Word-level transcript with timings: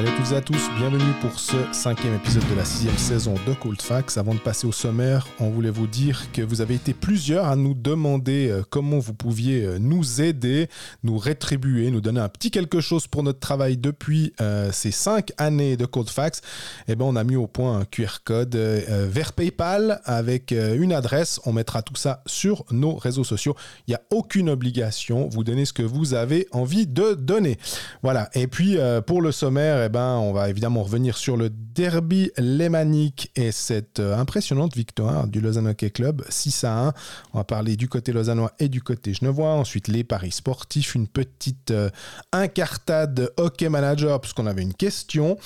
Salut 0.00 0.19
à 0.20 0.40
tous, 0.42 0.70
bienvenue 0.76 1.12
pour 1.22 1.40
ce 1.40 1.56
cinquième 1.72 2.14
épisode 2.14 2.48
de 2.50 2.54
la 2.54 2.64
sixième 2.64 2.96
saison 2.98 3.34
de 3.46 3.54
Cold 3.54 3.80
Facts. 3.80 4.16
Avant 4.18 4.34
de 4.34 4.38
passer 4.38 4.66
au 4.66 4.70
sommaire, 4.70 5.26
on 5.40 5.48
voulait 5.48 5.70
vous 5.70 5.86
dire 5.86 6.30
que 6.32 6.42
vous 6.42 6.60
avez 6.60 6.74
été 6.74 6.92
plusieurs 6.92 7.46
à 7.46 7.56
nous 7.56 7.72
demander 7.74 8.48
euh, 8.48 8.62
comment 8.68 8.98
vous 8.98 9.14
pouviez 9.14 9.64
euh, 9.64 9.78
nous 9.78 10.20
aider, 10.20 10.68
nous 11.02 11.16
rétribuer, 11.16 11.90
nous 11.90 12.02
donner 12.02 12.20
un 12.20 12.28
petit 12.28 12.50
quelque 12.50 12.80
chose 12.80 13.06
pour 13.06 13.22
notre 13.22 13.40
travail 13.40 13.78
depuis 13.78 14.32
euh, 14.40 14.70
ces 14.72 14.90
cinq 14.90 15.32
années 15.38 15.76
de 15.76 15.86
Cold 15.86 16.10
Facts. 16.10 16.42
Eh 16.86 16.94
ben, 16.94 17.06
on 17.06 17.16
a 17.16 17.24
mis 17.24 17.36
au 17.36 17.46
point 17.46 17.78
un 17.78 17.84
QR 17.84 18.18
code 18.22 18.54
vers 18.54 19.32
PayPal 19.32 20.00
avec 20.04 20.52
une 20.52 20.92
adresse. 20.92 21.40
On 21.46 21.52
mettra 21.52 21.82
tout 21.82 21.96
ça 21.96 22.22
sur 22.26 22.64
nos 22.70 22.94
réseaux 22.94 23.24
sociaux. 23.24 23.56
Il 23.88 23.92
n'y 23.92 23.96
a 23.96 24.02
aucune 24.10 24.50
obligation. 24.50 25.28
Vous 25.32 25.44
donnez 25.44 25.64
ce 25.64 25.72
que 25.72 25.82
vous 25.82 26.14
avez 26.14 26.46
envie 26.52 26.86
de 26.86 27.14
donner. 27.14 27.58
Voilà. 28.02 28.28
Et 28.34 28.46
puis, 28.46 28.76
pour 29.06 29.22
le 29.22 29.32
sommaire, 29.32 29.82
eh 29.82 29.88
ben, 29.88 30.09
on 30.18 30.32
va 30.32 30.50
évidemment 30.50 30.82
revenir 30.82 31.16
sur 31.16 31.36
le 31.36 31.50
derby 31.50 32.30
lémanique 32.36 33.30
et 33.36 33.52
cette 33.52 34.00
euh, 34.00 34.16
impressionnante 34.16 34.76
victoire 34.76 35.26
du 35.26 35.40
Lausanne 35.40 35.68
Hockey 35.68 35.90
Club 35.90 36.22
6 36.28 36.64
à 36.64 36.86
1. 36.88 36.92
On 37.32 37.38
va 37.38 37.44
parler 37.44 37.76
du 37.76 37.88
côté 37.88 38.12
lausannois 38.12 38.52
et 38.58 38.68
du 38.68 38.82
côté 38.82 39.14
genevois. 39.14 39.52
Ensuite, 39.52 39.88
les 39.88 40.04
paris 40.04 40.32
sportifs, 40.32 40.94
une 40.94 41.06
petite 41.06 41.70
euh, 41.70 41.90
incartade 42.32 43.32
hockey 43.36 43.68
manager, 43.68 44.20
puisqu'on 44.20 44.46
avait 44.46 44.62
une 44.62 44.74
question 44.74 45.38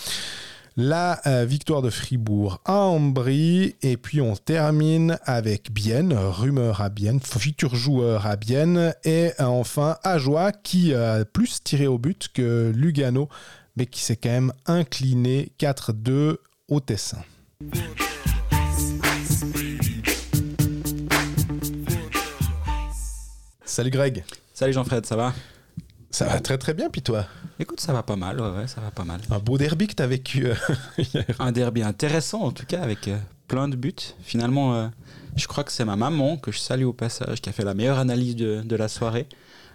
la 0.77 1.21
euh, 1.27 1.45
victoire 1.45 1.83
de 1.83 1.91
Fribourg 1.91 2.61
à 2.65 2.79
Ambry. 2.79 3.77
Et 3.83 3.97
puis 3.97 4.21
on 4.21 4.35
termine 4.35 5.19
avec 5.25 5.73
Bienne, 5.73 6.13
rumeur 6.13 6.81
à 6.81 6.89
Bienne, 6.89 7.21
futur 7.21 7.75
joueur 7.75 8.27
à 8.27 8.37
Bienne. 8.37 8.95
Et 9.05 9.33
enfin 9.39 9.97
Ajoie 10.03 10.53
qui 10.53 10.95
a 10.95 11.25
plus 11.25 11.63
tiré 11.63 11.87
au 11.87 11.99
but 11.99 12.29
que 12.33 12.73
Lugano 12.75 13.29
mais 13.77 13.87
qui 13.87 14.01
s'est 14.01 14.17
quand 14.17 14.31
même 14.31 14.53
incliné 14.67 15.53
4-2 15.59 16.37
au 16.69 16.81
Tessin. 16.81 17.23
Salut 23.65 23.91
Greg. 23.91 24.25
Salut 24.53 24.73
Jean-Fred, 24.73 25.05
ça 25.05 25.17
va? 25.17 25.35
Ça 26.11 26.27
va 26.27 26.39
très 26.39 26.59
très 26.59 26.75
bien, 26.75 26.91
puis 26.91 27.03
toi? 27.03 27.27
Écoute, 27.59 27.81
ça 27.81 27.93
va 27.93 28.05
pas 28.05 28.15
mal, 28.15 28.41
ouais, 28.41 28.69
ça 28.69 28.81
va 28.81 28.93
pas 28.93 29.03
mal. 29.03 29.21
Un 29.31 29.41
beau 29.41 29.59
derby 29.59 29.89
que 29.89 29.95
t'as 29.95 30.07
vécu 30.07 30.47
euh, 30.47 30.55
Un 31.41 31.51
derby 31.51 31.83
intéressant 31.83 32.43
en 32.43 32.53
tout 32.53 32.67
cas, 32.67 32.81
avec 32.81 33.09
euh, 33.09 33.19
plein 33.49 33.67
de 33.67 33.75
buts. 33.75 33.95
Finalement, 34.23 34.77
euh, 34.77 34.89
je 35.35 35.49
crois 35.49 35.65
que 35.65 35.73
c'est 35.73 35.85
ma 35.85 35.97
maman, 35.97 36.37
que 36.37 36.53
je 36.53 36.59
salue 36.59 36.85
au 36.85 36.93
passage, 36.93 37.41
qui 37.41 37.49
a 37.49 37.53
fait 37.53 37.65
la 37.65 37.75
meilleure 37.75 37.99
analyse 37.99 38.37
de, 38.37 38.63
de 38.63 38.77
la 38.77 38.87
soirée. 38.87 39.27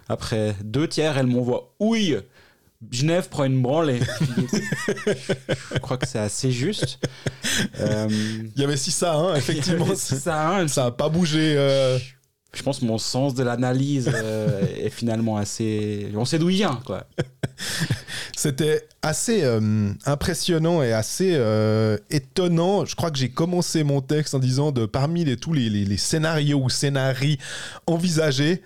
Après 0.08 0.56
deux 0.64 0.88
tiers, 0.88 1.18
elle 1.18 1.26
m'envoie 1.26 1.74
ouille 1.78 2.20
Genève 2.90 3.28
prend 3.28 3.44
une 3.44 3.60
branlée. 3.60 4.00
je 5.70 5.78
crois 5.80 5.98
que 5.98 6.06
c'est 6.06 6.18
assez 6.18 6.50
juste. 6.50 6.98
Euh, 7.78 8.08
Il 8.56 8.60
y 8.60 8.64
avait 8.64 8.76
6 8.76 9.02
à 9.02 9.14
1, 9.14 9.34
effectivement. 9.36 9.94
6 9.94 10.26
à 10.26 10.56
1. 10.56 10.68
Ça 10.68 10.84
n'a 10.84 10.90
pas 10.90 11.10
bougé. 11.10 11.56
Euh. 11.58 11.98
Je 12.54 12.62
pense 12.62 12.80
que 12.80 12.86
mon 12.86 12.98
sens 12.98 13.34
de 13.34 13.44
l'analyse 13.44 14.10
euh, 14.12 14.64
est 14.78 14.90
finalement 14.90 15.36
assez. 15.36 16.10
On 16.14 16.24
sait 16.24 16.38
d'où 16.38 16.48
il 16.48 16.56
vient, 16.56 16.80
quoi. 16.86 17.06
C'était 18.36 18.88
assez 19.02 19.44
impressionnant 20.06 20.82
et 20.82 20.92
assez 20.92 21.38
étonnant. 22.08 22.86
Je 22.86 22.96
crois 22.96 23.10
que 23.10 23.18
j'ai 23.18 23.28
commencé 23.28 23.84
mon 23.84 24.00
texte 24.00 24.34
en 24.34 24.38
disant 24.38 24.72
de 24.72 24.86
parmi 24.86 25.26
les, 25.26 25.36
tous 25.36 25.52
les, 25.52 25.68
les 25.68 25.96
scénarios 25.98 26.62
ou 26.62 26.70
scénarii 26.70 27.38
envisagés, 27.86 28.62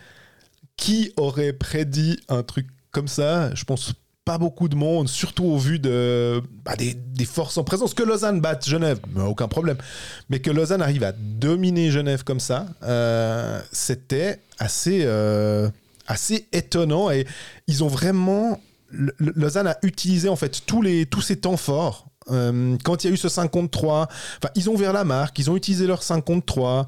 qui 0.77 1.13
aurait 1.17 1.53
prédit 1.53 2.21
un 2.29 2.45
truc 2.45 2.69
comme 2.95 3.09
ça? 3.09 3.53
Je 3.55 3.65
pense 3.65 3.93
pas 4.25 4.39
beaucoup 4.39 4.69
de 4.69 4.75
monde, 4.75 5.09
surtout 5.09 5.45
au 5.45 5.59
vu 5.59 5.79
de, 5.79 6.43
bah, 6.65 6.75
des, 6.77 7.25
forces 7.25 7.59
en 7.59 7.65
présence. 7.65 7.95
Que 7.95 8.03
Lausanne 8.03 8.41
batte 8.41 8.67
Genève, 8.69 8.99
aucun 9.17 9.49
problème. 9.49 9.77
Mais 10.31 10.41
que 10.41 10.51
Lausanne 10.51 10.83
arrive 10.83 11.05
à 11.05 11.13
dominer 11.13 11.91
Genève 11.91 12.25
comme 12.25 12.41
ça, 12.41 12.67
euh, 12.83 13.61
c'était 13.73 14.41
assez, 14.59 15.03
euh, 15.05 15.69
assez 16.07 16.49
étonnant. 16.53 17.11
Et 17.11 17.27
ils 17.67 17.85
ont 17.85 17.89
vraiment. 17.89 18.61
Lausanne 19.19 19.67
a 19.67 19.77
utilisé 19.83 20.29
en 20.29 20.37
fait 20.37 20.63
tous, 20.67 20.81
les, 20.81 21.05
tous 21.07 21.21
ces 21.21 21.37
temps 21.37 21.57
forts. 21.57 22.07
Euh, 22.31 22.77
quand 22.85 23.03
il 23.03 23.09
y 23.09 23.11
a 23.11 23.15
eu 23.15 23.17
ce 23.19 23.29
5 23.29 23.51
contre 23.51 23.71
3, 23.71 24.09
ils 24.55 24.71
ont 24.71 24.75
ouvert 24.75 24.93
la 24.93 25.05
marque, 25.05 25.39
ils 25.39 25.51
ont 25.51 25.57
utilisé 25.57 25.87
leur 25.87 26.03
5 26.03 26.25
contre 26.25 26.47
3 26.47 26.87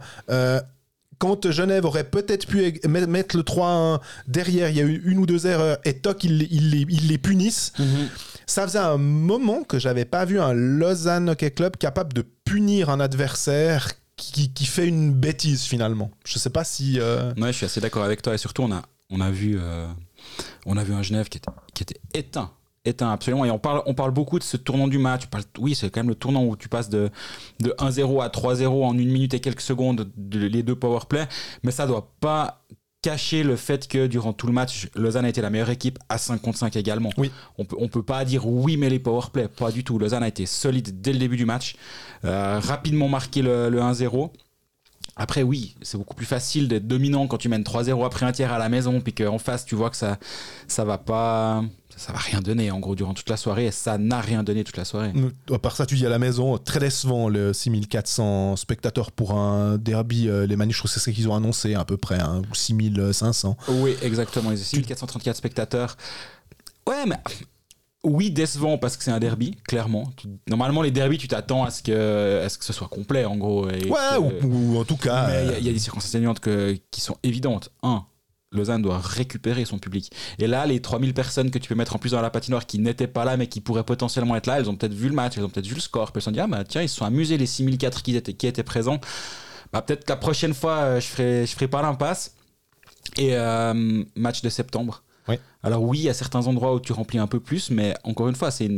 quand 1.19 1.51
Genève 1.51 1.85
aurait 1.85 2.05
peut-être 2.05 2.47
pu 2.47 2.81
mettre 2.89 3.37
le 3.37 3.43
3-1 3.43 4.01
derrière, 4.27 4.71
il 4.71 4.77
y 4.77 4.81
a 4.81 4.85
eu 4.85 5.03
une 5.05 5.19
ou 5.19 5.27
deux 5.27 5.47
erreurs 5.47 5.79
et 5.85 5.95
toc, 5.95 6.25
ils, 6.25 7.09
les 7.09 7.19
punissent. 7.19 7.73
Mhm. 7.79 8.09
Ça 8.47 8.67
faisait 8.67 8.79
un 8.79 8.99
moment 8.99 9.65
que 9.65 9.79
j'avais 9.79 10.05
pas 10.05 10.25
vu 10.25 10.41
un 10.41 10.53
Lausanne 10.53 11.31
Hockey 11.31 11.51
Club 11.51 11.77
capable 11.77 12.13
de 12.13 12.25
punir 12.45 12.91
un 12.91 13.01
adversaire 13.01 13.93
qui, 14.17 14.49
fait 14.65 14.87
une 14.87 15.13
bêtise 15.13 15.65
finalement. 15.65 16.11
Je 16.25 16.39
sais 16.39 16.51
pas 16.51 16.65
si. 16.65 16.99
Euh... 17.01 17.35
Ouais, 17.37 17.53
je 17.53 17.59
suis 17.59 17.67
assez 17.67 17.81
d'accord 17.81 18.05
avec 18.05 18.23
toi 18.23 18.35
et 18.35 18.39
surtout 18.39 18.63
on 18.63 18.73
a 18.73 18.83
on 19.11 19.21
a 19.21 19.31
vu 19.31 19.59
euh, 19.61 19.87
on 20.65 20.77
a 20.77 20.85
vu 20.85 20.95
un 20.95 21.03
Genève 21.03 21.29
qui 21.29 21.39
était, 21.39 21.51
qui 21.75 21.83
était 21.83 22.01
éteint 22.15 22.51
éteint 22.87 23.11
absolument. 23.11 23.45
Et 23.45 23.51
on 23.51 23.59
parle, 23.59 23.83
on 23.87 23.95
parle 23.95 24.13
beaucoup 24.13 24.39
de 24.39 24.45
ce 24.45 24.57
tournant 24.57 24.89
du 24.89 24.99
match. 24.99 25.23
oui, 25.59 25.75
c'est 25.75 25.91
quand 25.91 26.01
même 26.01 26.09
le 26.09 26.15
tournant 26.15 26.45
où 26.45 26.57
tu 26.57 26.69
passes 26.69 26.89
de, 26.89 27.11
de 27.61 27.71
1-0 27.79 28.23
à 28.23 28.29
3-0 28.29 28.67
en 28.67 28.97
une 28.97 29.11
minute 29.11 29.35
et 29.35 29.41
quelques 29.41 29.61
secondes, 29.61 30.11
de, 30.17 30.39
les 30.39 30.63
deux 30.63 30.77
power 30.77 31.01
play. 31.09 31.27
Mais 31.63 31.71
ça 31.71 31.87
doit 31.87 32.13
pas 32.21 32.63
cacher 33.03 33.45
le 33.45 33.55
fait 33.55 33.87
que 33.87 34.07
durant 34.07 34.33
tout 34.33 34.49
le 34.49 34.53
match, 34.53 34.89
Lausanne 34.97 35.25
a 35.25 35.29
été 35.29 35.41
la 35.41 35.51
meilleure 35.51 35.71
équipe 35.71 35.99
à 36.09 36.19
5 36.19 36.41
contre 36.41 36.59
5 36.59 36.75
également. 36.77 37.11
Oui. 37.19 37.31
On 37.57 37.65
peut, 37.65 37.77
on 37.79 37.89
peut 37.89 38.03
pas 38.03 38.25
dire 38.25 38.47
oui, 38.49 38.77
mais 38.77 38.91
les 38.91 38.99
power 38.99 39.27
play, 39.33 39.47
pas 39.47 39.71
du 39.71 39.85
tout. 39.85 39.99
Lausanne 39.99 40.25
a 40.25 40.29
été 40.29 40.45
solide 40.47 41.01
dès 41.01 41.13
le 41.13 41.19
début 41.19 41.37
du 41.37 41.45
match, 41.45 41.77
euh, 42.25 42.59
rapidement 42.59 43.09
marqué 43.09 43.43
le, 43.43 43.69
le 43.69 43.79
1-0. 43.79 44.31
Après, 45.19 45.43
oui, 45.43 45.75
c'est 45.81 45.97
beaucoup 45.97 46.15
plus 46.15 46.27
facile 46.27 46.69
d'être 46.69 46.87
dominant 46.87 47.27
quand 47.27 47.39
tu 47.39 47.49
mènes 47.49 47.63
3-0 47.63 48.05
après 48.05 48.27
un 48.27 48.33
tiers 48.33 48.53
à 48.53 48.59
la 48.59 48.69
maison, 48.69 49.01
puis 49.01 49.15
qu'en 49.15 49.39
face, 49.39 49.65
tu 49.65 49.75
vois 49.75 49.89
que 49.89 49.97
ça, 49.97 50.19
ça 50.69 50.85
va 50.85 50.99
pas, 50.99 51.65
ça 51.97 52.13
va 52.13 52.19
rien 52.19 52.43
donner 52.43 52.71
en 52.71 52.79
gros 52.81 52.95
durant 52.95 53.15
toute 53.15 53.31
la 53.31 53.39
soirée 53.39 53.67
et 53.67 53.71
ça 53.71 53.97
n'a 53.97 54.21
rien 54.21 54.43
donné 54.43 54.63
toute 54.63 54.77
la 54.77 54.85
soirée. 54.85 55.15
À 55.51 55.59
part 55.59 55.75
ça, 55.75 55.87
tu 55.87 55.95
dis 55.95 56.05
à 56.05 56.11
la 56.11 56.19
maison, 56.19 56.59
très 56.59 56.81
décevant 56.81 57.31
le 57.31 57.55
6400 57.55 58.57
spectateurs 58.57 59.11
pour 59.11 59.33
un 59.33 59.79
derby. 59.79 60.29
Euh, 60.29 60.47
les 60.47 60.57
manifs, 60.57 60.77
je 60.77 60.81
trouve 60.81 60.91
c'est 60.91 61.01
ce 61.01 61.09
qu'ils 61.09 61.31
ont 61.31 61.35
annoncé 61.35 61.75
à 61.75 61.87
peu 61.87 61.97
près, 61.97 62.21
hein, 62.21 62.43
ou 62.51 62.55
6500. 62.55 63.57
Oui, 63.69 63.97
exactement, 64.03 64.51
les 64.51 64.59
6434 64.59 65.35
spectateurs. 65.35 65.97
Ouais, 66.87 67.07
mais 67.07 67.17
oui, 68.07 68.31
décevant 68.31 68.79
parce 68.79 68.97
que 68.97 69.05
c'est 69.05 69.11
un 69.11 69.19
derby, 69.19 69.57
clairement. 69.67 70.11
Normalement, 70.49 70.83
les 70.83 70.91
derbys, 70.91 71.19
tu 71.19 71.29
t'attends 71.29 71.65
à 71.65 71.71
ce 71.71 71.83
que, 71.83 72.43
à 72.45 72.49
ce 72.49 72.57
que 72.57 72.65
ce 72.65 72.73
soit 72.73 72.89
complet, 72.89 73.25
en 73.25 73.37
gros. 73.37 73.67
ouais, 73.67 74.17
ou, 74.45 74.79
en 74.79 74.85
tout 74.85 74.97
cas. 74.97 75.27
Mais 75.27 75.59
il 75.59 75.67
y, 75.67 75.69
a 75.69 75.73
des 75.73 75.79
circonstances 75.79 76.15
atténuantes 76.15 76.41
qui 76.91 77.01
sont 77.01 77.17
évidentes. 77.23 77.71
Un, 77.83 78.05
Lausanne 78.53 78.83
doit 78.83 78.99
récupérer 78.99 79.65
son 79.65 79.79
public. 79.79 80.13
Et 80.39 80.47
là, 80.47 80.67
les 80.67 80.81
3000 80.81 81.15
personnes 81.15 81.51
que 81.51 81.59
tu 81.59 81.69
peux 81.69 81.75
mettre 81.75 81.97
en 81.97 81.99
plus 81.99 82.13
dans 82.13 82.21
la 82.21 82.31
patinoire 82.31 82.67
qui 82.67 82.79
n'étaient 82.79 83.07
pas 83.07 83.25
là 83.25 83.37
mais 83.37 83.49
qui 83.49 83.61
pourraient 83.61 83.85
potentiellement 83.85 84.37
être 84.37 84.47
là, 84.47 84.59
elles 84.59 84.71
ont 84.71 84.77
peut-être 84.77 84.95
vu 84.95 85.09
le 85.09 85.15
match, 85.15 85.35
elles 85.37 85.45
ont 85.45 85.49
peut-être 85.49 85.67
vu 85.67 85.75
le 85.75 85.81
score, 85.81 86.13
puis 86.13 86.19
elles 86.19 86.23
se 86.23 86.25
sont 86.27 86.33
dit, 86.33 86.41
ah 86.41 86.47
bah 86.47 86.65
tiens, 86.65 86.83
ils 86.83 86.89
se 86.89 86.97
sont 86.97 87.05
amusés 87.05 87.37
les 87.39 87.47
6004 87.47 88.03
qui 88.03 88.17
étaient, 88.17 88.35
qui 88.35 88.47
étaient 88.47 88.63
présents. 88.63 89.01
Bah 89.73 89.83
peut-être 89.83 90.05
que 90.05 90.13
la 90.13 90.17
prochaine 90.17 90.55
fois, 90.55 90.77
euh, 90.79 91.01
je 91.01 91.07
ferai, 91.07 91.47
je 91.47 91.53
ferai 91.53 91.69
pas 91.69 91.83
l'impasse. 91.83 92.35
Et 93.19 93.37
euh, 93.37 94.05
match 94.17 94.43
de 94.43 94.49
septembre. 94.49 95.03
Alors 95.63 95.83
oui, 95.83 95.99
il 95.99 96.05
y 96.05 96.09
a 96.09 96.15
certains 96.15 96.47
endroits 96.47 96.75
où 96.75 96.81
tu 96.81 96.93
remplis 96.93 97.19
un 97.19 97.27
peu 97.27 97.41
plus, 97.41 97.71
mais 97.71 97.95
encore 98.05 98.29
une 98.29 98.37
fois, 98.37 98.51
c'est. 98.51 98.71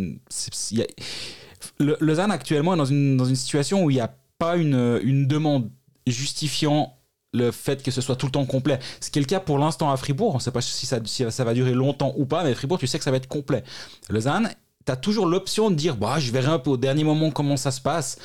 Lausanne 1.78 2.30
actuellement 2.30 2.74
est 2.74 2.78
dans 2.78 2.84
une, 2.84 3.16
dans 3.16 3.24
une 3.24 3.36
situation 3.36 3.84
où 3.84 3.90
il 3.90 3.94
n'y 3.94 4.00
a 4.00 4.14
pas 4.38 4.56
une, 4.56 5.00
une 5.02 5.26
demande 5.26 5.70
justifiant 6.06 6.98
le 7.34 7.50
fait 7.50 7.82
que 7.82 7.90
ce 7.90 8.00
soit 8.00 8.16
tout 8.16 8.26
le 8.26 8.32
temps 8.32 8.46
complet. 8.46 8.78
Ce 9.00 9.10
qui 9.10 9.18
le 9.18 9.26
cas 9.26 9.40
pour 9.40 9.58
l'instant 9.58 9.90
à 9.90 9.96
Fribourg. 9.96 10.32
On 10.32 10.38
ne 10.38 10.42
sait 10.42 10.50
pas 10.50 10.60
si 10.60 10.86
ça, 10.86 11.00
ça, 11.04 11.44
va 11.44 11.54
durer 11.54 11.72
longtemps 11.72 12.14
ou 12.16 12.24
pas, 12.24 12.44
mais 12.44 12.54
Fribourg, 12.54 12.78
tu 12.78 12.86
sais 12.86 12.98
que 12.98 13.04
ça 13.04 13.10
va 13.10 13.18
être 13.18 13.28
complet. 13.28 13.64
Lausanne, 14.08 14.50
tu 14.86 14.92
as 14.92 14.96
toujours 14.96 15.26
l'option 15.26 15.70
de 15.70 15.76
dire 15.76 15.96
bah, 15.96 16.18
je 16.18 16.32
verrai 16.32 16.48
un 16.48 16.58
peu 16.58 16.70
au 16.70 16.76
dernier 16.76 17.04
moment 17.04 17.30
comment 17.30 17.56
ça 17.56 17.70
se 17.70 17.80
passe. 17.80 18.18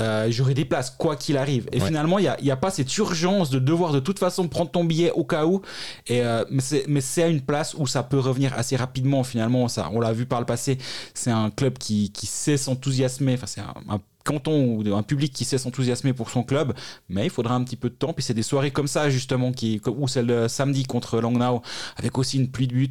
Euh, 0.00 0.28
j'aurai 0.30 0.54
des 0.54 0.64
places, 0.64 0.90
quoi 0.90 1.16
qu'il 1.16 1.36
arrive. 1.36 1.68
Et 1.72 1.80
finalement, 1.80 2.18
il 2.18 2.32
n'y 2.42 2.50
a, 2.50 2.54
a, 2.54 2.56
pas 2.56 2.70
cette 2.70 2.96
urgence 2.96 3.50
de 3.50 3.58
devoir 3.58 3.92
de 3.92 4.00
toute 4.00 4.18
façon 4.18 4.48
prendre 4.48 4.70
ton 4.70 4.84
billet 4.84 5.10
au 5.12 5.24
cas 5.24 5.46
où. 5.46 5.60
Et, 6.06 6.22
euh, 6.22 6.44
mais 6.88 7.00
c'est 7.00 7.22
à 7.22 7.28
une 7.28 7.42
place 7.42 7.74
où 7.74 7.86
ça 7.86 8.02
peut 8.02 8.18
revenir 8.18 8.54
assez 8.54 8.76
rapidement, 8.76 9.22
finalement. 9.24 9.68
Ça, 9.68 9.90
on 9.92 10.00
l'a 10.00 10.12
vu 10.12 10.26
par 10.26 10.40
le 10.40 10.46
passé, 10.46 10.78
c'est 11.14 11.30
un 11.30 11.50
club 11.50 11.76
qui, 11.78 12.10
qui 12.12 12.26
sait 12.26 12.56
s'enthousiasmer. 12.56 13.34
Enfin, 13.34 13.46
c'est 13.46 13.60
un, 13.60 13.74
un 13.88 14.00
canton 14.24 14.76
ou 14.76 14.94
un 14.94 15.02
public 15.02 15.32
qui 15.32 15.44
sait 15.44 15.58
s'enthousiasmer 15.58 16.12
pour 16.12 16.30
son 16.30 16.42
club, 16.42 16.72
mais 17.08 17.24
il 17.24 17.30
faudra 17.30 17.54
un 17.54 17.62
petit 17.64 17.76
peu 17.76 17.90
de 17.90 17.94
temps. 17.94 18.12
Puis 18.12 18.24
c'est 18.24 18.34
des 18.34 18.42
soirées 18.42 18.70
comme 18.70 18.88
ça, 18.88 19.10
justement, 19.10 19.52
qui, 19.52 19.80
ou 19.86 20.08
celle 20.08 20.26
de 20.26 20.48
samedi 20.48 20.84
contre 20.84 21.20
Langnau, 21.20 21.62
avec 21.96 22.16
aussi 22.18 22.38
une 22.38 22.50
pluie 22.50 22.68
de 22.68 22.74
buts 22.74 22.88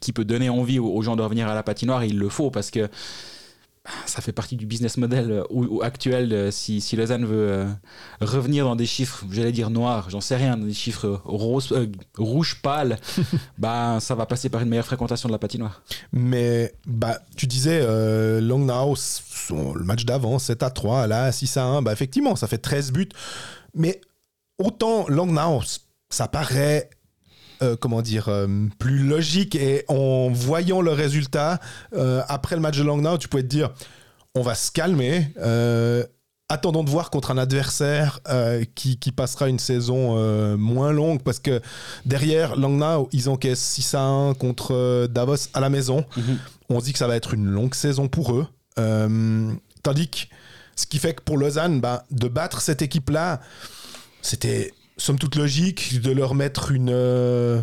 qui 0.00 0.12
peut 0.12 0.24
donner 0.24 0.48
envie 0.48 0.78
aux 0.78 1.00
gens 1.02 1.16
de 1.16 1.22
revenir 1.22 1.48
à 1.48 1.54
la 1.54 1.62
patinoire, 1.62 2.04
il 2.04 2.18
le 2.18 2.28
faut, 2.28 2.50
parce 2.50 2.70
que 2.70 2.88
ça 4.06 4.20
fait 4.20 4.32
partie 4.32 4.56
du 4.56 4.66
business 4.66 4.96
model 4.96 5.30
euh, 5.30 5.44
ou, 5.50 5.82
actuel. 5.82 6.32
Euh, 6.32 6.50
si, 6.50 6.80
si, 6.80 6.96
Lausanne 6.96 7.24
veut 7.24 7.48
euh, 7.50 7.66
revenir 8.20 8.64
dans 8.64 8.76
des 8.76 8.86
chiffres, 8.86 9.24
j'allais 9.30 9.52
dire 9.52 9.70
noirs, 9.70 10.10
j'en 10.10 10.20
sais 10.20 10.36
rien, 10.36 10.56
des 10.56 10.72
chiffres 10.72 11.20
rose, 11.24 11.74
rouge 12.16 12.60
pâle, 12.62 12.98
bah, 13.58 13.98
ça 14.00 14.14
va 14.14 14.26
passer 14.26 14.48
par 14.48 14.62
une 14.62 14.68
meilleure 14.68 14.86
fréquentation 14.86 15.28
de 15.28 15.32
la 15.32 15.38
patinoire. 15.38 15.82
Mais 16.12 16.72
bah, 16.86 17.18
tu 17.36 17.46
disais 17.46 17.80
Langnau, 18.40 18.96
le 19.50 19.84
match 19.84 20.04
d'avant, 20.04 20.38
7 20.38 20.62
à 20.62 20.70
3, 20.70 21.06
là 21.06 21.32
6 21.32 21.56
à 21.56 21.64
1, 21.64 21.82
bah, 21.82 21.92
effectivement, 21.92 22.36
ça 22.36 22.46
fait 22.46 22.58
13 22.58 22.92
buts. 22.92 23.08
Mais 23.74 24.00
autant 24.58 25.06
Langnau, 25.08 25.62
ça 26.08 26.28
paraît 26.28 26.90
euh, 27.62 27.76
comment 27.76 28.02
dire, 28.02 28.28
euh, 28.28 28.46
plus 28.78 28.98
logique 28.98 29.54
et 29.54 29.84
en 29.88 30.28
voyant 30.30 30.80
le 30.80 30.92
résultat, 30.92 31.58
euh, 31.94 32.22
après 32.28 32.54
le 32.56 32.62
match 32.62 32.76
de 32.78 32.82
Langnau, 32.82 33.18
tu 33.18 33.28
pouvais 33.28 33.42
te 33.42 33.48
dire, 33.48 33.70
on 34.34 34.42
va 34.42 34.54
se 34.54 34.70
calmer. 34.70 35.32
Attendons 36.48 36.84
de 36.84 36.90
voir 36.90 37.10
contre 37.10 37.32
un 37.32 37.38
adversaire 37.38 38.20
qui, 38.76 38.98
qui, 38.98 39.10
passera 39.10 39.48
une 39.48 39.58
saison 39.58 40.14
moins 40.56 40.92
longue 40.92 41.20
parce 41.22 41.40
que 41.40 41.60
derrière 42.04 42.54
Langnau, 42.54 43.08
ils 43.10 43.28
encaissent 43.28 43.64
6 43.64 43.94
à 43.94 44.02
1 44.02 44.34
contre 44.34 45.08
Davos 45.10 45.48
à 45.54 45.60
la 45.60 45.70
maison. 45.70 46.04
Mhm. 46.16 46.38
On 46.68 46.78
se 46.78 46.84
dit 46.84 46.92
que 46.92 46.98
ça 46.98 47.08
va 47.08 47.16
être 47.16 47.34
une 47.34 47.46
longue 47.46 47.74
saison 47.74 48.06
pour 48.06 48.32
eux. 48.34 48.46
tandis 49.82 50.08
que 50.08 50.18
ce 50.76 50.86
qui 50.86 50.98
fait 50.98 51.14
que 51.14 51.22
pour 51.22 51.38
Lausanne, 51.38 51.80
bah, 51.80 52.04
de 52.10 52.28
battre 52.28 52.60
cette 52.60 52.82
équipe-là, 52.82 53.40
c'était 54.22 54.74
somme 54.96 55.18
toute 55.18 55.36
logique 55.36 56.00
de 56.00 56.10
leur 56.10 56.34
mettre 56.34 56.72
une 56.72 56.86
4 56.86 56.90
euh, 56.90 57.62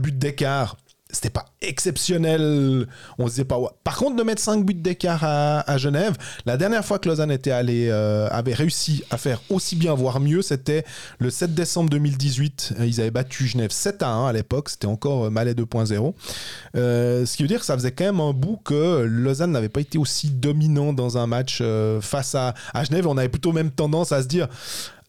buts 0.00 0.12
d'écart. 0.12 0.76
C'était 1.08 1.30
pas 1.30 1.46
exceptionnel. 1.62 2.86
On 3.18 3.26
se 3.26 3.34
disait 3.34 3.44
pas. 3.44 3.58
Par 3.84 3.96
contre, 3.96 4.16
de 4.16 4.22
mettre 4.24 4.42
5 4.42 4.64
buts 4.66 4.74
d'écart 4.74 5.22
à, 5.22 5.78
Genève, 5.78 6.14
la 6.46 6.56
dernière 6.56 6.84
fois 6.84 6.98
que 6.98 7.08
Lausanne 7.08 7.30
était 7.30 7.52
allé, 7.52 7.86
euh, 7.88 8.28
avait 8.32 8.52
réussi 8.52 9.04
à 9.10 9.16
faire 9.16 9.40
aussi 9.48 9.76
bien, 9.76 9.94
voire 9.94 10.18
mieux, 10.18 10.42
c'était 10.42 10.84
le 11.20 11.30
7 11.30 11.54
décembre 11.54 11.90
2018. 11.90 12.74
Ils 12.80 13.00
avaient 13.00 13.12
battu 13.12 13.46
Genève 13.46 13.70
7 13.70 14.02
à 14.02 14.08
1 14.08 14.26
à 14.26 14.32
l'époque. 14.32 14.68
C'était 14.68 14.88
encore 14.88 15.30
Malais 15.30 15.54
2.0. 15.54 16.12
Euh, 16.74 17.24
ce 17.24 17.36
qui 17.36 17.44
veut 17.44 17.48
dire 17.48 17.60
que 17.60 17.66
ça 17.66 17.74
faisait 17.74 17.92
quand 17.92 18.04
même 18.04 18.20
un 18.20 18.32
bout 18.32 18.60
que 18.64 19.04
Lausanne 19.04 19.52
n'avait 19.52 19.68
pas 19.68 19.80
été 19.80 19.98
aussi 19.98 20.30
dominant 20.30 20.92
dans 20.92 21.16
un 21.18 21.28
match 21.28 21.62
face 22.00 22.34
à 22.34 22.52
Genève. 22.82 23.06
On 23.06 23.16
avait 23.16 23.28
plutôt 23.28 23.52
même 23.52 23.70
tendance 23.70 24.10
à 24.10 24.22
se 24.22 24.26
dire 24.26 24.48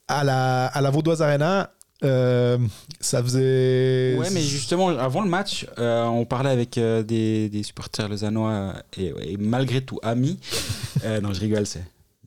à 0.07 0.23
la, 0.23 0.67
à 0.67 0.81
la 0.81 0.89
Vaudoise 0.89 1.21
Arena, 1.21 1.71
euh, 2.03 2.57
ça 2.99 3.23
faisait. 3.23 4.15
Ouais, 4.17 4.29
mais 4.31 4.41
justement, 4.41 4.89
avant 4.89 5.21
le 5.21 5.29
match, 5.29 5.65
euh, 5.79 6.05
on 6.05 6.25
parlait 6.25 6.51
avec 6.51 6.77
euh, 6.77 7.01
des, 7.01 7.49
des, 7.49 7.63
supporters 7.63 8.07
lausannois 8.07 8.73
et, 8.97 9.13
et, 9.21 9.37
malgré 9.37 9.81
tout 9.81 9.99
amis. 10.03 10.39
non, 11.21 11.33
je 11.33 11.39
rigole, 11.39 11.65
c'est. 11.65 11.83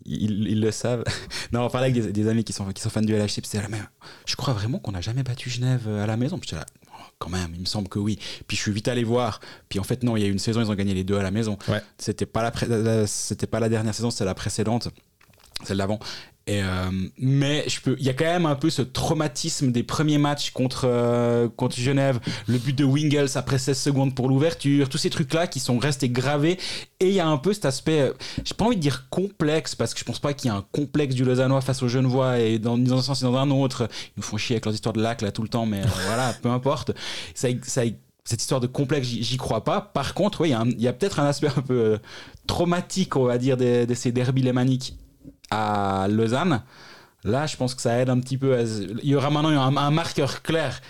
Ils, 0.07 0.49
ils, 0.49 0.61
le 0.61 0.73
savent. 0.73 1.05
non, 1.53 1.65
on 1.65 1.71
parlait 1.71 1.91
avec 1.91 2.13
des, 2.13 2.29
amis 2.29 2.43
qui 2.43 2.53
sont, 2.53 2.67
qui 2.73 2.83
sont 2.83 2.91
fans 2.91 3.03
du 3.03 3.15
LHC. 3.15 3.43
C'était 3.45 3.63
la 3.63 3.69
même. 3.69 3.87
Je 4.27 4.35
crois 4.35 4.55
vraiment 4.55 4.79
qu'on 4.79 4.93
n'a 4.93 5.01
jamais 5.01 5.23
battu 5.23 5.51
Genève 5.51 5.87
à 5.89 6.07
la 6.07 6.17
maison. 6.17 6.39
Puis 6.39 6.57
là, 6.57 6.67
oh, 6.89 7.03
quand 7.19 7.31
même, 7.31 7.53
il 7.55 7.61
me 7.61 7.67
semble 7.67 7.89
que 7.89 8.01
oui. 8.01 8.19
Puis 8.49 8.57
je 8.57 8.63
suis 8.63 8.73
vite 8.73 8.89
allé 8.89 9.05
voir. 9.05 9.41
Puis 9.69 9.79
en 9.79 9.85
fait, 9.85 10.03
non, 10.03 10.17
il 10.17 10.23
y 10.23 10.27
a 10.27 10.29
une 10.29 10.41
saison, 10.41 10.61
ils 10.61 10.71
ont 10.71 10.75
gagné 10.75 10.95
les 10.95 11.05
deux 11.05 11.17
à 11.17 11.23
la 11.23 11.31
maison. 11.31 11.59
Ouais. 11.69 11.81
C'était 11.97 12.27
pas 12.27 12.43
la, 12.43 13.07
c'était 13.07 13.47
pas 13.47 13.61
la 13.61 13.69
dernière 13.69 13.95
saison, 13.95 14.11
c'était 14.11 14.25
la 14.25 14.35
précédente 14.35 14.89
celle 15.65 15.79
d'avant. 15.79 15.99
Euh, 16.51 16.91
mais 17.19 17.65
il 17.99 18.05
y 18.05 18.09
a 18.09 18.15
quand 18.15 18.25
même 18.25 18.47
un 18.47 18.57
peu 18.57 18.71
ce 18.71 18.83
traumatisme 18.83 19.71
des 19.71 19.83
premiers 19.83 20.19
matchs 20.19 20.51
contre 20.51 20.83
euh, 20.85 21.49
contre 21.49 21.77
Genève, 21.77 22.19
le 22.49 22.59
but 22.59 22.77
de 22.77 22.85
Wingles 22.85 23.31
après 23.37 23.59
16 23.59 23.79
secondes 23.79 24.15
pour 24.15 24.29
l'ouverture, 24.29 24.89
tous 24.89 24.99
ces 24.99 25.11
trucs 25.11 25.33
là 25.33 25.47
qui 25.47 25.61
sont 25.61 25.79
restés 25.79 26.09
gravés. 26.09 26.59
Et 26.99 27.09
il 27.09 27.15
y 27.15 27.21
a 27.21 27.27
un 27.27 27.37
peu 27.37 27.53
cet 27.53 27.67
aspect, 27.67 28.01
euh, 28.01 28.13
j'ai 28.45 28.55
pas 28.55 28.65
envie 28.65 28.77
de 28.77 28.81
dire 28.81 29.09
complexe 29.11 29.75
parce 29.75 29.95
que 29.95 30.01
je 30.01 30.05
pense 30.05 30.19
pas 30.19 30.35
qu'il 30.35 30.51
y 30.51 30.53
a 30.53 30.57
un 30.57 30.65
complexe 30.73 31.15
du 31.15 31.25
Lausannois 31.25 31.61
face 31.61 31.83
aux 31.83 31.89
Genevois 31.89 32.41
et 32.41 32.59
dans, 32.59 32.77
un 32.77 33.03
sens 33.03 33.23
et 33.23 33.25
dans 33.25 33.37
un 33.37 33.51
autre. 33.51 33.89
Ils 34.09 34.13
nous 34.19 34.23
font 34.23 34.37
chier 34.37 34.57
avec 34.57 34.65
leurs 34.65 34.75
histoires 34.75 34.93
de 34.93 35.03
lac 35.03 35.23
là 35.23 35.31
tout 35.31 35.43
le 35.43 35.49
temps, 35.49 35.67
mais 35.67 35.83
voilà, 36.07 36.35
peu 36.43 36.49
importe. 36.49 36.93
Cette 37.35 38.43
histoire 38.43 38.61
de 38.61 38.67
complexe, 38.67 39.07
j'y 39.07 39.37
crois 39.37 39.65
pas. 39.65 39.81
Par 39.81 40.15
contre, 40.15 40.41
oui, 40.43 40.53
il 40.67 40.81
y 40.81 40.89
a, 40.89 40.93
peut-être 40.93 41.21
un 41.21 41.27
aspect 41.27 41.49
un 41.49 41.63
peu 41.63 41.99
traumatique, 42.47 43.17
on 43.17 43.25
va 43.25 43.39
dire, 43.39 43.57
de, 43.57 43.85
de 43.85 43.95
ces 43.95 44.13
derbys 44.13 44.43
lémaniques 44.43 44.95
à 45.51 46.07
Lausanne, 46.09 46.63
là, 47.25 47.47
je 47.47 47.57
pense 47.57 47.75
que 47.75 47.83
ça 47.83 47.99
aide 47.99 48.11
un 48.11 48.21
petit 48.21 48.39
peu. 48.39 48.65
Il 49.03 49.09
y 49.09 49.15
aura 49.15 49.31
maintenant 49.31 49.77
un, 49.77 49.91
marqueur 49.91 50.43
clair. 50.43 50.81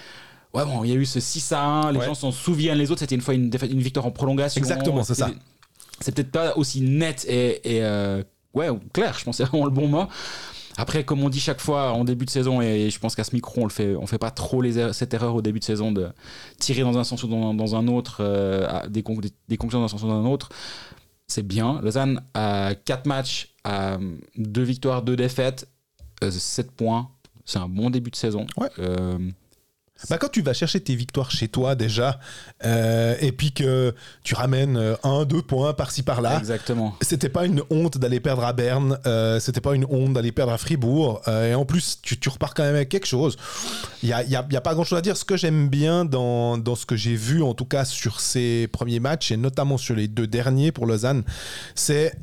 Ouais, 0.53 0.65
bon, 0.65 0.85
il 0.85 0.91
y 0.91 0.93
a 0.93 0.97
eu 0.97 1.07
ce 1.07 1.21
6 1.21 1.53
à 1.53 1.63
1, 1.63 1.93
les 1.93 2.01
gens 2.01 2.15
s'en 2.15 2.33
souviennent, 2.33 2.79
les 2.79 2.91
autres, 2.91 3.01
c'était 3.01 3.15
une 3.15 3.21
fois 3.21 3.35
une, 3.35 3.53
une 3.71 3.81
victoire 3.81 4.07
en 4.07 4.11
prolongation. 4.11 4.59
Exactement, 4.59 5.05
c'est 5.05 5.15
ça. 5.15 5.31
C'est 6.01 6.15
peut-être 6.15 6.33
pas 6.33 6.57
aussi 6.57 6.81
net 6.81 7.27
et, 7.29 7.77
et 7.77 7.85
euh, 7.85 8.23
ouais, 8.55 8.69
clair, 8.93 9.17
je 9.19 9.25
pense 9.25 9.37
que 9.37 9.45
c'est 9.45 9.51
vraiment 9.51 9.67
le 9.67 9.71
bon 9.71 9.87
mot. 9.87 10.07
Après, 10.77 11.05
comme 11.05 11.23
on 11.23 11.29
dit 11.29 11.41
chaque 11.41 11.61
fois 11.61 11.93
en 11.93 12.05
début 12.05 12.25
de 12.25 12.31
saison, 12.31 12.63
et 12.63 12.91
je 12.91 12.99
pense 12.99 13.15
qu'à 13.15 13.25
ce 13.25 13.35
micro, 13.35 13.61
on 13.61 13.65
le 13.65 13.71
fait, 13.71 13.95
on 13.97 14.07
fait 14.07 14.19
pas 14.19 14.31
trop 14.31 14.63
les 14.63 14.79
er-, 14.79 14.95
cette 14.95 15.13
erreur 15.13 15.35
au 15.35 15.43
début 15.43 15.59
de 15.59 15.65
saison 15.65 15.93
de 15.93 16.09
tirer 16.59 16.83
dans 16.83 16.97
un 16.97 17.05
sens 17.05 17.23
ou 17.23 17.29
dans, 17.29 17.53
dans 17.53 17.77
un 17.77 17.87
autre, 17.87 18.19
euh, 18.21 18.89
des, 18.89 19.03
des, 19.03 19.33
des 19.49 19.57
conclusions 19.57 19.81
dans 19.81 19.87
un 19.87 19.89
sens 19.89 20.03
ou 20.05 20.09
dans 20.09 20.25
un 20.25 20.27
autre 20.27 20.49
c'est 21.31 21.47
bien. 21.47 21.81
Lausanne 21.83 22.23
a 22.35 22.75
4 22.75 23.07
matchs, 23.07 23.50
à 23.65 23.99
2 24.37 24.63
victoires, 24.63 25.03
2 25.03 25.17
défaites, 25.17 25.69
7 26.23 26.67
euh, 26.67 26.71
points. 26.77 27.11
C'est 27.45 27.59
un 27.59 27.69
bon 27.69 27.91
début 27.91 28.11
de 28.11 28.17
saison. 28.17 28.47
Ouais. 28.57 28.69
Euh, 28.79 29.19
bah, 30.09 30.19
quand 30.19 30.29
tu 30.29 30.41
vas 30.41 30.55
chercher 30.55 30.81
tes 30.81 30.95
victoires 30.95 31.31
chez 31.31 31.49
toi 31.49 31.75
déjà, 31.75 32.19
euh, 32.65 33.15
et 33.21 33.33
puis 33.33 33.53
que 33.53 33.95
tu 34.23 34.35
ramènes 34.35 34.77
euh, 34.77 34.95
un, 35.03 35.25
deux 35.25 35.43
points 35.43 35.75
par-ci 35.75 36.03
par-là. 36.03 36.39
Exactement. 36.39 36.97
C'était 37.03 37.29
pas 37.29 37.45
une 37.45 37.63
honte 37.71 37.99
d'aller 37.99 38.21
perdre 38.21 38.45
à 38.45 38.53
Berne, 38.53 38.99
euh, 39.07 39.39
c'était 39.41 39.61
pas 39.61 39.75
une 39.75 39.85
honte 39.91 40.15
d'aller 40.15 40.33
perdre 40.33 40.53
à 40.53 40.59
Fribourg, 40.59 41.21
et 41.29 41.55
en 41.55 41.65
plus 41.65 41.99
tu, 42.03 42.19
tu, 42.19 42.29
repars 42.29 42.55
quand 42.55 42.63
même 42.63 42.77
avec 42.77 42.89
quelque 42.89 43.07
chose. 43.07 43.37
Il 44.03 44.09
y 44.09 44.13
a, 44.13 44.23
y, 44.23 44.37
a, 44.37 44.47
y 44.51 44.57
a, 44.57 44.61
pas 44.61 44.75
grand-chose 44.75 44.99
à 44.99 45.03
dire. 45.03 45.17
Ce 45.17 45.25
que 45.25 45.37
j'aime 45.37 45.69
bien 45.69 46.05
dans, 46.05 46.57
dans 46.57 46.77
ce 46.77 46.87
que 46.87 46.97
j'ai 46.97 47.15
vu, 47.15 47.43
en 47.43 47.55
tout 47.55 47.67
cas 47.67 47.85
sur 47.85 48.21
ces 48.21 48.69
premiers 48.69 49.01
matchs, 49.01 49.33
et 49.33 49.37
notamment 49.37 49.77
sur 49.77 49.95
les 49.95 50.09
deux 50.09 50.27
derniers 50.27 50.73
pour 50.73 50.87
Lausanne, 50.87 51.25
c'est 51.75 52.15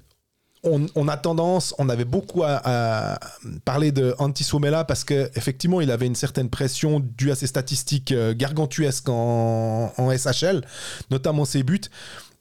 on, 0.96 1.08
a 1.08 1.18
tendance, 1.18 1.74
on 1.78 1.90
avait 1.90 2.06
beaucoup 2.06 2.44
à, 2.44 3.20
parler 3.66 3.92
de 3.92 4.16
Antti 4.20 4.44
Suomela 4.44 4.84
parce 4.84 5.04
qu'effectivement, 5.04 5.82
il 5.82 5.92
avait 5.92 6.06
une 6.06 6.16
certaine 6.16 6.50
pression 6.50 7.00
due 7.00 7.32
à 7.32 7.36
ses 7.36 7.48
statistiques 7.48 8.12
euh, 8.12 8.34
gargantuesques 8.36 9.10
en, 9.10 9.92
SHL, 9.98 10.64
notamment 11.12 11.46
ses 11.46 11.64
buts. 11.64 11.82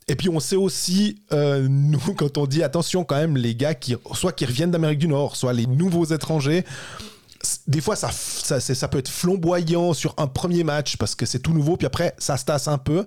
Et 0.09 0.15
puis 0.15 0.29
on 0.29 0.41
sait 0.41 0.57
aussi, 0.57 1.21
euh, 1.33 1.67
nous, 1.71 1.99
quand 2.17 2.39
on 2.39 2.47
dit 2.47 2.63
attention 2.63 3.05
quand 3.05 3.17
même, 3.17 3.37
les 3.37 3.55
gars 3.55 3.75
qui, 3.75 3.97
soit 4.15 4.33
qui 4.33 4.45
reviennent 4.45 4.71
d'Amérique 4.71 4.99
du 4.99 5.09
Nord, 5.09 5.37
soit 5.37 5.53
les 5.53 5.67
nouveaux 5.67 6.05
étrangers, 6.05 6.65
des 7.67 7.81
fois 7.81 7.97
ça, 7.97 8.11
ça, 8.13 8.61
ça, 8.61 8.89
peut 8.89 8.99
être 8.99 9.09
flamboyant 9.09 9.93
sur 9.93 10.15
un 10.17 10.27
premier 10.27 10.65
match 10.65 10.97
parce 10.97 11.15
que 11.15 11.27
c'est 11.27 11.39
tout 11.39 11.53
nouveau, 11.53 11.77
puis 11.77 11.87
après 11.87 12.15
ça 12.19 12.37
se 12.37 12.45
tasse 12.45 12.69
un 12.69 12.79
peu. 12.79 13.07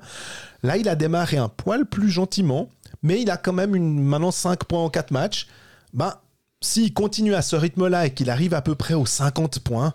Là, 0.63 0.77
il 0.77 0.87
a 0.89 0.95
démarré 0.95 1.37
un 1.37 1.49
poil 1.49 1.85
plus 1.85 2.09
gentiment 2.09 2.69
mais 3.01 3.21
il 3.21 3.29
a 3.29 3.37
quand 3.37 3.53
même 3.53 3.75
une, 3.75 4.01
maintenant 4.01 4.31
5 4.31 4.65
points 4.65 4.83
en 4.83 4.89
4 4.89 5.11
matchs. 5.11 5.47
Ben, 5.93 6.13
s'il 6.61 6.93
continue 6.93 7.35
à 7.35 7.41
ce 7.41 7.55
rythme-là 7.55 8.07
et 8.07 8.13
qu'il 8.13 8.29
arrive 8.29 8.53
à 8.53 8.61
peu 8.61 8.75
près 8.75 8.93
aux 8.93 9.05
50 9.05 9.59
points, 9.59 9.93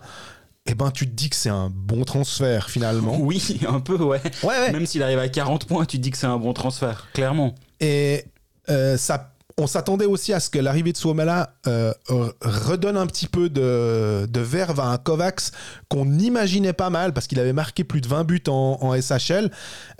eh 0.66 0.75
ben, 0.75 0.90
tu 0.90 1.06
te 1.06 1.12
dis 1.12 1.28
que 1.28 1.37
c'est 1.37 1.50
un 1.50 1.70
bon 1.70 2.04
transfert 2.04 2.70
finalement. 2.70 3.16
Oui, 3.20 3.61
un 3.68 3.80
peu, 3.80 3.96
ouais. 3.96 4.20
ouais, 4.42 4.73
Même 4.73 4.87
s'il 4.87 5.02
arrive 5.02 5.18
à 5.18 5.28
40 5.28 5.66
points, 5.66 5.84
tu 5.84 5.99
te 5.99 6.02
dis 6.02 6.11
que 6.11 6.16
c'est 6.16 6.26
un 6.26 6.38
bon 6.38 6.52
transfert, 6.52 7.08
clairement. 7.12 7.54
Et 7.80 8.25
euh, 8.70 8.96
ça, 8.96 9.34
on 9.58 9.66
s'attendait 9.66 10.06
aussi 10.06 10.32
à 10.32 10.40
ce 10.40 10.50
que 10.50 10.58
l'arrivée 10.58 10.92
de 10.92 10.96
Suomela 10.96 11.54
euh, 11.66 11.92
redonne 12.08 12.96
un 12.96 13.06
petit 13.06 13.28
peu 13.28 13.49
de, 13.49 14.26
de 14.28 14.40
verve 14.40 14.80
à 14.80 14.87
un 14.87 14.99
Kovacs 14.99 15.52
qu'on 15.88 16.18
imaginait 16.18 16.73
pas 16.73 16.90
mal 16.90 17.12
parce 17.12 17.26
qu'il 17.26 17.38
avait 17.38 17.52
marqué 17.52 17.84
plus 17.84 18.00
de 18.00 18.08
20 18.08 18.25
buts 18.25 18.42
en, 18.49 18.94
SHL, 19.00 19.50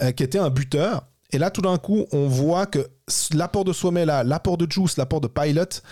euh, 0.03 0.13
qui 0.13 0.23
était 0.23 0.39
un 0.39 0.51
buteur. 0.51 1.07
Et 1.35 1.39
là, 1.39 1.51
tout 1.51 1.63
d'un 1.63 1.79
coup, 1.79 2.07
on 2.13 2.29
voit 2.29 2.67
que 2.67 2.87
l'apport 3.33 3.65
de 3.65 3.73
Suomela, 3.73 4.23
l'apport 4.23 4.57
de 4.57 4.71
Juice, 4.71 4.97
l'apport 4.97 5.21
de 5.21 5.27
Pilot 5.27 5.83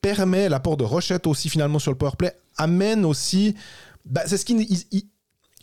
permet, 0.00 0.48
l'apport 0.48 0.76
de 0.76 0.84
Rochette 0.84 1.26
aussi 1.26 1.48
finalement 1.48 1.78
sur 1.78 1.90
le 1.90 1.98
powerplay, 1.98 2.32
amène 2.56 3.04
aussi. 3.04 3.56
Bah, 4.04 4.22
c'est 4.26 4.36
ce 4.36 4.44
qu'il. 4.44 4.66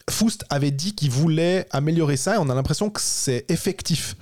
Foust 0.09 0.43
avait 0.49 0.71
dit 0.71 0.95
qu'il 0.95 1.11
voulait 1.11 1.67
améliorer 1.71 2.17
ça 2.17 2.35
et 2.35 2.37
on 2.39 2.49
a 2.49 2.55
l'impression 2.55 2.89
que 2.89 2.99
c'est 2.99 3.45
effectif. 3.49 4.15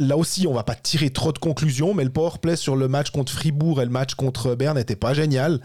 Là 0.00 0.16
aussi, 0.16 0.46
on 0.46 0.54
va 0.54 0.64
pas 0.64 0.74
tirer 0.74 1.10
trop 1.10 1.32
de 1.32 1.38
conclusions, 1.38 1.94
mais 1.94 2.02
le 2.02 2.10
powerplay 2.10 2.56
sur 2.56 2.74
le 2.74 2.88
match 2.88 3.10
contre 3.10 3.30
Fribourg 3.30 3.80
et 3.80 3.84
le 3.84 3.90
match 3.90 4.14
contre 4.14 4.54
Berne 4.54 4.78
n'était 4.78 4.96
pas 4.96 5.14
génial. 5.14 5.60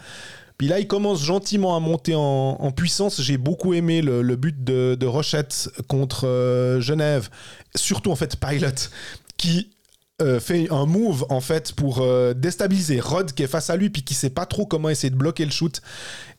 Puis 0.58 0.68
là, 0.68 0.80
il 0.80 0.86
commence 0.86 1.22
gentiment 1.22 1.76
à 1.76 1.80
monter 1.80 2.14
en, 2.14 2.70
puissance. 2.72 3.20
J'ai 3.20 3.36
beaucoup 3.36 3.74
aimé 3.74 4.00
le, 4.00 4.36
but 4.36 4.64
de, 4.64 5.06
Rochette 5.06 5.68
contre 5.88 6.26
euh, 6.26 6.80
Genève. 6.80 7.28
Surtout, 7.74 8.10
en 8.10 8.16
fait, 8.16 8.36
Pilot, 8.36 8.90
qui 9.36 9.70
euh, 10.22 10.40
fait 10.40 10.68
un 10.70 10.86
move, 10.86 11.26
en 11.28 11.40
fait, 11.40 11.72
pour 11.72 12.00
euh, 12.00 12.32
déstabiliser 12.32 13.00
Rod, 13.00 13.32
qui 13.32 13.42
est 13.42 13.48
face 13.48 13.68
à 13.68 13.76
lui, 13.76 13.90
puis 13.90 14.02
qui 14.02 14.14
sait 14.14 14.30
pas 14.30 14.46
trop 14.46 14.64
comment 14.64 14.88
essayer 14.88 15.10
de 15.10 15.16
bloquer 15.16 15.44
le 15.44 15.50
shoot. 15.50 15.82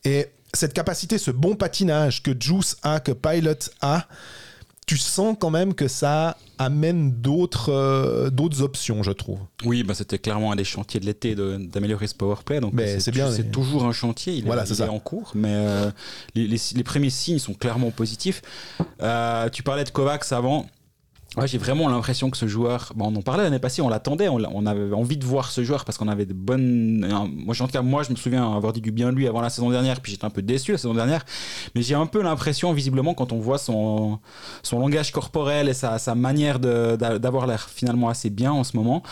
Et 0.04 0.28
cette 0.54 0.74
capacité, 0.74 1.20
ce 1.20 1.30
bon 1.30 1.56
patinage 1.56 2.24
que 2.24 2.32
Juice 2.40 2.78
a, 2.82 3.00
que 3.00 3.12
Pilot 3.12 3.70
a, 3.82 4.08
tu 4.88 4.98
sens 4.98 5.36
quand 5.38 5.50
même 5.50 5.74
que 5.74 5.90
ça 5.90 6.38
amène 6.58 7.12
d'autres 7.12 7.72
euh, 7.72 8.30
d'autres 8.30 8.62
options, 8.62 9.04
je 9.04 9.12
trouve. 9.12 9.38
Oui, 9.66 9.84
bah 9.84 9.94
c'était 9.94 10.18
clairement 10.18 10.54
un 10.54 10.56
des 10.56 10.64
chantiers 10.64 11.02
de 11.02 11.06
l'été 11.06 11.36
d'améliorer 11.36 12.08
ce 12.08 12.16
powerplay. 12.16 12.62
Donc 12.62 12.74
c'est 12.78 13.12
bien. 13.12 13.30
C'est 13.30 13.52
toujours 13.52 13.86
un 13.86 13.92
chantier. 13.92 14.34
Il, 14.34 14.46
voilà, 14.46 14.64
est, 14.64 14.70
il 14.72 14.82
est, 14.82 14.88
en 14.88 15.00
cours, 15.00 15.34
mais 15.36 15.54
euh, 15.54 15.92
les, 16.36 16.48
les, 16.48 16.58
les, 16.74 16.84
premiers 16.84 17.10
signes 17.10 17.38
sont 17.38 17.54
clairement 17.54 17.92
positifs. 17.92 18.42
Euh, 19.02 19.50
tu 19.50 19.62
parlais 19.62 19.84
de 19.84 19.90
Kovacs 19.90 20.32
avant. 20.32 20.66
Ouais, 21.38 21.48
j'ai 21.48 21.60
vraiment 21.60 21.88
l'impression 21.88 22.32
que 22.32 22.38
ce 22.38 22.48
joueur, 22.48 22.94
bon, 22.96 23.14
on 23.14 23.16
en 23.16 23.22
parlait 23.22 23.44
l'année 23.44 23.60
passée, 23.60 23.84
on 23.84 23.90
l'attendait, 23.90 24.28
on, 24.28 24.66
avait 24.66 24.92
envie 24.92 25.18
de 25.18 25.24
voir 25.24 25.52
ce 25.52 25.64
joueur 25.64 25.86
parce 25.86 25.96
qu'on 26.00 26.08
avait 26.08 26.26
de 26.26 26.34
bonnes. 26.34 27.06
Moi, 27.08 27.56
en 27.60 27.68
tout 27.68 27.72
cas, 27.72 27.84
moi, 27.84 28.02
je 28.02 28.10
me 28.10 28.16
souviens 28.16 28.56
avoir 28.56 28.74
dit 28.74 28.82
du 28.82 28.92
bien 28.92 29.12
de 29.12 29.18
lui 29.18 29.28
avant 29.28 29.42
la 29.42 29.52
saison 29.52 29.70
dernière, 29.70 30.02
puis 30.02 30.12
j'étais 30.12 30.26
un 30.26 30.32
peu 30.32 30.42
déçu 30.42 30.72
la 30.72 30.80
saison 30.80 30.96
dernière. 30.96 31.24
Mais 31.76 31.84
j'ai 31.84 31.94
un 31.94 32.08
peu 32.08 32.24
l'impression, 32.24 32.74
visiblement, 32.74 33.14
quand 33.14 33.34
on 33.34 33.40
voit 33.40 33.60
son, 33.60 34.18
son 34.64 34.80
langage 34.80 35.12
corporel 35.12 35.70
et 35.70 35.76
sa, 35.76 36.00
sa 36.00 36.16
manière 36.16 36.60
d'avoir 36.60 37.46
l'air 37.46 37.70
finalement 37.70 38.10
assez 38.10 38.32
bien 38.32 38.52
en 38.52 38.64
ce 38.64 38.76
moment, 38.76 39.04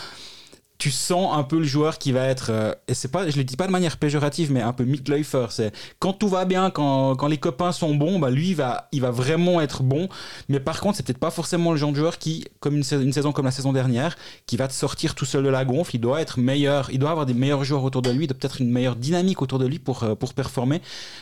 tu 0.78 0.90
sens 0.90 1.36
un 1.36 1.42
peu 1.42 1.58
le 1.58 1.64
joueur 1.64 1.98
qui 1.98 2.12
va 2.12 2.26
être 2.26 2.50
euh, 2.50 2.74
et 2.88 2.94
c'est 2.94 3.08
pas 3.08 3.28
je 3.28 3.36
le 3.36 3.44
dis 3.44 3.56
pas 3.56 3.66
de 3.66 3.72
manière 3.72 3.96
péjorative 3.96 4.52
mais 4.52 4.60
un 4.60 4.72
peu 4.72 4.84
Mitläufer 4.84 5.46
c'est 5.50 5.72
quand 5.98 6.12
tout 6.12 6.28
va 6.28 6.44
bien 6.44 6.70
quand, 6.70 7.16
quand 7.16 7.28
les 7.28 7.38
copains 7.38 7.72
sont 7.72 7.94
bons 7.94 8.18
bah 8.18 8.30
lui 8.30 8.50
il 8.50 8.56
va 8.56 8.88
il 8.92 9.00
va 9.00 9.10
vraiment 9.10 9.60
être 9.60 9.82
bon. 9.82 10.08
Mais 10.48 10.60
par 10.60 10.80
contre 10.80 10.96
c'est 10.96 11.02
peut-être 11.02 11.18
pas 11.18 11.30
forcément 11.30 11.72
le 11.72 11.76
genre 11.76 11.92
de 11.92 11.96
joueur 11.96 12.18
qui 12.18 12.44
comme 12.60 12.76
une, 12.76 12.84
une, 13.00 13.12
saison 13.12 13.32
comme 13.32 13.44
la 13.44 13.50
saison 13.50 13.72
dernière 13.72 14.16
qui 14.46 14.56
va 14.56 14.68
te 14.68 14.72
sortir 14.72 15.14
tout 15.14 15.24
seul 15.24 15.44
de 15.44 15.48
la 15.48 15.64
gonfle. 15.64 15.96
Il 15.96 16.00
doit 16.00 16.20
être 16.20 16.38
meilleur 16.38 16.90
il 16.90 16.98
doit 16.98 17.10
avoir 17.10 17.26
des 17.26 17.34
meilleurs 17.34 17.64
joueurs 17.64 17.84
autour 17.84 18.02
de 18.02 18.10
lui 18.10 18.24
il 18.24 18.28
doit 18.28 18.36
peut-être 18.38 18.60
une 18.60 18.70
meilleure 18.70 18.96
dynamique 18.96 19.42
autour 19.42 19.58
de 19.58 19.66
lui 19.66 19.78
pour 19.78 20.02
euh, 20.02 20.14
pour 20.14 20.34
performer. 20.34 20.80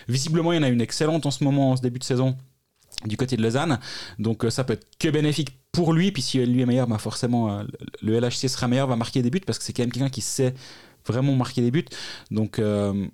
Visiblement 0.09 0.53
il 0.53 0.57
y 0.57 0.59
en 0.59 0.63
a 0.65 0.69
une 0.69 0.81
excellente 0.81 1.27
en 1.27 1.31
ce 1.31 1.45
moment 1.45 1.73
en 1.73 1.77
ce 1.77 1.83
début 1.83 1.99
de 1.99 2.05
saison 2.05 2.37
du 3.05 3.17
côté 3.17 3.37
de 3.37 3.43
Lausanne. 3.43 3.79
Donc 4.19 4.45
euh, 4.45 4.51
ça 4.51 4.65
peut 4.65 4.75
être 4.75 4.87
que 4.99 5.09
bénéfique 5.09 5.51
pour 5.73 5.93
lui. 5.93 6.13
Puis 6.13 6.23
si 6.23 6.45
lui 6.45 6.63
est 6.63 6.67
meilleur, 6.67 6.87
bah 6.87 6.99
forcément 6.99 7.59
euh, 7.59 7.63
le 8.03 8.19
LHC 8.19 8.49
sera 8.49 8.69
meilleur, 8.69 8.87
va 8.87 8.97
marquer 8.97 9.23
des 9.23 9.31
buts 9.31 9.41
parce 9.41 9.59
que 9.59 9.65
c'est 9.65 9.73
quand 9.73 9.83
même 9.83 9.93
quelqu'un 9.93 10.11
qui 10.11 10.21
sait 10.21 10.55
vraiment 11.07 11.35
marquer 11.35 11.61
des 11.61 11.71
buts. 11.71 11.85
Donc 12.31 12.59
euh, 12.59 13.07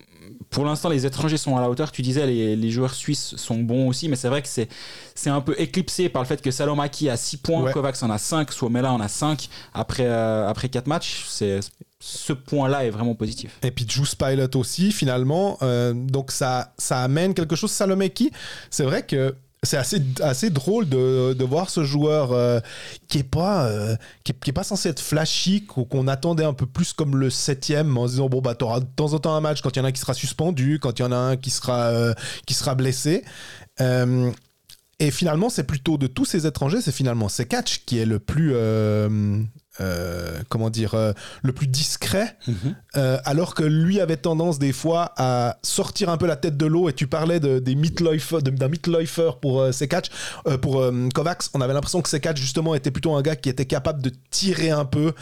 pour 0.50 0.64
l'instant, 0.64 0.88
les 0.88 1.06
étrangers 1.06 1.36
sont 1.36 1.56
à 1.56 1.60
la 1.60 1.68
hauteur. 1.68 1.92
Tu 1.92 2.02
disais, 2.02 2.26
les, 2.26 2.56
les 2.56 2.70
joueurs 2.70 2.94
suisses 2.94 3.36
sont 3.36 3.58
bons 3.58 3.88
aussi, 3.88 4.08
mais 4.08 4.16
c'est 4.16 4.28
vrai 4.28 4.42
que 4.42 4.48
c'est, 4.48 4.68
c'est 5.14 5.30
un 5.30 5.40
peu 5.40 5.54
éclipsé 5.58 6.08
par 6.08 6.22
le 6.22 6.26
fait 6.26 6.40
que 6.40 6.50
Salomaki 6.50 7.08
a 7.08 7.16
6 7.16 7.38
points, 7.38 7.62
ouais. 7.62 7.72
Kovacs 7.72 8.02
en 8.02 8.10
a 8.10 8.18
5, 8.18 8.52
Suomela 8.52 8.92
en 8.92 9.00
a 9.00 9.08
5 9.08 9.48
après, 9.74 10.06
euh, 10.06 10.48
après 10.48 10.68
4 10.68 10.86
matchs. 10.86 11.26
C'est, 11.28 11.60
ce 11.98 12.32
point-là 12.32 12.84
est 12.84 12.90
vraiment 12.90 13.14
positif. 13.14 13.58
Et 13.62 13.70
puis 13.70 13.86
Juice 13.88 14.14
Pilot 14.14 14.56
aussi, 14.56 14.92
finalement. 14.92 15.58
Euh, 15.62 15.92
donc 15.92 16.30
ça, 16.30 16.72
ça 16.78 17.02
amène 17.02 17.34
quelque 17.34 17.56
chose. 17.56 17.70
Salomaki, 17.70 18.30
c'est 18.70 18.84
vrai 18.84 19.04
que 19.04 19.34
c'est 19.62 19.76
assez, 19.76 20.02
assez 20.22 20.48
drôle 20.48 20.88
de, 20.88 21.34
de 21.34 21.44
voir 21.44 21.68
ce 21.68 21.84
joueur 21.84 22.32
euh, 22.32 22.60
qui 23.08 23.18
est 23.18 23.22
pas 23.22 23.66
euh, 23.66 23.94
qui, 24.24 24.32
pas 24.52 24.62
censé 24.62 24.88
être 24.88 25.00
flashy 25.00 25.66
qu'on 25.66 26.08
attendait 26.08 26.44
un 26.44 26.54
peu 26.54 26.64
plus 26.64 26.94
comme 26.94 27.16
le 27.16 27.28
septième 27.28 27.96
en 27.98 28.06
disant 28.06 28.30
bon 28.30 28.40
bah 28.40 28.54
t'auras 28.54 28.80
de 28.80 28.86
temps 28.86 29.12
en 29.12 29.18
temps 29.18 29.34
un 29.34 29.40
match 29.42 29.60
quand 29.60 29.76
il 29.76 29.80
y 29.80 29.82
en 29.82 29.84
a 29.84 29.88
un 29.88 29.92
qui 29.92 30.00
sera 30.00 30.14
suspendu 30.14 30.78
quand 30.80 30.98
il 30.98 31.02
y 31.02 31.04
en 31.04 31.12
a 31.12 31.16
un 31.16 31.36
qui 31.36 31.50
sera 31.50 31.88
euh, 31.88 32.14
qui 32.46 32.54
sera 32.54 32.74
blessé. 32.74 33.22
Et 34.98 35.10
finalement 35.10 35.48
c'est 35.48 35.64
plutôt 35.64 35.96
de 35.96 36.06
tous 36.06 36.26
ces 36.26 36.46
étrangers 36.46 36.82
c'est 36.82 36.92
finalement 36.92 37.30
Sekatch 37.30 37.84
qui 37.86 37.98
est 37.98 38.04
le 38.04 38.18
plus 38.18 38.54
euh, 39.80 40.40
comment 40.48 40.68
dire, 40.68 40.94
euh, 40.94 41.12
le 41.42 41.52
plus 41.52 41.68
discret, 41.68 42.36
mm 42.46 42.52
-hmm. 42.52 42.74
euh, 42.96 43.18
alors 43.24 43.54
que 43.54 43.62
lui 43.62 44.00
avait 44.00 44.16
tendance 44.16 44.58
des 44.58 44.72
fois 44.72 45.12
à 45.16 45.58
sortir 45.62 46.08
un 46.10 46.16
peu 46.16 46.26
la 46.26 46.36
tête 46.36 46.56
de 46.56 46.66
l'eau. 46.66 46.88
Et 46.88 46.92
tu 46.92 47.06
parlais 47.06 47.38
de, 47.38 47.60
des 47.60 47.76
d'un 47.76 48.68
Mitläufer 48.68 49.30
pour 49.40 49.72
Sekatch, 49.72 50.08
pour 50.60 50.84
Kovacs. 51.14 51.44
On 51.54 51.60
avait 51.60 51.72
l'impression 51.72 52.02
que 52.02 52.08
Sekatch 52.08 52.38
justement 52.40 52.74
était 52.74 52.90
plutôt 52.90 53.14
un 53.14 53.22
gars 53.22 53.36
qui 53.36 53.48
était 53.48 53.66
capable 53.66 54.02
de 54.02 54.12
tirer 54.30 54.70
un 54.70 54.84
peu 54.84 55.12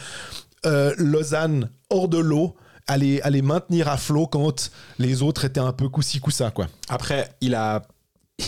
Lausanne 0.97 1.69
hors 1.89 2.09
de 2.09 2.17
l'eau. 2.17 2.55
À 2.87 2.97
les, 2.97 3.21
à 3.21 3.29
les, 3.29 3.43
maintenir 3.43 3.87
à 3.87 3.97
flot 3.97 4.25
quand 4.25 4.71
les 4.97 5.21
autres 5.21 5.45
étaient 5.45 5.59
un 5.71 5.73
peu 5.73 5.89
coussi 5.89 6.19
coussa 6.19 6.49
quoi. 6.49 6.65
Après, 6.87 7.29
il 7.39 7.53
a 7.53 7.83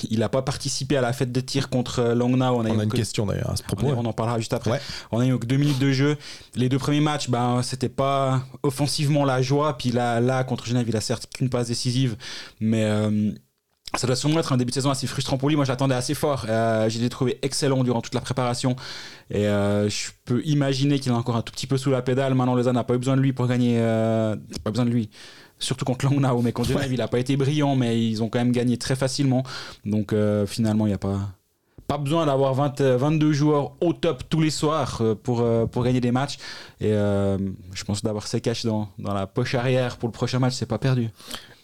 il 0.10 0.20
n'a 0.20 0.30
pas 0.30 0.42
participé 0.42 0.98
à 0.98 1.02
la 1.02 1.14
fête 1.14 1.32
de 1.32 1.42
tir 1.42 1.70
contre 1.70 2.14
Langnau. 2.14 2.38
On 2.38 2.42
a, 2.42 2.52
on 2.52 2.80
a 2.80 2.84
une 2.84 2.90
que... 2.90 2.98
question 2.98 3.26
d'ailleurs 3.26 3.52
à 3.52 3.56
ce 3.56 3.64
propos. 3.64 3.88
On, 3.88 4.00
on, 4.00 4.06
en 4.06 4.14
parlera 4.14 4.40
juste 4.40 4.54
après. 4.54 4.72
Ouais. 4.72 4.82
On 5.12 5.20
a 5.20 5.28
eu 5.28 5.38
que 5.38 5.46
deux 5.46 5.58
minutes 5.58 5.80
de 5.80 5.92
jeu. 5.92 6.18
Les 6.56 6.70
deux 6.70 6.80
premiers 6.80 7.02
matchs, 7.02 7.30
ben, 7.30 7.62
c'était 7.62 7.90
pas 7.90 8.44
offensivement 8.64 9.26
la 9.26 9.42
joie. 9.42 9.78
Puis 9.78 9.92
là, 9.92 10.20
là 10.20 10.44
contre 10.44 10.66
Genève, 10.66 10.86
il 10.88 10.96
a 10.96 11.02
certes 11.02 11.28
qu'une 11.34 11.50
passe 11.50 11.68
décisive, 11.68 12.16
mais 12.60 12.84
euh, 12.84 13.32
ça 13.96 14.08
doit 14.08 14.16
sûrement 14.16 14.40
être 14.40 14.54
un 14.54 14.58
début 14.58 14.70
de 14.70 14.74
saison 14.74 14.90
assez 14.90 15.06
frustrant 15.06 15.38
pour 15.38 15.50
lui. 15.50 15.58
Moi, 15.58 15.66
j'attendais 15.66 15.96
assez 15.96 16.14
fort. 16.14 16.46
Euh, 16.48 16.88
je 16.88 17.00
l'ai 17.00 17.10
trouvé 17.10 17.40
excellent 17.42 17.84
durant 17.84 18.02
toute 18.02 18.14
la 18.14 18.22
préparation. 18.22 18.76
Et 19.30 19.48
euh, 19.48 19.90
je 19.90 20.12
peux 20.24 20.42
imaginer 20.46 21.00
qu'il 21.00 21.12
est 21.12 21.16
encore 21.16 21.36
un 21.36 21.42
tout 21.42 21.52
petit 21.52 21.68
peu 21.68 21.78
sous 21.78 21.92
la 21.92 22.02
pédale. 22.02 22.34
Maintenant, 22.34 22.56
Lausanne 22.56 22.76
n'a 22.76 22.86
pas 22.86 22.94
eu 22.94 23.00
besoin 23.00 23.18
de 23.18 23.22
lui 23.22 23.34
pour 23.34 23.48
gagner. 23.48 23.78
Euh, 23.80 24.36
pas 24.64 24.72
besoin 24.72 24.86
de 24.86 24.92
lui 24.92 25.10
surtout 25.62 25.86
contre 25.86 26.06
Langnau, 26.06 26.42
mais 26.42 26.52
contre 26.52 26.70
Genève, 26.70 26.88
ouais. 26.88 26.96
il 26.96 26.98
n'a 26.98 27.08
pas 27.08 27.20
été 27.20 27.38
brillant, 27.38 27.76
mais 27.76 28.06
ils 28.06 28.22
ont 28.22 28.30
quand 28.30 28.40
même 28.40 28.52
gagné 28.52 28.78
très 28.78 28.96
facilement. 28.96 29.44
Donc 29.86 30.12
euh, 30.12 30.46
finalement, 30.46 30.86
il 30.86 30.90
n'y 30.90 30.96
a 30.96 31.00
pas, 31.00 31.20
pas 31.92 31.98
besoin 31.98 32.26
d'avoir 32.26 32.54
22 32.54 33.34
joueurs 33.34 33.74
au 33.82 33.92
top 33.92 34.24
tous 34.30 34.40
les 34.40 34.50
soirs 34.50 35.00
euh, 35.02 35.14
pour, 35.14 35.42
euh, 35.42 35.66
pour 35.66 35.84
gagner 35.84 36.00
des 36.00 36.14
matchs. 36.14 36.38
Et 36.80 36.94
euh, 36.94 37.38
je 37.74 37.84
pense 37.84 38.02
d'avoir 38.02 38.28
ses 38.28 38.40
caches 38.40 38.66
dans, 38.66 38.88
dans 38.98 39.14
la 39.14 39.28
poche 39.28 39.56
arrière 39.56 39.98
pour 39.98 40.08
le 40.08 40.14
prochain 40.14 40.40
match, 40.40 40.54
c'est 40.54 40.66
pas 40.66 40.78
perdu. 40.78 41.10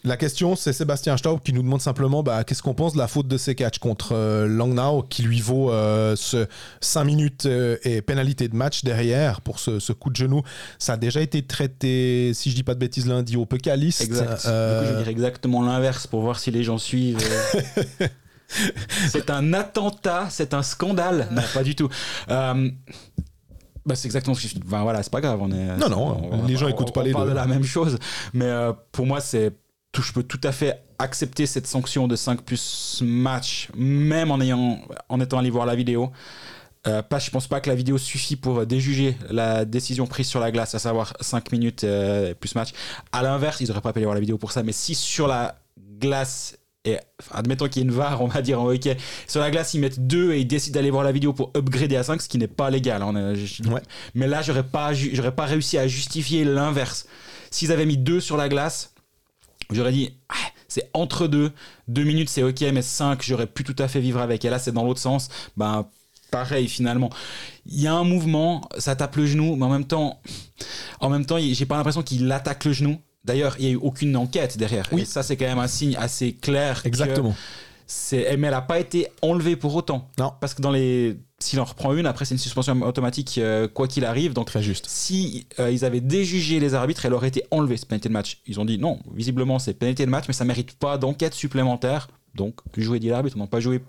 La 0.04 0.16
question, 0.16 0.56
c'est 0.56 0.72
Sébastien 0.72 1.16
Staub 1.16 1.40
qui 1.42 1.52
nous 1.52 1.62
demande 1.62 1.80
simplement 1.80 2.22
bah, 2.22 2.44
qu'est-ce 2.44 2.62
qu'on 2.62 2.74
pense 2.74 2.92
de 2.92 2.98
la 2.98 3.08
faute 3.08 3.26
de 3.26 3.36
Sekac 3.36 3.78
contre 3.78 4.12
euh, 4.12 4.46
Langnau 4.46 5.02
qui 5.02 5.22
lui 5.22 5.40
vaut 5.40 5.72
euh, 5.72 6.14
ce 6.16 6.46
5 6.80 7.04
minutes 7.04 7.46
euh, 7.46 7.76
et 7.82 8.00
pénalité 8.00 8.48
de 8.48 8.54
match 8.54 8.84
derrière 8.84 9.40
pour 9.40 9.58
ce, 9.58 9.80
ce, 9.80 9.92
coup 9.92 10.10
de 10.10 10.16
genou? 10.16 10.42
Ça 10.78 10.94
a 10.94 10.96
déjà 10.96 11.20
été 11.20 11.42
traité, 11.42 12.32
si 12.34 12.50
je 12.50 12.54
dis 12.54 12.62
pas 12.62 12.74
de 12.74 12.80
bêtises, 12.80 13.06
lundi 13.06 13.36
au 13.36 13.46
Pécaliste. 13.46 14.02
Exact. 14.02 14.46
Euh... 14.46 14.80
Du 14.80 14.86
coup, 14.86 14.92
je 14.92 14.98
dirais 14.98 15.10
exactement 15.10 15.62
l'inverse 15.62 16.06
pour 16.06 16.20
voir 16.20 16.38
si 16.38 16.50
les 16.50 16.62
gens 16.62 16.78
suivent. 16.78 17.18
c'est 19.08 19.30
un 19.30 19.52
attentat, 19.52 20.28
c'est 20.30 20.54
un 20.54 20.62
scandale. 20.62 21.28
Non, 21.30 21.42
pas 21.52 21.62
du 21.62 21.74
tout. 21.74 21.88
Euh, 22.30 22.70
bah, 23.84 23.94
c'est 23.94 24.06
exactement 24.06 24.34
ce 24.34 24.42
que 24.42 24.48
je... 24.48 24.54
enfin, 24.66 24.82
voilà, 24.82 25.02
c'est 25.02 25.12
pas 25.12 25.20
grave. 25.20 25.40
On 25.40 25.50
est, 25.50 25.76
non, 25.76 25.88
non, 25.88 26.30
on, 26.30 26.46
les 26.46 26.56
gens 26.56 26.68
écoutent 26.68 26.92
pas 26.92 27.00
on 27.00 27.04
les 27.04 27.12
parle 27.12 27.24
deux. 27.24 27.30
de 27.30 27.36
la 27.36 27.46
même 27.46 27.64
chose. 27.64 27.98
Mais 28.34 28.44
euh, 28.44 28.72
pour 28.92 29.06
moi, 29.06 29.20
c'est 29.20 29.52
je 29.96 30.12
peux 30.12 30.22
tout 30.22 30.40
à 30.42 30.52
fait 30.52 30.82
accepter 30.98 31.46
cette 31.46 31.66
sanction 31.66 32.08
de 32.08 32.16
5 32.16 32.42
plus 32.42 33.02
match, 33.02 33.68
même 33.76 34.30
en, 34.30 34.40
ayant, 34.40 34.80
en 35.08 35.20
étant 35.20 35.38
allé 35.38 35.50
voir 35.50 35.66
la 35.66 35.74
vidéo. 35.74 36.10
Euh, 36.86 37.02
pas, 37.02 37.18
je 37.18 37.30
pense 37.30 37.48
pas 37.48 37.60
que 37.60 37.68
la 37.68 37.74
vidéo 37.74 37.98
suffit 37.98 38.36
pour 38.36 38.64
déjuger 38.64 39.16
la 39.30 39.64
décision 39.64 40.06
prise 40.06 40.28
sur 40.28 40.40
la 40.40 40.52
glace, 40.52 40.74
à 40.74 40.78
savoir 40.78 41.14
5 41.20 41.52
minutes 41.52 41.84
euh, 41.84 42.34
plus 42.34 42.54
match. 42.54 42.70
À 43.12 43.22
l'inverse, 43.22 43.60
ils 43.60 43.70
auraient 43.70 43.80
pas 43.80 43.92
pu 43.92 43.98
aller 43.98 44.06
voir 44.06 44.14
la 44.14 44.20
vidéo 44.20 44.38
pour 44.38 44.52
ça, 44.52 44.62
mais 44.62 44.72
si 44.72 44.94
sur 44.94 45.26
la 45.26 45.60
glace, 46.00 46.56
et 46.84 46.98
admettons 47.32 47.68
qu'il 47.68 47.82
y 47.82 47.84
ait 47.84 47.88
une 47.88 47.94
VAR, 47.94 48.22
on 48.22 48.28
va 48.28 48.42
dire, 48.42 48.62
ok, 48.62 48.88
sur 49.26 49.40
la 49.40 49.50
glace, 49.50 49.74
ils 49.74 49.80
mettent 49.80 50.06
2 50.06 50.32
et 50.32 50.40
ils 50.40 50.46
décident 50.46 50.74
d'aller 50.74 50.90
voir 50.90 51.04
la 51.04 51.12
vidéo 51.12 51.32
pour 51.32 51.50
upgrader 51.56 51.96
à 51.96 52.04
5, 52.04 52.22
ce 52.22 52.28
qui 52.28 52.38
n'est 52.38 52.46
pas 52.46 52.70
légal. 52.70 53.02
Hein, 53.02 53.34
ouais. 53.34 53.82
Mais 54.14 54.26
là, 54.26 54.42
j'aurais 54.42 54.62
pas, 54.62 54.92
j'aurais 54.94 55.34
pas 55.34 55.46
réussi 55.46 55.78
à 55.78 55.88
justifier 55.88 56.44
l'inverse. 56.44 57.06
S'ils 57.50 57.72
avaient 57.72 57.86
mis 57.86 57.98
2 57.98 58.20
sur 58.20 58.36
la 58.36 58.48
glace, 58.48 58.94
j'aurais 59.70 59.92
dit 59.92 60.10
ah, 60.28 60.34
c'est 60.68 60.90
entre 60.92 61.26
deux. 61.26 61.52
Deux 61.88 62.04
minutes 62.04 62.28
c'est 62.28 62.42
ok 62.42 62.60
mais 62.72 62.82
cinq 62.82 63.22
j'aurais 63.22 63.46
pu 63.46 63.64
tout 63.64 63.76
à 63.78 63.88
fait 63.88 64.00
vivre 64.00 64.20
avec. 64.20 64.44
Et 64.44 64.50
là 64.50 64.58
c'est 64.58 64.72
dans 64.72 64.84
l'autre 64.84 65.00
sens. 65.00 65.28
Ben 65.56 65.86
pareil 66.30 66.68
finalement. 66.68 67.10
Il 67.66 67.80
y 67.80 67.86
a 67.86 67.94
un 67.94 68.04
mouvement 68.04 68.68
ça 68.78 68.96
tape 68.96 69.16
le 69.16 69.26
genou 69.26 69.56
mais 69.56 69.64
en 69.64 69.70
même 69.70 69.86
temps 69.86 70.20
en 71.00 71.08
même 71.08 71.26
temps 71.26 71.38
j'ai 71.38 71.66
pas 71.66 71.76
l'impression 71.76 72.02
qu'il 72.02 72.30
attaque 72.30 72.64
le 72.64 72.72
genou. 72.72 73.00
D'ailleurs 73.24 73.56
il 73.58 73.64
y 73.64 73.68
a 73.68 73.72
eu 73.72 73.76
aucune 73.76 74.16
enquête 74.16 74.58
derrière. 74.58 74.88
Oui. 74.92 75.02
et 75.02 75.04
ça 75.04 75.22
c'est 75.22 75.36
quand 75.36 75.46
même 75.46 75.58
un 75.58 75.68
signe 75.68 75.96
assez 75.96 76.32
clair 76.34 76.82
exactement. 76.84 77.34
c'est 77.86 78.36
mais 78.36 78.48
elle 78.48 78.54
n'a 78.54 78.62
pas 78.62 78.78
été 78.78 79.08
enlevée 79.22 79.56
pour 79.56 79.74
autant. 79.74 80.08
Non. 80.18 80.32
Parce 80.40 80.54
que 80.54 80.62
dans 80.62 80.70
les 80.70 81.18
s'il 81.40 81.60
en 81.60 81.64
reprend 81.64 81.94
une 81.94 82.06
après 82.06 82.24
c'est 82.24 82.34
une 82.34 82.38
suspension 82.38 82.80
automatique 82.82 83.38
euh, 83.38 83.68
quoi 83.68 83.86
qu'il 83.88 84.04
arrive. 84.04 84.32
Donc 84.32 84.46
très 84.46 84.62
juste. 84.62 84.86
si 84.88 85.46
euh, 85.58 85.70
ils 85.70 85.84
avaient 85.84 86.00
déjugé 86.00 86.60
les 86.60 86.74
arbitres 86.74 87.06
elle 87.06 87.14
aurait 87.14 87.28
été 87.28 87.44
enlevée 87.50 87.76
cette 87.76 87.88
pénalité 87.88 88.08
de 88.08 88.14
match. 88.14 88.38
Ils 88.46 88.58
ont 88.60 88.64
dit 88.64 88.78
non 88.78 88.98
visiblement 89.14 89.58
c'est 89.58 89.74
pénalité 89.74 90.04
de 90.04 90.10
match 90.10 90.24
mais 90.28 90.34
ça 90.34 90.44
mérite 90.44 90.72
pas 90.72 90.98
d'enquête 90.98 91.34
supplémentaire 91.34 92.08
donc 92.34 92.54
jouer 92.76 93.00
dit 93.00 93.08
l'arbitre, 93.08 93.36
on 93.36 93.40
n'a 93.40 93.46
pas 93.46 93.60
joué 93.60 93.80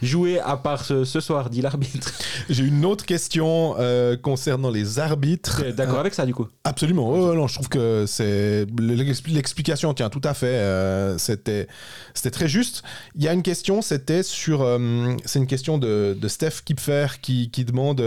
jouer 0.00 0.38
à 0.38 0.56
part 0.56 0.84
ce, 0.84 1.04
ce 1.04 1.20
soir 1.20 1.50
dit 1.50 1.60
l'arbitre. 1.60 2.12
J'ai 2.48 2.64
une 2.64 2.84
autre 2.84 3.04
question 3.04 3.74
euh, 3.78 4.16
concernant 4.16 4.70
les 4.70 4.98
arbitres. 4.98 5.64
D'accord 5.72 5.96
euh, 5.96 6.00
avec 6.00 6.14
ça 6.14 6.26
du 6.26 6.34
coup? 6.34 6.46
Absolument. 6.64 7.08
Oh, 7.10 7.34
non, 7.34 7.46
je 7.46 7.54
trouve 7.54 7.68
que 7.68 8.04
c'est 8.06 8.66
l'explication 8.78 9.92
tient 9.94 10.10
tout 10.10 10.20
à 10.24 10.34
fait. 10.34 10.46
Euh, 10.46 11.18
c'était 11.18 11.66
c'était 12.14 12.30
très 12.30 12.48
juste. 12.48 12.82
Il 13.16 13.24
y 13.24 13.28
a 13.28 13.32
une 13.32 13.42
question, 13.42 13.82
c'était 13.82 14.22
sur 14.22 14.62
euh, 14.62 15.14
c'est 15.24 15.38
une 15.38 15.46
question 15.46 15.78
de, 15.78 16.16
de 16.20 16.28
Steph 16.28 16.62
Kipfer 16.64 17.06
qui, 17.20 17.50
qui 17.50 17.64
demande 17.64 18.00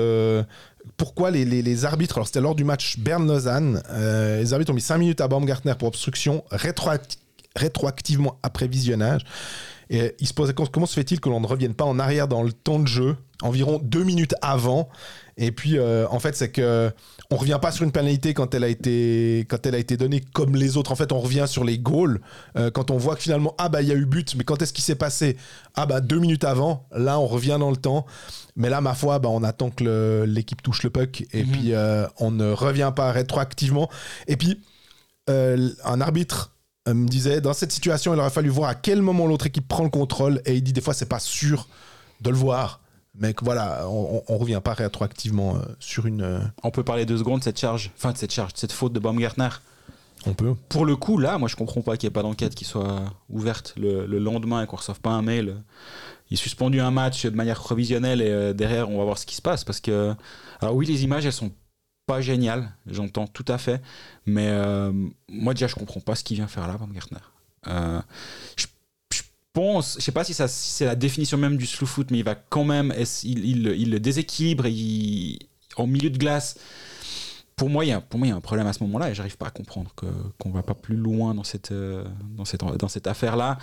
pourquoi 0.98 1.32
les, 1.32 1.46
les, 1.46 1.62
les, 1.62 1.86
arbitres, 1.86 2.18
alors 2.18 2.28
c'était 2.28 2.42
lors 2.42 2.56
du 2.56 2.64
match 2.64 2.98
Berne-Lausanne, 3.00 3.82
euh, 3.90 4.40
les 4.40 4.54
arbitres 4.54 4.72
ont 4.72 4.76
mis 4.76 4.82
5 4.82 4.98
minutes 4.98 5.22
à 5.22 5.28
Baumgartner 5.28 5.74
pour 5.78 5.88
obstruction 5.88 6.44
rétroactive 6.52 7.20
rétroactivement 7.56 8.40
après 8.44 8.68
visionnage. 8.68 9.22
Et 9.90 10.16
il 10.20 10.28
se 10.28 10.34
posait 10.34 10.54
comment 10.54 10.86
se 10.86 10.94
fait-il 10.96 11.20
que 11.20 11.30
l'on 11.30 11.40
ne 11.40 11.48
revienne 11.48 11.74
pas 11.74 11.86
en 11.86 12.00
arrière 12.00 12.28
dans 12.28 12.44
le 12.44 12.52
temps 12.52 12.80
de 12.80 12.88
jeu 12.88 13.16
environ 13.42 13.80
deux 13.84 14.04
minutes 14.04 14.34
avant? 14.42 14.90
Et 15.38 15.52
puis, 15.52 15.78
euh, 15.78 16.08
en 16.10 16.20
fait, 16.20 16.36
c'est 16.36 16.52
que 16.52 16.92
on 17.30 17.36
revient 17.36 17.60
pas 17.62 17.72
sur 17.72 17.84
une 17.84 17.92
pénalité 17.92 18.34
quand 18.34 18.54
elle 18.54 18.64
a 18.64 18.68
été 18.68 19.46
quand 19.50 19.66
elle 19.66 19.76
a 19.76 19.78
été 19.78 19.98
donnée 19.98 20.22
comme 20.34 20.56
les 20.56 20.78
autres. 20.78 20.92
En 20.92 20.96
fait, 20.96 21.12
on 21.12 21.20
revient 21.20 21.46
sur 21.48 21.64
les 21.64 21.80
goals 21.80 22.22
euh, 22.58 22.72
quand 22.72 22.92
on 22.92 22.98
voit 22.98 23.16
que 23.16 23.22
finalement 23.22 23.56
ah 23.58 23.70
bah 23.70 23.82
il 23.82 23.88
y 23.88 23.92
a 23.92 23.96
eu 23.96 24.06
but, 24.06 24.36
mais 24.36 24.44
quand 24.44 24.62
est-ce 24.62 24.74
qui 24.74 24.82
s'est 24.82 24.96
passé? 24.96 25.38
Ah 25.76 25.86
bah 25.86 26.02
deux 26.02 26.20
minutes 26.20 26.44
avant. 26.44 26.88
Là, 26.96 27.20
on 27.20 27.28
revient 27.28 27.58
dans 27.60 27.72
le 27.72 27.78
temps. 27.78 28.06
Mais 28.56 28.70
là, 28.70 28.82
ma 28.82 28.94
foi, 28.94 29.18
bah, 29.20 29.30
on 29.30 29.44
attend 29.44 29.72
que 29.72 30.26
l'équipe 30.28 30.62
touche 30.62 30.84
le 30.84 30.92
puck 30.92 31.26
et 31.34 31.44
mhm. 31.44 31.52
puis 31.52 31.74
euh, 31.74 32.08
on 32.18 32.32
ne 32.32 32.52
revient 32.52 32.94
pas 32.96 33.12
rétroactivement. 33.12 33.90
Et 34.28 34.38
puis 34.38 34.62
un 35.28 36.02
arbitre 36.02 36.53
me 36.88 37.08
disait 37.08 37.42
dans 37.42 37.54
cette 37.54 37.72
situation, 37.72 38.14
il 38.14 38.20
aurait 38.20 38.30
fallu 38.30 38.50
voir 38.50 38.70
à 38.70 38.76
quel 38.76 39.02
moment 39.02 39.26
l'autre 39.26 39.48
équipe 39.48 39.68
prend 39.68 39.84
le 39.84 39.90
contrôle 39.90 40.42
et 40.46 40.56
il 40.56 40.64
dit 40.64 40.74
des 40.74 40.82
fois 40.82 40.94
c'est 40.94 41.08
pas 41.08 41.20
sûr 41.20 41.68
de 42.22 42.30
le 42.30 42.36
voir. 42.36 42.82
Mais 43.16 43.36
voilà, 43.42 43.88
on, 43.88 44.24
on 44.28 44.38
revient 44.38 44.62
pas 44.64 44.74
rétroactivement 44.74 45.56
euh, 45.56 45.60
sur 45.80 46.08
une. 46.08 46.24
Euh, 46.24 46.40
on 46.64 46.72
peut 46.72 46.84
parler 46.84 47.06
deux 47.06 47.18
secondes 47.18 47.40
de 47.40 47.44
cette 47.44 47.60
charge, 47.60 47.92
enfin 47.96 48.12
de 48.12 48.18
cette 48.18 48.34
charge, 48.34 48.54
de 48.54 48.58
cette 48.58 48.72
faute 48.72 48.92
de 48.92 49.00
Baumgartner. 49.00 49.50
On 50.26 50.34
peut. 50.34 50.56
Pour 50.70 50.86
le 50.86 50.96
coup, 50.96 51.18
là, 51.18 51.38
moi 51.38 51.48
je 51.48 51.56
comprends 51.56 51.82
pas 51.82 51.96
qu'il 51.96 52.08
n'y 52.08 52.12
ait 52.12 52.14
pas 52.14 52.24
d'enquête 52.24 52.56
qui 52.56 52.66
soit 52.66 53.04
ouverte 53.30 53.74
le, 53.78 54.06
lendemain 54.18 54.64
et 54.64 54.68
qu'on 54.68 54.78
reçoive 54.78 55.00
pas 55.00 55.12
un 55.12 55.22
mail. 55.22 55.58
Il 56.32 56.36
est 56.36 56.38
suspendu 56.38 56.80
un 56.80 56.90
match 56.90 57.26
de 57.26 57.36
manière 57.36 57.60
provisionnelle 57.60 58.22
et 58.22 58.30
euh, 58.30 58.54
derrière 58.54 58.90
on 58.90 58.98
va 58.98 59.04
voir 59.04 59.18
ce 59.20 59.26
qui 59.26 59.36
se 59.36 59.42
passe 59.42 59.64
parce 59.64 59.80
que. 59.80 60.16
Alors 60.60 60.76
oui, 60.76 60.88
les 60.88 61.04
images 61.04 61.26
elles 61.26 61.34
sont 61.34 61.52
pas 62.06 62.22
géniales, 62.22 62.72
j'entends 62.86 63.28
tout 63.28 63.46
à 63.48 63.58
fait, 63.58 63.82
mais 64.26 64.52
moi 65.30 65.54
déjà 65.54 65.68
je 65.68 65.76
comprends 65.76 66.02
pas 66.02 66.16
ce 66.16 66.24
qu'il 66.24 66.38
vient 66.38 66.48
faire 66.48 66.68
là, 66.68 66.78
Baumgartner. 66.78 67.20
je 67.66 68.66
pense, 69.54 69.96
je 70.00 70.04
sais 70.04 70.12
pas 70.12 70.24
si, 70.24 70.34
c'est 70.34 70.86
la 70.86 70.96
définition 70.96 71.38
même 71.38 71.58
du 71.58 71.66
slow 71.66 71.88
foot, 71.88 72.12
mais 72.12 72.20
il 72.20 72.24
va 72.26 72.36
quand 72.36 72.66
même, 72.66 72.94
il, 73.24 73.64
le 73.64 74.00
déséquilibre 74.00 74.66
il, 74.68 75.40
en 75.78 75.88
milieu 75.88 76.10
de 76.10 76.18
glace. 76.18 76.58
Pour 77.56 77.70
moi, 77.70 77.86
il 77.86 77.90
y 77.90 77.92
a, 77.92 77.98
un 77.98 78.42
problème 78.42 78.68
à 78.68 78.74
ce 78.74 78.84
moment-là 78.84 79.12
et 79.12 79.16
j'arrive 79.16 79.38
pas 79.38 79.48
à 79.48 79.52
comprendre 79.52 79.94
que, 79.96 80.08
qu'on 80.40 80.50
va 80.50 80.64
pas 80.64 80.74
plus 80.74 80.96
loin 80.96 81.36
dans 81.36 81.44
cette, 81.44 81.72
euh, 81.72 82.04
affaire-là. 83.06 83.60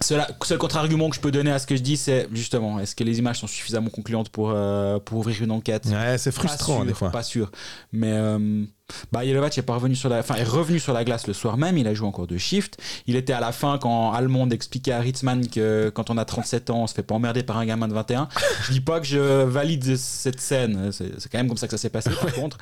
Seul, 0.00 0.24
seul 0.42 0.58
contre-argument 0.58 1.10
que 1.10 1.16
je 1.16 1.20
peux 1.20 1.30
donner 1.30 1.50
à 1.50 1.58
ce 1.58 1.66
que 1.66 1.76
je 1.76 1.82
dis, 1.82 1.96
c'est 1.96 2.28
justement, 2.32 2.80
est-ce 2.80 2.96
que 2.96 3.04
les 3.04 3.18
images 3.18 3.38
sont 3.38 3.46
suffisamment 3.46 3.90
concluantes 3.90 4.30
pour, 4.30 4.50
euh, 4.50 4.98
pour 4.98 5.18
ouvrir 5.18 5.42
une 5.42 5.50
enquête? 5.50 5.86
Ouais, 5.86 6.18
c'est 6.18 6.32
frustrant 6.32 6.84
des 6.84 6.94
fois. 6.94 7.10
Pas 7.10 7.22
sûr. 7.22 7.50
Mais 7.92 8.12
euh, 8.12 8.64
bah, 9.12 9.24
Yelovac 9.24 9.56
est, 9.58 9.62
pas 9.62 9.74
revenu 9.74 9.94
sur 9.94 10.08
la, 10.08 10.20
enfin, 10.20 10.36
est 10.36 10.44
revenu 10.44 10.78
sur 10.80 10.92
la 10.92 11.04
glace 11.04 11.26
le 11.26 11.34
soir 11.34 11.56
même, 11.56 11.76
il 11.76 11.86
a 11.86 11.94
joué 11.94 12.08
encore 12.08 12.26
de 12.26 12.38
shift. 12.38 12.78
Il 13.06 13.16
était 13.16 13.32
à 13.32 13.40
la 13.40 13.52
fin 13.52 13.78
quand 13.78 14.12
Almond 14.12 14.48
expliquait 14.48 14.92
à 14.92 15.00
Ritzman 15.00 15.48
que 15.48 15.90
quand 15.94 16.10
on 16.10 16.16
a 16.16 16.24
37 16.24 16.70
ans, 16.70 16.84
on 16.84 16.86
se 16.86 16.94
fait 16.94 17.02
pas 17.02 17.14
emmerder 17.14 17.42
par 17.42 17.58
un 17.58 17.66
gamin 17.66 17.88
de 17.88 17.94
21. 17.94 18.28
je 18.64 18.72
dis 18.72 18.80
pas 18.80 18.98
que 18.98 19.06
je 19.06 19.44
valide 19.44 19.96
cette 19.96 20.40
scène, 20.40 20.90
c'est 20.92 21.30
quand 21.30 21.38
même 21.38 21.48
comme 21.48 21.58
ça 21.58 21.66
que 21.66 21.72
ça 21.72 21.78
s'est 21.78 21.90
passé 21.90 22.10
par 22.10 22.32
contre. 22.34 22.58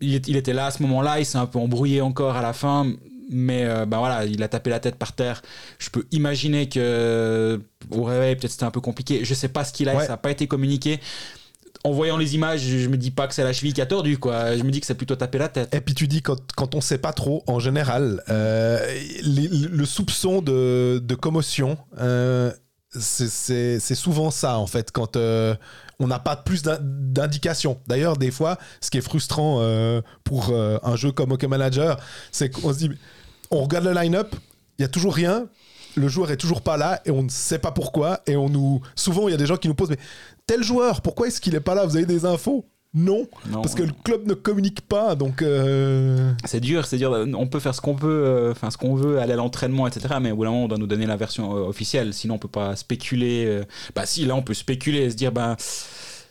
Il, 0.00 0.20
il 0.26 0.36
était 0.36 0.54
là 0.54 0.66
à 0.66 0.70
ce 0.70 0.82
moment-là, 0.82 1.20
il 1.20 1.26
s'est 1.26 1.38
un 1.38 1.46
peu 1.46 1.58
embrouillé 1.58 2.00
encore 2.00 2.36
à 2.36 2.42
la 2.42 2.52
fin 2.52 2.86
mais 3.32 3.64
euh, 3.64 3.86
bah 3.86 3.98
voilà, 3.98 4.24
il 4.24 4.42
a 4.42 4.48
tapé 4.48 4.70
la 4.70 4.80
tête 4.80 4.96
par 4.96 5.12
terre. 5.12 5.42
Je 5.78 5.90
peux 5.90 6.06
imaginer 6.12 6.68
que 6.68 7.60
au 7.90 8.04
réveil, 8.04 8.36
peut-être 8.36 8.52
c'était 8.52 8.64
un 8.64 8.70
peu 8.70 8.80
compliqué. 8.80 9.24
Je 9.24 9.34
sais 9.34 9.48
pas 9.48 9.64
ce 9.64 9.72
qu'il 9.72 9.88
a, 9.88 9.98
ça 10.00 10.08
n'a 10.08 10.16
pas 10.16 10.30
été 10.30 10.46
communiqué. 10.46 11.00
En 11.84 11.90
voyant 11.90 12.16
les 12.16 12.36
images, 12.36 12.60
je 12.60 12.86
me 12.86 12.96
dis 12.96 13.10
pas 13.10 13.26
que 13.26 13.34
c'est 13.34 13.42
la 13.42 13.52
cheville 13.52 13.72
qui 13.72 13.80
a 13.80 13.86
tordu, 13.86 14.16
quoi. 14.16 14.56
Je 14.56 14.62
me 14.62 14.70
dis 14.70 14.78
que 14.78 14.86
c'est 14.86 14.94
plutôt 14.94 15.16
taper 15.16 15.38
la 15.38 15.48
tête. 15.48 15.74
Et 15.74 15.80
puis 15.80 15.94
tu 15.94 16.06
dis 16.06 16.22
quand, 16.22 16.38
quand 16.54 16.76
on 16.76 16.80
sait 16.80 16.98
pas 16.98 17.12
trop, 17.12 17.42
en 17.48 17.58
général, 17.58 18.22
euh, 18.28 18.78
le 19.24 19.84
soupçon 19.84 20.42
de, 20.42 21.00
de 21.02 21.14
commotion, 21.16 21.78
euh, 21.98 22.52
c'est 22.92 23.94
souvent 23.94 24.30
ça 24.30 24.58
en 24.58 24.66
fait 24.66 24.92
quand 24.92 25.16
on 25.16 26.06
n'a 26.06 26.18
pas 26.18 26.36
plus 26.36 26.62
d'indications. 26.62 27.80
D'ailleurs, 27.88 28.16
des 28.16 28.30
fois, 28.30 28.58
ce 28.80 28.90
qui 28.90 28.98
est 28.98 29.02
frustrant 29.02 29.60
pour 30.22 30.54
un 30.54 30.96
jeu 30.96 31.10
comme 31.10 31.32
Hockey 31.32 31.48
Manager, 31.48 31.98
c'est 32.30 32.50
qu'on 32.50 32.72
se 32.72 32.78
dit 32.78 32.90
on 33.52 33.62
regarde 33.62 33.84
le 33.84 33.92
line-up, 33.92 34.34
il 34.78 34.82
y 34.82 34.84
a 34.84 34.88
toujours 34.88 35.14
rien, 35.14 35.46
le 35.94 36.08
joueur 36.08 36.30
est 36.30 36.36
toujours 36.36 36.62
pas 36.62 36.76
là 36.76 37.00
et 37.04 37.10
on 37.10 37.22
ne 37.22 37.28
sait 37.28 37.58
pas 37.58 37.70
pourquoi 37.70 38.20
et 38.26 38.36
on 38.36 38.48
nous 38.48 38.80
souvent 38.96 39.28
il 39.28 39.32
y 39.32 39.34
a 39.34 39.36
des 39.36 39.46
gens 39.46 39.58
qui 39.58 39.68
nous 39.68 39.74
posent 39.74 39.90
mais 39.90 39.98
tel 40.46 40.62
joueur 40.62 41.02
pourquoi 41.02 41.28
est-ce 41.28 41.40
qu'il 41.40 41.54
est 41.54 41.60
pas 41.60 41.74
là? 41.74 41.84
Vous 41.84 41.96
avez 41.96 42.06
des 42.06 42.24
infos? 42.24 42.64
Non, 42.94 43.26
parce 43.50 43.74
que 43.74 43.82
le 43.82 43.92
club 44.04 44.26
ne 44.26 44.34
communique 44.34 44.82
pas, 44.82 45.14
donc. 45.14 45.40
Euh, 45.40 46.34
c'est 46.44 46.60
dur, 46.60 46.84
c'est 46.84 46.98
dur. 46.98 47.26
On 47.34 47.46
peut 47.46 47.58
faire 47.58 47.74
ce 47.74 47.80
qu'on 47.80 47.94
peut, 47.94 48.06
euh, 48.06 48.52
enfin 48.52 48.70
ce 48.70 48.76
qu'on 48.76 48.94
veut, 48.94 49.18
aller 49.18 49.32
à 49.32 49.36
l'entraînement, 49.36 49.86
etc. 49.86 50.16
Mais 50.20 50.30
au 50.30 50.36
bout 50.36 50.44
d'un 50.44 50.50
moment, 50.50 50.64
on 50.64 50.68
doit 50.68 50.76
nous 50.76 50.86
donner 50.86 51.06
la 51.06 51.16
version 51.16 51.56
euh, 51.56 51.60
officielle. 51.60 52.12
Sinon, 52.12 52.34
on 52.34 52.38
peut 52.38 52.48
pas 52.48 52.76
spéculer. 52.76 53.62
Bah 53.94 54.04
si, 54.04 54.26
là, 54.26 54.36
on 54.36 54.42
peut 54.42 54.52
spéculer 54.52 55.04
et 55.04 55.10
se 55.10 55.16
dire, 55.16 55.32
ben. 55.32 55.56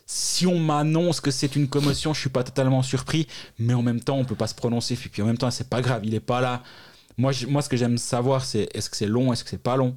si 0.05 0.45
on 0.45 0.60
m'annonce 0.60 1.19
que 1.19 1.31
c'est 1.31 1.55
une 1.55 1.67
commotion, 1.67 2.13
je 2.13 2.19
suis 2.19 2.29
pas 2.29 2.43
totalement 2.43 2.84
surpris, 2.84 3.25
mais 3.57 3.73
en 3.73 3.81
même 3.81 3.99
temps, 3.99 4.17
on 4.17 4.25
peut 4.25 4.36
pas 4.36 4.47
se 4.47 4.55
prononcer. 4.55 4.95
Puis 4.95 5.23
en 5.23 5.25
même 5.25 5.39
temps, 5.39 5.49
c'est 5.49 5.67
pas 5.67 5.81
grave, 5.81 6.01
il 6.03 6.13
est 6.13 6.19
pas 6.19 6.41
là. 6.41 6.62
Moi, 7.21 7.31
moi, 7.47 7.62
ce 7.62 7.69
que 7.69 7.77
j'aime 7.77 7.99
savoir, 7.99 8.43
c'est 8.43 8.67
est-ce 8.73 8.89
que 8.89 8.97
c'est 8.97 9.05
long, 9.05 9.31
est-ce 9.31 9.43
que 9.43 9.49
c'est 9.51 9.62
pas 9.62 9.75
long? 9.75 9.95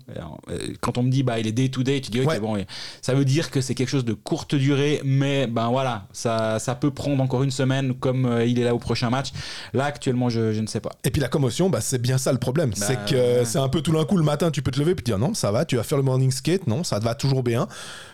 Euh, 0.50 0.58
quand 0.80 0.98
on 0.98 1.02
me 1.02 1.10
dit, 1.10 1.22
bah, 1.22 1.38
il 1.38 1.46
est 1.46 1.52
day 1.52 1.70
to 1.70 1.82
day, 1.82 2.02
tu 2.02 2.10
dis, 2.10 2.20
ok, 2.20 2.38
bon, 2.38 2.62
ça 3.00 3.14
veut 3.14 3.24
dire 3.24 3.50
que 3.50 3.62
c'est 3.62 3.74
quelque 3.74 3.88
chose 3.88 4.04
de 4.04 4.12
courte 4.12 4.54
durée, 4.54 5.00
mais 5.04 5.46
ben 5.46 5.70
voilà, 5.70 6.06
ça, 6.12 6.58
ça 6.58 6.74
peut 6.74 6.90
prendre 6.90 7.22
encore 7.22 7.42
une 7.42 7.50
semaine, 7.50 7.94
comme 7.94 8.26
euh, 8.26 8.44
il 8.44 8.58
est 8.58 8.64
là 8.64 8.74
au 8.74 8.78
prochain 8.78 9.08
match. 9.08 9.32
Là, 9.72 9.86
actuellement, 9.86 10.28
je, 10.28 10.52
je 10.52 10.60
ne 10.60 10.66
sais 10.66 10.80
pas. 10.80 10.90
Et 11.02 11.10
puis 11.10 11.22
la 11.22 11.28
commotion, 11.28 11.70
bah, 11.70 11.80
c'est 11.80 12.00
bien 12.00 12.18
ça 12.18 12.30
le 12.30 12.38
problème. 12.38 12.70
Bah, 12.78 12.86
c'est 12.86 13.02
que 13.06 13.44
c'est 13.44 13.58
un 13.58 13.70
peu 13.70 13.80
tout 13.80 13.92
d'un 13.92 14.04
coup 14.04 14.18
le 14.18 14.22
matin, 14.22 14.50
tu 14.50 14.60
peux 14.60 14.70
te 14.70 14.78
lever 14.78 14.92
et 14.92 15.02
dire, 15.02 15.18
non, 15.18 15.32
ça 15.32 15.50
va, 15.50 15.64
tu 15.64 15.76
vas 15.76 15.82
faire 15.82 15.96
le 15.96 16.04
morning 16.04 16.30
skate, 16.30 16.66
non, 16.66 16.84
ça 16.84 17.00
te 17.00 17.04
va 17.04 17.14
toujours 17.14 17.42
bien. 17.42 17.66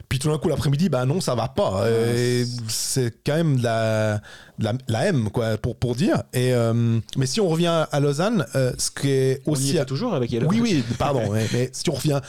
Puis 0.08 0.20
tout 0.20 0.28
d'un 0.28 0.38
coup, 0.38 0.48
l'après-midi, 0.48 0.88
bah 0.88 1.04
non, 1.04 1.20
ça 1.20 1.34
va 1.34 1.48
pas. 1.48 1.84
c'est 2.68 3.12
quand 3.24 3.36
même 3.36 3.56
de 3.58 3.64
la, 3.64 4.20
la, 4.60 5.06
M, 5.06 5.30
quoi, 5.30 5.56
pour, 5.56 5.76
pour 5.76 5.94
dire. 5.94 6.22
Et, 6.32 6.52
euh, 6.52 6.98
mais 7.16 7.26
si 7.26 7.40
on 7.40 7.48
revient 7.48 7.86
à 7.90 8.00
Lausanne, 8.00 8.46
euh, 8.54 8.72
ce 8.78 8.90
qui 8.90 9.08
est 9.08 9.42
aussi. 9.46 9.78
On 9.80 9.84
toujours 9.84 10.14
avec 10.14 10.30
Oui, 10.48 10.60
oui, 10.60 10.84
pardon. 10.98 11.32
mais, 11.52 11.70
si 11.72 11.88
on 11.90 11.94
revient 11.94 12.20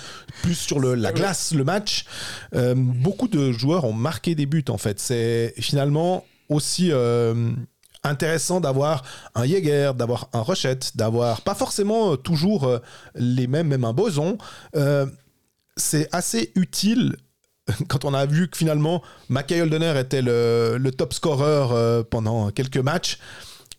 plus 0.42 0.56
sur 0.56 0.80
le, 0.80 0.96
la 0.96 1.12
glace, 1.12 1.54
le 1.54 1.64
match, 1.64 2.06
euh, 2.56 2.74
beaucoup 2.76 3.28
de 3.28 3.52
joueurs 3.52 3.86
ont 3.86 3.94
marqué 3.94 4.36
des 4.36 4.46
buts, 4.46 4.66
en 4.70 4.78
fait. 4.78 5.00
C'est 5.00 5.54
finalement 5.58 6.26
aussi 6.50 6.92
intéressant 8.04 8.60
d'avoir 8.60 9.04
un 9.36 9.46
Jäger, 9.46 9.92
d'avoir 9.96 10.30
un 10.34 10.42
Rochette, 10.42 10.98
d'avoir 10.98 11.42
pas 11.42 11.56
forcément 11.56 12.18
toujours 12.18 12.80
les 13.16 13.48
mêmes, 13.48 13.68
même 13.68 13.86
un 13.86 13.94
Boson. 13.94 14.38
c'est 15.78 16.10
assez 16.12 16.52
utile 16.56 17.16
quand 17.88 18.06
on 18.06 18.14
a 18.14 18.26
vu 18.26 18.50
que 18.50 18.58
finalement 18.58 19.02
Mackay 19.30 19.62
Holdener 19.62 20.00
était 20.00 20.22
le, 20.22 20.90
top 20.98 21.14
scorer 21.14 21.68
euh, 21.72 22.04
pendant 22.04 22.50
quelques 22.52 22.78
matchs, 22.78 23.20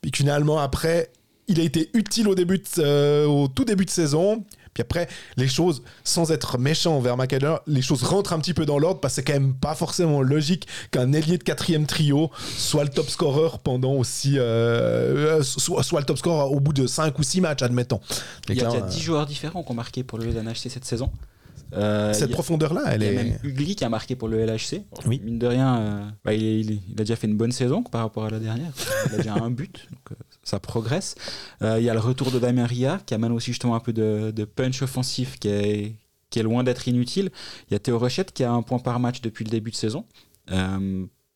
puis 0.00 0.10
que 0.10 0.18
finalement 0.18 0.58
après 0.58 1.10
il 1.48 1.60
a 1.60 1.64
été 1.64 1.90
utile 1.94 2.28
au, 2.28 2.34
début 2.34 2.62
euh, 2.78 3.26
au 3.26 3.48
tout 3.48 3.64
début 3.64 3.84
de 3.84 3.90
saison. 3.90 4.44
Puis 4.74 4.80
après, 4.80 5.06
les 5.36 5.48
choses, 5.48 5.82
sans 6.02 6.30
être 6.30 6.56
méchant 6.56 6.96
envers 6.96 7.18
McAllister, 7.18 7.56
les 7.66 7.82
choses 7.82 8.02
rentrent 8.04 8.32
un 8.32 8.38
petit 8.38 8.54
peu 8.54 8.64
dans 8.64 8.78
l'ordre 8.78 9.00
parce 9.00 9.12
que 9.12 9.16
c'est 9.16 9.24
quand 9.24 9.38
même 9.38 9.52
pas 9.52 9.74
forcément 9.74 10.22
logique 10.22 10.66
qu'un 10.90 11.12
ailier 11.12 11.36
de 11.36 11.42
quatrième 11.42 11.84
trio 11.84 12.30
soit 12.56 12.84
le 12.84 12.88
top 12.88 13.10
scorer 13.10 13.50
pendant 13.64 13.92
aussi. 13.92 14.38
Euh, 14.38 15.42
soit, 15.42 16.00
le 16.00 16.06
top 16.06 16.16
scorer 16.16 16.54
au 16.54 16.58
bout 16.58 16.72
de 16.72 16.86
5 16.86 17.18
ou 17.18 17.22
6 17.22 17.42
matchs, 17.42 17.60
admettons. 17.60 18.00
Il 18.48 18.56
y 18.56 18.64
a, 18.64 18.80
10 18.80 18.98
joueurs 18.98 19.26
différents 19.26 19.62
qui 19.62 19.72
ont 19.72 19.74
marqué 19.74 20.04
pour 20.04 20.18
le 20.18 20.30
LNHC 20.30 20.70
cette 20.70 20.86
saison. 20.86 21.10
Euh, 21.72 22.12
Cette 22.12 22.30
profondeur-là, 22.30 22.82
elle 22.88 23.02
est. 23.02 23.12
Il 23.12 23.14
y 23.14 23.18
a 23.18 23.22
même 23.22 23.38
Ugly 23.42 23.76
qui 23.76 23.84
a 23.84 23.88
marqué 23.88 24.16
pour 24.16 24.28
le 24.28 24.44
LHC. 24.44 24.82
Oui. 25.06 25.20
Mine 25.24 25.38
de 25.38 25.46
rien, 25.46 25.78
euh, 25.78 26.10
bah, 26.24 26.34
il, 26.34 26.80
a 26.92 27.02
déjà 27.02 27.16
fait 27.16 27.26
une 27.26 27.36
bonne 27.36 27.52
saison 27.52 27.82
par 27.82 28.02
rapport 28.02 28.24
à 28.24 28.30
la 28.30 28.38
dernière. 28.38 28.72
Il 29.06 29.14
a 29.14 29.16
déjà 29.18 29.34
un 29.34 29.50
but, 29.50 29.88
donc 29.90 30.12
euh, 30.12 30.14
ça 30.42 30.58
progresse. 30.58 31.14
il 31.60 31.82
y 31.82 31.88
a 31.88 31.94
le 31.94 32.00
retour 32.00 32.30
de 32.30 32.38
Damien 32.38 32.66
Ria 32.66 33.00
qui 33.06 33.14
amène 33.14 33.32
aussi 33.32 33.52
justement 33.52 33.74
un 33.74 33.80
peu 33.80 33.92
de, 33.92 34.44
punch 34.44 34.82
offensif 34.82 35.38
qui 35.38 35.48
est, 35.48 35.94
qui 36.30 36.38
est 36.38 36.42
loin 36.42 36.64
d'être 36.64 36.88
inutile. 36.88 37.30
Il 37.70 37.72
y 37.72 37.76
a 37.76 37.78
Théo 37.78 37.98
Rochette 37.98 38.32
qui 38.32 38.44
a 38.44 38.52
un 38.52 38.62
point 38.62 38.78
par 38.78 39.00
match 39.00 39.20
depuis 39.20 39.44
le 39.44 39.50
début 39.50 39.70
de 39.70 39.76
saison 39.76 40.04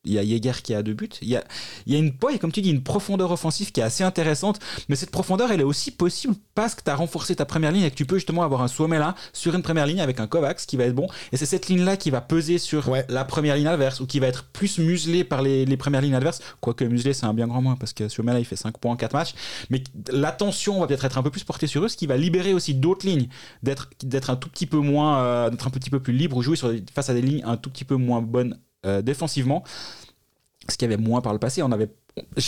il 0.07 0.15
y 0.15 0.19
a 0.19 0.23
Jäger 0.23 0.63
qui 0.63 0.75
a 0.75 0.83
deux 0.83 0.95
buts. 0.95 1.09
Il 1.23 1.29
y 1.29 1.37
a, 1.37 1.45
il 1.87 1.93
y 1.93 1.97
a 1.97 1.99
une, 1.99 2.13
ouais, 2.23 2.39
comme 2.39 2.53
tu 2.53 2.63
dis, 2.63 2.71
une 2.71 2.83
profondeur 2.83 3.31
offensive 3.31 3.73
qui 3.73 3.81
est 3.81 3.85
assez 3.85 4.05
intéressante. 4.05 4.61
Mais 4.89 4.97
cette 4.97 5.11
profondeur, 5.11 5.51
elle 5.53 5.61
est 5.61 5.65
aussi 5.65 5.91
possible 5.91 6.35
parce 6.55 6.75
que 6.75 6.83
tu 6.83 6.91
as 6.91 6.95
renforcé 6.95 7.37
ta 7.37 7.45
première 7.45 7.73
ligne 7.73 7.83
et 7.83 7.91
que 7.91 7.97
tu 7.97 8.07
peux 8.07 8.17
justement 8.17 8.43
avoir 8.43 8.63
un 8.63 8.69
sommet 8.69 8.99
là 8.99 9.15
sur 9.33 9.55
une 9.55 9.63
première 9.63 9.87
ligne 9.87 10.01
avec 10.01 10.21
un 10.21 10.27
Kovacs 10.27 10.67
qui 10.67 10.77
va 10.77 10.85
être 10.85 10.95
bon. 10.95 11.09
Et 11.33 11.37
c'est 11.37 11.47
cette 11.47 11.69
ligne-là 11.69 11.97
qui 11.97 12.11
va 12.11 12.21
peser 12.21 12.59
sur 12.59 12.91
la 13.09 13.25
première 13.25 13.57
ligne 13.57 13.67
adverse 13.67 14.01
ou 14.01 14.07
qui 14.07 14.21
va 14.21 14.27
être 14.29 14.45
plus 14.45 14.79
muselée 14.79 15.25
par 15.25 15.43
les, 15.43 15.65
les 15.65 15.77
premières 15.77 16.01
lignes 16.01 16.15
adverses. 16.15 16.41
Quoique 16.61 16.85
muselé, 16.85 17.13
c'est 17.13 17.27
un 17.27 17.35
bien 17.35 17.47
grand 17.47 17.63
moins 17.63 17.77
parce 17.77 17.93
que 17.93 18.09
sommet 18.09 18.33
là, 18.33 18.39
il 18.39 18.45
fait 18.45 18.57
5 18.57 18.79
points 18.79 18.93
en 18.93 18.97
4 18.97 19.13
matchs. 19.13 19.35
Mais 19.71 19.83
l'attention 20.11 20.81
va 20.81 20.87
peut-être 20.87 21.05
être 21.05 21.19
un 21.19 21.23
peu 21.23 21.31
plus 21.31 21.45
portée 21.45 21.67
sur 21.67 21.85
eux, 21.85 21.89
ce 21.89 21.97
qui 21.97 22.07
va 22.07 22.17
libérer 22.17 22.55
aussi 22.55 22.75
d'autres 22.75 23.07
lignes, 23.07 23.29
d'être, 23.63 23.91
d'être 24.03 24.31
un 24.31 24.37
tout 24.37 24.49
petit 24.49 24.67
peu 24.67 24.79
moins, 24.79 25.19
euh, 25.21 25.51
d'être 25.51 25.67
un 25.67 25.71
petit 25.71 25.91
peu 25.91 26.01
plus 26.01 26.13
libre 26.13 26.37
ou 26.37 26.43
jouer 26.43 26.57
sur, 26.57 26.73
face 26.95 27.11
à 27.11 27.15
des 27.15 27.23
lignes 27.23 27.43
un 27.45 27.57
tout 27.57 27.71
petit 27.71 27.85
peu 27.85 27.97
moins 27.97 28.23
bonnes 28.23 28.59
euh, 28.87 29.03
défensivement. 29.03 29.63
Ce 30.69 30.77
qu'il 30.77 30.91
y 30.91 30.93
avait 30.93 31.03
moins 31.03 31.21
par 31.21 31.33
le 31.33 31.39
passé. 31.39 31.63
On 31.63 31.71
avait, 31.71 31.89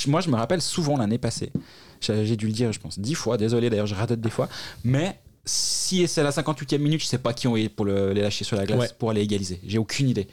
moi, 0.09 0.20
je 0.20 0.29
me 0.31 0.35
rappelle 0.37 0.61
souvent 0.62 0.96
l'année 0.96 1.18
passée. 1.18 1.53
J'ai 2.01 2.37
dû 2.37 2.46
le 2.46 2.53
dire, 2.53 2.72
je 2.72 2.81
pense, 2.81 2.98
dix 2.98 3.14
fois. 3.14 3.37
Désolé, 3.37 3.70
d'ailleurs, 3.70 3.87
je 3.87 3.94
radote 3.94 4.20
des 4.20 4.31
fois. 4.31 4.48
Mais 4.83 5.20
si 5.44 6.07
c'est 6.09 6.22
la 6.22 6.31
58e 6.31 6.79
minute, 6.79 7.01
je 7.01 7.07
sais 7.07 7.16
pas 7.18 7.33
qui 7.33 7.46
ont 7.48 7.57
été 7.57 7.68
pour 7.68 7.87
le- 7.87 8.12
les 8.12 8.20
lâcher 8.22 8.44
sur 8.44 8.57
la 8.57 8.66
glace 8.66 8.81
Ouais. 8.81 8.88
pour 8.98 9.11
aller 9.11 9.22
égaliser. 9.22 9.61
J'ai 9.66 9.79
aucune 9.79 10.09
idée. 10.09 10.27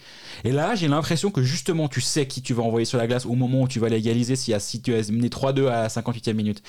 Et 0.43 0.51
là, 0.51 0.75
j'ai 0.75 0.87
l'impression 0.87 1.31
que 1.31 1.41
justement, 1.41 1.87
tu 1.87 2.01
sais 2.01 2.27
qui 2.27 2.41
tu 2.41 2.53
vas 2.53 2.63
envoyer 2.63 2.85
sur 2.85 2.97
la 2.97 3.07
glace 3.07 3.25
au 3.25 3.33
moment 3.35 3.61
où 3.61 3.67
tu 3.67 3.79
vas 3.79 3.87
l'égaliser 3.87 4.35
si, 4.35 4.53
si 4.59 4.81
tu 4.81 4.93
as 4.93 5.09
mené 5.11 5.29
3-2 5.29 5.67
à 5.67 5.83
la 5.83 5.89
58e 5.89 6.33
minute. 6.33 6.61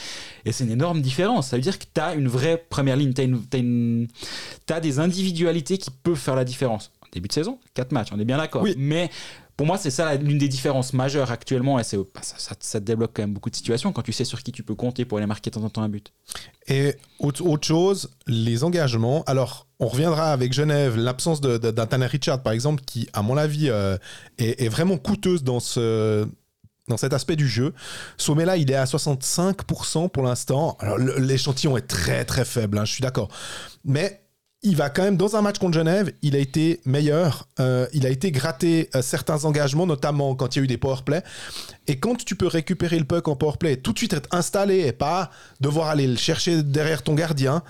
Et 0.44 0.52
c'est 0.52 0.64
une 0.64 0.70
énorme 0.70 1.00
différence. 1.00 1.48
Ça 1.48 1.56
veut 1.56 1.62
dire 1.62 1.78
que 1.78 1.86
tu 1.92 2.00
as 2.00 2.14
une 2.14 2.28
vraie 2.28 2.62
première 2.68 2.96
ligne. 2.96 3.14
Tu 3.14 4.72
as, 4.72 4.80
des 4.80 4.98
individualités 5.00 5.78
qui 5.78 5.90
peuvent 5.90 6.14
faire 6.14 6.36
la 6.36 6.44
différence. 6.44 6.92
Début 7.16 7.28
de 7.28 7.32
saison, 7.32 7.58
4 7.74 7.92
matchs, 7.92 8.08
on 8.12 8.20
est 8.20 8.24
bien 8.26 8.36
d'accord. 8.36 8.62
Oui. 8.62 8.74
Mais 8.76 9.10
pour 9.56 9.66
moi, 9.66 9.78
c'est 9.78 9.90
ça 9.90 10.14
l'une 10.16 10.36
des 10.36 10.48
différences 10.48 10.92
majeures 10.92 11.30
actuellement. 11.30 11.78
Et 11.78 11.82
c'est, 11.84 11.96
bah, 11.96 12.20
ça, 12.20 12.34
ça- 12.36 12.54
ça 12.60 12.78
te 12.78 12.84
débloque 12.84 13.12
quand 13.14 13.22
même 13.22 13.32
beaucoup 13.32 13.48
de 13.48 13.56
situations 13.56 13.90
quand 13.92 14.02
tu 14.02 14.12
sais 14.12 14.24
sur 14.24 14.42
qui 14.42 14.52
tu 14.52 14.62
peux 14.62 14.74
compter 14.74 15.06
pour 15.06 15.16
aller 15.16 15.26
marquer 15.26 15.48
de 15.48 15.54
temps 15.54 15.64
en 15.64 15.70
temps 15.70 15.80
un 15.82 15.88
but. 15.88 16.12
Et 16.68 16.94
autre, 17.18 17.42
autre 17.46 17.66
chose, 17.66 18.10
les 18.26 18.64
engagements. 18.64 19.24
Alors, 19.26 19.66
on 19.80 19.86
reviendra 19.88 20.30
avec 20.30 20.52
Genève, 20.52 20.96
l'absence 20.98 21.40
de- 21.40 21.56
de- 21.56 21.70
d'un 21.70 21.86
Tanner 21.86 22.04
Richard, 22.06 22.42
par 22.42 22.52
exemple, 22.52 22.82
qui, 22.84 23.08
à 23.14 23.22
mon 23.22 23.38
avis, 23.38 23.70
euh, 23.70 23.96
est, 24.36 24.62
est 24.62 24.68
vraiment 24.68 24.98
coûteuse 24.98 25.42
dans 25.42 25.60
ce 25.60 26.26
dans 26.88 26.96
cet 26.96 27.12
aspect 27.14 27.34
du 27.34 27.48
jeu. 27.48 27.72
Sommet 28.16 28.44
là, 28.44 28.56
il 28.56 28.70
est 28.70 28.76
à 28.76 28.86
65% 28.86 30.08
pour 30.08 30.22
l'instant. 30.22 30.76
Alors, 30.78 30.98
l'échantillon 30.98 31.76
est 31.76 31.86
très 31.88 32.24
très 32.24 32.44
faible, 32.44 32.78
hein, 32.78 32.84
je 32.84 32.92
suis 32.92 33.02
d'accord. 33.02 33.28
Mais 33.84 34.20
il 34.66 34.74
va 34.74 34.90
quand 34.90 35.04
même, 35.04 35.16
dans 35.16 35.36
un 35.36 35.42
match 35.42 35.58
contre 35.58 35.74
Genève, 35.74 36.12
il 36.22 36.34
a 36.34 36.40
été 36.40 36.80
meilleur. 36.84 37.46
Euh, 37.60 37.86
il 37.92 38.04
a 38.04 38.10
été 38.10 38.32
gratté 38.32 38.90
euh, 38.96 39.00
certains 39.00 39.44
engagements, 39.44 39.86
notamment 39.86 40.34
quand 40.34 40.56
il 40.56 40.58
y 40.58 40.62
a 40.62 40.64
eu 40.64 40.66
des 40.66 40.76
powerplays. 40.76 41.22
Et 41.86 42.00
quand 42.00 42.16
tu 42.16 42.34
peux 42.34 42.48
récupérer 42.48 42.98
le 42.98 43.04
puck 43.04 43.28
en 43.28 43.36
powerplay 43.36 43.74
et 43.74 43.76
tout 43.76 43.92
de 43.92 43.98
suite 43.98 44.12
être 44.12 44.28
installé 44.32 44.80
et 44.80 44.92
pas 44.92 45.30
devoir 45.60 45.88
aller 45.88 46.08
le 46.08 46.16
chercher 46.16 46.64
derrière 46.64 47.02
ton 47.02 47.14
gardien, 47.14 47.62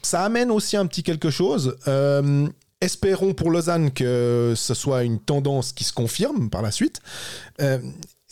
ça 0.00 0.24
amène 0.24 0.50
aussi 0.50 0.78
un 0.78 0.86
petit 0.86 1.02
quelque 1.02 1.28
chose. 1.28 1.76
Euh, 1.88 2.48
espérons 2.80 3.34
pour 3.34 3.50
Lausanne 3.50 3.90
que 3.90 4.54
ce 4.56 4.72
soit 4.72 5.04
une 5.04 5.20
tendance 5.20 5.72
qui 5.72 5.84
se 5.84 5.92
confirme 5.92 6.48
par 6.48 6.62
la 6.62 6.70
suite. 6.70 7.02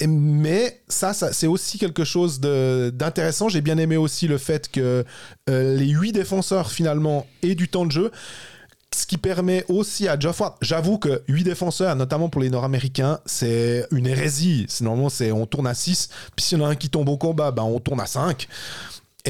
Mais 0.06 0.80
ça, 0.88 1.12
c'est 1.12 1.46
aussi 1.46 1.78
quelque 1.78 2.04
chose 2.04 2.40
d'intéressant. 2.40 3.48
J'ai 3.48 3.60
bien 3.60 3.78
aimé 3.78 3.96
aussi 3.96 4.28
le 4.28 4.38
fait 4.38 4.70
que 4.70 5.04
euh, 5.50 5.76
les 5.76 5.88
huit 5.88 6.12
défenseurs 6.12 6.70
finalement 6.70 7.26
aient 7.42 7.56
du 7.56 7.68
temps 7.68 7.86
de 7.86 7.92
jeu. 7.92 8.12
Ce 8.94 9.06
qui 9.06 9.18
permet 9.18 9.64
aussi 9.68 10.08
à 10.08 10.18
Geoff 10.18 10.40
j'avoue 10.62 10.98
que 10.98 11.22
8 11.28 11.44
défenseurs, 11.44 11.94
notamment 11.94 12.30
pour 12.30 12.40
les 12.40 12.48
Nord-Américains, 12.48 13.20
c'est 13.26 13.86
une 13.90 14.06
hérésie. 14.06 14.66
Normalement, 14.80 15.10
on 15.34 15.46
tourne 15.46 15.66
à 15.66 15.74
6, 15.74 16.08
puis 16.34 16.44
s'il 16.44 16.58
y 16.58 16.62
en 16.62 16.64
a 16.64 16.70
un 16.70 16.74
qui 16.74 16.88
tombe 16.88 17.08
au 17.08 17.18
combat, 17.18 17.50
ben, 17.50 17.64
on 17.64 17.80
tourne 17.80 18.00
à 18.00 18.06
5. 18.06 18.48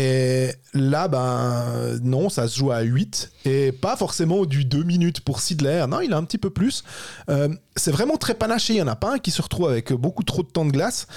Et 0.01 0.53
là, 0.75 1.09
ben 1.09 1.99
non, 2.03 2.29
ça 2.29 2.47
se 2.47 2.57
joue 2.57 2.71
à 2.71 2.83
8. 2.83 3.33
Et 3.47 3.73
pas 3.73 3.97
forcément 3.97 4.45
du 4.45 4.65
2 4.65 4.85
minutes 4.85 5.21
pour 5.23 5.41
Sidler. 5.41 5.85
Non, 5.89 6.01
il 6.01 6.13
a 6.13 6.17
un 6.19 6.23
petit 6.25 6.39
peu 6.39 6.51
plus. 6.51 6.85
Euh, 7.29 7.49
c'est 7.75 7.91
vraiment 7.91 8.17
très 8.17 8.35
panaché. 8.35 8.75
Il 8.75 8.77
n'y 8.77 8.83
en 8.83 8.87
a 8.87 8.95
pas 8.95 9.15
un 9.15 9.19
qui 9.19 9.33
se 9.33 9.43
retrouve 9.43 9.69
avec 9.71 9.93
beaucoup 9.93 10.23
trop 10.23 10.43
de 10.45 10.49
temps 10.49 10.65
de 10.65 10.71
glace. 10.71 11.09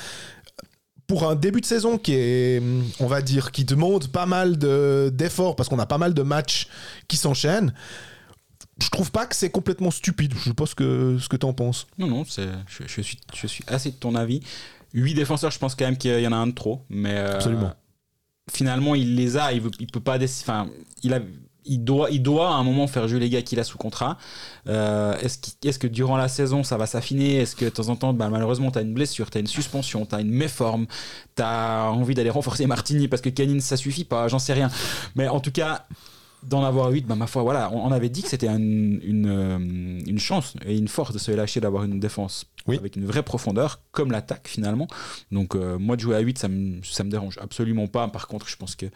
Pour 1.06 1.30
un 1.30 1.36
début 1.36 1.62
de 1.62 1.66
saison 1.66 1.98
qui 2.00 2.14
est, 2.14 2.64
on 3.00 3.06
va 3.06 3.22
dire, 3.22 3.52
qui 3.52 3.66
demande 3.66 4.08
pas 4.08 4.26
mal 4.26 4.58
de- 4.58 5.12
d'efforts 5.14 5.56
parce 5.56 5.70
qu'on 5.70 5.78
a 5.80 5.86
pas 5.86 5.98
mal 6.00 6.14
de 6.16 6.22
matchs 6.24 6.68
qui 7.08 7.18
s'enchaînent, 7.18 7.74
je 8.82 8.90
trouve 8.90 9.12
pas 9.12 9.28
que 9.28 9.36
c'est 9.36 9.50
complètement 9.52 9.92
stupide. 9.92 10.34
Je 10.38 10.46
sais 10.46 10.54
pas 10.56 10.66
ce 10.66 10.74
que, 10.74 11.18
ce 11.22 11.28
que 11.30 11.36
tu 11.38 11.46
en 11.46 11.54
penses. 11.54 11.86
Non, 12.00 12.08
non, 12.08 12.24
c'est, 12.28 12.48
je, 12.68 12.84
je 12.88 13.02
suis, 13.02 13.20
je 13.36 13.46
suis 13.46 13.64
assez 13.68 13.92
de 13.92 13.96
ton 13.98 14.16
avis. 14.16 14.40
8 14.94 15.14
défenseurs, 15.14 15.52
je 15.52 15.60
pense 15.60 15.76
quand 15.76 15.86
même 15.86 15.98
qu'il 15.98 16.20
y 16.20 16.28
en 16.28 16.32
a 16.32 16.36
un 16.38 16.48
de 16.48 16.52
trop. 16.54 16.84
Mais 16.90 17.14
euh, 17.18 17.36
Absolument. 17.36 17.74
Finalement, 18.52 18.96
il 18.96 19.16
les 19.16 19.38
a. 19.38 19.54
Il, 19.54 19.62
peut 19.62 20.00
pas. 20.00 20.18
Enfin, 20.18 20.68
il 21.04 21.14
a. 21.14 21.20
Il 21.64 21.84
doit, 21.84 22.10
il 22.10 22.24
doit 22.24 22.50
à 22.50 22.54
un 22.54 22.64
moment 22.64 22.88
faire 22.88 23.08
jouer 23.08 23.20
les 23.20 23.30
gars 23.30 23.44
qu'il 23.44 23.60
a 23.60 23.64
sous 23.64 23.78
contrat. 23.78 24.18
Euh, 24.68 25.16
est-ce, 25.20 25.78
que 25.78 25.86
durant 25.86 26.18
la 26.18 26.28
saison 26.28 26.64
ça 26.64 26.76
va 26.76 26.88
s'affiner? 26.88 27.36
Est-ce 27.36 27.56
que 27.56 27.66
de 27.66 27.70
temps 27.70 27.90
en 27.90 27.96
temps, 27.96 28.14
bah, 28.14 28.30
malheureusement, 28.30 28.72
tu 28.72 28.80
une 28.80 28.96
blessure, 28.96 29.30
tu 29.30 29.38
une 29.38 29.46
suspension, 29.46 30.08
tu 30.08 30.16
une 30.16 30.32
méforme, 30.32 30.88
tu 31.36 31.44
as 31.44 31.92
envie 31.92 32.16
d'aller 32.16 32.32
renforcer 32.32 32.66
Martini 32.66 33.08
parce 33.08 33.22
que 33.22 33.30
Canine 33.30 33.62
ça 33.62 33.78
suffit 33.78 34.06
pas, 34.06 34.28
j'en 34.28 34.40
sais 34.40 34.54
rien. 34.54 34.72
Mais 35.16 35.28
en 35.28 35.40
tout 35.40 35.52
cas, 35.52 35.86
d'en 36.44 36.64
avoir 36.64 36.90
8, 36.90 37.06
bah, 37.06 37.16
ma 37.16 37.28
foi, 37.28 37.44
voilà, 37.44 37.72
on, 37.72 37.86
on 37.88 37.92
avait 37.92 38.10
dit 38.10 38.24
que 38.24 38.30
c'était 38.30 38.48
un- 38.48 38.58
une, 38.58 39.28
euh, 39.28 39.58
une 40.08 40.20
chance 40.20 40.54
et 40.66 40.78
une 40.78 40.88
force 40.88 41.14
de 41.14 41.20
se 41.20 41.32
lâcher 41.32 41.60
d'avoir 41.60 41.84
une 41.84 42.00
défense 42.00 42.46
Oui. 42.68 42.78
avec 42.78 42.96
une 42.96 43.06
vraie 43.06 43.24
profondeur, 43.24 43.82
comme 43.92 44.12
l'attaque 44.12 44.48
finalement. 44.48 44.88
Donc, 45.32 45.56
euh, 45.56 45.78
moi, 45.78 45.96
de 45.96 46.02
jouer 46.02 46.16
à 46.16 46.20
8, 46.20 46.38
ça 46.40 46.48
me, 46.48 46.82
ça 46.84 47.04
me 47.04 47.12
dérange 47.12 47.38
absolument 47.40 47.88
pas. 47.88 48.08
Par 48.08 48.28
contre, 48.28 48.48
je 48.50 48.56
pense 48.58 48.76
que 48.76 48.88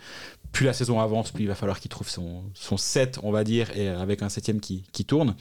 plus 0.51 0.65
la 0.65 0.73
saison 0.73 0.99
avance, 0.99 1.31
plus 1.31 1.43
il 1.43 1.47
va 1.47 1.55
falloir 1.55 1.79
qu'il 1.79 1.89
trouve 1.89 2.09
son, 2.09 2.43
son 2.53 2.77
7, 2.77 3.19
on 3.23 3.31
va 3.31 3.43
dire, 3.43 3.75
et 3.77 3.89
avec 3.89 4.21
un 4.21 4.29
septième 4.29 4.59
qui, 4.59 4.83
qui 4.91 5.05
tourne. 5.05 5.35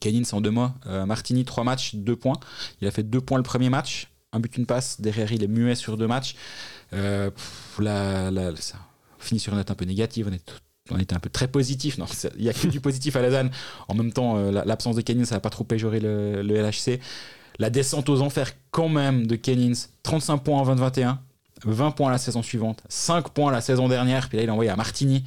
Kenin, 0.00 0.22
c'est 0.24 0.34
en 0.34 0.40
deux 0.40 0.50
mois. 0.50 0.74
Euh, 0.86 1.04
Martini, 1.06 1.44
3 1.44 1.64
matchs, 1.64 1.94
2 1.96 2.16
points. 2.16 2.38
Il 2.80 2.88
a 2.88 2.90
fait 2.90 3.02
2 3.02 3.20
points 3.20 3.38
le 3.38 3.42
premier 3.44 3.70
match, 3.70 4.08
un 4.32 4.40
but, 4.40 4.56
une 4.56 4.66
passe. 4.66 5.00
Derrière, 5.00 5.32
il 5.32 5.42
est 5.42 5.48
muet 5.48 5.74
sur 5.74 5.96
deux 5.96 6.06
matchs. 6.06 6.34
Euh, 6.92 7.30
pff, 7.30 7.78
la, 7.80 8.30
la- 8.30 8.54
ça 8.56 8.76
finit 9.18 9.40
sur 9.40 9.52
une 9.52 9.58
note 9.58 9.70
un 9.70 9.74
peu 9.74 9.84
négative. 9.84 10.28
On, 10.30 10.32
est 10.32 10.38
tout- 10.44 10.54
on 10.92 10.98
était 10.98 11.14
un 11.14 11.18
peu 11.20 11.30
très 11.30 11.48
positif. 11.48 11.98
Non, 11.98 12.06
il 12.36 12.42
n'y 12.42 12.48
a 12.48 12.52
que 12.52 12.66
du 12.66 12.80
positif 12.80 13.16
à 13.16 13.22
Lausanne. 13.22 13.50
En 13.88 13.94
même 13.94 14.12
temps, 14.12 14.36
euh, 14.36 14.50
la- 14.50 14.64
l'absence 14.64 14.96
de 14.96 15.00
Kenin, 15.02 15.24
ça 15.24 15.36
n'a 15.36 15.40
pas 15.40 15.50
trop 15.50 15.64
péjoré 15.64 16.00
le, 16.00 16.42
le 16.42 16.54
LHC. 16.56 17.00
La 17.58 17.68
descente 17.70 18.08
aux 18.08 18.20
enfers, 18.22 18.52
quand 18.70 18.88
même, 18.88 19.26
de 19.26 19.36
Kenins. 19.36 19.72
35 20.02 20.38
points 20.38 20.58
en 20.58 20.64
2021. 20.64 21.20
20 21.66 21.90
points 21.90 22.10
la 22.10 22.16
saison 22.16 22.42
suivante, 22.42 22.82
5 22.88 23.28
points 23.30 23.52
la 23.52 23.60
saison 23.60 23.86
dernière, 23.86 24.30
puis 24.30 24.38
là 24.38 24.44
il 24.44 24.48
a 24.48 24.52
envoyé 24.52 24.70
à 24.70 24.76
Martini. 24.76 25.24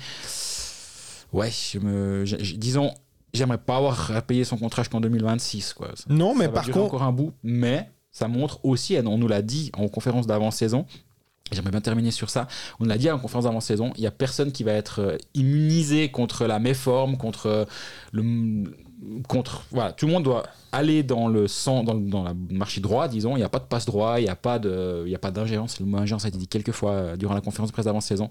Ouais, 1.32 1.52
je 1.52 1.78
me, 1.80 2.26
je- 2.26 2.38
je- 2.44 2.56
disons, 2.56 2.92
j'aimerais 3.34 3.58
pas 3.58 3.78
avoir 3.78 4.12
à 4.12 4.22
payer 4.22 4.44
son 4.44 4.58
contrat 4.58 4.84
jusqu'en 4.84 5.00
2026. 5.02 5.74
Quoi. 5.74 5.90
Ça- 5.96 6.06
Non, 6.10 6.34
mais 6.36 6.46
ça 6.46 6.52
va 6.52 6.54
par 6.56 6.66
contre, 6.66 6.80
encore 6.86 7.04
un 7.04 7.12
bout, 7.12 7.34
mais 7.44 7.90
ça 8.12 8.28
montre 8.28 8.60
aussi, 8.64 8.94
et 8.96 9.02
on 9.06 9.18
nous 9.18 9.28
l'a 9.28 9.42
dit 9.44 9.72
en 9.78 9.88
conférence 9.88 10.26
d'avant-saison, 10.28 10.86
j'aimerais 11.52 11.72
bien 11.72 11.82
terminer 11.82 12.12
sur 12.12 12.30
ça, 12.30 12.48
on 12.80 12.86
l'a 12.86 12.98
dit 12.98 13.10
en 13.10 13.20
conférence 13.20 13.46
d'avant-saison, 13.46 13.92
il 13.96 14.02
n'y 14.02 14.08
a 14.08 14.12
personne 14.12 14.52
qui 14.52 14.64
va 14.64 14.72
être 14.72 15.00
euh, 15.00 15.18
immunisé 15.34 16.10
contre 16.10 16.46
la 16.46 16.60
méforme, 16.60 17.18
contre 17.18 17.48
euh, 17.48 17.66
le... 18.12 18.64
Contre, 19.28 19.66
voilà, 19.72 19.92
tout 19.92 20.06
le 20.06 20.14
monde 20.14 20.24
doit 20.24 20.44
aller 20.72 21.04
dans 21.04 21.28
le 21.28 21.50
sang, 21.50 21.84
dans, 21.84 22.24
la 22.24 22.34
marché 22.50 22.80
droit, 22.80 23.10
disons. 23.10 23.36
Il 23.36 23.40
n'y 23.40 23.44
a 23.44 23.50
pas 23.50 23.60
de 23.60 23.66
passe 23.66 23.86
droit, 23.86 24.18
il 24.18 24.24
n'y 24.24 24.30
a 24.30 24.36
pas 24.38 24.60
d'ingérence. 24.60 25.82
Le 25.82 25.86
mot 25.86 25.98
ingérence 25.98 26.24
a 26.24 26.30
été 26.30 26.38
dit 26.38 26.48
quelques 26.48 26.72
fois 26.72 26.92
euh, 26.92 27.16
durant 27.18 27.34
la 27.34 27.42
conférence 27.42 27.68
de 27.68 27.74
presse 27.74 27.84
d'avant-saison. 27.84 28.30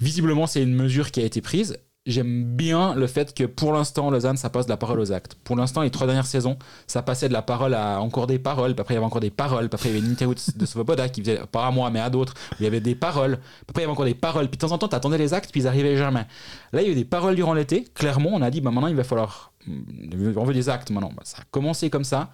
Visiblement, 0.00 0.48
c'est 0.48 0.60
une 0.64 0.74
mesure 0.74 1.12
qui 1.12 1.20
a 1.20 1.24
été 1.24 1.40
prise. 1.40 1.78
J'aime 2.06 2.44
bien 2.56 2.94
le 2.94 3.06
fait 3.06 3.34
que 3.34 3.44
pour 3.44 3.74
l'instant, 3.74 4.10
Lausanne, 4.10 4.38
ça 4.38 4.48
passe 4.48 4.64
de 4.64 4.70
la 4.70 4.78
parole 4.78 5.00
aux 5.00 5.12
actes. 5.12 5.34
Pour 5.44 5.54
l'instant, 5.54 5.82
les 5.82 5.90
trois 5.90 6.06
dernières 6.06 6.24
saisons, 6.26 6.56
ça 6.86 7.02
passait 7.02 7.28
de 7.28 7.34
la 7.34 7.42
parole 7.42 7.74
à 7.74 8.00
encore 8.00 8.26
des 8.26 8.38
paroles. 8.38 8.74
Puis 8.74 8.80
après, 8.80 8.94
il 8.94 8.96
y 8.96 8.98
avait 8.98 9.06
encore 9.06 9.20
des 9.20 9.30
paroles. 9.30 9.68
Puis 9.68 9.74
après, 9.74 9.90
il 9.90 9.94
y 9.94 9.98
avait 9.98 10.06
une 10.06 10.12
interview 10.12 10.34
de 10.56 10.66
Svoboda 10.66 11.10
qui 11.10 11.20
faisait, 11.20 11.40
pas 11.52 11.66
à 11.66 11.70
moi, 11.70 11.90
mais 11.90 12.00
à 12.00 12.08
d'autres. 12.08 12.32
où 12.52 12.54
Il 12.58 12.64
y 12.64 12.66
avait 12.66 12.80
des 12.80 12.94
paroles. 12.94 13.36
Puis 13.36 13.66
après, 13.68 13.82
il 13.82 13.84
y 13.84 13.84
avait 13.84 13.92
encore 13.92 14.06
des 14.06 14.14
paroles. 14.14 14.48
Puis 14.48 14.56
de 14.56 14.66
temps 14.66 14.72
en 14.72 14.78
temps, 14.78 14.88
tu 14.88 14.96
attendais 14.96 15.18
les 15.18 15.34
actes, 15.34 15.52
puis 15.52 15.60
ils 15.60 15.66
arrivaient 15.66 15.98
jamais. 15.98 16.26
Là, 16.72 16.80
il 16.80 16.86
y 16.86 16.88
a 16.88 16.92
eu 16.92 16.94
des 16.94 17.04
paroles 17.04 17.34
durant 17.36 17.52
l'été. 17.52 17.84
Clairement, 17.94 18.30
on 18.32 18.40
a 18.40 18.50
dit, 18.50 18.62
bah, 18.62 18.70
maintenant, 18.70 18.88
il 18.88 18.96
va 18.96 19.04
falloir. 19.04 19.52
On 19.68 20.44
veut 20.44 20.54
des 20.54 20.70
actes 20.70 20.90
maintenant. 20.90 21.12
Bah, 21.14 21.22
ça 21.24 21.38
a 21.42 21.44
commencé 21.50 21.90
comme 21.90 22.04
ça. 22.04 22.30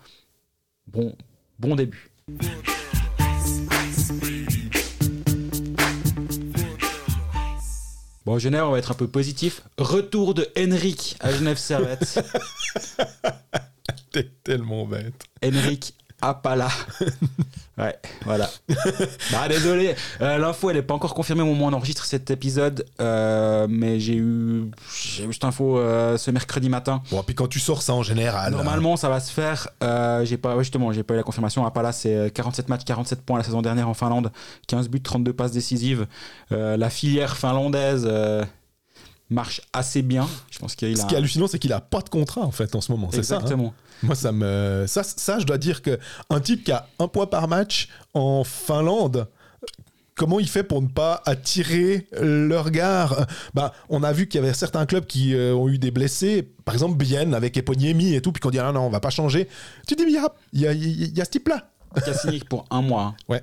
Bon, 0.87 1.13
bon 1.59 1.75
début. 1.75 2.13
Bon, 8.27 8.41
Genève, 8.41 8.65
on 8.65 8.73
va 8.73 8.79
être 8.79 8.91
un 8.91 8.95
peu 8.97 9.07
positif. 9.07 9.63
Retour 9.79 10.35
de 10.35 10.49
Henrik 10.59 11.17
à 11.21 11.31
Genève 11.31 11.59
Servette. 11.59 12.19
t'es 14.11 14.29
tellement 14.43 14.85
bête. 14.85 15.23
Henrik 15.45 15.95
Apala. 16.21 16.69
Ouais, 17.79 17.95
voilà. 18.25 18.49
bah, 19.33 19.49
désolé, 19.51 19.95
euh, 20.23 20.39
l'info 20.39 20.71
elle 20.71 20.79
est 20.79 20.83
pas 20.83 20.95
encore 20.95 21.13
confirmée 21.13 21.43
au 21.43 21.45
moment 21.45 21.67
où 21.67 21.69
on 21.69 21.73
enregistre 21.75 22.07
cet 22.07 22.31
épisode, 22.31 22.87
euh, 23.03 23.67
mais 23.69 24.01
j'ai 24.01 24.15
eu, 24.15 24.71
j'ai 24.99 25.25
eu 25.27 25.33
cette 25.35 25.45
info 25.45 25.77
euh, 25.77 26.17
ce 26.17 26.31
mercredi 26.31 26.71
matin. 26.71 27.03
Bon, 27.11 27.23
puis 27.23 27.35
quand 27.35 27.49
tu 27.49 27.61
sors 27.61 27.83
ça 27.83 27.93
en 27.93 28.03
général. 28.03 28.53
Normalement, 28.55 28.97
ça 28.97 29.11
va 29.11 29.21
se 29.21 29.31
faire. 29.31 29.69
J'ai 30.25 30.39
pas, 30.39 30.57
ouais, 30.57 30.65
justement, 30.65 30.91
j'ai 30.91 31.03
pas 31.03 31.13
eu 31.13 31.19
la 31.19 31.23
confirmation. 31.23 31.67
Apala, 31.67 31.93
c'est 31.93 32.33
47 32.33 32.71
matchs, 32.71 32.85
47 32.87 33.21
points 33.21 33.37
la 33.37 33.45
saison 33.45 33.61
dernière 33.61 33.91
en 33.91 33.95
Finlande, 33.95 34.33
15 34.69 34.89
buts, 34.89 35.03
32 35.03 35.35
passes 35.35 35.53
décisives. 35.53 36.07
La 36.51 36.89
filière 36.89 37.37
finlandaise 37.37 38.09
marche 39.29 39.61
assez 39.75 40.01
bien. 40.01 40.27
Je 40.51 40.59
pense 40.61 40.75
qu'il 40.77 40.97
Ce 40.97 41.03
a. 41.03 41.07
qui 41.07 41.15
est 41.15 41.19
hallucinant, 41.19 41.47
c'est 41.47 41.59
qu'il 41.59 41.73
a 41.75 41.81
pas 41.81 42.01
de 42.01 42.09
contrat 42.09 42.41
en 42.43 42.53
fait 42.53 42.75
en 42.75 42.81
ce 42.81 42.91
moment. 42.93 43.11
C'est 43.13 43.23
ça. 43.23 43.41
hein. 43.45 43.73
Moi, 44.03 44.15
ça 44.15 44.33
me, 44.33 44.85
ça, 44.87 45.03
ça, 45.03 45.39
je 45.39 45.47
dois 45.47 45.59
dire 45.59 45.83
que 45.83 45.99
un 46.31 46.41
type 46.41 46.65
qui 46.65 46.73
a 46.73 46.89
un 46.99 47.09
point 47.09 47.27
par 47.27 47.49
match 47.49 47.89
en 48.15 48.45
Finlande. 48.45 49.29
Comment 50.15 50.41
il 50.41 50.49
fait 50.49 50.63
pour 50.63 50.81
ne 50.81 50.89
pas 50.89 51.23
attirer 51.27 52.07
le 52.19 52.59
regard 52.59 53.27
bah, 53.53 53.75
On 53.91 54.03
a 54.03 54.13
vu 54.15 54.27
qu'il 54.29 54.41
y 54.41 54.45
avait 54.45 54.55
certains 54.55 54.87
clubs 54.87 55.05
qui 55.05 55.35
euh, 55.35 55.55
ont 55.55 55.69
eu 55.69 55.77
des 55.77 55.91
blessés, 55.91 56.43
par 56.65 56.75
exemple 56.75 56.97
Bienne 56.97 57.35
avec 57.35 57.55
Eponiemi 57.59 58.15
et 58.15 58.23
tout, 58.23 58.33
puis 58.33 58.41
qu'on 58.41 58.49
dit 58.51 58.59
ah 58.59 58.73
non, 58.73 58.81
on 58.81 58.89
va 58.89 59.01
pas 59.01 59.11
changer. 59.11 59.47
Tu 59.87 59.95
dis, 59.95 60.05
il 60.07 60.15
y 60.15 60.17
a, 60.19 60.33
il 60.55 60.61
y 60.63 60.67
a, 60.67 60.73
il 60.73 61.17
y 61.17 61.21
a 61.21 61.25
ce 61.27 61.31
type-là. 61.31 61.69
qui 62.03 62.09
a 62.09 62.15
signé 62.15 62.41
pour 62.49 62.65
un 62.71 62.81
mois. 62.81 63.15
Ouais. 63.29 63.43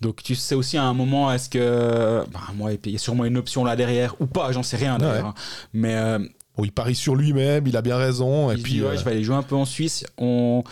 Donc 0.00 0.22
tu 0.22 0.34
sais 0.34 0.54
aussi 0.54 0.78
à 0.78 0.84
un 0.84 0.94
moment, 0.94 1.30
est-ce 1.32 1.50
que. 1.50 2.24
Bah, 2.32 2.40
moi, 2.54 2.70
il 2.72 2.92
y 2.92 2.96
a 2.96 2.98
sûrement 2.98 3.26
une 3.26 3.36
option 3.36 3.62
là 3.64 3.76
derrière, 3.76 4.14
ou 4.20 4.26
pas, 4.26 4.52
j'en 4.52 4.62
sais 4.62 4.76
rien 4.78 4.96
d'ailleurs. 4.98 5.26
hein. 5.26 5.34
Mais. 5.74 5.96
euh, 5.96 6.18
Bon, 6.56 6.64
il 6.64 6.72
parie 6.72 6.94
sur 6.94 7.14
lui-même, 7.16 7.66
il 7.66 7.76
a 7.76 7.82
bien 7.82 7.96
raison. 7.96 8.50
Et 8.50 8.54
il 8.54 8.62
puis, 8.62 8.72
dit, 8.74 8.80
ouais, 8.82 8.88
euh, 8.88 8.96
je 8.96 9.04
vais 9.04 9.10
aller 9.10 9.24
jouer 9.24 9.36
un 9.36 9.42
peu 9.42 9.54
en 9.56 9.64
Suisse. 9.66 10.04
On... 10.16 10.64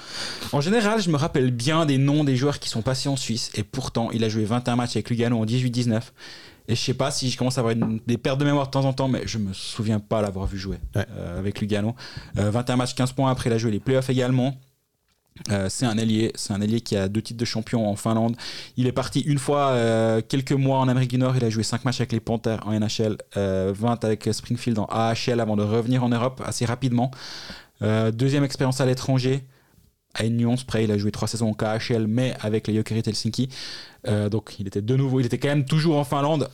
En 0.53 0.61
général, 0.61 1.03
je 1.03 1.11
me 1.11 1.17
rappelle 1.17 1.51
bien 1.51 1.85
des 1.87 1.99
noms 1.99 2.25
des 2.25 2.37
joueurs 2.37 2.59
qui 2.59 2.69
sont 2.69 2.83
passés 2.83 3.09
en 3.09 3.17
Suisse. 3.17 3.51
Et 3.55 3.63
pourtant, 3.63 4.11
il 4.13 4.25
a 4.25 4.29
joué 4.29 4.45
21 4.45 4.77
matchs 4.77 4.97
avec 4.97 5.11
Lugano 5.11 5.39
en 5.41 5.45
18-19. 5.45 6.01
Et 6.67 6.75
je 6.75 6.81
sais 6.81 6.95
pas 6.95 7.11
si 7.11 7.29
je 7.29 7.37
commence 7.37 7.59
à 7.59 7.61
avoir 7.61 7.75
une- 7.75 8.01
des 8.07 8.17
pertes 8.17 8.41
de 8.41 8.45
mémoire 8.47 8.65
de 8.67 8.71
temps 8.71 8.87
en 8.87 8.95
temps, 8.95 9.07
mais 9.09 9.25
je 9.27 9.37
me 9.37 9.53
souviens 9.53 10.01
pas 10.01 10.23
l'avoir 10.23 10.47
vu 10.47 10.57
jouer 10.59 10.79
Ouais. 10.97 11.05
euh, 11.19 11.39
avec 11.39 11.61
Lugano. 11.61 11.95
Euh, 12.39 12.51
21 12.51 12.77
matchs, 12.77 12.95
15 12.95 13.13
points. 13.13 13.31
Après, 13.31 13.51
il 13.51 13.53
a 13.53 13.59
joué 13.59 13.71
les 13.71 13.81
playoffs 13.81 14.09
également. 14.09 14.57
Euh, 15.51 15.69
c'est 15.69 15.85
un 15.85 15.99
ailier 15.99 16.81
qui 16.81 16.97
a 16.97 17.09
deux 17.09 17.21
titres 17.21 17.41
de 17.41 17.45
champion 17.45 17.89
en 17.89 17.97
Finlande. 17.97 18.37
Il 18.77 18.87
est 18.87 18.93
parti 18.93 19.21
une 19.21 19.39
fois 19.39 19.71
euh, 19.71 20.21
quelques 20.27 20.53
mois 20.53 20.79
en 20.79 20.89
Amérique 20.89 21.11
du 21.11 21.19
Nord. 21.19 21.37
Il 21.37 21.45
a 21.45 21.51
joué 21.51 21.65
5 21.65 21.85
matchs 21.85 22.01
avec 22.01 22.13
les 22.13 22.21
Panthers 22.21 22.65
en 22.67 22.73
NHL, 22.73 23.19
euh, 23.37 23.73
20 23.75 24.05
avec 24.05 24.29
Springfield 24.33 24.79
en 24.79 24.87
AHL 24.87 25.41
avant 25.41 25.57
de 25.57 25.65
revenir 25.65 26.05
en 26.05 26.09
Europe 26.09 26.41
assez 26.47 26.65
rapidement. 26.65 27.11
Euh, 27.83 28.13
deuxième 28.13 28.45
expérience 28.45 28.81
à 28.81 28.87
l'étranger, 28.87 29.45
à 30.15 30.25
une 30.25 30.37
nuance. 30.37 30.65
Il 30.79 30.91
a 30.93 30.99
joué 30.99 31.11
3 31.11 31.29
saisons 31.29 31.51
en 31.51 31.55
KHL, 31.55 32.07
mais 32.07 32.35
avec 32.41 32.69
les 32.69 32.77
Jokerit 32.77 33.03
Helsinki. 33.05 33.49
Euh, 34.07 34.29
donc 34.29 34.55
il 34.59 34.69
était 34.69 34.83
de 34.83 34.97
nouveau, 34.97 35.21
il 35.21 35.27
était 35.27 35.39
quand 35.39 35.49
même 35.49 35.65
toujours 35.65 35.99
en 35.99 36.05
Finlande. 36.05 36.49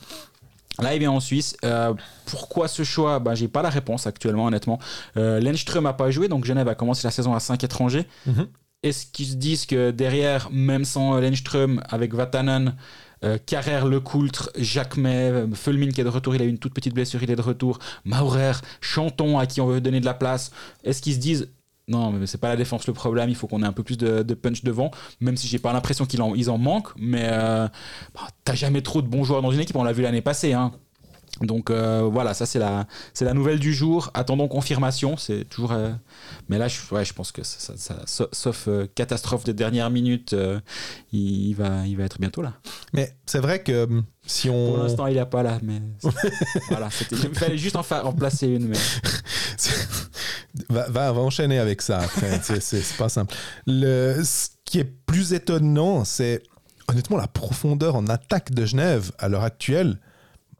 Là, 0.79 0.95
il 0.95 0.99
vient 0.99 1.11
en 1.11 1.19
Suisse. 1.19 1.55
Euh, 1.65 1.93
pourquoi 2.25 2.67
ce 2.67 2.83
choix? 2.83 3.19
Ben, 3.19 3.35
J'ai 3.35 3.47
pas 3.47 3.61
la 3.61 3.69
réponse 3.69 4.07
actuellement, 4.07 4.45
honnêtement. 4.45 4.79
Euh, 5.17 5.39
Lenström 5.39 5.83
n'a 5.83 5.93
pas 5.93 6.09
joué, 6.11 6.27
donc 6.27 6.45
Genève 6.45 6.67
a 6.67 6.75
commencé 6.75 7.05
la 7.05 7.11
saison 7.11 7.33
à 7.33 7.39
5 7.39 7.63
étrangers. 7.63 8.07
Mhm. 8.25 8.47
Est-ce 8.83 9.05
qu'ils 9.05 9.27
se 9.27 9.35
disent 9.35 9.65
que 9.65 9.91
derrière, 9.91 10.49
même 10.51 10.85
sans 10.85 11.19
Lenström, 11.19 11.81
avec 11.89 12.13
Vatanen, 12.15 12.75
euh, 13.23 13.37
Carrère, 13.45 13.85
Lecoultre, 13.85 14.49
Jacquemet, 14.57 15.45
Fulmin 15.53 15.91
qui 15.91 16.01
est 16.01 16.03
de 16.03 16.09
retour, 16.09 16.33
il 16.33 16.41
a 16.41 16.45
eu 16.45 16.49
une 16.49 16.57
toute 16.57 16.73
petite 16.73 16.93
blessure, 16.95 17.21
il 17.21 17.29
est 17.29 17.35
de 17.35 17.41
retour, 17.41 17.77
Maurer, 18.05 18.53
Chanton 18.79 19.37
à 19.37 19.45
qui 19.45 19.61
on 19.61 19.67
veut 19.67 19.81
donner 19.81 19.99
de 19.99 20.05
la 20.05 20.15
place. 20.15 20.51
Est-ce 20.83 21.01
qu'ils 21.03 21.13
se 21.13 21.19
disent 21.19 21.49
non, 21.87 22.11
mais 22.11 22.25
c'est 22.25 22.37
pas 22.37 22.47
la 22.47 22.55
défense 22.55 22.87
le 22.87 22.93
problème, 22.93 23.29
il 23.29 23.35
faut 23.35 23.47
qu'on 23.47 23.63
ait 23.63 23.67
un 23.67 23.73
peu 23.73 23.83
plus 23.83 23.97
de, 23.97 24.33
punch 24.33 24.63
devant, 24.63 24.91
même 25.19 25.35
si 25.35 25.47
j'ai 25.47 25.59
pas 25.59 25.73
l'impression 25.73 26.05
qu'ils 26.05 26.21
en, 26.21 26.33
ils 26.35 26.49
en 26.49 26.57
manquent, 26.57 26.93
mais 26.97 27.27
euh, 27.29 27.67
bah, 28.15 28.27
t'as 28.45 28.55
jamais 28.55 28.81
trop 28.81 29.01
de 29.01 29.07
bons 29.07 29.23
joueurs 29.23 29.41
dans 29.41 29.51
une 29.51 29.59
équipe, 29.59 29.75
on 29.75 29.83
l'a 29.83 29.91
vu 29.91 30.01
l'année 30.01 30.21
passée. 30.21 30.53
Hein. 30.53 30.71
Donc 31.41 31.69
euh, 31.69 32.07
voilà, 32.11 32.33
ça 32.33 32.45
c'est 32.45 32.59
la, 32.59 32.85
c'est 33.13 33.25
la 33.25 33.33
nouvelle 33.33 33.59
du 33.59 33.73
jour. 33.73 34.11
Attendons 34.13 34.47
confirmation. 34.47 35.17
C'est 35.17 35.45
toujours. 35.45 35.71
euh, 35.71 35.91
Mais 36.49 36.57
là, 36.57 36.67
je, 36.67 36.79
ouais, 36.93 37.03
je 37.05 37.13
pense 37.13 37.31
que 37.31 37.43
ça, 37.43 37.59
ça- 37.59 37.77
ça- 37.77 38.03
sa- 38.05 38.27
sauf 38.31 38.67
euh, 38.67 38.87
catastrophe 38.95 39.43
de 39.43 39.51
dernière 39.51 39.89
minute, 39.89 40.35
il, 41.11 41.47
il 41.49 41.53
va, 41.53 41.85
il 41.87 41.97
va 41.97 42.03
être 42.03 42.19
bientôt 42.19 42.41
là. 42.41 42.53
Mais 42.93 43.15
c'est 43.25 43.39
vrai 43.39 43.63
que 43.63 43.83
hum, 43.85 44.03
si 44.25 44.47
Pour 44.47 44.55
on. 44.55 44.83
l'instant, 44.83 45.07
il 45.07 45.15
n'est 45.15 45.25
pas 45.25 45.43
là, 45.43 45.59
mais 45.63 45.81
voilà, 46.69 46.89
il 47.11 47.35
fallait 47.35 47.57
juste 47.57 47.75
en, 47.75 47.85
en 48.03 48.13
placer 48.13 48.47
une. 48.47 48.67
Mais... 48.67 48.77
va, 50.69 50.89
va, 50.89 51.11
va 51.11 51.21
enchaîner 51.21 51.59
avec 51.59 51.81
ça 51.81 51.99
après. 51.99 52.39
c'est 52.59 52.97
pas 52.97 53.09
simple. 53.09 53.33
Le, 53.67 54.21
ce 54.23 54.49
qui 54.65 54.79
est 54.79 54.83
plus 55.05 55.33
étonnant, 55.33 56.05
c'est 56.05 56.43
honnêtement 56.87 57.17
la 57.17 57.27
profondeur 57.27 57.95
en 57.95 58.07
attaque 58.07 58.51
de 58.51 58.65
Genève 58.65 59.11
à 59.17 59.27
l'heure 59.29 59.43
actuelle. 59.43 59.99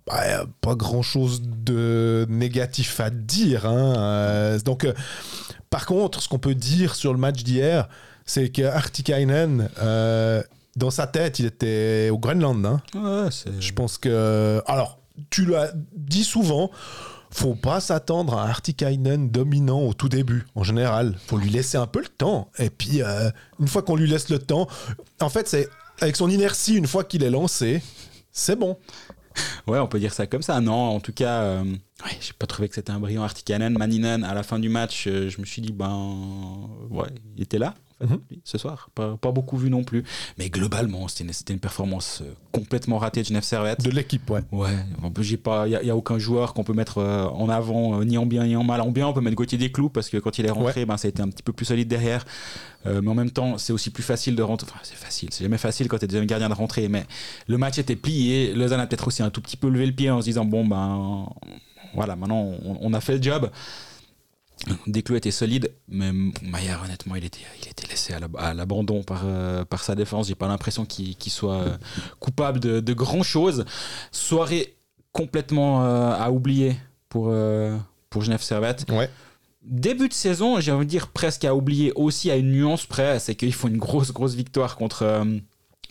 Bah, 0.07 0.41
a 0.41 0.45
pas 0.61 0.75
grand 0.75 1.01
chose 1.03 1.41
de 1.43 2.25
négatif 2.29 2.99
à 2.99 3.09
dire. 3.09 3.65
hein. 3.65 3.93
Euh, 3.97 4.59
donc, 4.59 4.83
euh, 4.83 4.93
par 5.69 5.85
contre, 5.85 6.21
ce 6.21 6.27
qu'on 6.29 6.39
peut 6.39 6.55
dire 6.55 6.95
sur 6.95 7.13
le 7.13 7.19
match 7.19 7.43
d'hier, 7.43 7.87
c'est 8.25 8.49
que 8.49 8.63
Artikainen, 8.63 9.69
euh, 9.81 10.41
dans 10.75 10.89
sa 10.91 11.05
tête, 11.07 11.39
il 11.39 11.45
était 11.45 12.09
au 12.11 12.17
Groenland. 12.17 12.65
hein. 12.65 12.81
Ouais, 12.95 13.29
Je 13.59 13.71
pense 13.73 13.97
que. 13.97 14.61
Alors, 14.65 14.99
tu 15.29 15.45
l'as 15.45 15.71
dit 15.95 16.23
souvent, 16.23 16.71
faut 17.29 17.55
pas 17.55 17.79
s'attendre 17.79 18.33
à 18.37 18.43
un 18.45 18.49
Artikainen 18.49 19.29
dominant 19.29 19.81
au 19.81 19.93
tout 19.93 20.09
début, 20.09 20.45
en 20.55 20.63
général. 20.63 21.15
faut 21.27 21.37
lui 21.37 21.49
laisser 21.49 21.77
un 21.77 21.87
peu 21.87 21.99
le 22.01 22.07
temps. 22.07 22.49
Et 22.57 22.69
puis, 22.69 23.03
euh, 23.03 23.29
une 23.59 23.67
fois 23.67 23.81
qu'on 23.83 23.95
lui 23.95 24.09
laisse 24.09 24.29
le 24.29 24.39
temps, 24.39 24.67
en 25.21 25.29
fait, 25.29 25.47
c'est 25.47 25.69
avec 26.01 26.15
son 26.15 26.29
inertie, 26.29 26.75
une 26.75 26.87
fois 26.87 27.03
qu'il 27.03 27.23
est 27.23 27.29
lancé, 27.29 27.81
c'est 28.31 28.55
bon. 28.55 28.77
Ouais, 29.67 29.79
on 29.79 29.87
peut 29.87 29.99
dire 29.99 30.13
ça 30.13 30.27
comme 30.27 30.41
ça. 30.41 30.59
Non, 30.59 30.73
en 30.73 30.99
tout 30.99 31.13
cas, 31.13 31.41
euh, 31.41 31.63
j'ai 32.19 32.33
pas 32.33 32.47
trouvé 32.47 32.67
que 32.67 32.75
c'était 32.75 32.91
un 32.91 32.99
brillant 32.99 33.23
Artikanen. 33.23 33.77
Maninen, 33.77 34.23
à 34.23 34.33
la 34.33 34.43
fin 34.43 34.59
du 34.59 34.69
match, 34.69 35.05
euh, 35.07 35.29
je 35.29 35.39
me 35.39 35.45
suis 35.45 35.61
dit, 35.61 35.71
ben, 35.71 36.69
ouais, 36.89 37.09
il 37.35 37.43
était 37.43 37.59
là, 37.59 37.73
fait, 38.07 38.13
Mhm. 38.13 38.19
ce 38.43 38.57
soir. 38.57 38.89
Pas, 38.95 39.17
pas 39.17 39.31
beaucoup 39.31 39.57
vu 39.57 39.69
non 39.69 39.83
plus. 39.83 40.03
Mais 40.37 40.49
globalement, 40.49 41.07
c'était 41.07 41.53
une, 41.53 41.59
performance 41.59 42.21
euh, 42.21 42.33
complètement 42.51 42.97
ratée 42.97 43.21
de 43.21 43.27
Genève 43.27 43.43
Servette. 43.43 43.81
De 43.83 43.91
l'équipe, 43.91 44.29
ouais. 44.29 44.41
Ouais, 44.51 44.69
il 45.19 45.69
y, 45.85 45.89
a- 45.89 45.95
aucun 45.95 46.17
joueur 46.17 46.53
qu'on 46.53 46.63
peut 46.63 46.73
mettre 46.73 46.97
euh, 46.99 47.25
en 47.27 47.49
avant, 47.49 47.99
euh, 47.99 48.03
ni 48.03 48.17
en 48.17 48.25
bien 48.25 48.45
ni 48.45 48.55
en 48.55 48.63
mal. 48.63 48.81
En 48.81 48.91
bien, 48.91 49.07
on 49.07 49.13
peut 49.13 49.21
mettre 49.21 49.35
Gauthier 49.35 49.57
Desclous 49.57 49.89
parce 49.89 50.09
que 50.09 50.17
quand 50.17 50.37
il 50.39 50.45
est 50.45 50.51
rentré, 50.51 50.85
ben, 50.85 50.97
ça 50.97 51.07
a 51.07 51.09
été 51.09 51.21
un 51.21 51.29
petit 51.29 51.43
peu 51.43 51.53
plus 51.53 51.65
solide 51.65 51.87
derrière. 51.87 52.25
Euh, 52.87 52.99
mais 53.03 53.09
en 53.11 53.15
même 53.15 53.29
temps, 53.31 53.57
c'est 53.59 53.73
aussi 53.73 53.91
plus 53.91 54.01
facile 54.03 54.35
de 54.35 54.41
rentrer. 54.41 54.67
Enfin, 54.71 54.79
c'est 54.83 54.95
facile, 54.97 55.29
c'est 55.31 55.43
jamais 55.43 55.59
facile 55.59 55.87
quand 55.87 55.97
tu 55.99 56.05
es 56.05 56.07
deuxième 56.07 56.25
gardien 56.25 56.49
de 56.49 56.53
rentrer. 56.55 56.87
Mais 56.89 57.05
le 57.47 57.57
match 57.59 57.77
était 57.77 57.95
plié. 57.95 58.53
Lausanne 58.53 58.79
a 58.79 58.87
peut-être 58.87 59.07
aussi 59.07 59.21
un 59.21 59.29
tout 59.29 59.41
petit 59.41 59.57
peu 59.57 59.69
levé 59.69 59.85
le 59.85 59.91
pied 59.93 60.09
en 60.09 60.19
se 60.21 60.25
disant 60.25 60.45
bon 60.45 60.65
ben 60.65 61.27
voilà, 61.93 62.15
maintenant 62.15 62.39
on, 62.65 62.77
on 62.81 62.93
a 62.93 63.01
fait 63.01 63.17
le 63.17 63.21
job. 63.21 63.49
Desclous 64.86 65.15
était 65.15 65.32
solide, 65.32 65.71
mais 65.88 66.12
Maillard, 66.43 66.84
honnêtement, 66.84 67.15
il 67.15 67.26
était, 67.26 67.39
il 67.63 67.69
était 67.69 67.88
laissé 67.88 68.13
à 68.13 68.19
l'ab- 68.19 68.38
à 68.38 68.54
l'abandon 68.54 69.02
par, 69.04 69.24
euh, 69.26 69.65
par 69.65 69.84
sa 69.84 69.95
défense. 69.95 70.28
J'ai 70.28 70.36
pas 70.36 70.47
l'impression 70.47 70.86
qu'il 70.86 71.15
qu'il 71.15 71.32
soit 71.32 71.62
euh, 71.62 71.78
coupable 72.19 72.60
de, 72.60 72.80
de 72.80 72.93
grand 72.93 73.24
chose. 73.24 73.65
Soirée 74.12 74.76
complètement 75.13 75.84
euh, 75.84 76.12
à 76.15 76.32
oublier 76.32 76.76
pour, 77.10 77.34
pour 78.10 78.21
Genève 78.21 78.41
Servette. 78.41 78.86
Ouais. 78.91 79.10
Début 79.63 80.08
de 80.08 80.13
saison, 80.13 80.60
j'ai 80.60 80.71
envie 80.71 80.86
de 80.86 80.89
dire 80.91 81.08
presque 81.10 81.43
à 81.45 81.54
oublier 81.56 81.91
aussi 81.95 82.30
à 82.32 82.36
une 82.36 82.52
nuance 82.52 82.86
près, 82.86 83.19
c'est 83.19 83.36
qu'ils 83.36 83.54
font 83.54 83.67
une 83.67 83.78
grosse, 83.78 84.12
grosse 84.13 84.36
victoire 84.36 84.76
contre 84.76 85.26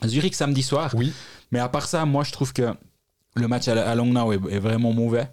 Zurich 0.05 0.33
samedi 0.35 0.63
soir. 0.63 0.91
Oui. 0.95 1.13
Mais 1.51 1.59
à 1.59 1.69
part 1.69 1.87
ça, 1.87 2.05
moi 2.05 2.23
je 2.23 2.31
trouve 2.31 2.53
que 2.53 2.73
le 3.35 3.47
match 3.47 3.67
à, 3.67 3.89
à 3.89 3.95
Langnau 3.95 4.31
est, 4.33 4.55
est 4.55 4.59
vraiment 4.59 4.91
mauvais. 4.93 5.29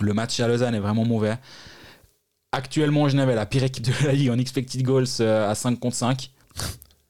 Le 0.00 0.14
match 0.14 0.40
à 0.40 0.48
Lausanne 0.48 0.74
est 0.74 0.80
vraiment 0.80 1.04
mauvais. 1.04 1.36
Actuellement, 2.52 3.08
Genève 3.08 3.30
est 3.30 3.34
la 3.34 3.46
pire 3.46 3.62
équipe 3.64 3.84
de 3.86 4.06
la 4.06 4.12
ligue 4.12 4.30
en 4.30 4.38
expected 4.38 4.82
goals 4.82 5.06
euh, 5.20 5.50
à 5.50 5.54
5 5.54 5.78
contre 5.80 5.96
5. 5.96 6.30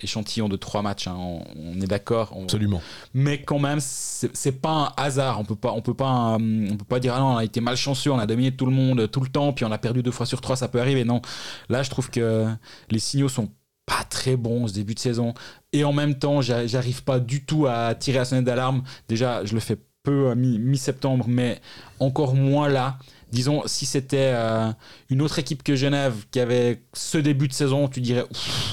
Échantillon 0.00 0.48
de 0.48 0.56
3 0.56 0.82
matchs, 0.82 1.06
hein, 1.06 1.14
on, 1.16 1.42
on 1.56 1.80
est 1.80 1.86
d'accord. 1.86 2.32
on- 2.36 2.42
Absolument. 2.44 2.82
mais 3.14 3.40
quand 3.42 3.60
même 3.60 3.78
c'est 3.80 4.60
pas 4.60 4.70
un 4.70 5.02
hasard 5.02 5.38
on 5.38 5.44
peut 5.44 5.54
pas 5.54 5.70
on 5.72 5.80
peut 5.80 5.94
pas 5.94 6.34
euh, 6.40 6.68
on 6.72 6.76
peut 6.76 6.84
pas 6.84 6.98
dire 6.98 7.14
ah 7.14 7.20
non 7.20 7.26
on 7.34 7.36
a 7.36 7.44
été 7.44 7.60
malchanceux 7.60 8.10
on 8.10 8.18
a 8.18 8.26
dominé 8.26 8.50
tout 8.50 8.66
le 8.66 8.72
monde 8.72 9.08
tout 9.12 9.20
le 9.20 9.28
temps 9.28 9.52
puis 9.52 9.64
on 9.64 9.70
a 9.70 9.78
perdu 9.78 10.02
deux 10.02 10.10
fois 10.10 10.26
sur 10.26 10.40
trois 10.40 10.56
ça 10.56 10.66
peut 10.66 10.80
arriver 10.80 11.04
non 11.04 11.22
là 11.68 11.84
je 11.84 11.90
trouve 11.90 12.10
que 12.10 12.48
les 12.90 12.98
signaux 12.98 13.28
sont 13.28 13.48
pas 13.86 14.02
très 14.10 14.34
bons 14.36 14.66
ce 14.66 14.72
début 14.74 14.94
de 14.94 14.98
saison 14.98 15.34
et 15.72 15.84
en 15.84 15.92
même 15.92 16.18
temps 16.18 16.40
j'a- 16.40 16.66
j'arrive 16.66 17.04
pas 17.04 17.20
du 17.20 17.44
tout 17.44 17.66
à 17.68 17.94
tirer 17.94 18.18
la 18.18 18.24
sonnette 18.24 18.44
d'alarme 18.44 18.82
déjà 19.08 19.44
je 19.44 19.54
le 19.54 19.60
fais 19.60 19.76
peu 20.02 20.34
mi-septembre 20.34 21.26
mais 21.28 21.60
encore 22.00 22.34
moins 22.34 22.68
là 22.68 22.98
disons 23.32 23.62
si 23.66 23.86
c'était 23.86 24.32
euh, 24.34 24.70
une 25.10 25.22
autre 25.22 25.38
équipe 25.38 25.62
que 25.62 25.74
Genève 25.74 26.14
qui 26.30 26.40
avait 26.40 26.82
ce 26.92 27.18
début 27.18 27.48
de 27.48 27.52
saison 27.52 27.88
tu 27.88 28.00
dirais 28.00 28.24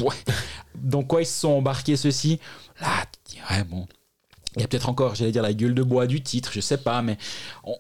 Ouf, 0.02 0.24
dans 0.76 1.04
quoi 1.04 1.22
ils 1.22 1.26
se 1.26 1.40
sont 1.40 1.50
embarqués 1.50 1.96
ceux-ci? 1.96 2.40
Là 2.82 3.06
tu 3.26 3.36
dirais 3.36 3.64
bon 3.64 3.88
il 4.56 4.62
y 4.62 4.66
a 4.66 4.68
peut-être 4.68 4.90
encore, 4.90 5.14
j'allais 5.14 5.32
dire, 5.32 5.44
la 5.44 5.54
gueule 5.54 5.76
de 5.76 5.84
bois 5.84 6.08
du 6.08 6.22
titre, 6.22 6.50
je 6.52 6.60
sais 6.60 6.78
pas, 6.78 7.04
mais 7.04 7.18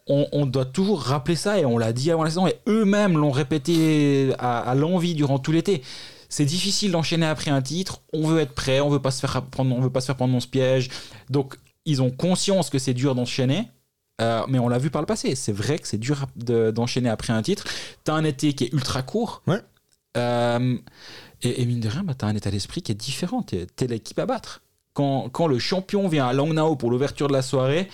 on 0.06 0.46
doit 0.46 0.65
toujours 0.65 1.02
rappeler 1.02 1.36
ça 1.36 1.60
et 1.60 1.65
on 1.65 1.80
l'a 1.80 1.94
dit 1.94 2.12
avant 2.12 2.24
la 2.24 2.30
saison 2.30 2.46
et 2.46 2.56
eux-mêmes 2.68 3.18
l'ont 3.18 3.32
répété 3.32 4.34
à, 4.38 4.60
à 4.60 4.76
l'envie 4.76 5.15
durant 5.15 5.39
tout 5.39 5.52
l'été. 5.52 5.82
C'est 6.30 6.46
difficile 6.46 6.92
d'enchaîner 6.92 7.26
après 7.26 7.50
un 7.50 7.62
titre. 7.62 8.02
On 8.13 8.28
veut 8.28 8.39
être 8.39 8.54
prêt, 8.54 8.80
on 8.82 8.89
veut 8.89 9.02
pas 9.02 9.10
se 9.10 9.20
faire 9.20 9.44
prendre, 9.46 9.76
on 9.76 9.82
veut 9.82 9.89
pas 9.89 10.00
se 10.00 10.06
faire 10.06 10.15
prendre 10.15 10.34
dans 10.34 10.39
ce 10.39 10.48
piège. 10.48 10.89
Donc 11.30 11.56
ils 11.86 12.04
ont 12.04 12.12
conscience 12.12 12.70
que 12.70 12.78
c'est 12.78 12.94
dur 12.94 13.15
d'enchaîner. 13.15 13.68
Euh, 14.21 14.43
mais 14.47 14.60
on 14.60 14.67
l'a 14.69 14.77
vu 14.77 14.89
par 14.89 15.01
le 15.01 15.05
passé, 15.05 15.36
c'est 15.36 15.51
vrai 15.51 15.79
que 15.79 15.88
c'est 15.88 15.97
dur 15.97 16.25
de- 16.36 16.71
d'enchaîner 16.71 17.10
après 17.10 17.34
un 17.34 17.41
titre. 17.41 17.63
T'as 18.03 18.13
un 18.13 18.23
été 18.23 18.53
qui 18.53 18.65
est 18.65 18.73
ultra 18.73 19.01
court. 19.01 19.41
Ouais. 19.47 19.62
Euh, 20.17 20.77
et, 21.41 21.62
et 21.62 21.65
mine 21.65 21.79
de 21.79 21.88
rien, 21.88 22.03
bah, 22.03 22.13
t'as 22.17 22.27
un 22.27 22.36
état 22.36 22.51
d'esprit 22.51 22.82
qui 22.82 22.91
est 22.91 22.95
différent. 22.95 23.41
T'es 23.43 23.67
t'es 23.75 23.88
l'équipe 23.88 24.19
à 24.19 24.25
battre 24.25 24.62
quand, 24.93 25.29
quand 25.29 25.47
le 25.47 25.60
champion 25.60 26.08
vient 26.08 26.27
à 26.27 26.34
Langnau 26.34 26.75
pour 26.75 26.91
l'ouverture 26.91 27.27
de 27.27 27.34
la 27.34 27.41
soirée, 27.41 27.88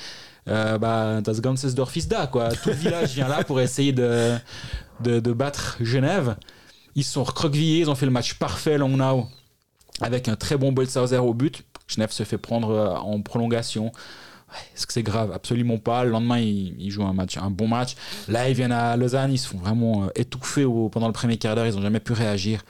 euh, 0.48 0.78
bah, 0.78 1.22
das 1.22 1.42
ganzes 1.42 1.76
Dorf 1.76 1.96
ist 1.96 2.10
da, 2.10 2.28
quoi. 2.28 2.50
Tout 2.50 2.70
le 2.70 2.76
village 2.76 3.14
vient 3.14 3.28
là 3.28 3.44
pour 3.44 3.60
essayer 3.62 3.92
de, 3.92 4.36
de, 5.02 5.20
de 5.20 5.34
battre 5.34 5.78
Genève. 5.82 6.36
Ils 6.96 7.04
sont 7.04 7.24
recroquevillés, 7.24 7.80
ils 7.82 7.90
ont 7.90 7.96
fait 7.96 8.06
le 8.06 8.12
match 8.12 8.36
parfait 8.36 8.78
Langnau 8.78 9.28
avec 10.02 10.28
un 10.30 10.36
très 10.36 10.58
bon 10.58 10.72
Bolshauser 10.72 11.18
au 11.18 11.34
but. 11.34 11.64
Genève 11.88 12.12
se 12.12 12.24
fait 12.24 12.38
prendre 12.38 12.70
euh, 12.72 12.96
en 12.96 13.22
prolongation. 13.22 13.92
Est-ce 14.76 14.86
que 14.88 14.94
c'est 14.94 15.04
grave? 15.04 15.32
Absolument 15.32 15.78
pas. 15.78 16.04
Le 16.04 16.12
lendemain, 16.12 16.40
ils, 16.40 16.76
ils 16.80 16.92
jouent 16.92 17.06
un, 17.06 17.14
match, 17.14 17.38
un 17.38 17.50
bon 17.50 17.68
match. 17.68 17.96
Là, 18.28 18.48
ils 18.50 18.56
viennent 18.56 18.72
à 18.72 18.96
Lausanne, 18.98 19.32
ils 19.32 19.38
se 19.38 19.48
font 19.48 19.58
vraiment 19.58 20.06
euh, 20.06 20.08
étouffer 20.16 20.64
au- 20.66 20.90
pendant 20.90 21.08
le 21.08 21.14
premier 21.14 21.38
quart 21.38 21.56
d'heure, 21.56 21.66
ils 21.68 21.76
n'ont 21.76 21.82
jamais 21.82 22.00
pu 22.00 22.14
réagir. 22.14 22.64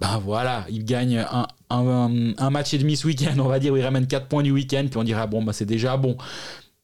Ben 0.00 0.18
voilà, 0.18 0.64
il 0.70 0.84
gagne 0.84 1.18
un, 1.18 1.46
un, 1.70 2.32
un 2.38 2.50
match 2.50 2.72
et 2.74 2.78
demi 2.78 2.96
ce 2.96 3.06
week-end, 3.06 3.34
on 3.38 3.48
va 3.48 3.58
dire, 3.58 3.72
où 3.72 3.76
il 3.76 3.82
ramène 3.82 4.06
4 4.06 4.26
points 4.28 4.42
du 4.42 4.50
week-end, 4.50 4.86
puis 4.90 4.98
on 4.98 5.04
dira, 5.04 5.26
bon, 5.26 5.42
bah, 5.42 5.52
c'est 5.52 5.66
déjà 5.66 5.96
bon. 5.96 6.16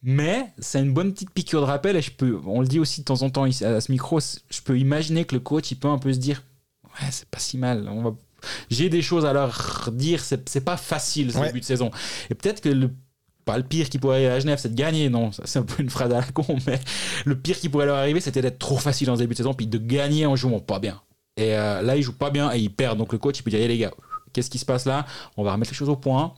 Mais 0.03 0.47
c'est 0.59 0.81
une 0.81 0.93
bonne 0.93 1.13
petite 1.13 1.31
piqûre 1.31 1.61
de 1.61 1.67
rappel, 1.67 1.97
et 1.97 2.03
je 2.03 2.11
peux, 2.11 2.41
on 2.47 2.61
le 2.61 2.67
dit 2.67 2.79
aussi 2.81 3.01
de 3.01 3.05
temps 3.05 3.23
en 3.23 3.31
temps 3.31 3.45
à 3.45 3.81
ce 3.81 3.93
micro, 3.93 4.19
je 4.21 4.61
peux 4.63 4.79
imaginer 4.79 5.25
que 5.25 5.35
le 5.35 5.41
coach, 5.41 5.71
il 5.71 5.77
peut 5.77 5.89
un 5.89 5.99
peu 5.99 6.13
se 6.13 6.19
dire, 6.19 6.43
ouais, 6.85 7.09
c'est 7.11 7.29
pas 7.29 7.39
si 7.39 7.57
mal, 7.59 7.89
on 7.89 8.03
va 8.03 8.11
j'ai 8.71 8.89
des 8.89 9.03
choses 9.03 9.25
à 9.25 9.33
leur 9.33 9.89
dire. 9.93 10.21
C'est 10.21 10.65
pas 10.65 10.77
facile 10.77 11.31
ce 11.33 11.39
Ouais. 11.39 11.47
début 11.47 11.61
de 11.61 11.65
saison. 11.65 11.93
Et 12.29 12.35
peut-être 12.35 12.61
que 12.61 12.69
le 12.71 12.91
pas 13.45 13.57
le 13.57 13.65
pire 13.65 13.89
qui 13.89 13.99
pourrait 13.99 14.17
arriver 14.17 14.31
à 14.31 14.41
Genève, 14.41 14.59
c'est 14.59 14.71
de 14.71 14.75
gagner. 14.75 15.09
Non, 15.09 15.31
c'est 15.33 15.59
un 15.59 15.63
peu 15.63 15.83
une 15.83 15.91
phrase 15.91 16.13
à 16.13 16.21
la 16.21 16.23
con, 16.23 16.57
mais 16.67 16.81
le 17.25 17.37
pire 17.37 17.59
qui 17.59 17.69
pourrait 17.69 17.87
leur 17.87 17.97
arriver, 17.97 18.21
c'était 18.21 18.43
d'être 18.43 18.59
trop 18.59 18.79
facile 18.79 19.11
en 19.11 19.17
ce 19.17 19.21
début 19.21 19.35
de 19.35 19.39
saison, 19.39 19.55
puis 19.55 19.67
de 19.67 19.79
gagner 19.79 20.27
en 20.27 20.37
jouant 20.37 20.61
pas 20.61 20.79
bien. 20.79 21.01
Et 21.37 21.57
euh, 21.57 21.83
là, 21.83 21.97
ils 21.97 22.03
jouent 22.03 22.17
pas 22.17 22.31
bien 22.31 22.53
et 22.53 22.59
ils 22.59 22.75
perdent. 22.75 22.99
Donc 22.99 23.13
le 23.13 23.19
coach, 23.19 23.39
il 23.39 23.43
peut 23.43 23.51
dire, 23.51 23.61
hey, 23.61 23.69
les 23.69 23.79
gars, 23.79 23.93
qu'est-ce 24.33 24.51
qui 24.51 24.59
se 24.59 24.65
passe 24.65 24.85
là? 24.85 25.07
On 25.37 25.45
va 25.45 25.53
remettre 25.53 25.73
les 25.73 25.77
choses 25.77 25.89
au 25.89 25.97
point. 25.97 26.35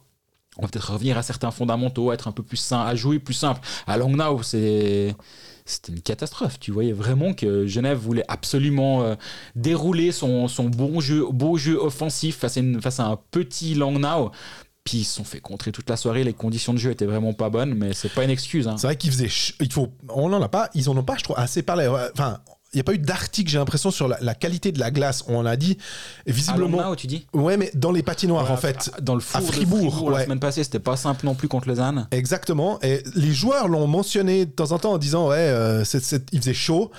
On 0.57 0.63
va 0.63 0.69
peut-être 0.69 0.93
revenir 0.93 1.19
à 1.19 1.23
certains 1.23 1.51
fondamentaux, 1.51 2.13
être 2.13 2.29
un 2.29 2.33
peu 2.33 2.45
plus 2.45 2.57
sain, 2.57 2.83
à 2.83 2.95
jouer 2.95 3.19
plus 3.19 3.35
simple. 3.35 3.61
À 3.87 3.97
Langnau, 3.97 4.43
c'est 4.43 5.17
c'était 5.65 5.93
une 5.93 6.03
catastrophe. 6.03 6.61
Tu 6.61 6.71
voyais 6.71 6.93
vraiment 6.93 7.33
que 7.33 7.67
Genève 7.67 7.99
voulait 7.99 8.25
absolument 8.29 9.03
euh, 9.03 9.15
dérouler 9.57 10.13
son, 10.13 10.47
bon 10.69 11.01
jeu, 11.01 11.27
beau 11.31 11.57
jeu 11.57 11.77
offensif 11.77 12.37
face 12.37 12.59
à, 12.59 12.61
face 12.81 13.01
à 13.01 13.07
un 13.07 13.19
petit 13.31 13.75
Langnau. 13.75 14.31
Puis 14.85 14.99
ils 14.99 15.05
se 15.05 15.15
sont 15.17 15.25
fait 15.25 15.41
contrer 15.41 15.73
toute 15.73 15.89
la 15.89 15.97
soirée. 15.97 16.25
Les 16.25 16.35
conditions 16.35 16.75
de 16.75 16.79
jeu 16.79 16.91
étaient 16.91 17.07
vraiment 17.07 17.33
pas 17.33 17.49
bonnes, 17.49 17.75
mais 17.75 17.95
c'est 17.95 18.11
pas 18.13 18.23
une 18.23 18.31
excuse. 18.31 18.69
hein. 18.69 18.77
C'est 18.77 18.87
vrai 18.87 18.97
qu'ils 18.97 19.11
faisaient. 19.11 19.25
ch- 19.29 19.55
Il 19.61 19.73
faut. 19.73 19.89
On 20.11 20.29
n'en 20.29 20.43
a 20.43 20.49
pas. 20.49 20.69
Ils 20.75 20.91
en 20.91 20.97
ont 20.97 21.03
pas, 21.03 21.17
je 21.17 21.25
trouve, 21.25 21.39
assez 21.39 21.63
parlé. 21.63 21.89
Enfin, 21.89 22.41
n'y 22.77 22.81
a 22.81 22.85
pas 22.85 22.95
eu 22.95 22.99
d'article, 22.99 23.51
j'ai 23.51 23.59
l'impression, 23.59 23.91
sur 23.91 24.09
la, 24.09 24.19
la 24.21 24.35
qualité 24.35 24.73
de 24.73 24.79
la 24.79 24.91
glace. 24.91 25.25
On 25.29 25.37
en 25.39 25.47
a 25.47 25.57
dit. 25.57 25.79
Et 26.27 26.31
À 26.31 26.33
visiblement. 26.35 26.79
Langnau, 26.83 26.97
tu 26.97 27.07
dis 27.07 27.27
Ouais, 27.33 27.57
mais 27.57 27.71
dans 27.75 27.93
les 27.93 28.03
patinoires, 28.03 28.51
en 28.51 28.57
fait. 28.57 28.91
Dans 29.03 29.15
le 29.15 29.21
four 29.21 29.39
à 29.39 29.41
de 29.43 29.47
Fribourg, 29.47 30.11
la 30.11 30.17
ouais. 30.17 30.25
semaine 30.25 30.41
passée, 30.41 30.65
c'était 30.65 30.79
pas 30.79 30.97
simple 30.97 31.25
non 31.27 31.35
plus 31.35 31.49
contre 31.49 31.69
Lausanne. 31.69 32.07
Exactement. 32.11 32.79
Et 32.83 33.03
les 33.15 33.33
joueurs 33.33 33.69
l'ont 33.69 33.87
mentionné 33.87 34.47
de 34.47 34.51
temps 34.51 34.73
en 34.73 34.79
temps 34.79 34.93
en 34.93 34.99
disant 34.99 35.29
ouais, 35.29 35.37
euh, 35.39 35.85
il 36.33 36.39
faisait 36.41 36.55
chaud 36.55 36.91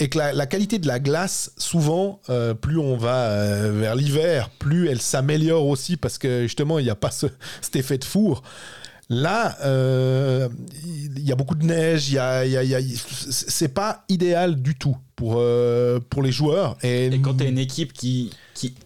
et 0.00 0.08
que 0.08 0.18
la, 0.18 0.32
la 0.32 0.46
qualité 0.46 0.78
de 0.78 0.86
la 0.86 1.00
glace, 1.00 1.50
souvent, 1.56 2.20
euh, 2.30 2.54
plus 2.54 2.78
on 2.78 2.96
va 2.96 3.24
euh, 3.30 3.72
vers 3.74 3.94
l'hiver, 3.96 4.48
plus 4.58 4.88
elle 4.88 5.00
s'améliore 5.00 5.66
aussi 5.66 5.96
parce 5.96 6.18
que 6.18 6.42
justement 6.42 6.78
il 6.78 6.84
n'y 6.84 6.90
a 6.90 6.94
pas 6.94 7.10
ce- 7.10 7.26
cet 7.60 7.76
effet 7.76 7.98
de 7.98 8.04
four. 8.04 8.42
Là, 9.10 9.56
euh, 9.64 10.50
il 10.84 11.26
y 11.26 11.32
a 11.32 11.34
beaucoup 11.34 11.54
de 11.54 11.64
neige, 11.64 12.10
y 12.10 12.18
a, 12.18 12.44
y 12.44 12.96
c'est 12.96 13.72
pas 13.72 14.04
idéal 14.10 14.60
du 14.60 14.74
tout 14.74 14.98
pour, 15.16 15.36
euh, 15.38 15.98
les 16.22 16.32
joueurs. 16.32 16.76
Et, 16.82 17.10
quand 17.22 17.38
tu 17.38 17.44
as 17.44 17.48
une 17.48 17.58
équipe 17.58 17.94
qui, 17.94 18.30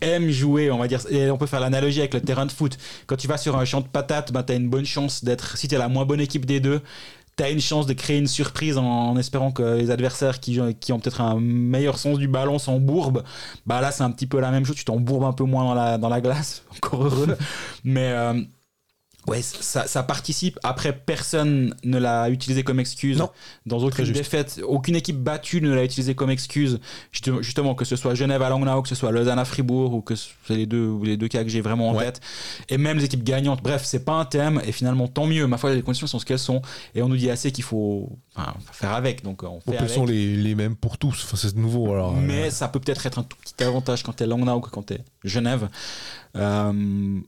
aime 0.01 0.31
jouer, 0.31 0.71
on 0.71 0.79
va 0.79 0.87
dire, 0.87 1.01
on 1.33 1.39
peut 1.39 1.47
faire 1.47 1.59
l'analogie 1.59 1.99
avec 1.99 2.15
le 2.15 2.21
terrain 2.21 2.47
de 2.47 2.53
foot, 2.53 2.79
quand 3.07 3.17
tu 3.17 3.27
vas 3.27 3.37
sur 3.37 3.59
un 3.59 3.65
champ 3.65 3.81
de 3.81 3.89
patates, 3.89 4.33
ben, 4.33 4.45
tu 4.45 4.53
as 4.53 4.57
une 4.57 4.71
bonne 4.71 4.85
chance 4.87 5.25
d'être, 5.25 5.57
si 5.57 5.67
tu 5.67 5.75
es 5.75 5.79
la 5.79 5.89
moins 5.89 6.05
bonne 6.05 6.21
équipe 6.21 6.47
des 6.47 6.61
deux, 6.61 6.83
tu 7.37 7.43
as 7.43 7.51
une 7.51 7.61
chance 7.61 7.87
de 7.87 7.93
créer 7.93 8.19
une 8.19 8.29
surprise 8.29 8.79
en, 8.79 9.17
espérant 9.17 9.51
que 9.51 9.77
les 9.77 9.91
adversaires 9.91 10.39
qui, 10.39 10.61
ont 10.61 11.01
peut-être 11.01 11.21
un 11.21 11.41
meilleur 11.41 11.99
sens 11.99 12.19
du 12.19 12.29
ballon 12.29 12.61
s'embourbent. 12.61 13.25
Bah 13.67 13.81
là, 13.81 13.91
c'est 13.91 14.05
un 14.05 14.11
petit 14.13 14.29
peu 14.29 14.39
la 14.39 14.53
même 14.53 14.65
chose, 14.65 14.77
tu 14.77 14.85
t'embourbes 14.85 15.25
un 15.25 15.33
peu 15.33 15.45
moins 15.45 15.65
dans 15.65 15.75
la, 15.75 15.99
dans 15.99 16.09
la 16.09 16.21
glace, 16.21 16.63
encore 16.77 17.07
heureux. 17.07 17.37
Mais. 17.83 18.13
euh, 18.13 18.41
Ouais, 19.29 19.41
ça, 19.41 19.87
ça 19.87 20.03
participe. 20.03 20.59
Après, 20.65 20.93
personne 20.93 21.77
ne 21.85 21.99
l'a 21.99 22.29
utilisé 22.29 22.65
comme 22.65 22.81
excuse. 22.81 23.19
Non. 23.19 23.31
Dans 23.67 23.79
aucune 23.79 24.11
défaite, 24.13 24.61
aucune 24.67 24.97
équipe 24.97 25.19
battue 25.19 25.61
ne 25.61 25.73
l'a 25.73 25.85
utilisé 25.85 26.15
comme 26.17 26.31
excuse. 26.31 26.81
Justement, 27.41 27.75
que 27.77 27.85
ce 27.85 27.95
soit 27.95 28.15
Genève 28.15 28.43
à 28.43 28.49
Langnau, 28.49 28.83
que 28.83 28.89
ce 28.89 28.97
soit 28.97 29.13
Lausanne 29.13 29.39
à 29.39 29.45
Fribourg, 29.45 29.95
ou 29.95 30.01
que 30.03 30.15
c'est 30.17 30.33
les 30.57 30.67
deux, 30.67 30.93
les 31.05 31.17
deux 31.17 31.29
cas 31.29 31.45
que 31.45 31.51
j'ai 31.51 31.61
vraiment 31.61 31.91
en 31.91 31.95
Ouais. 31.95 32.07
tête. 32.07 32.21
Et 32.69 32.79
même 32.79 32.99
les 32.99 33.05
équipes 33.05 33.23
gagnantes. 33.23 33.63
Bref, 33.63 33.83
c'est 33.85 34.05
pas 34.05 34.15
un 34.15 34.25
thème. 34.25 34.61
Et 34.67 34.73
finalement, 34.73 35.07
tant 35.07 35.27
mieux. 35.27 35.47
Ma 35.47 35.57
foi, 35.57 35.73
les 35.73 35.83
conditions 35.83 36.09
sont 36.09 36.19
ce 36.19 36.25
qu'elles 36.27 36.39
sont. 36.41 36.61
Et 36.97 37.03
on 37.03 37.09
nous 37.09 37.17
dit 37.17 37.31
assez 37.31 37.53
qu'il 37.53 37.63
faut 37.65 38.11
enfin, 38.35 38.55
faire 38.73 38.93
avec. 38.93 39.23
Donc, 39.23 39.45
on 39.45 39.61
Bon, 39.65 39.73
fait 39.73 39.77
elles 39.81 39.89
sont 39.89 40.05
les, 40.05 40.35
les 40.37 40.55
mêmes 40.57 40.75
pour 40.75 40.99
tous. 40.99 41.23
Enfin, 41.25 41.37
c'est 41.37 41.55
nouveau 41.57 41.93
alors. 41.93 42.13
euh, 42.17 42.21
Mais 42.21 42.51
ça 42.51 42.67
peut 42.67 42.81
peut-être 42.81 43.07
être 43.07 43.21
un 43.21 43.23
tout 43.23 43.37
petit 43.41 43.63
avantage 43.63 44.03
quand 44.03 44.15
t'es 44.15 44.27
Langnau 44.27 44.61
que 44.61 44.71
quand 44.71 44.83
t'es 44.83 45.01
Genève. 45.23 45.69
Euh, 46.37 47.21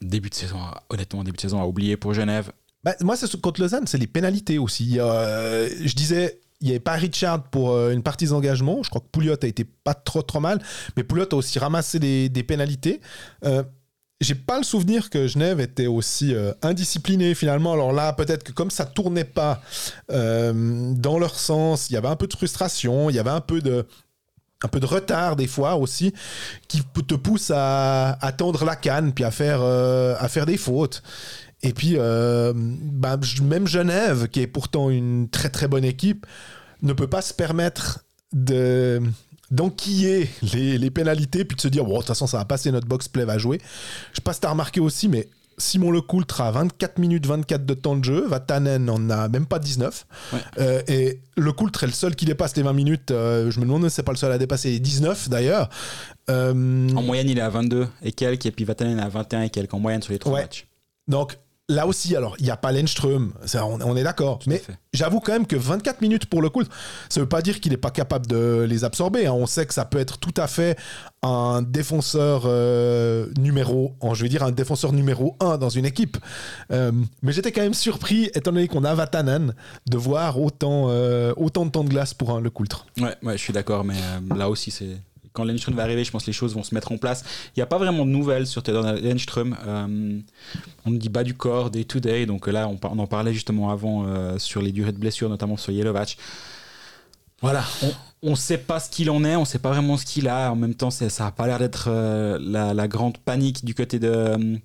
début 0.00 0.30
de 0.30 0.34
saison, 0.34 0.58
honnêtement, 0.90 1.24
début 1.24 1.36
de 1.36 1.40
saison 1.40 1.60
à 1.60 1.66
oublier 1.66 1.96
pour 1.96 2.14
Genève. 2.14 2.52
Bah, 2.84 2.94
moi, 3.00 3.16
c'est 3.16 3.40
contre 3.40 3.60
Lausanne, 3.60 3.86
c'est 3.86 3.98
les 3.98 4.06
pénalités 4.06 4.58
aussi. 4.58 5.00
Euh, 5.00 5.68
je 5.84 5.94
disais, 5.94 6.40
il 6.60 6.66
n'y 6.66 6.70
avait 6.70 6.80
pas 6.80 6.94
Richard 6.94 7.42
pour 7.50 7.72
euh, 7.72 7.92
une 7.92 8.02
partie 8.02 8.26
des 8.26 8.32
engagements. 8.32 8.82
Je 8.82 8.90
crois 8.90 9.00
que 9.00 9.08
Pouliot 9.10 9.36
a 9.42 9.46
été 9.46 9.64
pas 9.64 9.94
trop 9.94 10.22
trop 10.22 10.40
mal, 10.40 10.62
mais 10.96 11.02
Pouliot 11.02 11.26
a 11.32 11.34
aussi 11.34 11.58
ramassé 11.58 11.98
des, 11.98 12.28
des 12.28 12.42
pénalités. 12.42 13.00
Euh, 13.44 13.62
j'ai 14.20 14.34
pas 14.34 14.56
le 14.56 14.64
souvenir 14.64 15.10
que 15.10 15.26
Genève 15.26 15.60
était 15.60 15.86
aussi 15.86 16.34
euh, 16.34 16.52
indiscipliné 16.62 17.34
finalement. 17.34 17.72
Alors 17.74 17.92
là, 17.92 18.12
peut-être 18.12 18.44
que 18.44 18.52
comme 18.52 18.70
ça 18.70 18.86
tournait 18.86 19.24
pas 19.24 19.60
euh, 20.10 20.94
dans 20.94 21.18
leur 21.18 21.38
sens, 21.38 21.90
il 21.90 21.94
y 21.94 21.96
avait 21.96 22.08
un 22.08 22.16
peu 22.16 22.26
de 22.26 22.32
frustration, 22.34 23.10
il 23.10 23.16
y 23.16 23.18
avait 23.18 23.30
un 23.30 23.42
peu 23.42 23.60
de 23.60 23.86
un 24.62 24.68
peu 24.68 24.80
de 24.80 24.86
retard 24.86 25.36
des 25.36 25.46
fois 25.46 25.76
aussi 25.76 26.14
qui 26.68 26.82
te 26.82 27.14
pousse 27.14 27.50
à, 27.54 28.12
à 28.12 28.32
tendre 28.32 28.64
la 28.64 28.76
canne 28.76 29.12
puis 29.12 29.24
à 29.24 29.30
faire 29.30 29.60
euh, 29.60 30.14
à 30.18 30.28
des 30.44 30.56
fautes. 30.56 31.02
Et 31.62 31.72
puis, 31.72 31.94
euh, 31.96 32.52
bah, 32.54 33.18
même 33.42 33.66
Genève, 33.66 34.28
qui 34.28 34.40
est 34.40 34.46
pourtant 34.46 34.90
une 34.90 35.28
très 35.28 35.48
très 35.48 35.68
bonne 35.68 35.84
équipe, 35.84 36.26
ne 36.82 36.92
peut 36.92 37.06
pas 37.06 37.22
se 37.22 37.34
permettre 37.34 38.04
de 38.32 39.00
d'enquiller 39.52 40.28
les, 40.52 40.90
pénalités 40.90 41.44
puis 41.44 41.54
de 41.54 41.60
se 41.60 41.68
dire 41.68 41.84
bon 41.84 41.92
de 41.92 41.98
toute 41.98 42.08
façon 42.08 42.26
ça 42.26 42.38
va 42.38 42.44
passer 42.44 42.72
notre 42.72 42.88
box 42.88 43.06
play 43.06 43.24
va 43.24 43.38
jouer 43.38 43.60
je 44.10 44.16
sais 44.16 44.22
pas 44.22 44.32
si 44.32 44.40
t'as 44.40 44.50
remarqué 44.50 44.80
aussi 44.80 45.06
mais 45.06 45.28
Simon 45.58 45.90
Lecoultre 45.90 46.40
a 46.42 46.50
24 46.50 46.98
minutes 46.98 47.26
24 47.26 47.64
de 47.64 47.74
temps 47.74 47.96
de 47.96 48.04
jeu. 48.04 48.26
Vatanen 48.26 48.88
en 48.90 49.08
a 49.10 49.28
même 49.28 49.46
pas 49.46 49.58
19 49.58 50.06
Ouais. 50.32 50.38
Euh, 50.58 50.82
et 50.88 51.20
Lecoultre 51.36 51.84
est 51.84 51.86
le 51.86 51.92
seul 51.92 52.14
qui 52.14 52.24
dépasse 52.26 52.56
les 52.56 52.62
20 52.62 52.72
minutes. 52.72 53.10
Euh, 53.10 53.50
je 53.50 53.60
me 53.60 53.64
demande 53.64 53.88
si 53.88 53.94
c'est 53.94 54.02
pas 54.02 54.12
le 54.12 54.18
seul 54.18 54.32
à 54.32 54.38
dépasser 54.38 54.70
les 54.70 54.80
19 54.80 55.28
d'ailleurs. 55.28 55.68
Euh, 56.28 56.88
En 56.94 57.02
moyenne, 57.02 57.28
il 57.30 57.38
est 57.38 57.42
à 57.42 57.48
22 57.48 57.86
et 58.02 58.12
quelques, 58.12 58.46
et 58.46 58.50
puis 58.50 58.64
Vatanen 58.64 58.98
est 58.98 59.02
à 59.02 59.08
21 59.08 59.42
et 59.42 59.50
quelques 59.50 59.72
en 59.74 59.78
moyenne 59.80 60.02
sur 60.02 60.12
les 60.12 60.18
trois 60.18 60.40
matchs. 60.40 60.66
donc 61.08 61.38
là 61.68 61.86
aussi 61.86 62.14
alors 62.14 62.36
il 62.38 62.44
n'y 62.44 62.50
a 62.50 62.56
pas 62.56 62.70
Lenström 62.72 63.32
ça, 63.44 63.66
on, 63.66 63.80
on 63.80 63.96
est 63.96 64.04
d'accord 64.04 64.38
mais. 64.46 64.62
J'avoue 64.92 65.20
quand 65.20 65.32
même 65.32 65.46
que 65.46 65.56
24 65.56 66.00
minutes 66.00 66.24
pour 66.24 66.40
le 66.40 66.48
coup, 66.48 66.62
ça 67.10 67.20
veut 67.20 67.28
pas 67.28 67.42
dire 67.42 67.60
qu'il 67.60 67.70
n'est 67.72 67.76
pas 67.76 67.90
capable 67.90 68.26
de 68.26 68.64
les 68.66 68.82
absorber. 68.82 69.26
hein. 69.26 69.32
On 69.34 69.44
sait 69.44 69.66
que 69.66 69.74
ça 69.74 69.84
peut 69.84 69.98
être 69.98 70.16
tout 70.16 70.32
à 70.38 70.46
fait 70.46 70.78
un 71.22 71.60
défenseur 71.60 72.44
euh, 72.46 73.26
numéro, 73.38 73.94
je 74.14 74.22
vais 74.22 74.30
dire 74.30 74.42
un 74.42 74.52
défenseur 74.52 74.94
numéro 74.94 75.36
1 75.40 75.58
dans 75.58 75.68
une 75.68 75.84
équipe. 75.84 76.16
Euh, 76.70 76.92
mais 77.20 77.32
j'étais 77.32 77.52
quand 77.52 77.60
même 77.60 77.74
surpris, 77.74 78.30
étant 78.34 78.52
donné 78.52 78.68
qu'on 78.68 78.84
a 78.84 78.94
Vatanen, 78.94 79.52
de 79.86 79.96
voir 79.98 80.40
autant, 80.40 80.86
euh, 80.88 81.34
autant 81.36 81.66
de 81.66 81.70
temps 81.70 81.84
de 81.84 81.90
glace 81.90 82.14
pour 82.14 82.30
un 82.30 82.40
Le 82.40 82.48
Coultre. 82.48 82.86
Ouais, 82.98 83.14
ouais, 83.22 83.36
je 83.36 83.42
suis 83.42 83.52
d'accord, 83.52 83.84
mais 83.84 83.96
là 84.34 84.48
aussi, 84.48 84.70
c'est. 84.70 84.96
Quand 85.36 85.44
Lenström 85.44 85.74
va 85.74 85.82
arriver, 85.82 86.02
je 86.02 86.10
pense 86.10 86.22
que 86.22 86.28
les 86.28 86.32
choses 86.32 86.54
vont 86.54 86.62
se 86.62 86.74
mettre 86.74 86.92
en 86.92 86.96
place. 86.96 87.22
Il 87.54 87.58
n'y 87.58 87.62
a 87.62 87.66
pas 87.66 87.76
vraiment 87.76 88.06
de 88.06 88.10
nouvelles 88.10 88.46
sur 88.46 88.62
Theodor 88.62 88.94
Lenström. 89.02 89.54
Euh, 89.66 90.18
on 90.86 90.90
nous 90.90 90.96
dit 90.96 91.10
bas 91.10 91.24
du 91.24 91.34
corps, 91.34 91.70
day 91.70 91.84
to 91.84 92.00
day. 92.00 92.24
Donc 92.24 92.46
là, 92.46 92.68
on, 92.68 92.98
en 92.98 93.06
parlait 93.06 93.34
justement 93.34 93.68
avant 93.68 94.06
euh, 94.06 94.38
sur 94.38 94.62
les 94.62 94.72
durées 94.72 94.92
de 94.92 94.98
blessure, 94.98 95.28
notamment 95.28 95.58
sur 95.58 95.72
Yelovac. 95.72 96.16
Voilà, 97.42 97.62
on 98.22 98.30
ne 98.30 98.34
sait 98.34 98.56
pas 98.56 98.80
ce 98.80 98.88
qu'il 98.88 99.10
en 99.10 99.22
est, 99.22 99.36
on 99.36 99.40
ne 99.40 99.46
sait 99.46 99.58
pas 99.58 99.68
vraiment 99.68 99.98
ce 99.98 100.06
qu'il 100.06 100.26
a. 100.26 100.50
En 100.50 100.56
même 100.56 100.74
temps, 100.74 100.90
ça 100.90 101.06
n'a 101.22 101.30
pas 101.30 101.46
l'air 101.46 101.58
d'être 101.58 101.88
euh, 101.88 102.38
la, 102.40 102.88
grande 102.88 103.18
panique 103.18 103.62
du 103.62 103.74
côté 103.74 103.98
de, 103.98 104.58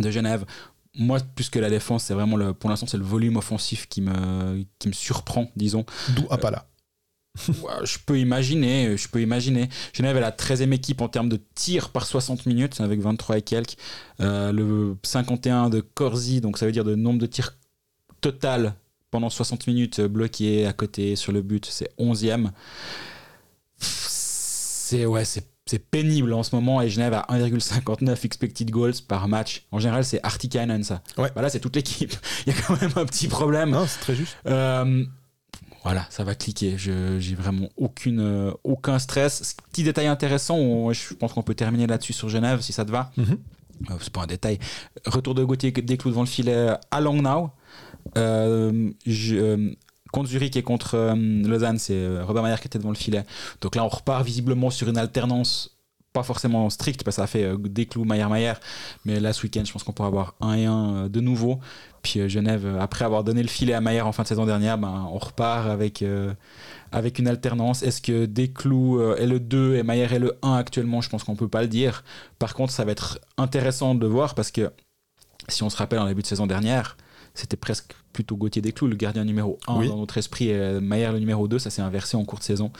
Genève. 0.00 0.44
Moi, 0.96 1.20
plus 1.36 1.50
que 1.50 1.60
la 1.60 1.70
défense, 1.70 2.02
c'est 2.02 2.14
vraiment 2.14 2.52
pour 2.52 2.68
l'instant, 2.68 2.88
c'est 2.88 2.98
le 2.98 3.04
volume 3.04 3.36
offensif 3.36 3.86
qui 3.88 4.00
me, 4.00 4.64
qui 4.80 4.88
me 4.88 4.92
surprend, 4.92 5.52
disons. 5.54 5.86
D'où 6.16 6.26
Apala. 6.30 6.66
Je 7.36 7.98
peux 8.06 8.18
imaginer, 8.18 8.96
je 8.96 9.08
peux 9.08 9.20
imaginer. 9.20 9.68
Genève 9.92 10.16
est 10.16 10.20
la 10.20 10.30
13e 10.30 10.72
équipe 10.72 11.00
en 11.00 11.08
termes 11.08 11.28
de 11.28 11.40
tirs 11.54 11.90
par 11.90 12.06
60 12.06 12.46
minutes, 12.46 12.80
avec 12.80 13.00
23 13.00 13.38
et 13.38 13.42
quelques. 13.42 13.76
Euh, 14.20 14.52
le 14.52 14.96
51 15.02 15.68
de 15.68 15.80
Corsi, 15.80 16.40
donc 16.40 16.58
ça 16.58 16.66
veut 16.66 16.72
dire 16.72 16.84
de 16.84 16.94
nombre 16.94 17.18
de 17.18 17.26
tirs 17.26 17.56
total 18.20 18.74
pendant 19.10 19.30
60 19.30 19.66
minutes 19.66 20.00
euh, 20.00 20.08
bloqués 20.08 20.66
à 20.66 20.72
côté 20.72 21.16
sur 21.16 21.32
le 21.32 21.42
but, 21.42 21.66
c'est 21.66 21.90
11e. 21.98 22.50
Pff, 23.78 24.06
C'est 24.08 25.06
ouais, 25.06 25.24
c'est 25.24 25.46
c'est 25.66 25.78
pénible 25.78 26.34
en 26.34 26.42
ce 26.42 26.54
moment 26.54 26.82
et 26.82 26.90
Genève 26.90 27.14
a 27.14 27.26
1,59 27.30 28.26
expected 28.26 28.70
goals 28.70 29.00
par 29.08 29.28
match. 29.28 29.64
En 29.72 29.78
général, 29.78 30.04
c'est 30.04 30.20
Artikainen 30.22 30.84
ça. 30.84 31.02
Ouais. 31.16 31.30
Bah 31.34 31.40
là, 31.40 31.48
c'est 31.48 31.60
toute 31.60 31.74
l'équipe. 31.74 32.12
Il 32.46 32.52
y 32.52 32.56
a 32.56 32.60
quand 32.60 32.78
même 32.80 32.92
un 32.96 33.06
petit 33.06 33.28
problème. 33.28 33.70
Non, 33.70 33.86
c'est 33.86 34.00
très 34.00 34.14
juste. 34.14 34.36
Euh, 34.46 35.04
voilà, 35.84 36.06
ça 36.10 36.24
va 36.24 36.34
cliquer. 36.34 36.76
Je 36.78 37.18
j'ai 37.20 37.34
vraiment 37.34 37.68
aucune, 37.76 38.20
euh, 38.20 38.50
aucun 38.64 38.98
stress. 38.98 39.54
Petit 39.70 39.84
détail 39.84 40.06
intéressant, 40.06 40.56
on- 40.56 40.92
je 40.92 41.14
pense 41.14 41.32
qu'on 41.34 41.42
peut 41.42 41.54
terminer 41.54 41.86
là-dessus 41.86 42.12
sur 42.14 42.28
Genève 42.28 42.60
si 42.62 42.72
ça 42.72 42.84
te 42.84 42.90
va. 42.90 43.10
Mhm. 43.16 43.38
Euh, 43.90 43.94
c'est 44.00 44.12
pas 44.12 44.22
un 44.22 44.26
détail. 44.26 44.58
Retour 45.06 45.34
de 45.34 45.44
Gauthier 45.44 45.70
des 45.72 45.96
clous 45.96 46.10
devant 46.10 46.22
le 46.22 46.26
filet 46.28 46.68
à 46.90 47.00
Langnau. 47.00 47.50
Euh, 48.16 48.90
je- 49.06 49.36
euh, 49.36 49.70
contre 50.12 50.28
Zurich 50.28 50.56
et 50.56 50.62
contre 50.62 50.94
euh, 50.94 51.14
Lausanne, 51.14 51.78
c'est 51.78 51.94
euh, 51.94 52.24
Robert 52.24 52.42
Mayer 52.44 52.56
qui 52.60 52.66
était 52.68 52.78
devant 52.78 52.90
le 52.90 52.96
filet. 52.96 53.24
Donc 53.60 53.74
là, 53.76 53.84
on 53.84 53.88
repart 53.88 54.24
visiblement 54.24 54.70
sur 54.70 54.88
une 54.88 54.98
alternance 54.98 55.70
pas 56.12 56.22
forcément 56.22 56.70
strict 56.70 57.02
parce 57.02 57.16
que 57.16 57.20
ça 57.20 57.24
a 57.24 57.26
fait 57.26 57.42
euh, 57.42 57.56
des 57.58 57.86
clous 57.86 58.04
Maillard-Maillard. 58.04 58.60
Mais 59.04 59.18
là, 59.18 59.32
ce 59.32 59.42
week-end, 59.42 59.62
je 59.66 59.72
pense 59.72 59.82
qu'on 59.82 59.92
pourra 59.92 60.06
avoir 60.08 60.34
1 60.40 60.52
et 60.54 60.64
1 60.66 60.94
euh, 60.94 61.08
de 61.08 61.20
nouveau. 61.20 61.58
Puis 62.04 62.20
euh, 62.20 62.28
Genève, 62.28 62.66
euh, 62.66 62.78
après 62.80 63.04
avoir 63.04 63.24
donné 63.24 63.42
le 63.42 63.48
filet 63.48 63.72
à 63.72 63.80
Maillard 63.80 64.06
en 64.06 64.12
fin 64.12 64.22
de 64.22 64.28
saison 64.28 64.46
dernière, 64.46 64.78
ben, 64.78 65.08
on 65.10 65.18
repart 65.18 65.66
avec, 65.68 66.02
euh, 66.02 66.32
une 67.18 67.26
alternance. 67.26 67.82
Est-ce 67.82 68.00
que 68.00 68.26
Desclous 68.26 69.02
est 69.14 69.26
le 69.26 69.40
2 69.40 69.74
et 69.74 69.82
Maillard 69.82 70.12
est 70.12 70.18
le 70.20 70.38
1 70.42 70.54
actuellement? 70.54 71.00
Je 71.00 71.08
pense 71.08 71.24
qu'on 71.24 71.34
peut 71.34 71.48
pas 71.48 71.62
le 71.62 71.68
dire. 71.68 72.04
Par 72.38 72.54
contre, 72.54 72.72
ça 72.72 72.84
va 72.84 72.92
être 72.92 73.18
intéressant 73.36 73.96
de 73.96 74.06
voir 74.06 74.36
parce 74.36 74.52
que 74.52 74.70
si 75.48 75.64
on 75.64 75.70
se 75.70 75.76
rappelle 75.76 75.98
en 75.98 76.06
début 76.06 76.22
de 76.22 76.26
saison 76.26 76.46
dernière, 76.46 76.96
c'était 77.34 77.56
presque 77.56 77.92
plutôt 78.12 78.36
Gauthier 78.36 78.62
Desclous, 78.62 78.86
le 78.86 78.94
gardien 78.94 79.24
numéro 79.24 79.58
1 79.66 79.78
Oui. 79.78 79.88
dans 79.88 79.98
notre 79.98 80.16
esprit, 80.18 80.48
et 80.48 80.54
euh, 80.54 80.80
Maillard 80.80 81.12
le 81.12 81.18
numéro 81.18 81.48
2, 81.48 81.58
ça 81.58 81.68
s'est 81.68 81.82
inversé 81.82 82.16
en 82.16 82.24
cours 82.24 82.38
de 82.38 82.44
saison. 82.44 82.70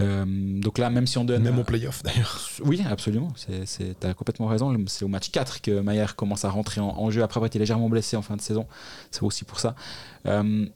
Euh, 0.00 0.24
donc 0.26 0.78
là, 0.78 0.90
même 0.90 1.06
si 1.06 1.16
on 1.16 1.24
donne... 1.24 1.44
Même 1.44 1.58
au 1.58 1.64
playoff 1.64 2.02
d'ailleurs. 2.02 2.40
Oui, 2.64 2.82
absolument. 2.90 3.32
C'est, 3.36 3.66
c'est, 3.66 3.98
t'as 3.98 4.12
complètement 4.14 4.46
raison. 4.46 4.76
C'est 4.88 5.04
au 5.04 5.08
match 5.08 5.30
4 5.30 5.60
que 5.60 5.80
Maillard 5.80 6.16
commence 6.16 6.44
à 6.44 6.50
rentrer 6.50 6.80
en, 6.80 6.88
en 6.88 7.10
jeu 7.10 7.22
après 7.22 7.38
avoir 7.38 7.46
été 7.46 7.58
légèrement 7.60 7.88
blessé 7.88 8.16
en 8.16 8.22
fin 8.22 8.36
de 8.36 8.40
saison. 8.40 8.66
C'est 9.12 9.22
aussi 9.22 9.44
pour 9.44 9.60
ça. 9.60 9.76
Euh, 10.26 10.66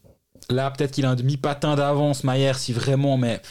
là, 0.49 0.71
peut-être 0.71 0.91
qu'il 0.91 1.05
a 1.05 1.09
un 1.09 1.15
demi-patin 1.15 1.75
d'avance, 1.75 2.23
Maillard, 2.23 2.57
si 2.57 2.71
vraiment, 2.71 3.17
mais 3.17 3.41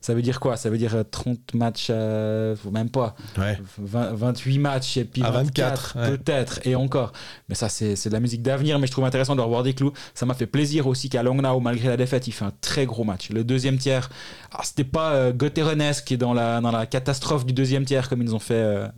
ça 0.00 0.14
veut 0.14 0.22
dire 0.22 0.40
quoi? 0.40 0.56
Ça 0.56 0.70
veut 0.70 0.78
dire 0.78 0.94
euh, 0.94 1.02
30 1.02 1.54
matchs, 1.54 1.88
euh, 1.90 2.56
même 2.70 2.90
pas. 2.90 3.14
Ouais. 3.36 3.58
20 3.78 4.12
28 4.14 4.58
matchs 4.58 4.96
et 4.96 5.04
puis 5.04 5.22
À 5.22 5.30
24, 5.30 5.96
24, 5.96 5.96
ouais. 5.98 6.16
peut-être 6.16 6.60
et 6.64 6.74
encore 6.74 7.12
mais 7.48 7.54
ça 7.54 7.68
c'est 7.68 8.08
de 8.08 8.12
la 8.12 8.20
musique 8.20 8.42
d'avenir 8.42 8.78
mais 8.78 8.86
je 8.86 8.92
trouve 8.92 9.04
intéressant 9.04 9.36
de 9.36 9.40
revoir 9.40 9.62
des 9.62 9.74
clous 9.74 9.92
ça 10.14 10.26
m'a 10.26 10.34
fait 10.34 10.46
plaisir 10.46 10.86
aussi 10.86 11.08
qu'à 11.08 11.22
Longnau 11.22 11.60
malgré 11.60 11.88
la 11.88 11.96
défaite 11.96 12.26
il 12.26 12.32
fait 12.32 12.44
un 12.44 12.52
très 12.60 12.86
gros 12.86 13.04
match 13.04 13.30
le 13.30 13.44
deuxième 13.44 13.78
tiers 13.78 14.08
ah, 14.52 14.60
c'était 14.62 14.84
pas 14.84 15.12
euh, 15.12 15.32
Gauthieronesque 15.32 16.14
dans 16.14 16.34
la, 16.34 16.60
dans 16.60 16.70
la 16.70 16.86
catastrophe 16.86 17.46
du 17.46 17.52
deuxième 17.52 17.84
tiers 17.84 18.08
comme 18.08 18.22
ils 18.22 18.34
ont 18.34 18.38
fait 18.40 18.54
euh, 18.54 18.88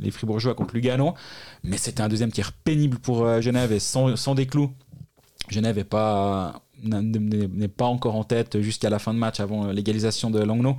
les 0.00 0.10
Fribourgeois 0.10 0.54
contre 0.54 0.74
Lugano 0.74 1.14
mais 1.62 1.76
c'était 1.76 2.02
un 2.02 2.08
deuxième 2.08 2.32
tiers 2.32 2.52
pénible 2.52 2.98
pour 2.98 3.24
euh, 3.24 3.40
Genève 3.40 3.72
et 3.72 3.80
sans, 3.80 4.16
sans 4.16 4.34
des 4.34 4.46
clous 4.46 4.72
Genève 5.48 5.78
est 5.78 5.84
pas 5.84 6.62
n'est 6.82 7.68
pas 7.68 7.86
encore 7.86 8.16
en 8.16 8.24
tête 8.24 8.60
jusqu'à 8.60 8.90
la 8.90 8.98
fin 8.98 9.14
de 9.14 9.18
match 9.18 9.40
avant 9.40 9.66
euh, 9.66 9.72
l'égalisation 9.72 10.30
de 10.30 10.40
Langnau. 10.40 10.76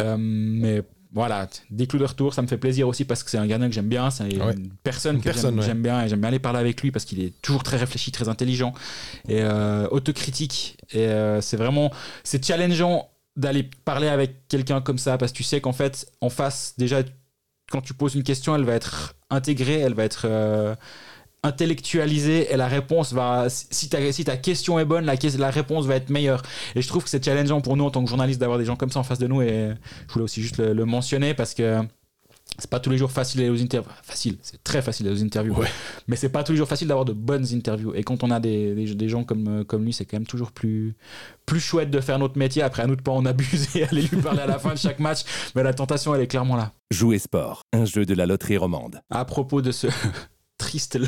Euh, 0.00 0.16
mais 0.18 0.82
voilà, 1.14 1.46
des 1.70 1.86
clous 1.86 1.98
de 1.98 2.04
retour, 2.06 2.32
ça 2.32 2.40
me 2.40 2.46
fait 2.46 2.56
plaisir 2.56 2.88
aussi 2.88 3.04
parce 3.04 3.22
que 3.22 3.30
c'est 3.30 3.36
un 3.36 3.46
gardien 3.46 3.68
que 3.68 3.74
j'aime 3.74 3.88
bien, 3.88 4.10
c'est 4.10 4.24
Ouais. 4.24 4.54
une 4.54 4.70
personne 4.82 5.20
que 5.20 5.30
j'aime 5.32 5.58
ouais. 5.58 5.74
bien 5.74 6.02
et 6.02 6.08
j'aime 6.08 6.20
bien 6.20 6.28
aller 6.28 6.38
parler 6.38 6.58
avec 6.58 6.80
lui 6.80 6.90
parce 6.90 7.04
qu'il 7.04 7.20
est 7.22 7.34
toujours 7.42 7.62
très 7.62 7.76
réfléchi, 7.76 8.12
très 8.12 8.28
intelligent 8.30 8.72
et 9.28 9.42
euh, 9.42 9.86
autocritique. 9.90 10.78
Et 10.92 11.06
euh, 11.08 11.42
c'est 11.42 11.58
vraiment, 11.58 11.90
c'est 12.24 12.42
challengeant 12.44 13.10
d'aller 13.36 13.68
parler 13.84 14.08
avec 14.08 14.48
quelqu'un 14.48 14.80
comme 14.80 14.96
ça 14.98 15.18
parce 15.18 15.32
que 15.32 15.36
tu 15.36 15.42
sais 15.42 15.60
qu'en 15.60 15.72
fait, 15.74 16.10
en 16.22 16.30
face, 16.30 16.74
déjà, 16.78 17.02
quand 17.70 17.82
tu 17.82 17.92
poses 17.92 18.14
une 18.14 18.22
question, 18.22 18.56
elle 18.56 18.64
va 18.64 18.72
être 18.74 19.14
intégrée, 19.28 19.80
elle 19.80 19.94
va 19.94 20.04
être 20.04 20.26
intellectualisée 21.42 22.52
et 22.52 22.56
la 22.56 22.68
réponse 22.68 23.12
va 23.12 23.46
si 23.48 23.88
ta, 23.88 24.12
si 24.12 24.24
ta 24.24 24.36
question 24.36 24.78
est 24.78 24.84
bonne 24.84 25.04
la, 25.06 25.50
réponse 25.50 25.86
va 25.86 25.96
être 25.96 26.10
meilleure 26.10 26.42
et 26.74 26.82
je 26.82 26.88
trouve 26.88 27.04
que 27.04 27.10
c'est 27.10 27.24
challengeant 27.24 27.60
pour 27.60 27.76
nous 27.76 27.84
en 27.84 27.90
tant 27.90 28.02
que 28.02 28.08
journaliste 28.08 28.40
d'avoir 28.40 28.58
des 28.58 28.64
gens 28.64 28.76
comme 28.76 28.90
ça 28.90 29.00
en 29.00 29.04
face 29.04 29.18
de 29.18 29.26
nous 29.26 29.42
et 29.42 29.72
je 30.08 30.12
voulais 30.12 30.24
aussi 30.24 30.40
juste 30.42 30.58
le, 30.58 30.72
le 30.72 30.84
mentionner 30.84 31.34
parce 31.34 31.54
que 31.54 31.78
c'est 32.58 32.68
pas 32.68 32.80
tous 32.80 32.90
les 32.90 32.98
jours 32.98 33.10
facile 33.10 33.40
d'aller 33.40 33.50
aux 33.50 33.62
interviews 33.62 33.90
facile 34.02 34.36
c'est 34.42 34.62
très 34.62 34.82
facile 34.82 35.06
d'aller 35.06 35.20
aux 35.20 35.24
interviews 35.24 35.54
Ouais. 35.58 35.68
mais 36.06 36.16
c'est 36.16 36.28
pas 36.28 36.44
tous 36.44 36.52
les 36.52 36.58
jours 36.58 36.68
facile 36.68 36.86
d'avoir 36.88 37.04
de 37.06 37.12
bonnes 37.12 37.46
interviews 37.52 37.94
et 37.94 38.02
quand 38.04 38.22
on 38.24 38.30
a 38.30 38.40
des, 38.40 38.74
des, 38.74 38.94
des 38.94 39.08
gens 39.08 39.24
comme, 39.24 39.64
comme 39.64 39.84
lui 39.84 39.92
c'est 39.92 40.04
quand 40.04 40.16
même 40.18 40.26
toujours 40.26 40.52
plus 40.52 40.94
plus 41.46 41.60
chouette 41.60 41.90
de 41.90 42.00
faire 42.00 42.18
notre 42.18 42.38
métier 42.38 42.62
après 42.62 42.82
à 42.82 42.86
nous 42.86 42.96
de 42.96 43.02
pas 43.02 43.12
en 43.12 43.24
abuser 43.26 43.80
et 43.80 43.84
aller 43.88 44.02
lui 44.02 44.20
parler 44.20 44.40
à 44.40 44.46
la 44.46 44.58
fin 44.58 44.74
de 44.74 44.78
chaque 44.78 44.98
match 45.00 45.20
mais 45.56 45.62
la 45.62 45.72
tentation 45.72 46.14
elle 46.14 46.20
est 46.20 46.26
clairement 46.28 46.56
là 46.56 46.72
Jouer 46.92 47.18
sport, 47.18 47.62
un 47.72 47.86
jeu 47.86 48.04
de 48.04 48.12
la 48.14 48.26
loterie 48.26 48.58
romande. 48.58 49.00
à 49.10 49.24
propos 49.24 49.62
de 49.62 49.72
ce 49.72 49.86
triste 50.72 50.98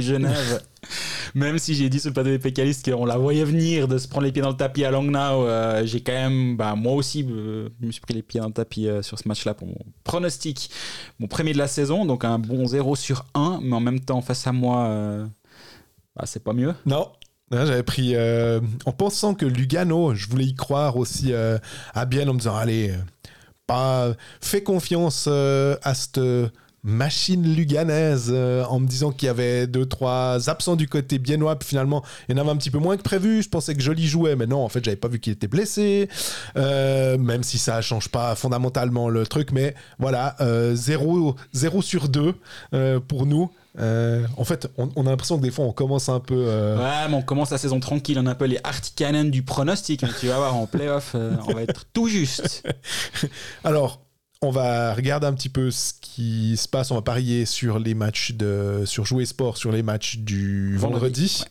Genève, 0.00 0.62
même 1.34 1.58
si 1.58 1.74
j'ai 1.74 1.88
dit 1.88 1.98
sur 1.98 2.10
le 2.10 2.14
plateau 2.14 2.30
des 2.30 2.38
pécalistes 2.38 2.88
qu'on 2.88 3.04
la 3.04 3.18
voyait 3.18 3.42
venir 3.42 3.88
de 3.88 3.98
se 3.98 4.06
prendre 4.06 4.24
les 4.24 4.30
pieds 4.30 4.40
dans 4.40 4.50
le 4.50 4.56
tapis 4.56 4.84
à 4.84 4.92
Langnau, 4.92 5.46
euh, 5.46 5.84
j'ai 5.84 6.00
quand 6.00 6.12
même, 6.12 6.56
bah, 6.56 6.76
moi 6.76 6.92
aussi, 6.92 7.26
euh, 7.28 7.70
je 7.80 7.86
me 7.86 7.90
suis 7.90 8.00
pris 8.00 8.14
les 8.14 8.22
pieds 8.22 8.40
dans 8.40 8.46
le 8.46 8.52
tapis 8.52 8.86
euh, 8.86 9.02
sur 9.02 9.18
ce 9.18 9.26
match-là 9.26 9.54
pour 9.54 9.66
mon 9.66 9.78
pronostic, 10.04 10.70
mon 11.18 11.26
premier 11.26 11.52
de 11.52 11.58
la 11.58 11.66
saison, 11.66 12.04
donc 12.04 12.24
un 12.24 12.38
bon 12.38 12.66
0 12.66 12.94
sur 12.94 13.24
1, 13.34 13.58
mais 13.64 13.74
en 13.74 13.80
même 13.80 13.98
temps, 13.98 14.20
face 14.20 14.46
à 14.46 14.52
moi, 14.52 14.88
bah, 16.14 16.22
c'est 16.24 16.44
pas 16.44 16.52
mieux. 16.52 16.72
Non. 16.86 17.10
J'avais 17.50 17.82
pris 17.82 18.14
en 18.16 18.92
pensant 18.92 19.34
que 19.34 19.44
Lugano, 19.44 20.14
je 20.14 20.28
voulais 20.28 20.44
y 20.44 20.54
croire 20.54 20.96
aussi 20.96 21.32
à 21.32 22.04
bien 22.04 22.28
en 22.28 22.34
me 22.34 22.38
disant 22.38 22.54
allez, 22.54 22.94
fais 24.40 24.62
confiance 24.62 25.26
à 25.26 25.94
cette 25.94 26.20
machine 26.82 27.54
luganaise 27.54 28.30
euh, 28.30 28.64
en 28.64 28.80
me 28.80 28.86
disant 28.86 29.10
qu'il 29.12 29.26
y 29.26 29.28
avait 29.28 29.66
deux 29.66 29.86
trois 29.86 30.48
absents 30.48 30.76
du 30.76 30.88
côté 30.88 31.18
biennois 31.18 31.58
puis 31.58 31.68
finalement 31.68 32.02
il 32.28 32.34
y 32.34 32.38
en 32.38 32.42
avait 32.42 32.50
un 32.50 32.56
petit 32.56 32.70
peu 32.70 32.78
moins 32.78 32.96
que 32.96 33.02
prévu. 33.02 33.42
Je 33.42 33.48
pensais 33.48 33.74
que 33.74 33.80
Joly 33.80 34.06
jouait 34.06 34.36
mais 34.36 34.46
non 34.46 34.64
en 34.64 34.68
fait 34.68 34.84
j'avais 34.84 34.96
pas 34.96 35.08
vu 35.08 35.20
qu'il 35.20 35.32
était 35.32 35.48
blessé. 35.48 36.08
Euh, 36.56 37.18
même 37.18 37.42
si 37.42 37.58
ça 37.58 37.80
change 37.82 38.08
pas 38.08 38.34
fondamentalement 38.34 39.08
le 39.08 39.26
truc 39.26 39.52
mais 39.52 39.74
voilà 39.98 40.36
0 40.72 41.36
sur 41.82 42.08
2 42.08 42.34
pour 43.06 43.26
nous. 43.26 43.50
Euh, 43.78 44.26
en 44.36 44.42
fait 44.42 44.68
on, 44.78 44.90
on 44.96 45.06
a 45.06 45.10
l'impression 45.10 45.38
que 45.38 45.42
des 45.42 45.52
fois 45.52 45.64
on 45.64 45.72
commence 45.72 46.08
un 46.08 46.18
peu 46.18 46.34
euh, 46.36 46.76
Ouais, 46.76 47.08
mais 47.08 47.14
on 47.14 47.22
commence 47.22 47.50
la 47.50 47.58
saison 47.58 47.78
tranquille, 47.78 48.18
on 48.18 48.26
est 48.26 48.30
un 48.30 48.34
peu 48.34 48.46
les 48.46 48.58
Artikanen 48.64 49.30
du 49.30 49.42
pronostic, 49.42 50.02
mais 50.02 50.08
tu 50.18 50.26
vas 50.26 50.36
voir, 50.38 50.56
en 50.56 50.66
playoff, 50.66 51.12
euh, 51.14 51.36
on 51.46 51.54
va 51.54 51.62
être 51.62 51.84
tout 51.92 52.08
juste. 52.08 52.66
Alors, 53.64 54.00
on 54.42 54.50
va 54.50 54.94
regarder 54.94 55.26
un 55.26 55.34
petit 55.34 55.48
peu 55.50 55.70
ce 55.70 55.92
qui 56.00 56.56
se 56.56 56.66
passe. 56.66 56.90
On 56.90 56.94
va 56.94 57.02
parier 57.02 57.44
sur 57.44 57.78
les 57.78 57.94
matchs 57.94 58.32
de 58.32 58.84
sur 58.86 59.04
jouer 59.04 59.26
sport 59.26 59.56
sur 59.56 59.70
les 59.70 59.82
matchs 59.82 60.16
du 60.18 60.76
vendredi. 60.78 61.00
Vendredi, 61.00 61.44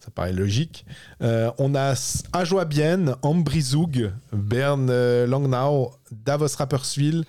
Ça 0.00 0.10
paraît 0.14 0.32
logique. 0.32 0.86
Euh, 1.22 1.50
on 1.58 1.74
a 1.74 1.94
Ajoa 2.32 2.64
Bienne, 2.64 3.16
Ambrizug, 3.22 4.10
Berne 4.32 4.88
euh, 4.90 5.26
Langnau, 5.26 5.92
Davos 6.10 6.56
Rapperswil, 6.56 7.24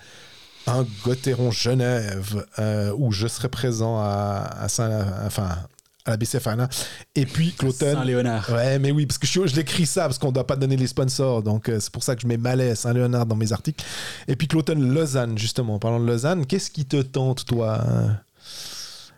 un 0.65 0.85
Gotteron 1.03 1.51
Genève 1.51 2.45
euh, 2.59 2.93
où 2.97 3.11
je 3.11 3.27
serai 3.27 3.49
présent 3.49 3.99
à, 3.99 4.49
à 4.59 4.69
Saint, 4.69 5.05
enfin 5.25 5.57
à 6.05 6.11
la 6.11 6.17
BCF 6.17 6.47
Arena. 6.47 6.69
Et 7.15 7.25
puis 7.25 7.51
Cloton. 7.53 7.93
Saint-Léonard. 7.95 8.49
Ouais, 8.51 8.79
mais 8.79 8.91
oui, 8.91 9.05
parce 9.05 9.17
que 9.17 9.27
je, 9.27 9.47
je 9.47 9.55
l'écris 9.55 9.85
ça, 9.85 10.03
parce 10.03 10.17
qu'on 10.17 10.27
ne 10.27 10.33
doit 10.33 10.47
pas 10.47 10.55
donner 10.55 10.77
les 10.77 10.87
sponsors, 10.87 11.43
donc 11.43 11.69
euh, 11.69 11.79
c'est 11.79 11.91
pour 11.91 12.03
ça 12.03 12.15
que 12.15 12.21
je 12.21 12.27
mets 12.27 12.37
Malais, 12.37 12.75
Saint-Léonard 12.75 13.25
dans 13.25 13.35
mes 13.35 13.51
articles. 13.51 13.83
Et 14.27 14.35
puis 14.35 14.47
Cloton, 14.47 14.75
Lausanne, 14.79 15.37
justement, 15.37 15.75
en 15.75 15.79
parlant 15.79 15.99
de 15.99 16.05
Lausanne, 16.05 16.45
qu'est-ce 16.45 16.71
qui 16.71 16.85
te 16.85 17.01
tente, 17.01 17.45
toi 17.45 17.81
hein 17.81 18.19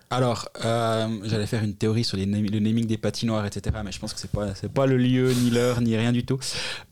Alors, 0.10 0.48
euh, 0.64 1.08
j'allais 1.24 1.48
faire 1.48 1.64
une 1.64 1.76
théorie 1.76 2.06
sur 2.06 2.16
les 2.16 2.26
le 2.26 2.60
naming 2.60 2.86
des 2.86 2.98
patinoires, 2.98 3.46
etc. 3.46 3.76
Mais 3.84 3.92
je 3.92 4.00
pense 4.00 4.14
que 4.14 4.20
c'est 4.20 4.32
pas 4.32 4.56
c'est 4.56 4.72
pas 4.72 4.86
le 4.86 4.98
lieu, 4.98 5.34
ni 5.34 5.50
l'heure, 5.50 5.82
ni 5.82 5.98
rien 5.98 6.14
du 6.14 6.26
tout. 6.26 6.40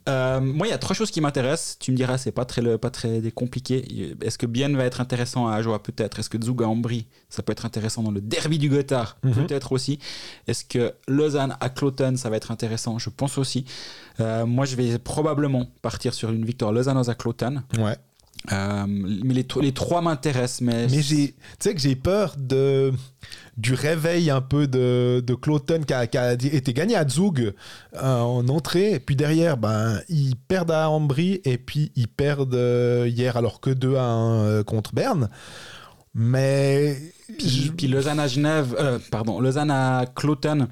Euh, 0.10 0.42
moi, 0.42 0.68
il 0.68 0.72
y 0.72 0.74
a 0.74 0.78
trois 0.78 0.96
choses 0.96 1.12
qui 1.12 1.22
m'intéressent. 1.22 1.78
Tu 1.80 1.92
me 1.92 1.96
diras, 1.98 2.18
c'est 2.18 2.34
pas 2.34 2.44
très 2.44 2.78
pas 2.78 2.90
très 2.90 3.22
compliqué. 3.32 4.16
Est-ce 4.22 4.38
que 4.38 4.46
Bien 4.46 4.76
va 4.76 4.84
être 4.84 5.00
intéressant 5.00 5.48
à 5.48 5.56
Ajoa? 5.56 5.82
Peut-être. 5.82 6.20
Est-ce 6.20 6.30
que 6.30 6.42
Zug 6.44 6.62
à 6.62 6.68
Ambry, 6.68 7.08
ça 7.30 7.42
peut 7.42 7.54
être 7.54 7.66
intéressant 7.66 8.04
dans 8.04 8.12
le 8.12 8.20
derby 8.22 8.60
du 8.60 8.70
Gothard? 8.70 9.18
Mhm. 9.24 9.34
Peut-être 9.34 9.72
aussi. 9.72 10.00
Est-ce 10.48 10.66
que 10.66 10.94
Lausanne 11.08 11.56
à 11.62 11.70
Cloton, 11.70 12.18
ça 12.18 12.30
va 12.30 12.36
être 12.36 12.52
intéressant? 12.52 13.00
Je 13.00 13.10
pense 13.10 13.38
aussi. 13.38 13.66
Euh, 14.20 14.46
moi, 14.46 14.66
je 14.66 14.76
vais 14.76 15.00
probablement 15.00 15.66
partir 15.82 16.14
sur 16.14 16.32
une 16.32 16.46
victoire 16.46 16.74
lausannoise 16.74 17.10
à 17.10 17.16
Cloton. 17.16 17.64
Ouais. 17.78 17.96
Euh, 18.52 18.86
mais 18.88 19.34
les, 19.34 19.44
tro- 19.44 19.62
les 19.62 19.72
trois 19.74 20.02
m'intéressent, 20.02 20.62
mais, 20.62 20.88
Mais 20.88 21.02
j'ai, 21.02 21.30
tu 21.30 21.36
sais 21.60 21.74
que 21.74 21.82
j'ai 21.82 21.96
peur 21.96 22.36
de 22.38 22.92
du 23.58 23.74
réveil 23.74 24.30
un 24.30 24.42
peu 24.42 24.68
de, 24.68 25.24
de 25.26 25.34
Cloton 25.34 25.82
qui 25.88 25.94
a, 25.94 26.08
qui 26.08 26.18
a 26.18 26.34
été 26.34 26.74
gagné 26.74 26.96
à 26.98 27.08
Zug 27.08 27.54
euh, 27.96 28.20
en 28.20 28.48
entrée, 28.50 28.92
et 28.96 29.00
puis 29.00 29.16
derrière, 29.16 29.56
ben, 29.58 30.02
ils 30.10 30.36
perdent 30.36 30.72
à 30.72 30.90
Ambry, 30.90 31.40
et 31.46 31.58
puis 31.58 31.92
ils 31.96 32.10
perdent 32.10 32.54
euh, 32.54 33.08
hier 33.08 33.38
alors 33.38 33.62
que 33.62 33.70
2 33.70 33.96
à 33.96 34.04
1 34.04 34.44
euh, 34.44 34.64
contre 34.64 34.94
Berne. 34.94 35.30
Mais 36.14 36.98
Puis, 37.38 37.72
puis 37.76 37.88
Lausanne 37.88 38.20
à 38.20 38.28
Genève, 38.28 38.76
pardon, 39.12 39.40
Lausanne 39.40 39.72
à 39.72 40.06
Cloton, 40.16 40.68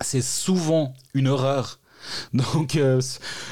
c'est 0.00 0.22
souvent 0.22 0.94
une 1.14 1.28
horreur. 1.28 1.79
Donc 2.32 2.76
euh, 2.76 3.00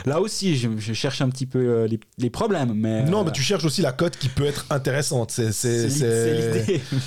là 0.07 0.21
aussi, 0.21 0.57
je, 0.57 0.69
je 0.79 0.93
cherche 0.93 1.21
un 1.21 1.29
petit 1.29 1.47
peu 1.47 1.59
euh, 1.59 1.87
les, 1.87 2.01
les 2.19 2.31
problèmes, 2.31 2.73
mais 2.75 3.03
Non, 3.05 3.21
euh, 3.21 3.25
mais 3.27 3.33
tu 3.33 3.43
cherches 3.43 3.65
aussi 3.65 3.83
la 3.83 3.93
cote 3.93 4.17
qui 4.17 4.29
peut 4.29 4.47
être 4.47 4.67
intéressante. 4.71 5.31
C'est, 5.31 5.53
c'est, 5.53 5.89
c'est 5.89 5.89
l'i- 5.89 5.99
c'est 5.99 6.61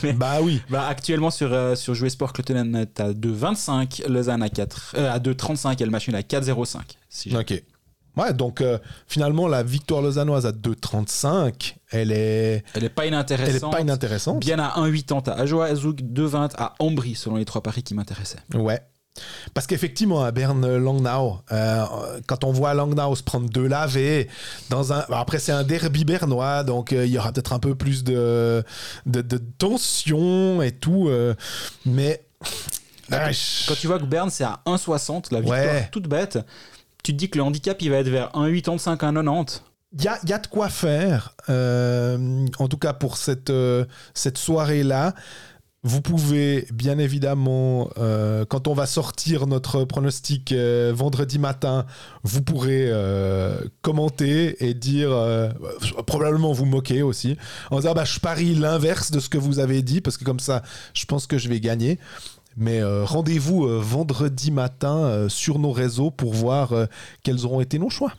l'idée. 0.07 0.13
Bah 0.17 0.39
oui. 0.41 0.61
Bah, 0.69 0.87
actuellement 0.87 1.31
sur, 1.31 1.51
euh, 1.53 1.75
sur 1.75 1.93
Jouer 1.95 2.09
Sport, 2.09 2.33
Cloton 2.33 2.73
est 2.75 2.99
à 2.99 3.11
2,25, 3.13 4.07
Lausanne 4.07 4.43
à 4.43 4.49
4, 4.49 4.95
euh, 4.97 5.11
à 5.11 5.19
2,35 5.19 5.81
et 5.81 5.85
le 5.85 5.91
machine 5.91 6.15
à 6.15 6.21
4,05. 6.21 6.79
Si 7.09 7.35
Ok. 7.35 7.61
Ouais, 8.17 8.33
donc 8.33 8.59
euh, 8.59 8.77
finalement, 9.07 9.47
la 9.47 9.63
victoire 9.63 10.01
lausannoise 10.01 10.45
à 10.45 10.51
2,35, 10.51 11.75
elle 11.91 12.11
est, 12.11 12.63
Elle 12.73 12.83
est 12.83 12.89
pas 12.89 13.03
elle 13.03 13.13
est 13.13 13.15
inintéressante. 13.15 13.71
pas 13.71 13.81
inintéressante. 13.81 14.39
Bien 14.41 14.59
à 14.59 14.79
1,80 14.81 15.29
à 15.29 15.33
Ajoa, 15.35 15.73
Zouk, 15.75 16.01
2,20 16.01 16.51
à 16.57 16.73
Ambry, 16.79 17.15
selon 17.15 17.37
les 17.37 17.45
trois 17.45 17.63
paris 17.63 17.83
qui 17.83 17.93
m'intéressaient. 17.95 18.39
Ouais. 18.53 18.81
Parce 19.53 19.67
qu'effectivement, 19.67 20.23
à 20.23 20.31
Berne 20.31 20.77
Langnau, 20.77 21.39
euh, 21.51 21.83
quand 22.27 22.43
on 22.45 22.51
voit 22.51 22.73
Langnau 22.73 23.15
se 23.15 23.23
prendre 23.23 23.49
deux 23.49 23.67
lavés, 23.67 24.29
dans 24.69 24.93
un, 24.93 25.05
après 25.11 25.37
c'est 25.39 25.51
un 25.51 25.63
derby 25.63 26.05
bernois, 26.05 26.63
donc 26.63 26.93
euh, 26.93 27.05
il 27.05 27.11
y 27.11 27.17
aura 27.17 27.31
peut-être 27.33 27.51
un 27.53 27.59
peu 27.59 27.75
plus 27.75 28.03
de, 28.05 28.63
de, 29.05 29.21
de 29.21 29.37
tension 29.57 30.61
et 30.61 30.71
tout, 30.71 31.09
euh, 31.09 31.33
mais 31.85 32.23
Bah, 33.09 33.23
ah, 33.25 33.31
Quand 33.67 33.75
tu 33.75 33.87
vois 33.87 33.99
que 33.99 34.05
Berne 34.05 34.29
c'est 34.29 34.45
à 34.45 34.61
1,60, 34.65 35.33
la 35.33 35.41
victoire 35.41 35.59
Ouais. 35.61 35.89
toute 35.91 36.07
bête, 36.07 36.39
tu 37.03 37.11
te 37.11 37.17
dis 37.17 37.29
que 37.29 37.37
le 37.37 37.43
handicap 37.43 37.81
il 37.81 37.89
va 37.91 37.97
être 37.97 38.07
vers 38.09 38.29
1,85, 38.29 38.97
1,90. 38.97 39.59
il 39.97 40.03
y 40.03 40.07
a, 40.07 40.17
y 40.25 40.31
a 40.33 40.37
de 40.39 40.47
quoi 40.47 40.69
faire, 40.69 41.35
euh, 41.49 42.45
en 42.59 42.67
tout 42.69 42.77
cas 42.77 42.93
pour 42.93 43.17
cette, 43.17 43.51
cette 44.13 44.37
soirée-là. 44.37 45.13
Vous 45.83 46.01
pouvez 46.01 46.67
bien 46.71 46.99
évidemment, 46.99 47.89
euh, 47.97 48.45
quand 48.45 48.67
on 48.67 48.75
va 48.75 48.85
sortir 48.85 49.47
notre 49.47 49.83
pronostic 49.83 50.51
euh, 50.51 50.93
vendredi 50.95 51.39
matin, 51.39 51.87
vous 52.21 52.43
pourrez 52.43 52.85
euh, 52.87 53.59
commenter 53.81 54.63
et 54.63 54.75
dire, 54.75 55.09
probablement 56.05 56.51
vous 56.51 56.65
moquer 56.65 57.01
aussi, 57.01 57.35
en 57.71 57.77
disant 57.77 57.93
bah, 57.93 58.05
je 58.05 58.19
parie 58.19 58.53
l'inverse 58.53 59.09
de 59.09 59.19
ce 59.19 59.27
que 59.27 59.39
vous 59.39 59.57
avez 59.57 59.81
dit, 59.81 60.01
parce 60.01 60.17
que 60.17 60.23
comme 60.23 60.39
ça, 60.39 60.61
je 60.93 61.05
pense 61.05 61.25
que 61.25 61.39
je 61.39 61.49
vais 61.49 61.59
gagner. 61.59 61.97
Mais 62.57 62.83
rendez-vous 62.83 63.65
vendredi 63.79 64.51
matin 64.51 65.27
sur 65.29 65.57
nos 65.57 65.71
réseaux 65.71 66.11
pour 66.11 66.33
voir 66.33 66.73
quels 67.23 67.45
auront 67.45 67.61
été 67.61 67.79
nos 67.79 67.89
choix. 67.89 68.13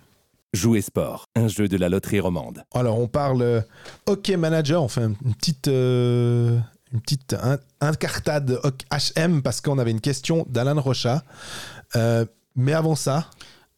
Jouer 0.54 0.82
sport, 0.82 1.28
un 1.34 1.48
jeu 1.48 1.66
de 1.66 1.78
la 1.78 1.88
loterie 1.88 2.20
romande. 2.20 2.62
Alors, 2.74 2.98
on 2.98 3.08
parle 3.08 3.64
Hockey 4.04 4.36
Manager, 4.36 4.82
on 4.82 4.88
fait 4.88 5.00
une 5.00 5.34
petite, 5.34 5.68
euh, 5.68 6.58
une 6.92 7.00
petite 7.00 7.34
in- 7.34 7.58
incartade 7.80 8.60
HM 8.90 9.42
parce 9.42 9.60
qu'on 9.60 9.78
avait 9.78 9.90
une 9.90 10.00
question 10.00 10.46
d'Alan 10.48 10.80
Rocha. 10.80 11.22
Euh, 11.96 12.24
mais 12.56 12.72
avant 12.72 12.94
ça, 12.94 13.28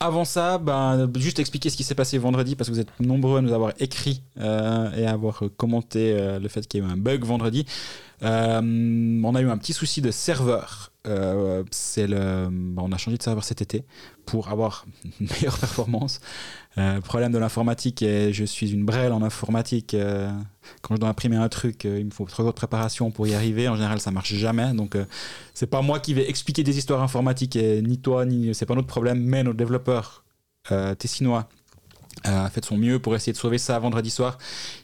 Avant 0.00 0.24
ça, 0.24 0.58
ben, 0.58 1.08
juste 1.16 1.38
expliquer 1.38 1.70
ce 1.70 1.76
qui 1.76 1.84
s'est 1.84 1.94
passé 1.94 2.18
vendredi 2.18 2.56
parce 2.56 2.68
que 2.68 2.74
vous 2.74 2.80
êtes 2.80 3.00
nombreux 3.00 3.38
à 3.38 3.40
nous 3.42 3.52
avoir 3.52 3.72
écrit 3.78 4.22
euh, 4.38 4.92
et 4.92 5.06
à 5.06 5.12
avoir 5.12 5.42
commenté 5.56 6.12
euh, 6.18 6.38
le 6.40 6.48
fait 6.48 6.66
qu'il 6.66 6.80
y 6.82 6.84
a 6.84 6.88
eu 6.88 6.90
un 6.90 6.96
bug 6.96 7.24
vendredi. 7.24 7.64
On 8.22 9.34
a 9.34 9.40
eu 9.40 9.48
un 9.50 9.58
petit 9.58 9.72
souci 9.72 10.00
de 10.02 10.10
serveur. 10.10 10.92
C'est 11.70 12.06
le, 12.06 12.48
ben, 12.50 12.82
on 12.82 12.92
a 12.92 12.96
changé 12.98 13.16
de 13.18 13.22
serveur 13.22 13.44
cet 13.44 13.60
été 13.62 13.84
pour 14.26 14.48
avoir 14.48 14.86
une 15.20 15.28
meilleure 15.28 15.58
performance. 15.66 16.20
Euh, 16.76 17.00
problème 17.00 17.30
de 17.30 17.38
l'informatique 17.38 18.02
et 18.02 18.32
je 18.32 18.44
suis 18.44 18.72
une 18.72 18.84
brêle 18.84 19.12
en 19.12 19.22
informatique. 19.22 19.94
euh, 19.94 20.28
quand 20.82 20.96
je 20.96 21.00
dois 21.00 21.08
imprimer 21.08 21.36
un 21.36 21.48
truc, 21.48 21.84
euh, 21.84 22.00
il 22.00 22.06
me 22.06 22.10
faut 22.10 22.24
trois 22.24 22.44
jours 22.44 22.52
de 22.52 22.56
préparation 22.56 23.10
pour 23.12 23.26
y 23.28 23.34
arriver. 23.34 23.68
En 23.68 23.76
général, 23.76 24.00
ça 24.00 24.10
marche 24.10 24.34
jamais. 24.34 24.72
Donc, 24.72 24.96
euh, 24.96 25.04
c'est 25.54 25.68
pas 25.68 25.82
moi 25.82 26.00
qui 26.00 26.14
vais 26.14 26.28
expliquer 26.28 26.64
des 26.64 26.76
histoires 26.76 27.02
informatiques, 27.02 27.56
ni 27.56 27.98
toi, 27.98 28.26
ni 28.26 28.54
c'est 28.54 28.66
pas 28.66 28.74
notre 28.74 28.88
problème, 28.88 29.20
mais 29.20 29.42
notre 29.44 29.56
développeur 29.56 30.24
tessinois 30.98 31.48
a 32.22 32.48
fait 32.48 32.60
de 32.60 32.66
son 32.66 32.78
mieux 32.78 32.98
pour 32.98 33.14
essayer 33.14 33.32
de 33.32 33.38
sauver 33.38 33.58
ça 33.58 33.78
vendredi 33.78 34.10
soir. 34.10 34.38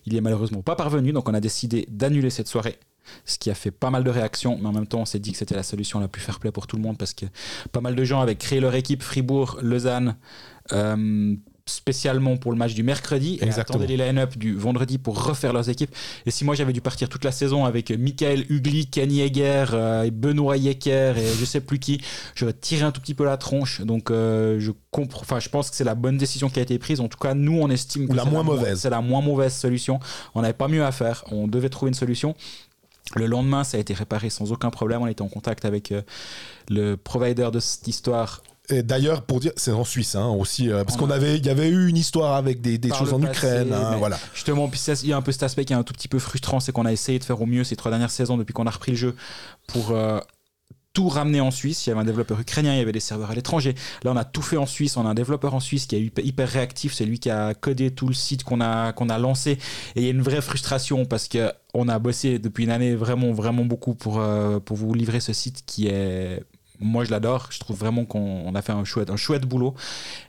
Il 0.07 0.13
y 0.13 0.17
est 0.17 0.21
malheureusement 0.21 0.63
pas 0.63 0.77
parvenu, 0.77 1.13
donc 1.13 1.29
on 1.29 1.35
a 1.35 1.41
décidé 1.41 1.87
d'annuler 1.91 2.31
cette 2.31 2.49
soirée. 2.49 2.79
Ce 3.25 3.39
qui 3.39 3.51
a 3.51 3.55
fait 3.55 3.71
pas 3.71 3.91
mal 3.91 4.05
de 4.05 4.11
réactions, 4.11 4.59
mais 4.61 4.69
en 4.69 4.73
même 4.73 4.87
temps, 4.87 5.01
on 5.01 5.05
s'est 5.07 5.19
dit 5.19 5.33
que 5.33 5.39
c'était 5.39 5.57
la 5.57 5.63
solution 5.63 5.99
la 6.01 6.09
plus 6.09 6.21
fair-play 6.21 6.53
pour 6.53 6.67
tout 6.67 6.77
le 6.77 6.83
monde 6.83 6.99
parce 6.99 7.15
que 7.15 7.27
pas 7.73 7.81
mal 7.81 7.95
de 7.97 8.05
gens 8.05 8.21
avaient 8.21 8.37
créé 8.37 8.61
leur 8.61 8.75
équipe 8.75 9.03
Fribourg, 9.03 9.59
Lausanne, 9.63 10.17
spécialement 11.71 12.37
pour 12.37 12.53
le 12.53 12.59
match 12.59 12.75
du 12.75 12.83
mercredi 12.83 13.39
et 13.41 13.45
Exactement. 13.45 13.79
attendaient 13.79 13.97
les 13.97 14.07
line-up 14.07 14.37
du 14.37 14.55
vendredi 14.57 14.99
pour 14.99 15.23
refaire 15.25 15.53
leurs 15.53 15.69
équipes. 15.69 15.95
Et 16.27 16.31
si 16.31 16.45
moi 16.45 16.55
j'avais 16.55 16.73
dû 16.73 16.81
partir 16.81 17.09
toute 17.09 17.25
la 17.25 17.33
saison 17.33 17.65
avec 17.65 17.91
Michael 17.91 18.45
Hugli, 18.51 18.87
Kenny 18.89 19.21
Heger, 19.21 19.67
euh, 19.73 20.03
et 20.05 20.11
Benoît 20.11 20.57
Yecker 20.57 21.15
et 21.17 21.27
je 21.39 21.45
sais 21.45 21.61
plus 21.61 21.79
qui, 21.79 22.01
j'aurais 22.35 22.53
tiré 22.53 22.83
un 22.83 22.91
tout 22.93 23.01
petit 23.01 23.15
peu 23.15 23.25
la 23.25 23.37
tronche. 23.37 23.81
Donc 23.83 24.11
euh, 24.11 24.59
je 24.61 24.73
comprends, 24.91 25.21
enfin 25.23 25.41
je 25.41 25.49
pense 25.49 25.71
que 25.71 25.77
c'est 25.77 25.85
la 25.85 25.95
bonne 25.95 26.17
décision 26.19 26.49
qui 26.51 26.59
a 26.59 26.63
été 26.63 26.79
prise. 26.79 27.01
En 27.01 27.09
tout 27.09 27.19
cas, 27.19 27.35
nous 27.35 27.59
on 27.61 27.69
estime 27.71 28.09
que 28.09 28.15
la 28.15 28.25
c'est 28.25 28.31
moins 28.31 28.43
mo- 28.43 28.53
mauvaise. 28.57 28.81
C'est 28.81 28.91
la 28.91 29.01
moins 29.01 29.21
mauvaise 29.23 29.55
solution. 29.55 30.01
On 30.35 30.43
n'avait 30.43 30.53
pas 30.55 30.69
mieux 30.69 30.85
à 30.85 30.93
faire. 30.93 31.25
On 31.31 31.49
devait 31.49 31.69
trouver 31.69 31.89
une 31.91 31.95
solution. 31.95 32.35
Le 33.17 33.27
lendemain, 33.27 33.65
ça 33.65 33.77
a 33.77 33.81
été 33.81 33.93
réparé 33.93 34.31
sans 34.31 34.53
aucun 34.53 34.71
problème. 34.71 35.03
On 35.03 35.07
était 35.09 35.23
en 35.23 35.29
contact 35.29 35.65
avec 35.65 35.91
euh, 35.91 36.03
le 36.69 36.97
provider 36.97 37.49
de 37.53 37.59
cette 37.59 37.89
histoire 37.89 38.43
d'ailleurs, 38.71 39.23
pour 39.23 39.41
dire, 39.41 39.53
c'est 39.57 39.73
en 39.73 39.85
Suisse 39.85 40.15
hein, 40.15 40.29
aussi, 40.29 40.71
euh, 40.71 40.85
parce 40.85 40.97
On 40.97 41.01
qu'on 41.01 41.11
avait, 41.11 41.37
il 41.37 41.47
y 41.47 41.51
avait 41.51 41.69
eu 41.69 41.89
une 41.89 41.97
histoire 41.97 42.35
avec 42.35 42.61
des, 42.61 42.79
choses 42.91 43.13
en 43.13 43.21
passé, 43.21 43.33
Ukraine, 43.33 43.73
hein, 43.73 43.97
voilà. 43.99 44.19
Justement, 44.35 44.69
puis 44.69 44.81
il 45.03 45.09
y 45.09 45.13
a 45.13 45.17
un 45.17 45.23
peu 45.23 45.33
cet 45.33 45.43
aspect 45.43 45.65
qui 45.65 45.73
est 45.73 45.77
un 45.77 45.83
tout 45.83 45.93
petit 45.93 46.09
peu 46.09 46.19
frustrant, 46.19 46.61
c'est 46.61 46.73
qu'on 46.73 46.87
a 46.87 46.93
essayé 46.93 47.19
de 47.19 47.25
faire 47.25 47.41
au 47.41 47.47
mieux 47.47 47.65
ces 47.65 47.77
trois 47.77 47.91
dernières 47.91 48.11
saisons 48.11 48.37
depuis 48.37 48.53
qu'on 48.53 48.67
a 48.67 48.71
repris 48.71 48.93
le 48.93 48.97
jeu 48.97 49.17
pour 49.67 49.91
euh, 49.91 50.21
tout 50.93 51.09
ramener 51.09 51.41
en 51.41 51.51
Suisse. 51.51 51.87
Il 51.87 51.91
y 51.91 51.93
avait 51.93 52.01
un 52.01 52.05
développeur 52.05 52.41
ukrainien, 52.41 52.75
il 52.75 52.79
y 52.79 52.81
avait 52.81 52.93
des 52.93 53.01
serveurs 53.01 53.31
à 53.31 53.35
l'étranger. 53.35 53.75
Là, 54.03 54.13
on 54.13 54.17
a 54.17 54.25
tout 54.25 54.43
fait 54.43 54.57
en 54.57 54.67
Suisse. 54.67 54.97
On 54.97 55.07
a 55.07 55.11
un 55.11 55.15
développeur 55.15 55.55
en 55.55 55.61
Suisse 55.61 55.87
qui 55.87 55.97
est 55.97 56.01
hyper, 56.01 56.25
hyper 56.25 56.49
réactif. 56.49 56.95
C'est 56.95 57.05
lui 57.05 57.19
qui 57.19 57.31
a 57.31 57.55
codé 57.55 57.91
tout 57.91 58.09
le 58.09 58.15
site 58.15 58.45
qu'on 58.45 58.61
a, 58.61 58.93
qu'on 58.93 59.09
a 59.09 59.19
lancé. 59.19 59.53
Et 59.95 60.01
il 60.01 60.03
y 60.05 60.07
a 60.09 60.11
une 60.11 60.23
vraie 60.23 60.41
frustration 60.41 61.05
parce 61.05 61.29
que 61.29 61.53
on 61.75 61.89
a 61.89 61.99
bossé 61.99 62.39
depuis 62.39 62.65
une 62.65 62.71
année 62.71 62.95
vraiment, 62.95 63.33
vraiment 63.33 63.65
beaucoup 63.65 63.95
pour, 63.95 64.21
euh, 64.21 64.59
pour 64.59 64.77
vous 64.77 64.93
livrer 64.95 65.21
ce 65.21 65.33
site 65.33 65.63
qui 65.65 65.87
est 65.87 66.43
moi 66.81 67.05
je 67.05 67.11
l'adore, 67.11 67.49
je 67.51 67.59
trouve 67.59 67.77
vraiment 67.77 68.05
qu'on 68.05 68.43
on 68.47 68.55
a 68.55 68.63
fait 68.63 68.73
un 68.73 68.85
chouette, 68.85 69.11
un 69.11 69.17
chouette 69.17 69.47
boulot. 69.47 69.75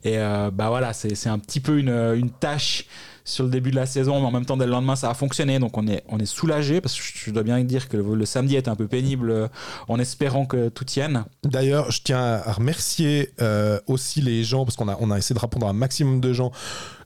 Et 0.03 0.17
euh, 0.17 0.51
bah 0.51 0.69
voilà, 0.69 0.93
c'est 0.93 1.27
un 1.27 1.39
petit 1.39 1.59
peu 1.59 1.79
une, 1.79 1.89
une 1.89 2.29
tâche 2.29 2.85
sur 3.23 3.43
le 3.43 3.49
début 3.49 3.71
de 3.71 3.75
la 3.75 3.85
saison, 3.85 4.19
mais 4.19 4.27
en 4.27 4.31
même 4.31 4.45
temps, 4.45 4.57
dès 4.57 4.65
le 4.65 4.71
lendemain, 4.71 4.95
ça 4.95 5.09
a 5.09 5.13
fonctionné. 5.13 5.59
Donc 5.59 5.77
on 5.77 5.87
est, 5.87 6.03
on 6.07 6.19
est 6.19 6.25
soulagé 6.25 6.81
parce 6.81 6.95
que 6.95 7.01
je, 7.03 7.31
dois 7.31 7.43
bien 7.43 7.61
dire 7.63 7.87
que 7.87 7.97
le, 7.97 8.15
le 8.15 8.25
samedi 8.25 8.55
était 8.55 8.69
un 8.69 8.75
peu 8.75 8.87
pénible 8.87 9.31
euh, 9.31 9.47
en 9.87 9.99
espérant 9.99 10.45
que 10.45 10.69
tout 10.69 10.85
tienne. 10.85 11.25
D'ailleurs, 11.43 11.91
je 11.91 12.01
tiens 12.03 12.41
à 12.43 12.51
remercier 12.51 13.31
euh, 13.41 13.79
aussi 13.87 14.21
les 14.21 14.43
gens, 14.43 14.65
parce 14.65 14.75
qu'on 14.75 14.87
a, 14.87 14.97
on 14.99 15.11
a 15.11 15.17
essayé 15.17 15.35
de 15.35 15.39
répondre 15.39 15.67
à 15.67 15.69
un 15.69 15.73
maximum 15.73 16.19
de 16.19 16.33
gens. 16.33 16.51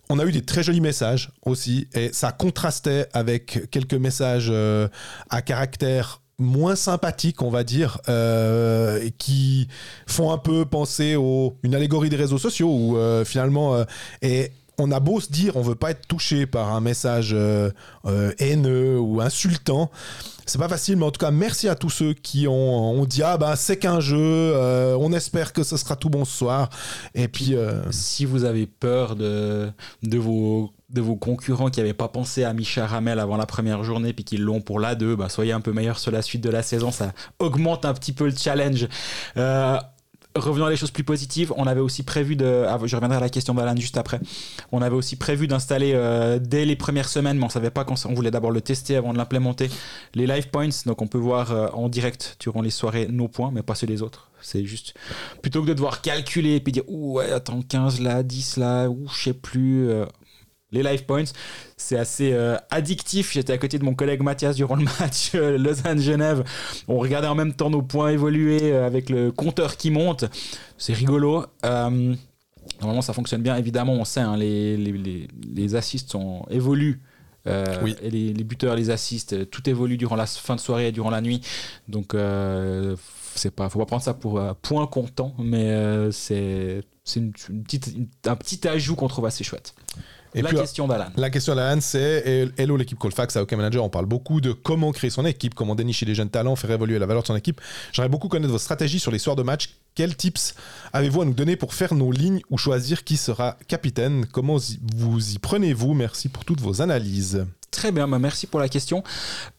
On 0.09 0.19
a 0.19 0.25
eu 0.25 0.31
des 0.31 0.43
très 0.43 0.61
jolis 0.61 0.81
messages 0.81 1.31
aussi, 1.45 1.87
et 1.93 2.13
ça 2.13 2.31
contrastait 2.31 3.07
avec 3.13 3.69
quelques 3.71 3.95
messages 3.95 4.49
euh, 4.51 4.87
à 5.29 5.41
caractère 5.41 6.21
moins 6.37 6.75
sympathique, 6.75 7.41
on 7.41 7.49
va 7.49 7.63
dire, 7.63 7.99
euh, 8.09 9.09
qui 9.17 9.67
font 10.07 10.31
un 10.31 10.37
peu 10.37 10.65
penser 10.65 11.15
aux 11.15 11.57
une 11.63 11.75
allégorie 11.75 12.09
des 12.09 12.15
réseaux 12.15 12.37
sociaux 12.37 12.69
où 12.69 12.97
euh, 12.97 13.23
finalement 13.23 13.75
euh, 13.75 13.83
et 14.21 14.51
on 14.77 14.91
a 14.91 14.99
beau 14.99 15.21
se 15.21 15.31
dire 15.31 15.55
on 15.55 15.61
veut 15.61 15.75
pas 15.75 15.91
être 15.91 16.05
touché 16.05 16.45
par 16.45 16.73
un 16.73 16.81
message 16.81 17.31
euh, 17.33 17.71
haineux 18.39 18.99
ou 18.99 19.21
insultant. 19.21 19.89
C'est 20.47 20.59
pas 20.59 20.69
facile, 20.69 20.97
mais 20.97 21.05
en 21.05 21.11
tout 21.11 21.19
cas, 21.19 21.31
merci 21.31 21.67
à 21.69 21.73
tous 21.73 21.89
ceux 21.89 22.13
qui 22.13 22.47
ont, 22.47 22.53
ont 22.53 23.05
dit 23.05 23.23
Ah, 23.23 23.35
bah, 23.35 23.55
c'est 23.55 23.77
qu'un 23.77 23.99
jeu, 23.99 24.53
on 24.99 25.11
espère 25.11 25.53
que 25.53 25.63
ce 25.63 25.75
sera 25.75 25.95
tout 25.95 26.11
bon 26.11 26.23
ce 26.23 26.37
soir. 26.37 26.69
Et 27.15 27.27
puis, 27.27 27.55
Si 27.89 28.25
vous 28.25 28.43
avez 28.43 28.67
peur 28.67 29.15
de, 29.15 29.71
de, 30.03 30.17
vos, 30.19 30.71
de 30.89 31.01
vos 31.01 31.15
concurrents 31.15 31.69
qui 31.69 31.79
n'avaient 31.79 31.93
pas 31.93 32.07
pensé 32.07 32.43
à 32.43 32.53
Micha 32.53 32.85
Ramel 32.85 33.19
avant 33.19 33.37
la 33.37 33.45
première 33.45 33.83
journée 33.83 34.13
puis 34.13 34.23
qui 34.23 34.37
l'ont 34.37 34.61
pour 34.61 34.79
la 34.79 34.95
2, 34.95 35.15
bah, 35.15 35.29
soyez 35.29 35.51
un 35.51 35.61
peu 35.61 35.71
meilleurs 35.73 35.99
sur 35.99 36.11
la 36.11 36.21
suite 36.21 36.41
de 36.41 36.49
la 36.49 36.61
saison. 36.61 36.91
Ça 36.91 37.13
augmente 37.39 37.85
un 37.85 37.93
petit 37.93 38.13
peu 38.13 38.25
le 38.25 38.35
challenge. 38.35 38.87
Euh, 39.37 39.77
Revenons 40.35 40.65
à 40.65 40.69
des 40.69 40.75
choses 40.75 40.91
plus 40.91 41.05
positives. 41.05 41.53
On 41.55 41.65
avait 41.65 41.79
aussi 41.79 42.03
prévu 42.03 42.35
de. 42.35 42.65
ah, 42.67 42.77
je 42.83 42.95
reviendrai 42.95 43.17
à 43.17 43.21
la 43.21 43.29
question 43.29 43.53
d'Alan 43.53 43.75
juste 43.77 43.97
après. 43.97 44.19
On 44.73 44.81
avait 44.81 44.95
aussi 44.95 45.15
prévu 45.15 45.47
d'installer 45.47 45.93
euh, 45.95 46.39
dès 46.39 46.65
les 46.65 46.75
premières 46.75 47.07
semaines, 47.07 47.37
mais 47.37 47.45
on 47.45 47.49
savait 47.49 47.69
pas 47.69 47.85
quand. 47.85 47.95
On 48.05 48.13
voulait 48.13 48.31
d'abord 48.31 48.51
le 48.51 48.59
tester 48.59 48.97
avant 48.97 49.13
de 49.13 49.17
l'implémenter. 49.17 49.69
Les 50.13 50.27
live 50.27 50.49
points, 50.49 50.67
donc 50.85 51.01
on 51.01 51.07
peut 51.07 51.17
voir 51.17 51.53
euh, 51.53 51.67
en 51.71 51.87
direct 51.87 52.35
durant 52.41 52.61
les 52.61 52.69
soirées 52.69 53.07
nos 53.09 53.29
points, 53.29 53.51
mais 53.53 53.63
pas 53.63 53.75
ceux 53.75 53.87
des 53.87 54.01
autres. 54.01 54.29
C'est 54.41 54.65
juste 54.65 54.93
plutôt 55.41 55.61
que 55.61 55.67
de 55.67 55.73
devoir 55.73 56.01
calculer 56.01 56.55
et 56.55 56.59
puis 56.59 56.73
dire 56.73 56.83
ouh 56.87 57.13
ouais 57.13 57.31
attends 57.31 57.61
15 57.61 58.01
là, 58.01 58.21
10 58.21 58.57
là, 58.57 58.89
ou 58.89 59.07
je 59.07 59.23
sais 59.23 59.33
plus. 59.33 59.89
Les 60.75 60.83
live 60.83 61.05
points, 61.05 61.23
c'est 61.77 61.97
assez 61.97 62.33
euh, 62.33 62.57
addictif. 62.69 63.31
J'étais 63.33 63.53
à 63.53 63.57
côté 63.57 63.79
de 63.79 63.83
mon 63.85 63.95
collègue 63.95 64.21
Mathias 64.21 64.55
durant 64.55 64.75
le 64.75 64.83
match 64.99 65.31
euh, 65.35 65.57
Lausanne-Genève. 65.57 66.43
On 66.87 66.97
regardait 66.99 67.27
en 67.27 67.35
même 67.35 67.53
temps 67.53 67.69
nos 67.69 67.81
points 67.81 68.09
évoluer 68.09 68.71
euh, 68.73 68.85
avec 68.85 69.09
le 69.09 69.31
compteur 69.31 69.77
qui 69.77 69.89
monte. 69.91 70.25
C'est 70.77 70.93
rigolo. 70.93 71.45
Normalement, 72.81 73.01
ça 73.01 73.13
fonctionne 73.13 73.41
bien. 73.41 73.55
Évidemment, 73.55 73.93
on 73.93 74.05
sait, 74.05 74.19
hein, 74.21 74.35
les, 74.37 74.75
les, 74.75 74.91
les, 74.91 75.27
les 75.53 75.75
assists 75.75 76.11
sont, 76.11 76.45
évoluent. 76.49 76.99
Oui. 77.83 77.95
Et 78.01 78.09
les, 78.09 78.43
buteurs, 78.43 78.75
les 78.75 78.89
assists, 78.89 79.49
tout 79.51 79.69
évolue 79.69 79.97
durant 79.97 80.15
la 80.15 80.25
fin 80.25 80.55
de 80.55 80.59
soirée 80.59 80.87
et 80.87 80.91
durant 80.91 81.11
la 81.11 81.21
nuit. 81.21 81.41
Donc, 81.87 82.15
c'est 83.35 83.51
pas, 83.51 83.69
faut 83.69 83.77
pas 83.79 83.85
prendre 83.85 84.01
ça 84.01 84.15
pour 84.15 84.41
point 84.63 84.87
comptant, 84.87 85.35
mais 85.37 86.09
c'est 86.11 86.81
c'est 87.03 87.19
une, 87.19 87.33
une 87.49 87.63
petite, 87.63 87.87
une- 87.95 88.07
un 88.25 88.35
petit 88.35 88.67
ajout 88.67 88.95
qu'on 88.95 89.07
trouve 89.07 89.27
assez 89.27 89.43
chouette. 89.43 89.75
Et 90.35 90.41
la 90.41 90.49
puis, 90.49 90.57
question 90.57 90.87
d'Alan. 90.87 91.05
la 91.15 91.29
question 91.29 91.55
d'Alan, 91.55 91.79
c'est 91.81 92.51
Hello 92.57 92.77
l'équipe 92.77 92.99
Colfax 92.99 93.35
à 93.37 93.41
OK 93.43 93.51
Manager. 93.53 93.83
On 93.83 93.89
parle 93.89 94.05
beaucoup 94.05 94.41
de 94.41 94.51
comment 94.51 94.91
créer 94.91 95.09
son 95.09 95.25
équipe, 95.25 95.55
comment 95.55 95.73
dénicher 95.75 96.05
des 96.05 96.13
jeunes 96.15 96.29
talents, 96.29 96.55
faire 96.55 96.71
évoluer 96.71 96.99
la 96.99 97.05
valeur 97.05 97.23
de 97.23 97.27
son 97.27 97.35
équipe. 97.35 97.61
J'aimerais 97.93 98.09
beaucoup 98.09 98.27
connaître 98.27 98.51
vos 98.51 98.59
stratégies 98.59 98.99
sur 98.99 99.11
les 99.11 99.19
soirs 99.19 99.35
de 99.35 99.43
match. 99.43 99.69
Quels 99.95 100.15
tips 100.15 100.55
avez-vous 100.93 101.21
à 101.21 101.25
nous 101.25 101.33
donner 101.33 101.55
pour 101.55 101.73
faire 101.73 101.93
nos 101.93 102.11
lignes 102.11 102.41
ou 102.49 102.57
choisir 102.57 103.03
qui 103.05 103.15
sera 103.17 103.57
capitaine? 103.67 104.25
Comment 104.31 104.57
vous 104.97 105.33
y 105.33 105.39
prenez-vous? 105.39 105.93
Merci 105.93 106.27
pour 106.29 106.43
toutes 106.43 106.59
vos 106.59 106.81
analyses. 106.81 107.45
Très 107.71 107.91
bien, 107.91 108.07
bah 108.07 108.19
merci 108.19 108.47
pour 108.47 108.59
la 108.59 108.69
question. 108.69 109.03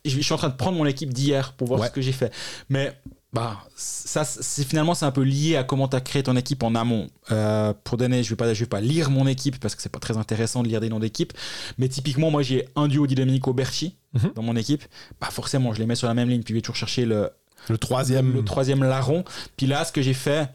Je 0.04 0.10
je 0.10 0.20
suis 0.20 0.32
en 0.32 0.38
train 0.38 0.48
de 0.48 0.54
prendre 0.56 0.76
mon 0.78 0.86
équipe 0.86 1.12
d'hier 1.12 1.52
pour 1.54 1.68
voir 1.68 1.80
Ouais. 1.80 1.86
ce 1.88 1.92
que 1.92 2.00
j'ai 2.00 2.12
fait. 2.12 2.32
Mais 2.70 2.92
bah, 3.36 3.58
ça, 3.76 4.24
c'est 4.24 4.64
finalement 4.66 4.94
c'est 4.94 5.04
un 5.04 5.10
peu 5.12 5.22
lié 5.22 5.56
à 5.56 5.62
comment 5.64 5.86
tu 5.88 5.96
as 5.96 6.00
créé 6.00 6.22
ton 6.22 6.34
équipe 6.36 6.62
en 6.62 6.74
amont. 6.74 7.08
Euh, 7.30 7.72
pour 7.84 7.96
donner, 7.98 8.22
je 8.22 8.30
vais 8.30 8.36
pas, 8.36 8.52
je 8.54 8.60
vais 8.60 8.66
pas 8.68 8.80
lire 8.80 9.10
mon 9.10 9.26
équipe 9.26 9.60
parce 9.60 9.74
que 9.74 9.82
c'est 9.82 9.88
pas 9.92 9.98
très 10.00 10.16
intéressant 10.16 10.62
de 10.62 10.68
lire 10.68 10.80
des 10.80 10.88
noms 10.88 10.98
d'équipe. 11.00 11.32
Mais 11.78 11.88
typiquement, 11.88 12.30
moi 12.30 12.42
j'ai 12.42 12.66
un 12.76 12.88
duo 12.88 13.06
Di 13.06 13.14
Domenico 13.14 13.52
Berchi 13.52 13.96
Mhm. 14.14 14.32
dans 14.34 14.42
mon 14.42 14.56
équipe. 14.56 14.82
Bah 15.20 15.28
forcément, 15.30 15.74
je 15.74 15.80
les 15.80 15.86
mets 15.86 15.94
sur 15.96 16.08
la 16.08 16.14
même 16.14 16.28
ligne. 16.30 16.42
Puis 16.42 16.52
je 16.54 16.58
vais 16.58 16.62
toujours 16.62 16.76
chercher 16.76 17.04
le, 17.04 17.30
Le 17.68 17.76
troisième. 17.76 18.32
le 18.32 18.42
troisième 18.44 18.82
larron. 18.82 19.24
Puis 19.58 19.66
là, 19.66 19.84
ce 19.84 19.92
que 19.92 20.00
j'ai 20.00 20.14
fait, 20.14 20.48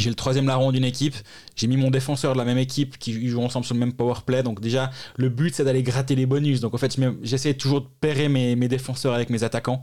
j'ai 0.00 0.08
le 0.08 0.16
troisième 0.16 0.46
larron 0.48 0.72
d'une 0.72 0.84
équipe. 0.84 1.14
J'ai 1.54 1.68
mis 1.68 1.76
mon 1.76 1.90
défenseur 1.90 2.32
de 2.32 2.38
la 2.38 2.44
même 2.44 2.58
équipe 2.58 2.98
qui 2.98 3.28
joue 3.28 3.42
ensemble 3.42 3.64
sur 3.66 3.74
le 3.74 3.80
même 3.80 3.92
power 3.92 4.14
play. 4.26 4.42
Donc 4.42 4.60
déjà, 4.60 4.90
le 5.16 5.28
but 5.28 5.54
c'est 5.54 5.64
d'aller 5.64 5.82
gratter 5.84 6.16
les 6.16 6.26
bonus. 6.26 6.60
Donc 6.60 6.74
en 6.74 6.78
fait, 6.78 6.96
j'essaie 7.22 7.54
toujours 7.54 7.82
de 7.82 7.86
pairer 8.00 8.28
mes, 8.28 8.56
mes 8.56 8.66
défenseurs 8.68 9.14
avec 9.14 9.30
mes 9.30 9.44
attaquants, 9.44 9.80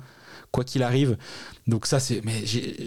quoi 0.51 0.63
qu'il 0.63 0.83
arrive. 0.83 1.17
Donc 1.67 1.85
ça, 1.85 1.99
c'est. 1.99 2.21
Mais 2.23 2.45
j'ai- 2.45 2.77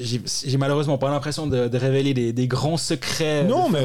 malheureusement 0.58 0.98
pas 0.98 1.10
l'impression 1.10 1.46
de, 1.46 1.68
de 1.68 1.78
révéler 1.78 2.14
des, 2.14 2.32
des 2.32 2.46
grands 2.48 2.76
secrets 2.76 3.44
Non, 3.44 3.68
de 3.68 3.72
mais- 3.74 3.80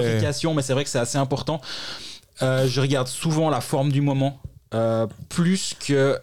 mais 0.53 0.61
c'est 0.61 0.73
vrai 0.73 0.83
que 0.83 0.89
c'est 0.89 0.99
assez 0.99 1.17
important. 1.17 1.61
Euh, 2.41 2.67
je 2.67 2.81
regarde 2.81 3.07
souvent 3.07 3.49
la 3.49 3.61
forme 3.61 3.91
du 3.91 4.01
moment. 4.01 4.39
Euh, 4.75 5.07
plus 5.29 5.73
que 5.79 6.19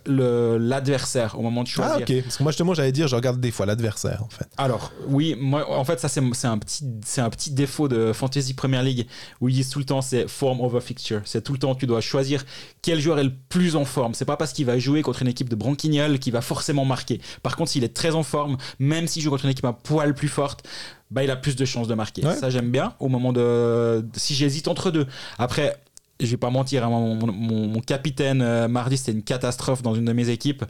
l'adversaire 0.59 1.39
au 1.39 1.43
moment 1.43 1.63
de 1.63 1.69
choisir. 1.69 1.97
Ah, 1.99 2.03
ok. 2.03 2.23
Parce 2.23 2.37
que 2.37 2.43
moi, 2.43 2.53
justement, 2.53 2.75
j'allais 2.75 2.93
dire, 2.93 3.09
je 3.09 3.17
regarde 3.17 3.41
des 3.41 3.51
fois 3.51 3.67
l'adversaire, 3.67 4.23
en 4.23 4.29
fait. 4.29 4.47
Alors, 4.59 4.93
oui, 5.09 5.35
moi, 5.39 5.69
en 5.71 5.85
fait, 5.85 5.99
ça, 5.99 6.09
c'est 6.09 6.21
un, 6.47 6.59
petit, 6.59 6.85
un 7.19 7.31
petit 7.31 7.51
défaut 7.51 7.89
de 7.89 8.13
Fantasy 8.13 8.55
Premier 8.55 8.83
League 8.83 9.07
où 9.41 9.49
ils 9.49 9.55
disent 9.55 9.71
tout 9.71 9.79
le 9.79 9.85
temps 9.85 10.03
c'est 10.03 10.29
form 10.29 10.61
over 10.61 10.81
fixture. 10.81 11.23
C'est 11.25 11.43
tout 11.43 11.53
le 11.53 11.59
temps, 11.59 11.75
tu 11.75 11.87
dois 11.87 12.01
choisir 12.01 12.45
quel 12.83 13.01
joueur 13.01 13.19
est 13.19 13.25
le 13.25 13.33
plus 13.49 13.75
en 13.77 13.85
forme. 13.85 14.15
C'est 14.15 14.25
pas 14.25 14.37
parce 14.37 14.53
qu'il 14.53 14.67
va 14.67 14.79
jouer 14.79 15.03
contre 15.03 15.23
une 15.23 15.29
équipe 15.29 15.49
de 15.49 15.57
branquignoles 15.57 16.19
qu'il 16.19 16.33
va 16.33 16.41
forcément 16.43 16.85
marquer. 16.85 17.21
Par 17.43 17.57
contre, 17.57 17.71
s'il 17.71 17.85
est 17.85 17.95
très 17.95 18.15
en 18.15 18.23
forme, 18.23 18.57
même 18.79 19.07
s'il 19.07 19.23
joue 19.23 19.31
contre 19.31 19.45
une 19.47 19.51
équipe 19.51 19.65
un 19.65 19.73
poil 19.73 20.15
plus 20.15 20.29
forte, 20.29 20.67
bah, 21.11 21.23
il 21.25 21.31
a 21.31 21.37
plus 21.37 21.57
de 21.57 21.65
chances 21.65 21.89
de 21.89 21.95
marquer. 21.95 22.25
Ouais. 22.25 22.37
Ça, 22.37 22.51
j'aime 22.51 22.71
bien 22.71 22.95
au 23.01 23.09
moment 23.09 23.33
de- 23.33 24.05
si 24.17 24.35
j'hésite 24.35 24.69
entre 24.69 24.91
deux. 24.91 25.07
Après. 25.39 25.77
Je 26.23 26.31
vais 26.31 26.37
pas 26.37 26.51
mentir, 26.51 26.85
hein, 26.85 26.91
mon, 26.91 27.81
capitaine 27.81 28.43
euh, 28.43 28.69
mardi 28.69 28.97
c'était 28.97 29.13
une 29.13 29.23
catastrophe 29.23 29.83
dans 29.83 29.95
une 29.95 30.05
de 30.05 30.13
mes 30.13 30.29
équipes. 30.29 30.65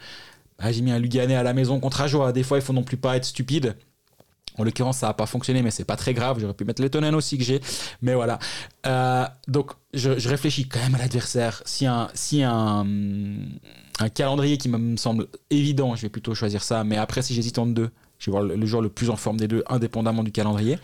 Ah, 0.58 0.72
j'ai 0.72 0.82
mis 0.82 0.92
un 0.92 0.98
Luganais 0.98 1.34
à 1.34 1.42
la 1.42 1.52
maison 1.52 1.80
contre 1.80 2.00
Ajoie. 2.00 2.32
Des 2.32 2.42
fois, 2.42 2.58
il 2.58 2.62
faut 2.62 2.72
non 2.72 2.84
plus 2.84 2.96
pas 2.96 3.16
être 3.16 3.24
stupide. 3.24 3.76
En 4.58 4.64
l'occurrence, 4.64 4.98
ça 4.98 5.08
n'a 5.08 5.14
pas 5.14 5.26
fonctionné, 5.26 5.62
mais 5.62 5.70
c'est 5.70 5.84
pas 5.84 5.96
très 5.96 6.14
grave. 6.14 6.38
J'aurais 6.38 6.54
pu 6.54 6.64
mettre 6.64 6.82
Lettonen 6.82 7.14
aussi 7.14 7.38
que 7.38 7.44
j'ai. 7.44 7.60
Mais 8.02 8.14
voilà. 8.14 8.38
Euh, 8.86 9.24
donc, 9.48 9.72
je, 9.94 10.10
réfléchis 10.28 10.68
quand 10.68 10.80
même 10.80 10.94
à 10.94 10.98
l'adversaire. 10.98 11.62
Si 11.64 11.86
un, 11.86 12.08
si 12.14 12.42
un, 12.42 12.86
un 13.98 14.08
calendrier 14.10 14.58
qui 14.58 14.68
me 14.68 14.96
semble 14.96 15.26
évident, 15.50 15.96
je 15.96 16.02
vais 16.02 16.10
plutôt 16.10 16.34
choisir 16.34 16.62
ça. 16.62 16.84
Mais 16.84 16.96
après, 16.96 17.22
si 17.22 17.34
j'hésite 17.34 17.58
entre 17.58 17.72
deux, 17.72 17.90
je 18.18 18.26
vais 18.26 18.32
voir 18.32 18.44
le, 18.44 18.54
le 18.54 18.66
joueur 18.66 18.82
le 18.82 18.90
plus 18.90 19.10
en 19.10 19.16
forme 19.16 19.38
des 19.38 19.48
deux, 19.48 19.64
indépendamment 19.68 20.22
du 20.22 20.32
calendrier. 20.32 20.78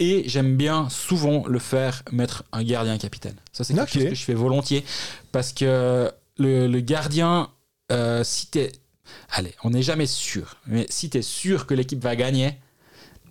Et 0.00 0.24
j'aime 0.28 0.56
bien 0.56 0.88
souvent 0.90 1.46
le 1.46 1.58
faire 1.58 2.02
mettre 2.10 2.44
un 2.52 2.62
gardien 2.64 2.98
capitaine. 2.98 3.36
Ça, 3.52 3.62
c'est 3.64 3.74
quelque 3.74 3.92
chose 3.92 4.04
que 4.08 4.14
je 4.14 4.24
fais 4.24 4.34
volontiers. 4.34 4.84
Parce 5.32 5.52
que 5.52 6.10
le, 6.38 6.66
le 6.66 6.80
gardien, 6.80 7.50
euh, 7.92 8.24
si 8.24 8.48
t'es. 8.48 8.72
Allez, 9.30 9.54
on 9.62 9.70
n'est 9.70 9.82
jamais 9.82 10.06
sûr. 10.06 10.56
Mais 10.66 10.86
si 10.90 11.10
t'es 11.10 11.22
sûr 11.22 11.66
que 11.66 11.74
l'équipe 11.74 12.02
va 12.02 12.16
gagner, 12.16 12.58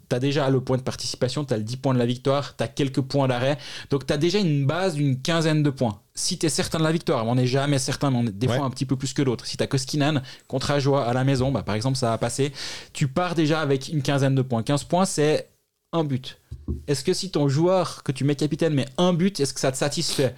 t'as 0.07 0.19
déjà 0.19 0.49
le 0.49 0.61
point 0.61 0.77
de 0.77 0.83
participation, 0.83 1.43
t'as 1.43 1.57
le 1.57 1.63
10 1.63 1.77
points 1.77 1.93
de 1.93 1.99
la 1.99 2.05
victoire, 2.05 2.55
t'as 2.55 2.67
quelques 2.67 3.01
points 3.01 3.27
d'arrêt. 3.27 3.57
Donc 3.89 4.05
t'as 4.05 4.17
déjà 4.17 4.39
une 4.39 4.65
base 4.65 4.93
d'une 4.95 5.21
quinzaine 5.21 5.63
de 5.63 5.69
points. 5.69 5.99
Si 6.15 6.37
t'es 6.37 6.49
certain 6.49 6.77
de 6.77 6.83
la 6.83 6.91
victoire, 6.91 7.25
on 7.27 7.35
n'est 7.35 7.47
jamais 7.47 7.79
certain, 7.79 8.11
mais 8.11 8.17
on 8.19 8.27
est 8.27 8.31
des 8.37 8.47
Ouais. 8.47 8.55
fois 8.55 8.65
un 8.65 8.69
petit 8.69 8.85
peu 8.85 8.95
plus 8.95 9.13
que 9.13 9.21
d'autres. 9.23 9.45
Si 9.47 9.57
t'as 9.57 9.67
Koskinen 9.67 10.21
contre 10.47 10.71
Ajoie 10.71 11.03
à 11.05 11.13
la 11.13 11.23
maison, 11.23 11.51
bah, 11.51 11.63
par 11.63 11.75
exemple, 11.75 11.97
ça 11.97 12.11
va 12.11 12.17
passer. 12.17 12.53
Tu 12.93 13.07
pars 13.07 13.33
déjà 13.35 13.59
avec 13.59 13.89
une 13.89 14.01
quinzaine 14.03 14.35
de 14.35 14.43
points. 14.43 14.61
15 14.63 14.83
points, 14.85 15.05
c'est 15.05 15.49
un 15.93 16.03
but. 16.03 16.39
Est-ce 16.87 17.03
que 17.03 17.13
si 17.13 17.29
ton 17.31 17.47
joueur 17.47 18.03
que 18.03 18.11
tu 18.11 18.23
mets 18.23 18.35
capitaine 18.35 18.73
met 18.73 18.85
un 18.97 19.13
but, 19.13 19.39
est-ce 19.39 19.53
que 19.53 19.59
ça 19.59 19.71
te 19.71 19.77
satisfait? 19.77 20.35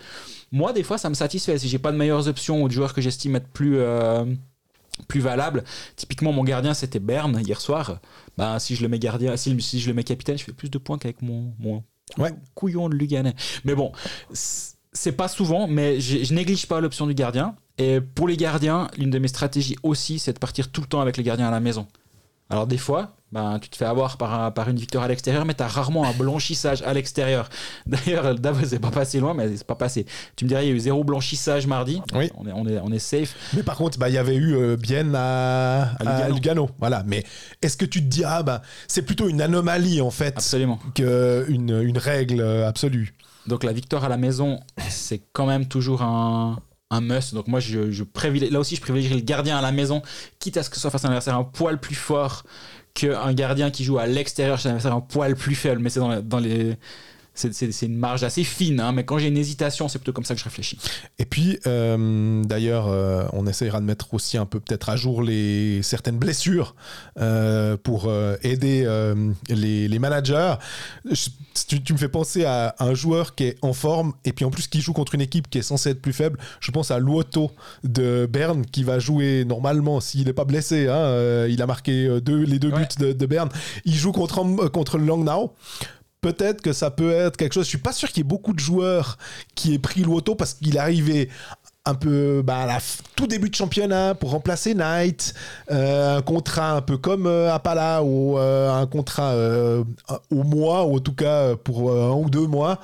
Moi, 0.52 0.74
des 0.74 0.84
fois, 0.84 0.98
ça 0.98 1.10
me 1.10 1.16
satisfait. 1.16 1.58
Si 1.58 1.68
j'ai 1.70 1.80
pas 1.80 1.92
de 1.92 1.98
meilleures 1.98 2.28
options 2.28 2.62
ou 2.64 2.68
de 2.68 2.74
joueurs 2.74 2.94
que 2.94 3.02
j'estime 3.02 3.36
être 3.36 3.48
plus, 3.48 3.78
euh, 3.78 4.26
plus 5.08 5.20
valables, 5.20 5.64
typiquement 5.96 6.32
mon 6.32 6.44
gardien 6.44 6.74
c'était 6.74 7.00
Berne 7.00 7.42
hier 7.46 7.60
soir. 7.60 8.00
Bah, 8.38 8.60
si 8.60 8.76
je 8.76 8.82
le 8.82 8.88
mets 8.88 9.00
gardien, 9.00 9.36
si, 9.38 9.60
si 9.62 9.80
je 9.80 9.88
le 9.88 9.94
mets 9.94 10.04
capitaine, 10.04 10.38
je 10.38 10.44
fais 10.44 10.54
plus 10.54 10.70
de 10.70 10.78
points 10.78 10.98
qu'avec 10.98 11.22
mon, 11.22 11.54
mon 11.60 11.84
Ouais. 12.18 12.32
couillon 12.54 12.88
de 12.88 12.96
Luganais. 12.96 13.34
Mais 13.66 13.74
bon, 13.76 13.92
c'est 14.32 15.12
pas 15.12 15.28
souvent, 15.28 15.68
mais 15.68 16.00
je, 16.00 16.24
je 16.24 16.34
néglige 16.34 16.68
pas 16.68 16.80
l'option 16.80 17.08
du 17.08 17.14
gardien. 17.14 17.56
Et 17.78 18.00
pour 18.00 18.28
les 18.28 18.38
gardiens, 18.38 18.88
l'une 18.98 19.10
de 19.10 19.20
mes 19.20 19.28
stratégies 19.28 19.76
aussi, 19.84 20.20
c'est 20.20 20.32
de 20.34 20.40
partir 20.40 20.72
tout 20.72 20.82
le 20.82 20.88
temps 20.88 21.02
avec 21.02 21.18
les 21.18 21.24
gardiens 21.24 21.48
à 21.48 21.52
la 21.52 21.60
maison. 21.60 21.88
Alors 22.50 22.68
des 22.68 22.78
fois, 22.78 23.16
ben, 23.32 23.58
tu 23.60 23.70
te 23.70 23.76
fais 23.76 23.86
avoir 23.86 24.18
par, 24.18 24.34
un- 24.40 24.52
par 24.52 24.70
une 24.70 24.78
victoire 24.78 25.04
à 25.04 25.08
l'extérieur, 25.08 25.46
mais 25.46 25.56
tu 25.56 25.64
as 25.64 25.68
rarement 25.68 26.06
un 26.06 26.14
blanchissage 26.14 26.84
à 26.84 26.94
l'extérieur. 26.94 27.50
D'ailleurs, 27.88 28.36
Davos 28.36 28.66
c'est 28.68 28.80
pas 28.80 28.92
passé 28.92 29.20
loin, 29.20 29.34
mais 29.34 29.58
c'est 29.58 29.66
pas 29.66 29.76
passé. 29.76 30.06
Tu 30.36 30.46
me 30.46 30.50
dirais, 30.50 30.66
il 30.66 30.70
y 30.70 30.72
a 30.72 30.76
eu 30.76 30.80
zéro 30.80 31.04
blanchissage 31.04 31.66
mardi. 31.66 32.02
Oui. 32.14 32.30
On 32.38 32.46
est, 32.48 32.52
on 32.54 32.68
est, 32.68 32.80
on 32.80 32.92
est 32.92 33.00
safe. 33.00 33.36
Mais 33.56 33.64
par 33.64 33.76
contre, 33.78 33.98
bah, 33.98 34.10
il 34.10 34.16
y 34.16 34.18
avait 34.20 34.36
eu 34.36 34.56
euh, 34.56 34.78
Bienne 34.78 35.16
à, 35.16 35.94
à 36.00 36.04
Lugano. 36.04 36.34
Lugano. 36.36 36.70
Voilà. 36.80 37.04
Mais 37.08 37.24
est-ce 37.64 37.78
que 37.78 37.86
tu 37.86 38.00
te 38.02 38.08
dis, 38.08 38.24
ah, 38.24 38.44
bah, 38.44 38.62
c'est 38.88 39.02
plutôt 39.02 39.28
une 39.28 39.42
anomalie, 39.42 40.02
en 40.02 40.12
fait, 40.12 40.36
Absolument. 40.38 40.80
qu'une 40.94 41.82
une 41.82 41.98
règle 41.98 42.42
euh, 42.42 42.68
absolue? 42.68 43.16
Donc 43.48 43.64
la 43.64 43.74
victoire 43.74 44.04
à 44.04 44.10
la 44.10 44.18
maison, 44.18 44.60
c'est 44.90 45.22
quand 45.34 45.46
même 45.46 45.68
toujours 45.68 46.02
un, 46.04 46.58
must. 47.02 47.34
Donc 47.34 47.48
moi, 47.48 47.60
je, 47.60 47.92
je 47.92 48.04
privilégie, 48.04 48.52
là 48.52 48.60
aussi, 48.60 48.76
je 48.76 48.82
privilégie 48.82 49.14
le 49.14 49.22
gardien 49.22 49.58
à 49.58 49.62
la 49.62 49.72
maison, 49.72 50.02
quitte 50.40 50.58
à 50.58 50.64
ce 50.64 50.70
que 50.70 50.76
ce 50.76 50.82
soit 50.82 50.92
face 50.92 51.06
à 51.06 51.08
un 51.08 51.12
adversaire 51.12 51.36
un 51.36 51.44
poil 51.44 51.80
plus 51.80 51.96
fort 51.96 52.44
qu'un 52.94 53.34
gardien 53.34 53.72
qui 53.72 53.84
joue 53.84 53.98
à 53.98 54.08
l'extérieur 54.08 54.58
chez 54.58 54.70
un 54.70 54.72
adversaire 54.72 54.96
un 54.96 55.02
poil 55.02 55.36
plus 55.36 55.56
faible. 55.56 55.82
Mais 55.82 55.90
c'est 55.90 56.00
dans 56.00 56.40
les... 56.40 56.78
C'est, 57.36 57.86
une 57.86 57.98
marge 57.98 58.24
assez 58.24 58.44
fine, 58.44 58.80
hein, 58.80 58.92
mais 58.94 59.04
quand 59.04 59.18
j'ai 59.18 59.28
une 59.28 59.38
hésitation, 59.38 59.90
c'est 59.90 60.00
plutôt 60.00 60.14
comme 60.14 60.24
ça 60.24 60.34
que 60.34 60.40
je 60.40 60.46
réfléchis. 60.46 60.80
Et 61.20 61.26
puis, 61.26 61.60
euh, 61.68 62.42
d'ailleurs, 62.46 62.88
euh, 62.88 63.26
on 63.34 63.46
essaiera 63.46 63.82
de 63.82 63.86
mettre 63.86 64.14
aussi 64.14 64.38
un 64.38 64.46
peu 64.46 64.60
peut-être 64.62 64.88
à 64.90 64.96
jour 64.96 65.22
les, 65.22 65.82
certaines 65.84 66.18
blessures 66.18 66.76
euh, 67.20 67.76
pour 67.78 68.10
aider 68.42 68.88
les, 69.50 69.88
les 69.88 70.00
managers. 70.00 70.56
Je- 71.10 71.30
tu, 71.68 71.82
tu 71.82 71.94
me 71.94 71.98
fais 71.98 72.10
penser 72.10 72.44
à 72.46 72.76
un 72.80 72.94
joueur 72.94 73.34
qui 73.36 73.46
est 73.46 73.58
en 73.62 73.72
forme 73.74 74.14
et 74.26 74.34
puis 74.34 74.44
en 74.46 74.50
plus 74.52 74.68
qui 74.68 74.82
joue 74.82 74.92
contre 74.94 75.16
une 75.16 75.22
équipe 75.22 75.50
qui 75.50 75.58
est 75.58 75.62
censée 75.62 75.92
être 75.92 76.02
plus 76.02 76.12
faible. 76.14 76.38
Je 76.60 76.72
pense 76.72 76.92
à 76.92 77.00
Luoto 77.00 77.52
de 77.84 78.28
Berne 78.30 78.66
qui 78.66 78.84
va 78.84 79.00
jouer 79.00 79.46
normalement, 79.46 80.00
s'il 80.02 80.26
n'est 80.26 80.34
pas 80.34 80.44
blessé, 80.46 80.88
hein, 80.88 81.46
il 81.48 81.62
a 81.62 81.66
marqué 81.68 82.20
deux, 82.22 82.44
les 82.44 82.60
deux 82.60 82.72
Ouais. 82.72 82.80
buts 82.82 82.96
de, 83.06 83.14
de 83.14 83.26
Berne. 83.26 83.50
Il 83.86 83.94
joue 83.96 84.12
contre, 84.12 84.44
contre 84.70 84.98
Langnau. 84.98 85.54
Peut-être 86.26 86.64
que 86.64 86.74
ça 86.74 86.90
peut 86.90 87.12
être 87.12 87.38
quelque 87.38 87.54
chose. 87.54 87.66
Je 87.66 87.70
suis 87.70 87.78
pas 87.78 87.94
sûr 87.94 88.08
qu'il 88.08 88.18
y 88.18 88.22
ait 88.22 88.24
beaucoup 88.24 88.54
de 88.54 88.60
joueurs 88.60 89.20
qui 89.54 89.76
aient 89.76 89.80
pris 89.80 90.02
l'auto 90.02 90.34
parce 90.34 90.56
qu'il 90.56 90.80
arrivé 90.80 91.30
un 91.86 91.94
peu 91.94 92.42
bah, 92.44 92.62
à 92.62 92.66
la 92.66 92.80
tout 93.16 93.28
début 93.28 93.52
de 93.52 93.54
championnat 93.54 94.16
pour 94.16 94.32
remplacer 94.32 94.74
Knight, 94.74 95.36
euh, 95.70 96.18
un 96.18 96.24
contrat 96.24 96.72
un 96.72 96.82
peu 96.82 96.98
comme 96.98 97.28
euh, 97.28 97.54
Appala 97.54 98.02
ou 98.02 98.40
euh, 98.40 98.72
un 98.72 98.88
contrat 98.88 99.34
euh, 99.34 99.84
au 100.32 100.42
mois 100.42 100.86
ou 100.86 100.96
en 100.96 101.00
tout 101.00 101.14
cas 101.14 101.56
pour 101.58 101.92
un 101.92 102.16
ou 102.16 102.28
deux 102.28 102.48
mois. 102.48 102.80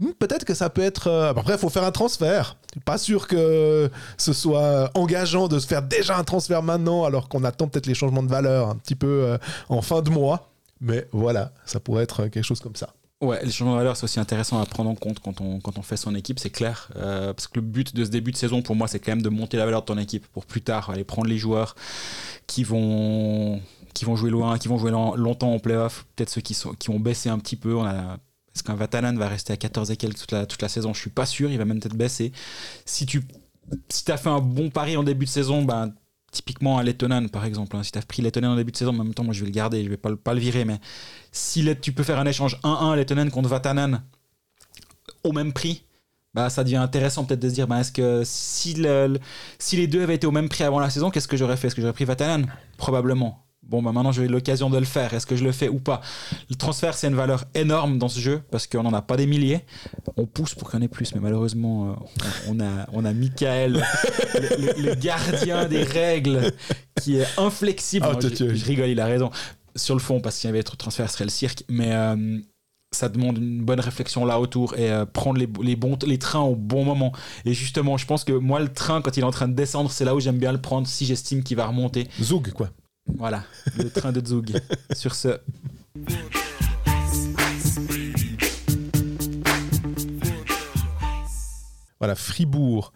Hmm, 0.00 0.10
Peut-être 0.18 0.44
que 0.44 0.54
ça 0.54 0.68
peut 0.68 0.82
être. 0.82 1.08
Après, 1.36 1.52
il 1.52 1.60
faut 1.60 1.68
faire 1.68 1.84
un 1.84 1.92
transfert. 1.92 2.56
Pas 2.84 2.98
sûr 2.98 3.28
que 3.28 3.88
ce 4.18 4.32
soit 4.32 4.90
engageant 4.94 5.46
de 5.46 5.60
se 5.60 5.68
faire 5.68 5.82
déjà 5.82 6.18
un 6.18 6.24
transfert 6.24 6.64
maintenant, 6.64 7.04
alors 7.04 7.28
qu'on 7.28 7.44
attend 7.44 7.68
peut-être 7.68 7.86
les 7.86 7.94
changements 7.94 8.24
de 8.24 8.30
valeur 8.30 8.68
un 8.70 8.74
petit 8.74 8.96
peu 8.96 9.38
en 9.68 9.80
fin 9.80 10.02
de 10.02 10.10
mois. 10.10 10.51
Mais 10.82 11.06
voilà, 11.12 11.52
ça 11.64 11.80
pourrait 11.80 12.02
être 12.02 12.26
quelque 12.28 12.44
chose 12.44 12.60
comme 12.60 12.76
ça. 12.76 12.94
Ouais, 13.20 13.38
les 13.44 13.52
changements 13.52 13.74
de 13.74 13.78
valeur, 13.78 13.96
c'est 13.96 14.02
aussi 14.02 14.18
intéressant 14.18 14.60
à 14.60 14.66
prendre 14.66 14.90
en 14.90 14.96
compte 14.96 15.20
quand 15.20 15.40
on, 15.40 15.60
quand 15.60 15.78
on 15.78 15.82
fait 15.82 15.96
son 15.96 16.12
équipe, 16.16 16.40
c'est 16.40 16.50
clair. 16.50 16.90
Euh, 16.96 17.32
parce 17.32 17.46
que 17.46 17.52
le 17.54 17.60
but 17.60 17.94
de 17.94 18.04
ce 18.04 18.10
début 18.10 18.32
de 18.32 18.36
saison, 18.36 18.62
pour 18.62 18.74
moi, 18.74 18.88
c'est 18.88 18.98
quand 18.98 19.12
même 19.12 19.22
de 19.22 19.28
monter 19.28 19.56
la 19.56 19.64
valeur 19.64 19.82
de 19.82 19.86
ton 19.86 19.96
équipe 19.96 20.26
pour 20.26 20.44
plus 20.44 20.60
tard 20.60 20.90
aller 20.90 21.04
prendre 21.04 21.28
les 21.28 21.38
joueurs 21.38 21.76
qui 22.48 22.64
vont, 22.64 23.60
qui 23.94 24.04
vont 24.04 24.16
jouer 24.16 24.30
loin, 24.30 24.58
qui 24.58 24.66
vont 24.66 24.76
jouer 24.76 24.90
long- 24.90 25.14
longtemps 25.14 25.54
en 25.54 25.60
playoff. 25.60 26.04
Peut-être 26.16 26.30
ceux 26.30 26.40
qui, 26.40 26.54
sont, 26.54 26.72
qui 26.74 26.90
ont 26.90 26.98
baissé 26.98 27.28
un 27.28 27.38
petit 27.38 27.54
peu. 27.54 27.76
Est-ce 28.54 28.64
qu'un 28.64 28.74
Vatanen 28.74 29.16
va 29.16 29.28
rester 29.28 29.52
à 29.52 29.56
14 29.56 29.92
et 29.92 29.96
quelques 29.96 30.18
toute 30.18 30.32
la, 30.32 30.44
toute 30.44 30.60
la 30.60 30.68
saison? 30.68 30.92
Je 30.92 30.98
suis 31.00 31.10
pas 31.10 31.24
sûr, 31.24 31.48
il 31.52 31.58
va 31.58 31.64
même 31.64 31.78
peut-être 31.78 31.96
baisser. 31.96 32.32
Si 32.86 33.06
tu 33.06 33.22
si 33.88 34.10
as 34.10 34.16
fait 34.16 34.30
un 34.30 34.40
bon 34.40 34.68
pari 34.70 34.96
en 34.96 35.04
début 35.04 35.26
de 35.26 35.30
saison, 35.30 35.62
ben, 35.62 35.94
typiquement 36.32 36.78
un 36.78 36.82
Lettonen 36.82 37.28
par 37.30 37.44
exemple, 37.44 37.76
hein. 37.76 37.82
si 37.84 37.92
tu 37.92 38.00
pris 38.00 38.22
Lettonen 38.22 38.50
en 38.50 38.56
début 38.56 38.72
de 38.72 38.76
saison, 38.76 38.90
en 38.90 39.04
même 39.04 39.14
temps, 39.14 39.22
moi 39.22 39.32
je 39.34 39.40
vais 39.40 39.46
le 39.46 39.52
garder, 39.52 39.84
je 39.84 39.88
vais 39.90 39.96
pas, 39.96 40.10
le- 40.10 40.40
virer, 40.40 40.64
mais 40.64 40.80
si 41.30 41.64
tu 41.80 41.92
peux 41.92 42.02
faire 42.02 42.18
un 42.18 42.26
échange 42.26 42.58
1-1 42.64 42.96
Lettonen 42.96 43.30
contre 43.30 43.48
Vatanen 43.48 44.02
au 45.22 45.32
même 45.32 45.52
prix, 45.52 45.84
bah, 46.34 46.48
ça 46.48 46.64
devient 46.64 46.76
intéressant 46.76 47.24
peut-être 47.24 47.40
de 47.40 47.48
se 47.48 47.54
dire 47.54 47.68
bah, 47.68 47.80
est-ce 47.80 47.92
que 47.92 48.22
si, 48.24 48.74
le- 48.74 49.06
le- 49.06 49.20
si 49.58 49.76
les 49.76 49.86
deux 49.86 50.02
avaient 50.02 50.14
été 50.16 50.26
au 50.26 50.30
même 50.32 50.48
prix 50.48 50.64
avant 50.64 50.80
la 50.80 50.90
saison, 50.90 51.10
qu'est-ce 51.10 51.28
que 51.28 51.36
j'aurais 51.36 51.56
fait? 51.56 51.66
Est-ce 51.68 51.76
que 51.76 51.82
j'aurais 51.82 51.92
pris 51.92 52.06
Vatanen? 52.06 52.46
Probablement. 52.78 53.44
Bon, 53.62 53.82
bah 53.82 53.92
maintenant 53.92 54.12
j'ai 54.12 54.28
l'occasion 54.28 54.70
de 54.70 54.78
le 54.78 54.84
faire. 54.84 55.14
Est-ce 55.14 55.26
que 55.26 55.36
je 55.36 55.44
le 55.44 55.52
fais 55.52 55.68
ou 55.68 55.78
pas? 55.78 56.00
Le 56.50 56.54
transfert, 56.54 56.94
c'est 56.94 57.08
une 57.08 57.14
valeur 57.14 57.44
énorme 57.54 57.98
dans 57.98 58.08
ce 58.08 58.20
jeu 58.20 58.42
parce 58.50 58.66
qu'on 58.66 58.82
n'en 58.82 58.92
a 58.92 59.02
pas 59.02 59.16
des 59.16 59.26
milliers. 59.26 59.64
On 60.16 60.26
pousse 60.26 60.54
pour 60.54 60.70
qu'il 60.70 60.78
y 60.78 60.82
en 60.82 60.84
ait 60.84 60.88
plus, 60.88 61.14
mais 61.14 61.20
malheureusement, 61.20 61.90
euh, 61.90 61.94
on, 62.48 62.60
a, 62.60 62.86
on 62.92 63.04
a 63.04 63.12
Michael, 63.12 63.82
le, 64.34 64.82
le, 64.82 64.94
gardien 64.94 65.66
des 65.66 65.82
règles, 65.82 66.52
qui 67.00 67.16
est 67.16 67.26
inflexible. 67.38 68.06
Ah, 68.08 68.18
je, 68.20 68.64
rigole, 68.64 68.88
il 68.88 69.00
a 69.00 69.06
raison. 69.06 69.30
Sur 69.74 69.94
le 69.94 70.00
fond, 70.00 70.20
parce 70.20 70.38
qu'il 70.38 70.48
y 70.48 70.52
avait 70.52 70.62
trop 70.62 70.74
de 70.74 70.78
transfert, 70.78 71.08
ce 71.08 71.14
serait 71.14 71.24
le 71.24 71.30
cirque. 71.30 71.64
Mais. 71.68 71.92
Euh, 71.92 72.38
ça 72.94 73.08
demande 73.08 73.38
une 73.38 73.62
bonne 73.62 73.80
réflexion 73.80 74.26
là 74.26 74.38
autour 74.38 74.76
et 74.76 74.90
euh, 74.90 75.06
prendre 75.06 75.38
les, 75.38 75.48
les, 75.62 75.76
bons, 75.76 75.96
les 76.06 76.18
trains 76.18 76.40
au 76.40 76.54
bon 76.54 76.84
moment. 76.84 77.12
Et 77.46 77.54
justement, 77.54 77.96
je 77.96 78.04
pense 78.04 78.22
que 78.22 78.32
moi, 78.32 78.60
le 78.60 78.70
train, 78.70 79.00
quand 79.00 79.16
il 79.16 79.20
est 79.20 79.26
en 79.26 79.30
train 79.30 79.48
de 79.48 79.54
descendre, 79.54 79.90
c'est 79.90 80.04
là 80.04 80.14
où 80.14 80.20
j'aime 80.20 80.36
bien 80.36 80.52
le 80.52 80.60
prendre 80.60 80.86
si 80.86 81.06
j'estime 81.06 81.42
qu'il 81.42 81.56
va 81.56 81.66
remonter. 81.66 82.06
Zoug, 82.20 82.52
quoi. 82.52 82.68
Voilà, 83.06 83.44
le 83.76 83.90
train 83.90 84.12
de 84.12 84.24
Zoug. 84.24 84.52
Sur 84.94 85.14
ce. 85.14 85.40
Voilà, 91.98 92.16
Fribourg 92.16 92.92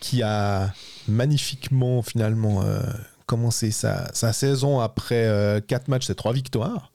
qui 0.00 0.22
a 0.22 0.72
magnifiquement 1.06 2.02
finalement 2.02 2.62
euh, 2.62 2.80
commencé 3.26 3.70
sa, 3.70 4.12
sa, 4.14 4.32
saison 4.32 4.80
après 4.80 5.62
4 5.66 5.82
euh, 5.82 5.90
matchs 5.90 6.10
et 6.10 6.14
3 6.14 6.32
victoires, 6.32 6.92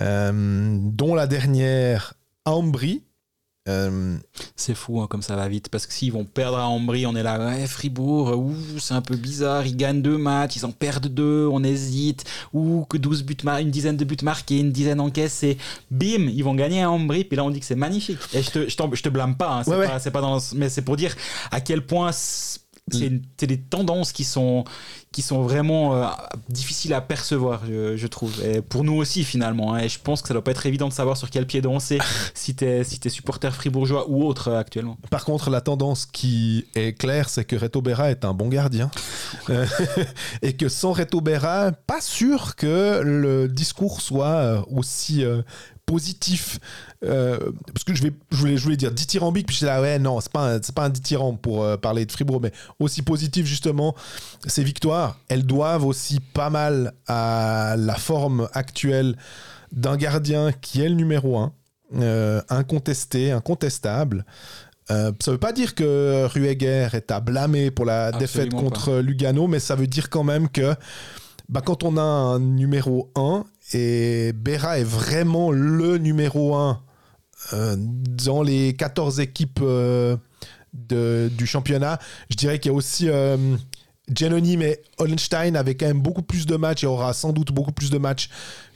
euh, 0.00 0.78
dont 0.80 1.14
la 1.14 1.26
dernière 1.26 2.14
à 2.44 2.52
Ambry, 2.52 3.04
euh, 3.68 4.16
c'est 4.54 4.74
fou 4.74 5.00
hein, 5.00 5.06
comme 5.08 5.22
ça 5.22 5.36
va 5.36 5.48
vite. 5.48 5.68
Parce 5.68 5.86
que 5.86 5.92
s'ils 5.92 6.12
vont 6.12 6.24
perdre 6.24 6.58
à 6.58 6.68
Ambry, 6.68 7.06
on 7.06 7.14
est 7.16 7.22
là, 7.22 7.38
ouais, 7.38 7.66
Fribourg, 7.66 8.52
c'est 8.78 8.94
un 8.94 9.02
peu 9.02 9.16
bizarre, 9.16 9.66
ils 9.66 9.76
gagnent 9.76 10.02
deux 10.02 10.18
matchs, 10.18 10.56
ils 10.56 10.66
en 10.66 10.72
perdent 10.72 11.08
deux, 11.08 11.48
on 11.50 11.62
hésite, 11.64 12.24
ou 12.52 12.84
que 12.88 12.96
12 12.96 13.24
buts 13.24 13.36
une 13.60 13.70
dizaine 13.70 13.96
de 13.96 14.04
buts 14.04 14.16
marqués, 14.22 14.60
une 14.60 14.72
dizaine 14.72 15.00
encaissés, 15.00 15.58
bim, 15.90 16.28
ils 16.28 16.42
vont 16.42 16.54
gagner 16.54 16.82
à 16.82 16.90
Ambry, 16.90 17.24
puis 17.24 17.36
là 17.36 17.44
on 17.44 17.50
dit 17.50 17.60
que 17.60 17.66
c'est 17.66 17.74
magnifique. 17.74 18.18
Et 18.32 18.42
je 18.42 18.50
te, 18.50 18.68
je, 18.68 18.76
je 18.92 19.02
te 19.02 19.08
blâme 19.08 19.36
pas, 19.36 19.62
hein, 19.66 19.98
c'est 19.98 20.10
pas, 20.10 20.20
dans, 20.20 20.38
mais 20.54 20.68
c'est 20.68 20.82
pour 20.82 20.96
dire 20.96 21.14
à 21.50 21.60
quel 21.60 21.84
point 21.84 22.10
c'est 22.92 23.46
des 23.46 23.60
tendances 23.60 24.12
qui 24.12 24.22
sont, 24.22 24.62
qui 25.10 25.20
sont 25.20 25.42
vraiment 25.42 25.96
euh, 25.96 26.06
difficiles 26.48 26.94
à 26.94 27.00
percevoir, 27.00 27.62
je, 27.66 28.06
trouve. 28.06 28.40
Pour 28.68 28.84
nous 28.84 28.94
aussi, 28.94 29.24
finalement. 29.24 29.74
Hein. 29.74 29.80
et 29.80 29.88
je 29.88 29.98
pense 29.98 30.22
que 30.22 30.28
ça 30.28 30.34
doit 30.34 30.44
pas 30.44 30.52
être 30.52 30.66
évident 30.66 30.88
de 30.88 30.92
savoir 30.92 31.16
sur 31.16 31.30
quel 31.30 31.46
pied 31.46 31.60
danser 31.60 31.98
si 32.34 32.54
tu 32.54 32.64
es, 32.64 32.84
si 32.84 33.00
es 33.04 33.08
supporter 33.08 33.52
fribourgeois 33.52 34.08
ou 34.08 34.24
autre 34.24 34.48
euh, 34.48 34.58
actuellement. 34.58 34.96
Par 35.10 35.24
contre, 35.24 35.50
la 35.50 35.60
tendance 35.60 36.06
qui 36.06 36.66
est 36.76 36.96
claire, 36.96 37.28
c'est 37.28 37.44
que 37.44 37.56
Reto 37.56 37.82
Berra 37.82 38.10
est 38.10 38.24
un 38.24 38.34
bon 38.34 38.48
gardien. 38.48 38.90
Euh, 39.50 39.66
et 40.42 40.52
que 40.52 40.68
sans 40.68 40.92
Reto 40.92 41.20
Berra, 41.20 41.72
pas 41.72 42.00
sûr 42.00 42.54
que 42.54 43.00
le 43.02 43.48
discours 43.48 44.00
soit 44.00 44.64
aussi 44.70 45.24
positif. 45.86 46.58
Euh, 47.04 47.38
parce 47.72 47.84
que 47.84 47.94
je, 47.94 48.02
vais, 48.02 48.12
je, 48.30 48.36
voulais, 48.36 48.56
je 48.56 48.62
voulais 48.64 48.76
dire 48.76 48.90
dithyrambique, 48.90 49.46
puis 49.46 49.56
je 49.56 49.64
là, 49.64 49.80
ouais, 49.80 49.98
non, 49.98 50.20
c'est 50.20 50.32
pas, 50.32 50.54
un, 50.54 50.58
pas 50.58 50.84
un 50.84 50.90
dithyrambe 50.90 51.38
pour 51.38 51.62
euh, 51.62 51.76
parler 51.76 52.04
de 52.04 52.12
Fribourg, 52.12 52.40
mais 52.42 52.52
aussi 52.80 53.02
positif, 53.02 53.46
justement. 53.46 53.94
Ces 54.46 54.64
victoires, 54.64 55.18
elles 55.28 55.46
doivent 55.46 55.86
aussi 55.86 56.20
pas 56.20 56.50
mal 56.50 56.92
à 57.06 57.76
la 57.78 57.94
forme 57.94 58.48
actuelle 58.52 59.16
d'un 59.72 59.96
gardien 59.96 60.52
qui 60.52 60.82
est 60.82 60.88
le 60.88 60.96
numéro 60.96 61.38
1, 61.38 61.52
euh, 61.94 62.42
incontesté, 62.48 63.30
incontestable. 63.30 64.26
ça 64.88 65.12
ne 65.12 65.30
veut 65.30 65.38
pas 65.38 65.52
dire 65.52 65.74
que 65.74 66.26
Rueger 66.26 66.88
est 66.94 67.10
à 67.10 67.20
blâmer 67.20 67.70
pour 67.70 67.84
la 67.84 68.10
défaite 68.12 68.52
contre 68.52 68.96
Lugano, 68.98 69.46
mais 69.46 69.60
ça 69.60 69.76
veut 69.76 69.86
dire 69.86 70.10
quand 70.10 70.24
même 70.24 70.48
que 70.48 70.74
bah, 71.48 71.62
quand 71.64 71.84
on 71.84 71.96
a 71.96 72.02
un 72.02 72.40
numéro 72.40 73.10
1 73.14 73.44
et 73.72 74.32
Berra 74.32 74.78
est 74.78 74.84
vraiment 74.84 75.50
le 75.50 75.98
numéro 75.98 76.54
1 76.54 76.82
euh, 77.52 77.76
dans 77.78 78.42
les 78.42 78.74
14 78.74 79.20
équipes 79.20 79.60
euh, 79.62 80.16
du 80.72 81.46
championnat. 81.46 81.98
Je 82.30 82.36
dirais 82.36 82.58
qu'il 82.58 82.72
y 82.72 82.74
a 82.74 82.76
aussi 82.76 83.08
euh, 83.08 83.36
mais 84.56 84.80
Hollenstein 84.98 85.56
avait 85.56 85.74
quand 85.74 85.86
même 85.86 86.00
beaucoup 86.00 86.22
plus 86.22 86.46
de 86.46 86.56
matchs 86.56 86.84
et 86.84 86.86
aura 86.86 87.12
sans 87.12 87.32
doute 87.32 87.52
beaucoup 87.52 87.72
plus 87.72 87.90
de 87.90 87.98
matchs 87.98 88.30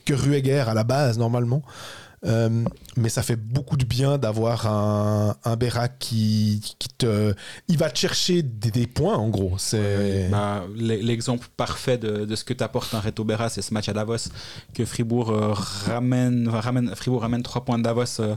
que 0.05 0.15
Rueger 0.15 0.69
à 0.69 0.75
la 0.75 0.85
base, 0.85 1.19
normalement. 1.19 1.63
Euh, 2.27 2.65
mais 2.97 3.09
ça 3.09 3.23
fait 3.23 3.37
beaucoup 3.37 3.79
de 3.79 3.85
bien 3.85 4.19
d'avoir 4.19 4.67
un, 4.67 5.37
un 5.45 5.89
qui, 5.99 6.61
te. 6.99 7.35
Il 7.69 7.79
va 7.79 7.91
te 7.91 7.99
chercher 7.99 8.43
des, 8.43 8.87
points, 8.87 9.17
en 9.17 9.29
gros. 9.29 9.55
C'est 9.57 10.29
bah, 10.31 10.65
L'exemple 10.77 11.49
parfait 11.57 11.97
de, 11.97 12.35
ce 12.35 12.45
que 12.45 12.53
t'apporte 12.53 12.93
un 12.95 13.01
Reto 13.01 13.25
Berra, 13.25 13.49
c'est 13.49 13.63
ce 13.63 13.73
match 13.73 13.89
à 13.89 13.93
Davos 13.93 14.29
que 14.75 14.85
Fribourg, 14.85 15.31
euh, 15.31 15.53
ramène, 15.53 16.49
ramène, 16.49 16.95
Fribourg 16.95 17.23
ramène 17.23 17.43
3 17.43 17.65
points 17.65 17.79
de 17.79 17.85
Davos 17.85 18.21
euh, 18.21 18.37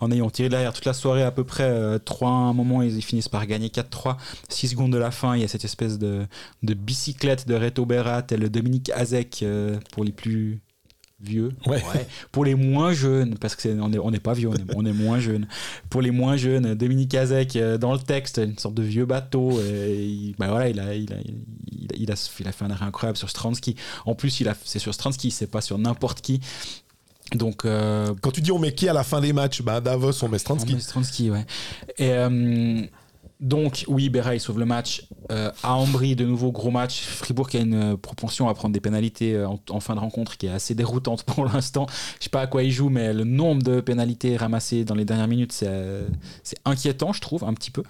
en 0.00 0.10
ayant 0.10 0.28
tiré 0.30 0.48
derrière 0.48 0.72
toute 0.72 0.84
la 0.84 0.92
soirée 0.92 1.22
à 1.22 1.30
peu 1.30 1.44
près. 1.44 1.98
3 2.04 2.28
à 2.28 2.32
un 2.32 2.52
moment, 2.52 2.82
ils, 2.82 3.02
finissent 3.02 3.28
par 3.28 3.46
gagner 3.46 3.68
4-3. 3.68 4.16
6 4.48 4.68
secondes 4.68 4.92
de 4.92 4.98
la 4.98 5.10
fin, 5.10 5.36
il 5.36 5.42
y 5.42 5.44
a 5.44 5.48
cette 5.48 5.64
espèce 5.64 5.98
de, 5.98 6.26
de 6.62 6.74
bicyclette 6.74 7.48
de 7.48 7.54
Reto 7.54 7.86
Berra, 7.86 8.22
tel 8.22 8.48
Dominique 8.50 8.90
Azek 8.90 9.44
pour 9.92 10.04
les 10.04 10.12
plus 10.12 10.60
vieux. 11.22 11.52
Ouais. 11.66 11.82
Pour 12.30 12.44
les 12.44 12.54
moins 12.54 12.92
jeunes, 12.92 13.36
parce 13.38 13.54
que 13.56 13.68
on 13.80 13.88
n'est 13.88 13.98
on 13.98 14.12
est 14.12 14.20
pas 14.20 14.32
vieux, 14.32 14.48
on 14.74 14.84
est, 14.84 14.92
moins 14.92 15.18
jeunes. 15.18 15.46
Pour 15.90 16.02
les 16.02 16.10
moins 16.10 16.36
jeunes, 16.36 16.74
Dominique 16.74 17.14
Azek, 17.14 17.56
euh, 17.56 17.78
dans 17.78 17.92
le 17.92 17.98
texte, 17.98 18.38
une 18.38 18.58
sorte 18.58 18.74
de 18.74 18.82
vieux 18.82 19.06
bateau. 19.06 19.60
Et, 19.60 20.34
bah 20.38 20.48
voilà, 20.48 20.68
il 20.68 20.80
a, 20.80 20.94
il, 20.94 21.12
a, 21.12 21.16
il, 21.20 21.88
a, 21.92 21.96
il, 21.96 22.12
a, 22.48 22.52
fait 22.52 22.64
un 22.64 22.70
arrêt 22.70 22.86
incroyable 22.86 23.16
sur 23.16 23.30
Stransky. 23.30 23.76
En 24.06 24.14
plus, 24.14 24.44
c'est 24.64 24.78
sur 24.78 24.94
Stransky, 24.94 25.30
c'est 25.30 25.46
pas 25.46 25.60
sur 25.60 25.78
n'importe 25.78 26.20
qui. 26.20 26.40
Donc, 27.34 27.64
euh, 27.64 28.12
Quand 28.20 28.30
tu 28.30 28.40
dis 28.40 28.52
on 28.52 28.58
met 28.58 28.74
qui 28.74 28.88
à 28.88 28.92
la 28.92 29.04
fin 29.04 29.20
des 29.20 29.32
matchs 29.32 29.62
bah 29.62 29.80
Davos, 29.80 30.22
on 30.22 30.28
met 30.28 30.38
Stransky. 30.38 30.72
On 30.72 30.76
met 30.76 30.82
Stransky, 30.82 31.30
ouais. 31.30 31.46
Et. 31.98 32.10
Euh, 32.10 32.82
donc, 33.42 33.84
oui, 33.88 34.08
il 34.14 34.40
sauve 34.40 34.60
le 34.60 34.64
match. 34.64 35.04
Euh, 35.32 35.50
à 35.64 35.74
Ambry, 35.74 36.14
de 36.14 36.24
nouveau, 36.24 36.52
gros 36.52 36.70
match. 36.70 37.00
Fribourg 37.00 37.48
a 37.54 37.58
une 37.58 37.94
euh, 37.94 37.96
propension 37.96 38.48
à 38.48 38.54
prendre 38.54 38.72
des 38.72 38.80
pénalités 38.80 39.34
euh, 39.34 39.48
en, 39.68 39.80
fin 39.80 39.96
de 39.96 40.00
rencontre 40.00 40.36
qui 40.36 40.46
est 40.46 40.50
assez 40.50 40.76
déroutante 40.76 41.22
pour 41.24 41.44
l'instant. 41.46 41.86
Je 42.20 42.24
sais 42.24 42.30
pas 42.30 42.42
à 42.42 42.46
quoi 42.46 42.62
il 42.62 42.70
joue, 42.70 42.88
mais 42.88 43.12
le 43.12 43.24
nombre 43.24 43.64
de 43.64 43.80
pénalités 43.80 44.36
ramassées 44.36 44.84
dans 44.84 44.94
les 44.94 45.04
dernières 45.04 45.26
minutes, 45.26 45.52
c'est 45.52 46.56
inquiétant, 46.64 47.12
je 47.12 47.20
trouve, 47.20 47.42
un 47.42 47.52
petit 47.54 47.72
peu. 47.72 47.82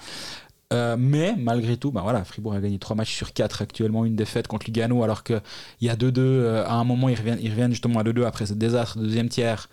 mais 0.70 1.34
malgré 1.36 1.76
tout, 1.76 1.92
bah 1.92 2.00
voilà, 2.02 2.24
Fribourg 2.24 2.54
a 2.54 2.60
gagné 2.60 2.78
3 2.78 2.96
matchs 2.96 3.14
sur 3.14 3.34
4 3.34 3.60
actuellement, 3.60 4.06
une 4.06 4.16
défaite 4.16 4.48
contre 4.48 4.64
Lugano, 4.64 5.02
alors 5.02 5.22
qu'il 5.22 5.42
y 5.82 5.90
a 5.90 5.96
2-2. 5.96 6.64
à 6.64 6.72
un 6.72 6.84
moment, 6.84 7.10
ils 7.10 7.18
reviennent, 7.18 7.40
ils 7.42 7.50
reviennent 7.50 7.72
justement 7.72 8.00
à 8.00 8.04
2-2 8.04 8.24
après 8.24 8.46
ce 8.46 8.54
désastre 8.54 8.96
de 8.98 9.04
deuxième 9.04 9.28
tiers. 9.28 9.68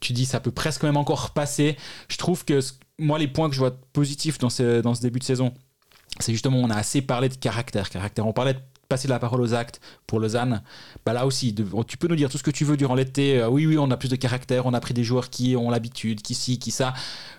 Tu 0.00 0.12
dis, 0.12 0.26
ça 0.26 0.40
peut 0.40 0.50
presque 0.50 0.82
même 0.82 0.96
encore 0.96 1.30
passer. 1.30 1.76
Je 2.08 2.16
trouve 2.16 2.44
que 2.44 2.60
moi, 2.98 3.18
les 3.18 3.28
points 3.28 3.48
que 3.48 3.54
je 3.54 3.60
vois 3.60 3.72
positifs 3.92 4.38
dans 4.38 4.50
ce, 4.50 4.80
dans 4.80 4.94
ce 4.94 5.00
début 5.00 5.18
de 5.18 5.24
saison, 5.24 5.52
c'est 6.20 6.32
justement, 6.32 6.58
on 6.58 6.70
a 6.70 6.76
assez 6.76 7.02
parlé 7.02 7.28
de 7.28 7.34
caractère. 7.34 7.90
caractère. 7.90 8.26
On 8.26 8.32
parlait 8.32 8.54
de 8.54 8.60
passer 8.88 9.08
la 9.08 9.18
parole 9.18 9.40
aux 9.40 9.54
actes 9.54 9.80
pour 10.06 10.20
Lausanne. 10.20 10.62
Bah 11.04 11.12
là 11.12 11.26
aussi, 11.26 11.54
tu 11.86 11.96
peux 11.96 12.08
nous 12.08 12.16
dire 12.16 12.30
tout 12.30 12.38
ce 12.38 12.42
que 12.42 12.50
tu 12.50 12.64
veux 12.64 12.76
durant 12.76 12.94
l'été. 12.94 13.40
Euh, 13.40 13.48
oui, 13.48 13.66
oui, 13.66 13.78
on 13.78 13.90
a 13.90 13.96
plus 13.96 14.08
de 14.08 14.16
caractère, 14.16 14.66
on 14.66 14.74
a 14.74 14.80
pris 14.80 14.94
des 14.94 15.04
joueurs 15.04 15.30
qui 15.30 15.56
ont 15.56 15.70
l'habitude, 15.70 16.22
qui 16.22 16.34
ci, 16.34 16.58
qui 16.58 16.70
ça. 16.70 16.94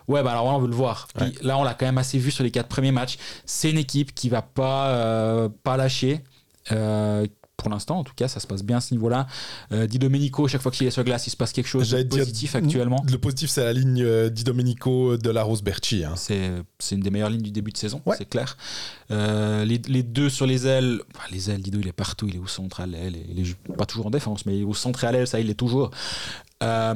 Ouais, 0.07 0.23
bah 0.23 0.31
alors 0.31 0.45
on 0.45 0.59
veut 0.59 0.67
le 0.67 0.75
voir. 0.75 1.07
là, 1.41 1.57
on 1.57 1.63
l'a 1.63 1.73
quand 1.73 1.85
même 1.85 1.97
assez 1.97 2.17
vu 2.17 2.31
sur 2.31 2.43
les 2.43 2.51
quatre 2.51 2.67
premiers 2.67 2.91
matchs. 2.91 3.17
C'est 3.45 3.71
une 3.71 3.77
équipe 3.77 4.13
qui 4.13 4.29
va 4.29 4.41
pas, 4.41 4.89
euh, 4.89 5.49
pas 5.63 5.77
lâcher. 5.77 6.23
Euh, 6.71 7.25
pour 7.67 7.73
l'instant, 7.73 7.99
en 7.99 8.03
tout 8.05 8.13
cas, 8.15 8.29
ça 8.29 8.39
se 8.39 8.47
passe 8.47 8.63
bien 8.63 8.77
à 8.77 8.81
ce 8.81 8.93
niveau-là. 8.93 9.27
Euh, 9.73 9.87
Di 9.87 9.99
Domenico, 9.99 10.47
chaque 10.47 10.61
fois 10.61 10.71
qu'il 10.71 10.87
est 10.87 10.91
sur 10.91 11.03
glace, 11.03 11.27
il 11.27 11.31
se 11.31 11.35
passe 11.35 11.51
quelque 11.51 11.67
chose 11.67 11.89
de 11.89 12.03
positif 12.03 12.55
actuellement. 12.55 13.03
Le 13.09 13.17
positif, 13.17 13.49
c'est 13.49 13.65
la 13.65 13.73
ligne 13.73 14.01
euh, 14.03 14.29
Di 14.29 14.45
Domenico 14.45 15.17
de 15.17 15.29
la 15.29 15.43
Rose 15.43 15.61
Berchi. 15.61 16.05
Hein. 16.05 16.13
C'est 16.15 16.95
une 16.95 17.01
des 17.01 17.09
meilleures 17.09 17.29
lignes 17.29 17.41
du 17.41 17.51
début 17.51 17.71
de 17.71 17.77
saison, 17.77 18.01
c'est 18.17 18.29
clair. 18.29 18.55
Euh, 19.11 19.65
les, 19.65 19.81
les, 19.87 20.03
deux 20.03 20.29
sur 20.29 20.45
les 20.45 20.65
ailes, 20.65 21.01
les 21.31 21.49
ailes, 21.49 21.61
Dido, 21.61 21.79
il 21.79 21.87
est 21.87 21.93
partout, 21.93 22.27
il 22.27 22.35
est 22.35 22.39
au 22.39 22.47
centre, 22.47 22.79
à 22.79 22.85
l'aile, 22.85 23.17
il 23.29 23.39
est 23.39 23.57
pas 23.75 23.85
toujours 23.85 24.07
en 24.07 24.11
défense, 24.11 24.45
mais 24.45 24.63
au 24.63 24.73
centre 24.73 25.03
et 25.03 25.07
à 25.07 25.11
l'aile, 25.11 25.27
ça, 25.27 25.39
il 25.41 25.49
est 25.49 25.55
toujours. 25.55 25.91
Euh, 26.63 26.93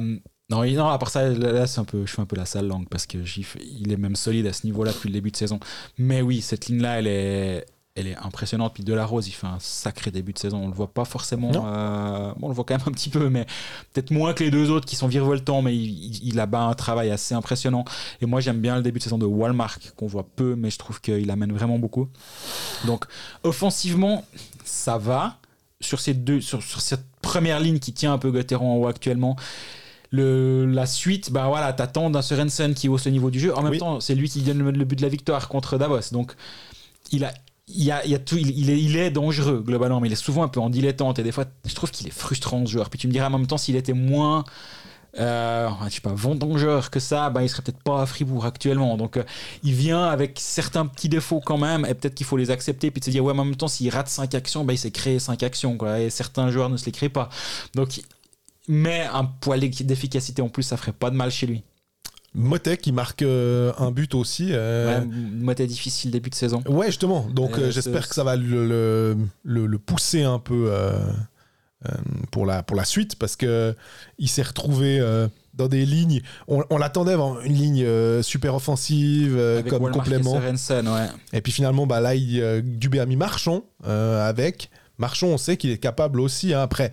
non, 0.48 0.64
non, 0.64 0.88
à 0.88 0.98
part 0.98 1.10
ça, 1.10 1.28
là, 1.28 1.66
c'est 1.66 1.80
un 1.80 1.84
peu, 1.84 2.06
je 2.06 2.12
fais 2.12 2.22
un 2.22 2.26
peu 2.26 2.36
la 2.36 2.46
sale 2.46 2.66
langue 2.66 2.88
parce 2.88 3.06
que 3.06 3.18
il 3.60 3.92
est 3.92 3.96
même 3.96 4.16
solide 4.16 4.46
à 4.46 4.52
ce 4.52 4.66
niveau-là 4.66 4.92
depuis 4.92 5.08
le 5.08 5.14
début 5.14 5.30
de 5.30 5.36
saison. 5.36 5.60
Mais 5.98 6.22
oui, 6.22 6.40
cette 6.40 6.66
ligne-là, 6.66 6.98
elle 6.98 7.06
est, 7.06 7.66
elle 7.94 8.06
est 8.06 8.16
impressionnante. 8.16 8.74
Puis 8.74 8.84
Delarose, 8.84 9.28
il 9.28 9.32
fait 9.32 9.46
un 9.46 9.58
sacré 9.60 10.10
début 10.10 10.32
de 10.32 10.38
saison. 10.38 10.58
On 10.64 10.68
le 10.68 10.74
voit 10.74 10.92
pas 10.92 11.04
forcément. 11.04 11.50
Euh, 11.54 12.32
bon, 12.36 12.46
on 12.46 12.48
le 12.48 12.54
voit 12.54 12.64
quand 12.64 12.74
même 12.74 12.86
un 12.86 12.92
petit 12.92 13.10
peu, 13.10 13.28
mais 13.28 13.46
peut-être 13.92 14.10
moins 14.10 14.32
que 14.32 14.44
les 14.44 14.50
deux 14.50 14.70
autres 14.70 14.86
qui 14.86 14.96
sont 14.96 15.08
virevoltants, 15.08 15.62
mais 15.62 15.76
il, 15.76 16.40
a 16.40 16.46
bas 16.46 16.62
un 16.62 16.74
travail 16.74 17.10
assez 17.10 17.34
impressionnant. 17.34 17.84
Et 18.20 18.26
moi, 18.26 18.40
j'aime 18.40 18.60
bien 18.60 18.76
le 18.76 18.82
début 18.82 18.98
de 18.98 19.04
saison 19.04 19.18
de 19.18 19.26
Walmart, 19.26 19.78
qu'on 19.96 20.06
voit 20.06 20.26
peu, 20.36 20.54
mais 20.56 20.70
je 20.70 20.78
trouve 20.78 21.00
qu'il 21.00 21.30
amène 21.30 21.52
vraiment 21.52 21.78
beaucoup. 21.78 22.08
Donc, 22.86 23.04
offensivement, 23.42 24.24
ça 24.64 24.98
va. 24.98 25.36
Sur, 25.80 25.98
ces 25.98 26.14
deux, 26.14 26.40
sur, 26.40 26.62
cette 26.62 27.04
première 27.22 27.58
ligne 27.58 27.80
qui 27.80 27.92
tient 27.92 28.12
un 28.12 28.18
peu 28.18 28.30
Gauthieron 28.30 28.74
en 28.74 28.76
haut 28.76 28.86
actuellement, 28.86 29.34
le, 30.10 30.64
la 30.64 30.86
suite, 30.86 31.32
bah 31.32 31.48
voilà, 31.48 31.72
t'attends 31.72 32.08
d'un 32.08 32.22
Sorensen 32.22 32.72
qui 32.72 32.88
hausse 32.88 33.06
le 33.06 33.10
niveau 33.10 33.32
du 33.32 33.40
jeu. 33.40 33.52
En 33.52 33.62
même 33.62 33.78
temps, 33.78 33.98
c'est 33.98 34.14
lui 34.14 34.28
qui 34.28 34.42
donne 34.42 34.62
le, 34.62 34.70
le 34.70 34.84
but 34.84 34.94
de 34.94 35.02
la 35.02 35.08
victoire 35.08 35.48
contre 35.48 35.78
Davos. 35.78 36.12
Donc, 36.12 36.34
il 37.10 37.24
a 37.24 37.32
il, 37.68 38.96
est, 38.96 39.10
dangereux 39.10 39.62
globalement, 39.64 40.00
mais 40.00 40.08
il 40.08 40.12
est 40.12 40.16
souvent 40.16 40.42
un 40.42 40.48
peu 40.48 40.60
en 40.60 40.70
dilettante 40.70 41.18
et 41.18 41.22
des 41.22 41.32
fois 41.32 41.44
je 41.64 41.74
trouve 41.74 41.90
qu'il 41.90 42.06
est 42.06 42.12
frustrant 42.12 42.64
ce 42.66 42.72
joueur. 42.72 42.90
Puis 42.90 42.98
tu 42.98 43.06
me 43.06 43.12
diras 43.12 43.28
en 43.28 43.30
même 43.30 43.46
temps 43.46 43.58
s'il 43.58 43.76
était 43.76 43.92
moins 43.92 44.44
euh, 45.18 45.68
je 45.88 45.94
sais 45.94 46.00
pas, 46.00 46.14
vendangeur 46.14 46.90
que 46.90 46.98
ça, 46.98 47.28
ben, 47.28 47.42
il 47.42 47.48
serait 47.48 47.62
peut-être 47.62 47.82
pas 47.82 48.02
à 48.02 48.06
Fribourg 48.06 48.46
actuellement. 48.46 48.96
Donc, 48.96 49.16
euh, 49.16 49.24
il 49.62 49.74
vient 49.74 50.04
avec 50.04 50.38
certains 50.40 50.86
petits 50.86 51.08
défauts 51.08 51.40
quand 51.44 51.58
même, 51.58 51.84
et 51.84 51.94
peut-être 51.94 52.14
qu'il 52.14 52.26
faut 52.26 52.38
les 52.38 52.50
accepter, 52.50 52.90
puis 52.90 53.00
de 53.00 53.04
se 53.04 53.10
dire, 53.10 53.22
ouais, 53.22 53.32
en 53.32 53.44
même 53.44 53.56
temps, 53.56 53.68
s'il 53.68 53.90
rate 53.90 54.08
5 54.08 54.34
actions, 54.34 54.64
ben, 54.64 54.72
il 54.72 54.78
s'est 54.78 54.90
créé 54.90 55.18
5 55.18 55.42
actions, 55.42 55.76
et 55.96 56.08
certains 56.08 56.50
joueurs 56.50 56.70
ne 56.70 56.78
se 56.78 56.86
les 56.86 56.92
créent 56.92 57.10
pas. 57.10 57.28
Donc, 57.74 58.00
mais 58.68 59.06
un 59.12 59.24
poil 59.24 59.60
d'efficacité 59.60 60.40
en 60.40 60.48
plus, 60.48 60.62
ça 60.62 60.76
ferait 60.76 60.92
pas 60.92 61.10
de 61.10 61.16
mal 61.16 61.30
chez 61.30 61.46
lui. 61.46 61.62
Motet 62.34 62.78
qui 62.78 62.92
marque 62.92 63.22
euh, 63.22 63.72
un 63.78 63.90
but 63.90 64.14
aussi. 64.14 64.48
Euh... 64.52 65.00
Ouais, 65.00 65.06
Motet 65.06 65.66
difficile 65.66 66.10
début 66.10 66.30
de 66.30 66.34
saison. 66.34 66.62
Ouais, 66.68 66.86
justement. 66.86 67.26
Donc, 67.32 67.58
Euh, 67.58 67.70
j'espère 67.70 68.04
ce- 68.04 68.08
que 68.08 68.14
ça 68.14 68.24
va 68.24 68.36
le, 68.36 68.66
le, 68.66 69.16
le- 69.44 69.66
le 69.66 69.78
pousser 69.78 70.22
un 70.22 70.38
peu 70.38 70.66
euh, 70.70 70.92
euh, 71.86 71.90
pour, 72.30 72.46
la, 72.46 72.62
pour 72.62 72.76
la 72.76 72.84
suite 72.84 73.16
parce 73.16 73.36
que 73.36 73.74
il 74.18 74.28
s'est 74.28 74.42
retrouvé 74.42 74.98
euh, 75.00 75.28
dans 75.54 75.68
des 75.68 75.84
lignes. 75.84 76.22
On, 76.48 76.64
on 76.70 76.78
l'attendait 76.78 77.12
avant 77.12 77.38
une 77.42 77.52
ligne 77.54 77.82
euh, 77.84 78.22
super 78.22 78.54
offensive 78.54 79.34
euh, 79.36 79.62
comme 79.62 79.82
Walmart 79.82 80.02
complément. 80.04 80.36
et 80.36 80.40
Sorensen, 80.40 80.88
ouais. 80.88 81.08
Et 81.34 81.42
puis 81.42 81.52
finalement, 81.52 81.86
bah, 81.86 82.00
là, 82.00 82.14
il, 82.14 82.40
euh, 82.40 82.62
Dubé 82.64 82.98
a 83.00 83.04
mis 83.06 83.16
Marchand 83.16 83.64
euh, 83.86 84.26
avec. 84.26 84.70
Marchand, 84.98 85.26
on 85.28 85.38
sait 85.38 85.56
qu'il 85.56 85.70
est 85.70 85.78
capable 85.78 86.20
aussi. 86.20 86.54
hein. 86.54 86.62
Après, 86.62 86.92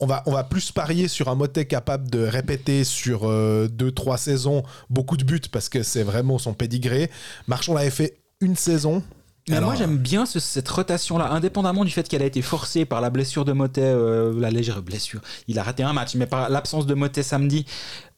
on 0.00 0.06
va, 0.06 0.22
on 0.26 0.32
va 0.32 0.44
plus 0.44 0.72
parier 0.72 1.08
sur 1.08 1.28
un 1.28 1.34
Motet 1.34 1.66
capable 1.66 2.10
de 2.10 2.18
répéter 2.26 2.84
sur 2.84 3.30
2-3 3.30 4.16
saisons 4.18 4.62
beaucoup 4.90 5.16
de 5.16 5.24
buts 5.24 5.40
parce 5.52 5.68
que 5.68 5.82
c'est 5.82 6.02
vraiment 6.02 6.38
son 6.38 6.52
pédigré. 6.54 7.10
Marchand 7.46 7.74
l'avait 7.74 7.90
fait 7.90 8.18
une 8.40 8.56
saison. 8.56 9.02
Mais 9.48 9.56
Alors, 9.56 9.70
moi 9.70 9.78
j'aime 9.78 9.98
bien 9.98 10.24
ce- 10.26 10.40
cette 10.40 10.68
rotation-là, 10.68 11.30
indépendamment 11.30 11.84
du 11.84 11.90
fait 11.90 12.08
qu'elle 12.08 12.22
a 12.22 12.26
été 12.26 12.40
forcée 12.42 12.86
par 12.86 13.00
la 13.02 13.10
blessure 13.10 13.44
de 13.44 13.52
Motet, 13.52 13.82
euh, 13.82 14.32
la 14.40 14.50
légère 14.50 14.80
blessure. 14.82 15.20
Il 15.48 15.58
a 15.58 15.62
raté 15.62 15.82
un 15.82 15.92
match, 15.92 16.14
mais 16.14 16.26
par 16.26 16.48
l'absence 16.48 16.86
de 16.86 16.94
Motet 16.94 17.22
samedi, 17.22 17.66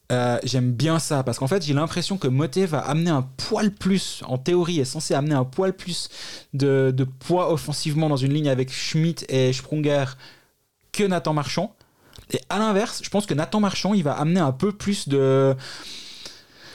euh, 0.09 0.39
j'aime 0.45 0.71
bien 0.71 0.99
ça 0.99 1.23
parce 1.23 1.37
qu'en 1.37 1.47
fait 1.47 1.61
j'ai 1.65 1.73
l'impression 1.73 2.17
que 2.17 2.29
Motet 2.29 2.65
va 2.65 2.79
amener 2.79 3.09
un 3.09 3.23
poil 3.23 3.71
plus, 3.71 4.21
en 4.25 4.37
théorie 4.37 4.79
est 4.79 4.85
censé 4.85 5.13
amener 5.13 5.35
un 5.35 5.43
poil 5.43 5.73
plus 5.73 6.07
de, 6.53 6.93
de 6.95 7.03
poids 7.03 7.51
offensivement 7.51 8.07
dans 8.07 8.15
une 8.15 8.33
ligne 8.33 8.47
avec 8.47 8.71
Schmidt 8.71 9.25
et 9.27 9.51
Sprunger 9.51 10.05
que 10.97 11.03
Nathan 11.03 11.33
Marchand. 11.33 11.75
Et 12.31 12.39
à 12.49 12.59
l'inverse, 12.59 13.01
je 13.03 13.09
pense 13.09 13.25
que 13.25 13.33
Nathan 13.33 13.59
Marchand 13.59 13.93
il 13.93 14.03
va 14.03 14.13
amener 14.13 14.39
un 14.41 14.51
peu 14.51 14.71
plus 14.71 15.07
de, 15.07 15.55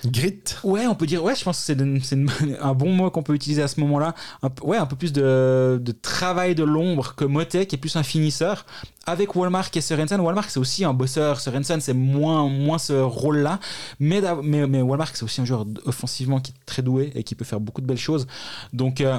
Grit. 0.04 0.42
Ouais, 0.64 0.86
on 0.88 0.96
peut 0.96 1.06
dire, 1.06 1.22
ouais, 1.22 1.36
je 1.36 1.44
pense 1.44 1.58
que 1.58 1.64
c'est 1.64 1.76
de- 1.76 2.00
c'est 2.02 2.16
une- 2.16 2.28
un 2.60 2.74
bon 2.74 2.90
mot 2.92 3.08
qu'on 3.10 3.22
peut 3.22 3.34
utiliser 3.34 3.62
à 3.62 3.68
ce 3.68 3.78
moment-là. 3.80 4.14
Un 4.42 4.48
ouais, 4.64 4.76
un 4.76 4.86
peu 4.86 4.96
plus 4.96 5.12
de, 5.12 5.78
de 5.80 5.92
travail 5.92 6.56
de 6.56 6.64
l'ombre 6.64 7.14
que 7.14 7.24
Motet, 7.24 7.66
qui 7.66 7.76
est 7.76 7.78
plus 7.78 7.94
un 7.94 8.02
finisseur. 8.02 8.66
Avec 9.06 9.36
Walmart 9.36 9.68
et 9.74 9.80
Sorensen, 9.80 10.20
Walmart 10.20 10.48
c'est 10.50 10.58
aussi 10.58 10.84
un 10.84 10.92
bosseur, 10.92 11.38
Sorensen 11.40 11.80
c'est 11.80 11.92
moins, 11.94 12.48
moins 12.48 12.78
ce 12.78 12.94
rôle-là. 12.94 13.60
Mais, 14.00 14.20
mais, 14.42 14.66
mais 14.66 14.82
Walmart 14.82 15.10
c'est 15.14 15.22
aussi 15.24 15.40
un 15.40 15.44
joueur 15.44 15.66
offensivement 15.84 16.40
qui 16.40 16.50
est 16.52 16.66
très 16.66 16.82
doué 16.82 17.12
et 17.14 17.22
qui 17.22 17.34
peut 17.36 17.44
faire 17.44 17.60
beaucoup 17.60 17.80
de 17.80 17.86
belles 17.86 17.96
choses. 17.98 18.26
Donc. 18.72 19.00
euh, 19.00 19.18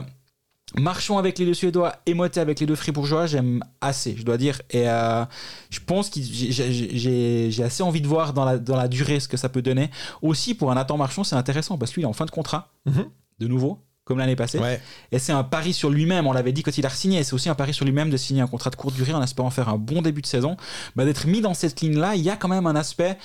Marchons 0.80 1.18
avec 1.18 1.38
les 1.40 1.46
deux 1.46 1.54
Suédois 1.54 1.96
et 2.06 2.14
Motet 2.14 2.40
avec 2.40 2.60
les 2.60 2.66
deux 2.66 2.76
Fribourgeois, 2.76 3.28
j'aime 3.28 3.64
assez, 3.82 4.16
je 4.18 4.24
dois 4.24 4.38
dire. 4.38 4.62
Et 4.72 4.90
euh, 4.90 5.24
je 5.70 5.80
pense 5.80 6.10
que 6.10 6.20
j'ai- 6.22 7.64
assez 7.64 7.84
envie 7.84 8.02
de 8.02 8.08
voir 8.08 8.34
dans 8.34 8.44
la, 8.46 8.58
dans 8.58 8.76
la 8.76 8.88
durée 8.88 9.20
ce 9.20 9.28
que 9.28 9.38
ça 9.38 9.50
peut 9.50 9.62
donner. 9.62 9.90
Aussi, 10.22 10.56
pour 10.56 10.72
un 10.72 10.76
Nathan 10.76 10.98
Marchand, 10.98 11.24
c'est 11.24 11.36
intéressant 11.36 11.78
parce 11.78 11.92
que 11.92 11.96
lui, 11.96 12.02
il 12.02 12.06
est 12.06 12.08
en 12.08 12.14
fin 12.14 12.26
de 12.26 12.32
contrat, 12.32 12.70
Mhm. 12.86 13.06
de 13.40 13.48
nouveau, 13.48 13.80
comme 14.04 14.18
l'année 14.18 14.36
passée. 14.36 14.58
Ouais. 14.60 14.82
Et 15.12 15.20
c'est 15.20 15.32
un 15.32 15.44
pari 15.44 15.74
sur 15.74 15.90
lui-même, 15.92 16.26
on 16.28 16.34
l'avait 16.34 16.52
dit 16.54 16.64
quand 16.64 16.78
il 16.78 16.86
a 16.86 16.90
signé. 16.90 17.24
C'est 17.24 17.34
aussi 17.34 17.50
un 17.50 17.56
pari 17.56 17.74
sur 17.74 17.86
lui-même 17.86 18.10
de 18.10 18.18
signer 18.18 18.42
un 18.42 18.48
contrat 18.48 18.70
de 18.72 18.76
courte 18.76 18.96
durée 18.96 19.14
en 19.14 19.22
espérant 19.22 19.50
faire 19.52 19.70
un 19.70 19.78
bon 19.78 20.02
début 20.02 20.22
de 20.22 20.28
saison. 20.28 20.58
Bah, 20.96 21.06
D'être 21.06 21.28
mis 21.28 21.42
dans 21.42 21.54
cette 21.54 21.82
ligne-là, 21.82 22.16
il 22.16 22.22
y 22.24 22.30
a 22.32 22.36
quand 22.36 22.48
même 22.50 22.66
un 22.68 22.76
aspect, 22.76 23.18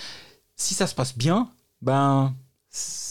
si 0.55 0.74
ça 0.74 0.86
se 0.86 0.94
passe 0.94 1.16
bien, 1.16 1.49
ben. 1.82 2.34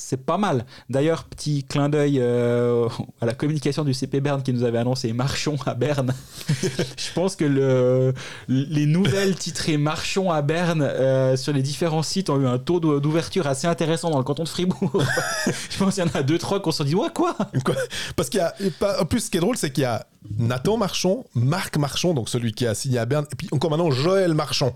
C'est 0.09 0.25
pas 0.25 0.37
mal. 0.37 0.65
D'ailleurs, 0.89 1.25
petit 1.25 1.65
clin 1.65 1.89
d'œil 1.89 2.19
euh, 2.21 2.87
à 3.21 3.25
la 3.25 3.33
communication 3.33 3.83
du 3.83 3.93
CP 3.93 4.21
Berne 4.21 4.41
qui 4.41 4.53
nous 4.53 4.63
avait 4.63 4.77
annoncé 4.77 5.11
Marchons 5.11 5.57
à 5.65 5.73
Berne. 5.73 6.13
Je 6.49 7.11
pense 7.13 7.35
que 7.35 7.43
le, 7.43 8.13
les 8.47 8.85
nouvelles 8.85 9.35
titrées 9.35 9.75
Marchons 9.75 10.31
à 10.31 10.41
Berne 10.41 10.81
euh, 10.81 11.35
sur 11.35 11.51
les 11.51 11.61
différents 11.61 12.03
sites 12.03 12.29
ont 12.29 12.39
eu 12.39 12.47
un 12.47 12.57
taux 12.57 12.79
d'ou- 12.79 13.01
d'ouverture 13.01 13.47
assez 13.47 13.67
intéressant 13.67 14.09
dans 14.09 14.17
le 14.17 14.23
canton 14.23 14.43
de 14.45 14.47
Fribourg. 14.47 15.03
Je 15.69 15.77
pense 15.77 15.95
qu'il 15.95 16.05
y 16.05 16.07
en 16.07 16.17
a 16.17 16.23
deux, 16.23 16.37
trois 16.37 16.61
qui 16.61 16.71
se 16.71 16.83
dit 16.83 16.95
Ouais, 16.95 17.09
quoi? 17.13 17.35
Quoi? 17.65 17.75
Parce 18.15 18.29
qu'il 18.29 18.39
y 18.39 18.43
a. 18.43 18.53
En 19.01 19.05
plus, 19.05 19.19
ce 19.25 19.29
qui 19.29 19.35
est 19.35 19.41
drôle, 19.41 19.57
c'est 19.57 19.71
qu'il 19.71 19.81
y 19.81 19.85
a 19.85 20.07
Nathan 20.37 20.77
Marchand, 20.77 21.25
Marc 21.35 21.75
Marchand, 21.77 22.13
donc 22.13 22.29
celui 22.29 22.53
qui 22.53 22.65
a 22.65 22.73
signé 22.75 22.97
à 22.97 23.05
Berne, 23.05 23.25
et 23.29 23.35
puis 23.35 23.49
encore 23.51 23.71
maintenant 23.71 23.91
Joël 23.91 24.33
Marchand. 24.33 24.71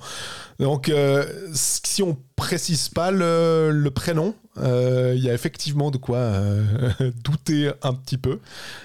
Donc, 0.60 0.90
euh, 0.90 1.26
si 1.54 2.04
on 2.04 2.18
précise 2.46 2.90
pas 2.90 3.12
le, 3.12 3.70
le 3.72 3.92
prénom, 3.92 4.34
euh, 4.58 5.14
il 5.16 5.24
y 5.24 5.30
a 5.30 5.34
effectivement 5.34 5.92
de 5.92 5.98
quoi 5.98 6.18
euh, 6.18 6.64
douter 7.24 7.72
un 7.84 7.94
petit 7.94 8.18
peu. 8.18 8.40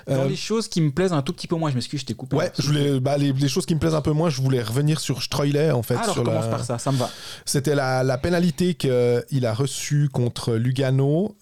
Dans 0.07 0.15
Euh, 0.25 0.29
les 0.29 0.37
choses 0.37 0.69
qui 0.69 0.81
me 0.81 0.91
plaisent 0.91 1.13
un 1.13 1.23
tout 1.23 1.33
petit 1.33 1.47
peu 1.49 1.57
moins, 1.57 1.71
je 1.71 1.75
m'excuse, 1.75 2.01
je 2.01 2.07
t'ai 2.07 2.15
coupé. 2.15 2.37
Ouais, 2.37 2.53
je 2.59 2.67
voulais, 2.67 3.01
bah, 3.01 3.17
les, 3.19 3.33
les 3.33 3.49
choses 3.49 3.65
qui 3.67 3.75
me 3.75 3.81
plaisent 3.81 3.95
un 3.95 4.03
peu 4.03 4.13
moins, 4.13 4.29
je 4.31 4.41
voulais 4.43 4.63
revenir 4.63 5.01
sur 5.01 5.23
Streulet 5.23 5.71
en 5.71 5.83
fait. 5.83 5.95
peu. 5.95 6.01
Alors, 6.03 6.15
sur 6.15 6.23
commence 6.25 6.45
la- 6.45 6.51
par 6.51 6.65
ça, 6.65 6.79
ça 6.79 6.93
me 6.93 6.99
va. 6.99 7.11
C'était 7.47 7.75
la, 7.75 8.03
la 8.05 8.19
pénalité 8.19 8.75
qu'il 8.75 9.47
a 9.47 9.55
reçue 9.55 10.09
contre 10.13 10.55
Lugano. 10.55 11.37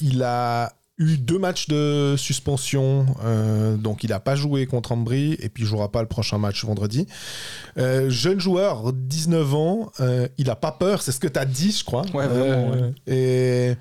Il 0.00 0.22
a 0.22 0.72
eu 0.98 1.16
deux 1.16 1.38
matchs 1.38 1.68
de 1.68 2.14
suspension, 2.18 3.06
euh, 3.24 3.76
donc 3.76 4.04
il 4.04 4.10
n'a 4.10 4.20
pas 4.20 4.36
joué 4.36 4.66
contre 4.66 4.92
Ambry 4.92 5.32
et 5.40 5.48
puis 5.48 5.64
il 5.64 5.66
jouera 5.66 5.90
pas 5.90 6.02
le 6.02 6.06
prochain 6.08 6.38
match 6.38 6.64
vendredi. 6.64 7.06
Euh, 7.78 8.10
jeune 8.10 8.38
joueur, 8.38 8.92
19 8.92 9.54
ans, 9.54 9.92
euh, 10.00 10.28
il 10.38 10.50
a 10.50 10.56
pas 10.56 10.70
peur, 10.72 11.02
c'est 11.02 11.12
ce 11.12 11.18
que 11.20 11.28
tu 11.28 11.38
as 11.38 11.44
dit, 11.46 11.72
je 11.72 11.84
crois. 11.84 12.02
Ouais, 12.14 12.26
vraiment, 12.26 12.92
Et 13.06 13.74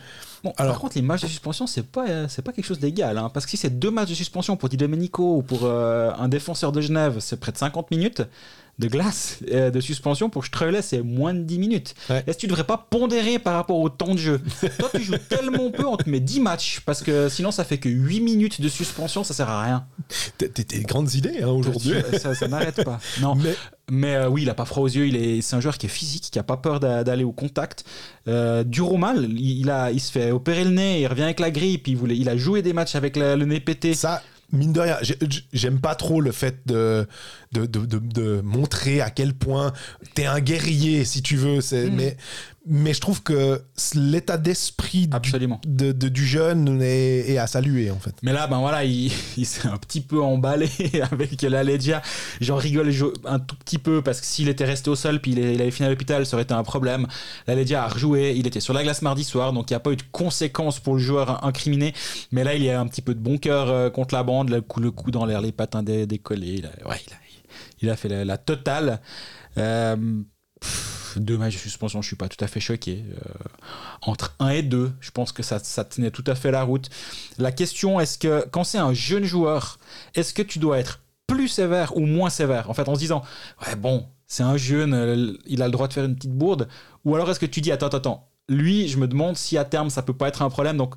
Bon, 0.44 0.54
Alors- 0.58 0.74
par 0.74 0.82
contre, 0.82 0.96
les 0.96 1.04
matchs 1.04 1.22
de 1.22 1.28
suspension, 1.28 1.68
c'est 1.68 1.86
pas, 1.86 2.08
euh, 2.10 2.26
c'est 2.28 2.42
pas 2.42 2.52
quelque 2.52 2.66
chose 2.66 2.80
d'égal. 2.80 3.16
hein, 3.20 3.30
parce 3.32 3.46
que 3.46 3.52
si 3.52 3.58
c'est 3.58 3.78
deux 3.78 3.92
matchs 3.92 4.10
de 4.10 4.16
suspension 4.16 4.58
pour 4.58 4.70
Di 4.70 4.78
Domenico 4.78 5.38
ou 5.38 5.44
pour 5.44 5.66
euh, 5.66 6.12
un 6.18 6.28
défenseur 6.28 6.72
de 6.72 6.82
Genève, 6.82 7.18
c'est 7.20 7.40
près 7.40 7.52
de 7.52 7.58
50 7.58 7.92
minutes 7.92 8.24
de 8.82 8.88
glace 8.90 9.40
euh, 9.52 9.72
de 9.72 9.80
suspension. 9.80 10.30
Pour 10.30 10.44
Streulet, 10.46 10.82
c'est 10.82 11.02
moins 11.02 11.34
de 11.34 11.44
10 11.44 11.60
minutes. 11.60 11.96
Ouais. 12.10 12.24
Est-ce 12.28 12.36
que 12.38 12.42
tu 12.42 12.48
devrais 12.48 12.66
pas 12.66 12.78
pondérer 12.90 13.40
par 13.40 13.54
rapport 13.54 13.80
au 13.80 13.88
temps 13.90 14.14
de 14.14 14.20
jeu? 14.20 14.42
Toi, 14.80 14.90
tu 14.94 15.04
joues 15.04 15.16
tellement 15.30 15.72
peu, 15.72 15.86
on 15.88 15.96
te 15.98 16.10
met 16.10 16.20
10 16.20 16.42
matchs. 16.42 16.82
Parce 16.86 17.02
que 17.02 17.30
sinon, 17.30 17.52
ça 17.52 17.64
fait 17.64 17.78
que 17.78 17.88
8 17.88 18.20
minutes 18.20 18.60
de 18.60 18.68
suspension, 18.68 19.24
ça 19.24 19.34
sert 19.34 19.50
à 19.50 19.64
rien. 19.64 19.86
t'as 20.38 20.48
des 20.48 20.82
grandes 20.84 21.14
idées 21.14 21.40
hein, 21.42 21.48
aujourd'hui. 21.48 21.94
Ça, 22.20 22.36
ça 22.36 22.48
n'arrête 22.48 22.84
pas. 22.84 23.00
Non. 23.22 23.36
Mais 23.36 23.56
Mais 23.90 24.16
euh, 24.16 24.30
oui, 24.30 24.42
il 24.44 24.50
a 24.50 24.54
pas 24.54 24.66
froid 24.66 24.84
aux 24.84 24.88
yeux. 24.88 25.06
Il 25.08 25.16
est, 25.16 25.42
c'est 25.42 25.56
un 25.56 25.62
joueur 25.62 25.78
qui 25.78 25.86
est 25.86 25.90
physique, 25.90 26.30
qui 26.32 26.40
a 26.40 26.44
pas 26.44 26.58
peur 26.58 26.80
d'a- 26.80 27.04
d'aller 27.04 27.24
au 27.24 27.32
contact. 27.34 27.84
Euh, 28.28 28.64
dur 28.64 28.98
mal, 28.98 29.26
il, 29.30 29.60
il 29.62 29.70
a, 29.70 29.92
il 29.92 30.00
se 30.00 30.12
fait 30.12 30.32
opérer 30.32 30.64
le 30.64 30.70
nez, 30.72 31.02
il 31.02 31.08
revient 31.08 31.24
avec 31.24 31.40
la 31.40 31.52
grippe. 31.52 31.88
Il 31.88 31.98
voulait, 31.98 32.18
il 32.18 32.28
a 32.30 32.38
joué 32.38 32.62
des 32.62 32.74
matchs 32.74 32.96
avec 32.96 33.16
la- 33.16 33.36
le 33.36 33.46
nez 33.46 33.60
pété. 33.60 33.94
Ça, 33.94 34.22
mine 34.52 34.74
de 34.74 34.80
rien, 34.82 34.98
j'ai- 35.02 35.18
j'aime 35.54 35.80
pas 35.80 35.96
trop 35.96 36.22
le 36.22 36.32
fait 36.32 36.58
de, 36.66 37.08
de, 37.54 37.66
de, 37.66 37.86
de- 37.86 38.00
de 38.00 38.42
montrer 38.42 39.02
à 39.02 39.10
quel 39.10 39.34
point 39.34 39.74
t'es 40.14 40.26
un 40.26 40.40
guerrier, 40.40 41.06
si 41.06 41.22
tu 41.22 41.38
veux. 41.38 41.62
c'est- 41.62 41.90
Mm. 41.90 41.96
Mais, 41.96 42.18
mais 42.68 42.94
je 42.94 43.02
trouve 43.02 43.24
que 43.24 43.64
l'état 43.96 44.38
d'esprit 44.38 45.08
du, 45.08 45.32
de, 45.66 46.10
du 46.10 46.26
jeune 46.26 46.80
est, 46.82 47.32
est 47.32 47.38
à 47.40 47.48
saluer, 47.48 47.90
en 47.90 47.98
fait. 48.00 48.14
Mais 48.22 48.34
là, 48.34 48.46
ben 48.46 48.60
voilà, 48.60 48.84
il, 48.84 49.12
il 49.38 49.46
s'est 49.46 49.68
un 49.68 49.78
petit 49.78 50.02
peu 50.02 50.22
emballé 50.22 50.70
avec 51.12 51.42
la 51.42 51.64
Legia. 51.64 52.04
J'en 52.40 52.58
rigole 52.58 52.92
un 53.26 53.40
tout 53.40 53.56
petit 53.56 53.80
peu 53.80 54.04
parce 54.04 54.22
que 54.22 54.28
s'il 54.28 54.48
était 54.48 54.66
resté 54.66 54.90
au 54.92 54.96
sol 54.96 55.20
puis 55.20 55.32
il, 55.32 55.62
avait 55.62 55.72
fini 55.72 55.88
à 55.88 55.90
l'hôpital, 55.90 56.26
ça 56.26 56.36
aurait 56.36 56.44
été 56.44 56.54
un 56.54 56.64
problème. 56.64 57.08
La 57.48 57.56
Legia 57.56 57.84
a 57.84 57.88
rejoué, 57.88 58.36
il 58.38 58.46
était 58.46 58.60
sur 58.60 58.74
la 58.74 58.84
glace 58.84 59.02
mardi 59.02 59.24
soir, 59.24 59.54
donc 59.54 59.72
il 59.72 59.74
n'y 59.74 59.78
a 59.78 59.82
pas 59.82 59.92
eu 59.92 59.98
de 59.98 60.04
conséquences 60.12 60.80
pour 60.80 60.94
le 60.94 61.00
joueur 61.00 61.44
incriminé. 61.44 61.94
Mais 62.32 62.44
là, 62.44 62.54
il 62.54 62.64
y 62.64 62.70
a 62.70 62.80
un 62.80 62.86
petit 62.88 63.02
peu 63.02 63.16
de 63.16 63.20
bon 63.20 63.40
cœur 63.40 63.70
euh, 63.70 63.90
contre 63.90 64.14
la 64.14 64.22
bande, 64.22 64.50
le 64.50 64.62
coup, 64.62 64.80
le 64.80 64.92
coup 64.92 65.10
dans 65.10 65.26
l'air, 65.26 65.42
les 65.42 65.52
patins 65.52 65.82
dé- 65.82 66.06
décollés. 66.06 66.58
Il 66.60 66.66
a, 66.68 66.88
ouais, 66.88 67.02
il 67.08 67.14
a, 67.14 67.18
il 67.82 67.90
a 67.90 67.96
fait 67.96 68.08
la, 68.10 68.24
la 68.24 68.38
totale. 68.38 69.02
Euh, 69.58 69.96
pff, 70.62 71.18
deux 71.18 71.38
matchs 71.38 71.56
de 71.56 71.60
suspension, 71.60 72.02
je 72.02 72.08
suis 72.08 72.16
pas 72.16 72.30
tout 72.30 72.44
à 72.44 72.48
fait 72.48 72.60
choqué. 72.60 73.04
Euh, 73.14 73.34
entre 74.02 74.36
1 74.40 74.50
et 74.50 74.62
2, 74.64 74.94
je 75.00 75.12
pense 75.12 75.32
que 75.32 75.44
ça, 75.44 75.60
tenait 75.60 76.12
tout 76.12 76.24
à 76.28 76.36
fait 76.36 76.52
la 76.52 76.64
route. 76.64 76.90
La 77.38 77.52
question, 77.52 78.00
est-ce 78.00 78.18
que 78.18 78.46
quand 78.52 78.64
c'est 78.64 78.78
un 78.78 78.94
jeune 78.94 79.26
joueur, 79.26 79.80
est-ce 80.16 80.34
que 80.34 80.42
tu 80.42 80.60
dois 80.60 80.80
être 80.80 81.02
plus 81.28 81.48
sévère 81.48 81.98
ou 81.98 82.06
moins 82.06 82.30
sévère? 82.30 82.70
En 82.70 82.74
fait, 82.74 82.88
en 82.88 82.96
se 82.96 83.00
disant, 83.00 83.24
ouais, 83.66 83.76
bon, 83.76 84.08
c'est 84.28 84.44
un 84.44 84.58
jeune, 84.58 84.94
euh, 84.94 85.34
il 85.46 85.62
a 85.62 85.66
le 85.66 85.72
droit 85.72 85.88
de 85.88 85.94
faire 85.94 86.06
une 86.06 86.16
petite 86.16 86.34
bourde. 86.34 86.68
Ou 87.04 87.16
alors 87.16 87.30
est-ce 87.30 87.40
que 87.40 87.46
tu 87.46 87.62
dis, 87.62 87.72
attends, 87.72 87.88
attends, 87.88 87.98
attends, 87.98 88.28
lui, 88.50 88.88
je 88.88 88.98
me 88.98 89.08
demande 89.08 89.38
si 89.38 89.58
à 89.58 89.66
terme 89.66 89.90
ça 89.90 90.02
peut 90.02 90.14
pas 90.14 90.28
être 90.28 90.42
un 90.42 90.50
problème. 90.50 90.78
Donc, 90.78 90.96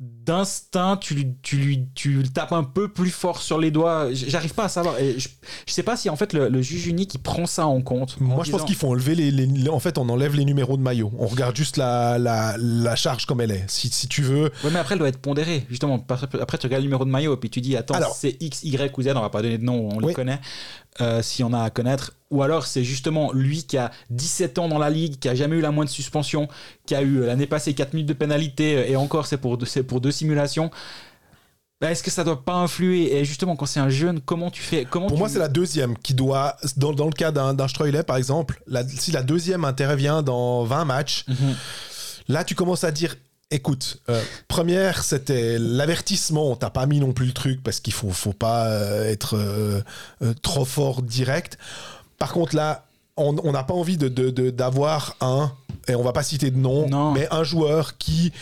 d'instinct, 0.00 0.96
tu, 0.96 1.14
lui- 1.14 1.34
tu, 1.42 1.56
lui, 1.56 1.86
tu 1.94 2.12
le 2.22 2.28
tapes 2.28 2.52
un 2.52 2.64
peu 2.64 2.88
plus 2.88 3.10
fort 3.10 3.42
sur 3.42 3.58
les 3.58 3.70
doigts. 3.70 4.08
J'arrive 4.12 4.54
pas 4.54 4.64
à 4.64 4.68
savoir. 4.68 4.98
Et 4.98 5.18
je, 5.18 5.28
je 5.66 5.72
sais 5.72 5.82
pas 5.82 5.96
si 5.96 6.08
en 6.08 6.16
fait 6.16 6.32
le, 6.32 6.48
le 6.48 6.62
juge 6.62 6.86
unique 6.86 7.14
il 7.14 7.18
prend 7.18 7.46
ça 7.46 7.66
en 7.66 7.82
compte. 7.82 8.16
en 8.20 8.24
Moi, 8.24 8.44
je 8.44 8.50
pense 8.50 8.64
qu'il 8.64 8.74
faut 8.76 8.88
enlever 8.88 9.14
les, 9.14 9.30
les- 9.30 9.68
En 9.68 9.78
fait, 9.80 9.98
on 9.98 10.08
enlève 10.08 10.34
les 10.34 10.44
numéros 10.44 10.76
de 10.76 10.82
maillot. 10.82 11.12
On 11.18 11.26
regarde 11.26 11.54
juste 11.54 11.76
la, 11.76 12.18
la, 12.18 12.56
la 12.58 12.96
charge 12.96 13.26
comme 13.26 13.40
elle 13.40 13.50
est. 13.50 13.64
Si, 13.68 13.88
si 13.88 14.08
tu 14.08 14.22
veux. 14.22 14.44
Ouais, 14.64 14.70
mais 14.72 14.78
après, 14.78 14.94
elle 14.94 15.00
doit 15.00 15.08
être 15.08 15.20
pondérée, 15.20 15.66
justement. 15.68 16.04
Après, 16.08 16.58
tu 16.58 16.66
regardes 16.66 16.82
le 16.82 16.86
numéro 16.88 17.04
de 17.04 17.10
maillot 17.10 17.34
et 17.34 17.36
puis 17.38 17.50
tu 17.50 17.60
dis, 17.60 17.76
attends, 17.76 17.94
Alors- 17.94 18.14
c'est 18.14 18.36
X, 18.40 18.62
Y 18.64 18.92
ou 18.96 19.02
Z, 19.02 19.08
on 19.16 19.20
va 19.20 19.30
pas 19.30 19.42
donner 19.42 19.58
de 19.58 19.64
nom, 19.64 19.88
on 19.92 19.98
Oui. 19.98 20.08
le 20.08 20.14
connaît, 20.14 20.40
euh, 21.00 21.22
si 21.22 21.42
on 21.44 21.52
a 21.52 21.62
à 21.62 21.70
connaître. 21.70 22.12
Ou 22.30 22.42
alors, 22.42 22.66
c'est 22.66 22.84
justement 22.84 23.32
lui 23.32 23.64
qui 23.64 23.76
a 23.78 23.90
17 24.10 24.58
ans 24.58 24.68
dans 24.68 24.78
la 24.78 24.90
ligue, 24.90 25.18
qui 25.18 25.28
a 25.28 25.34
jamais 25.34 25.56
eu 25.56 25.60
la 25.60 25.70
moindre 25.70 25.90
suspension, 25.90 26.48
qui 26.86 26.94
a 26.94 27.02
eu 27.02 27.18
euh, 27.22 27.26
l'année 27.26 27.46
passée 27.46 27.74
4 27.74 27.92
minutes 27.94 28.08
de 28.08 28.12
pénalité, 28.14 28.76
euh, 28.76 28.86
et 28.88 28.96
encore, 28.96 29.26
c'est 29.26 29.36
pour, 29.38 29.56
deux- 29.58 29.66
c'est 29.66 29.82
pour 29.82 30.00
deux 30.00 30.12
simulations. 30.12 30.70
Bah, 31.80 31.90
Est-ce 31.90 32.02
que 32.02 32.10
ça 32.10 32.24
doit 32.24 32.44
pas 32.44 32.54
influer? 32.54 33.16
Et 33.16 33.24
justement, 33.24 33.56
quand 33.56 33.66
c'est 33.66 33.80
un 33.80 33.88
jeune, 33.88 34.20
comment 34.20 34.50
tu 34.50 34.60
fais 34.62 34.84
comment 34.84 35.06
Pour 35.06 35.16
tu- 35.16 35.20
moi, 35.20 35.28
c'est 35.30 35.38
la 35.38 35.48
deuxième 35.48 35.96
qui 35.96 36.12
doit. 36.14 36.56
Dans, 36.76 36.92
dans 36.92 37.06
le 37.06 37.12
cas 37.12 37.32
d'un 37.32 37.68
Streulet, 37.68 38.02
par 38.02 38.16
exemple, 38.16 38.62
la- 38.66 38.86
si 38.86 39.12
la 39.12 39.22
deuxième 39.22 39.64
intervient 39.64 40.22
dans 40.22 40.64
20 40.64 40.84
matchs, 40.84 41.24
Mhm. 41.28 41.54
là, 42.28 42.44
tu 42.44 42.54
commences 42.54 42.84
à 42.84 42.90
dire. 42.90 43.16
Écoute, 43.50 44.00
euh, 44.08 44.22
première, 44.46 45.02
c'était 45.02 45.58
l'avertissement. 45.58 46.50
On 46.52 46.56
t'a 46.56 46.70
pas 46.70 46.86
mis 46.86 47.00
non 47.00 47.12
plus 47.12 47.26
le 47.26 47.32
truc 47.32 47.62
parce 47.62 47.80
qu'il 47.80 47.92
faut, 47.92 48.10
faut 48.10 48.32
pas 48.32 48.66
euh, 48.66 49.10
être 49.10 49.36
euh, 49.36 49.80
euh, 50.22 50.34
trop 50.42 50.64
fort 50.64 51.02
direct. 51.02 51.58
Par 52.18 52.32
contre, 52.32 52.54
là, 52.54 52.86
on 53.16 53.32
n'a 53.52 53.64
pas 53.64 53.74
envie 53.74 53.96
de- 53.98 54.08
de- 54.08 54.30
de- 54.30 54.50
d'avoir 54.50 55.16
un, 55.20 55.52
et 55.88 55.94
on 55.94 56.02
va 56.02 56.12
pas 56.12 56.22
citer 56.22 56.50
de 56.50 56.56
nom, 56.56 56.88
Non. 56.88 57.12
mais 57.12 57.26
un 57.30 57.42
joueur 57.44 57.98
qui. 57.98 58.32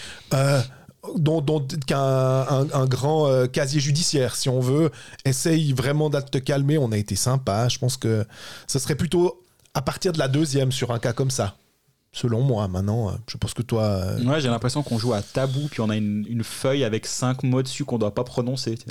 dont, 1.17 1.43
a 1.91 1.97
un, 1.97 2.61
un- 2.65 2.69
un 2.75 2.85
grand 2.87 3.27
euh, 3.29 3.47
casier 3.47 3.81
judiciaire, 3.81 4.37
si 4.37 4.49
on 4.51 4.61
veut, 4.61 4.91
essaye 5.25 5.73
vraiment 5.73 6.11
de 6.11 6.21
te 6.21 6.39
calmer. 6.39 6.77
On 6.77 6.93
a 6.93 6.97
été 6.99 7.17
sympa. 7.17 7.69
Je 7.69 7.79
pense 7.79 7.97
que 7.97 8.27
ce 8.67 8.79
serait 8.79 8.95
plutôt 8.95 9.43
à 9.75 9.81
partir 9.81 10.13
de 10.13 10.19
la 10.19 10.29
deuxième 10.29 10.71
sur 10.71 10.91
un 10.93 10.99
cas 10.99 11.13
comme 11.15 11.31
ça. 11.31 11.57
Selon 12.13 12.41
moi, 12.43 12.67
maintenant, 12.69 13.09
euh, 13.11 13.13
je 13.29 13.37
pense 13.37 13.55
que 13.55 13.63
toi. 13.63 13.83
euh, 13.83 14.25
Ouais, 14.25 14.41
j'ai 14.41 14.49
l'impression 14.49 14.83
qu'on 14.83 14.99
joue 14.99 15.13
à 15.13 15.23
tabou, 15.23 15.69
puis 15.71 15.81
on 15.81 15.91
a 15.91 15.97
une, 15.97 16.25
une 16.29 16.43
feuille 16.43 16.83
avec 16.85 17.07
5 17.07 17.43
mots 17.43 17.63
dessus 17.63 17.85
qu'on 17.85 17.99
doit 17.99 18.15
pas 18.15 18.25
prononcer. 18.25 18.77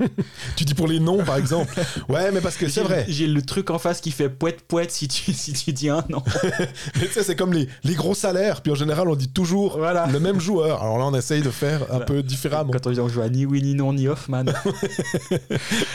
tu 0.56 0.64
dis 0.64 0.74
pour 0.74 0.86
les 0.88 1.00
noms, 1.00 1.24
par 1.24 1.36
exemple. 1.36 1.74
Ouais, 2.08 2.30
mais 2.32 2.40
parce 2.40 2.56
que 2.56 2.68
c'est 2.68 2.82
vrai. 2.82 3.04
J'ai 3.08 3.26
le 3.26 3.42
truc 3.42 3.70
en 3.70 3.78
face 3.78 4.00
qui 4.00 4.10
fait 4.10 4.28
poète 4.28 4.62
poète 4.62 4.90
si 4.90 5.08
tu, 5.08 5.32
si 5.32 5.52
tu 5.52 5.72
dis 5.72 5.88
un 5.88 6.04
nom. 6.08 6.22
Mais 7.00 7.06
tu 7.06 7.12
sais, 7.12 7.22
c'est 7.22 7.36
comme 7.36 7.52
les, 7.52 7.68
les 7.84 7.94
gros 7.94 8.14
salaires. 8.14 8.62
Puis 8.62 8.72
en 8.72 8.74
général, 8.74 9.08
on 9.08 9.16
dit 9.16 9.28
toujours 9.28 9.78
Voilà. 9.78 10.06
le 10.06 10.20
même 10.20 10.40
joueur. 10.40 10.82
Alors 10.82 10.98
là, 10.98 11.06
on 11.06 11.14
essaye 11.14 11.42
de 11.42 11.50
faire 11.50 11.92
un 11.92 12.00
peu 12.00 12.22
différemment. 12.22 12.70
Quand 12.72 12.86
on 12.86 12.90
dit 12.90 13.00
on 13.00 13.08
joue 13.08 13.20
à 13.22 13.28
ni 13.28 13.46
oui 13.46 13.62
ni 13.62 13.74
non 13.74 13.92
ni 13.92 14.08
Hoffman. 14.08 14.44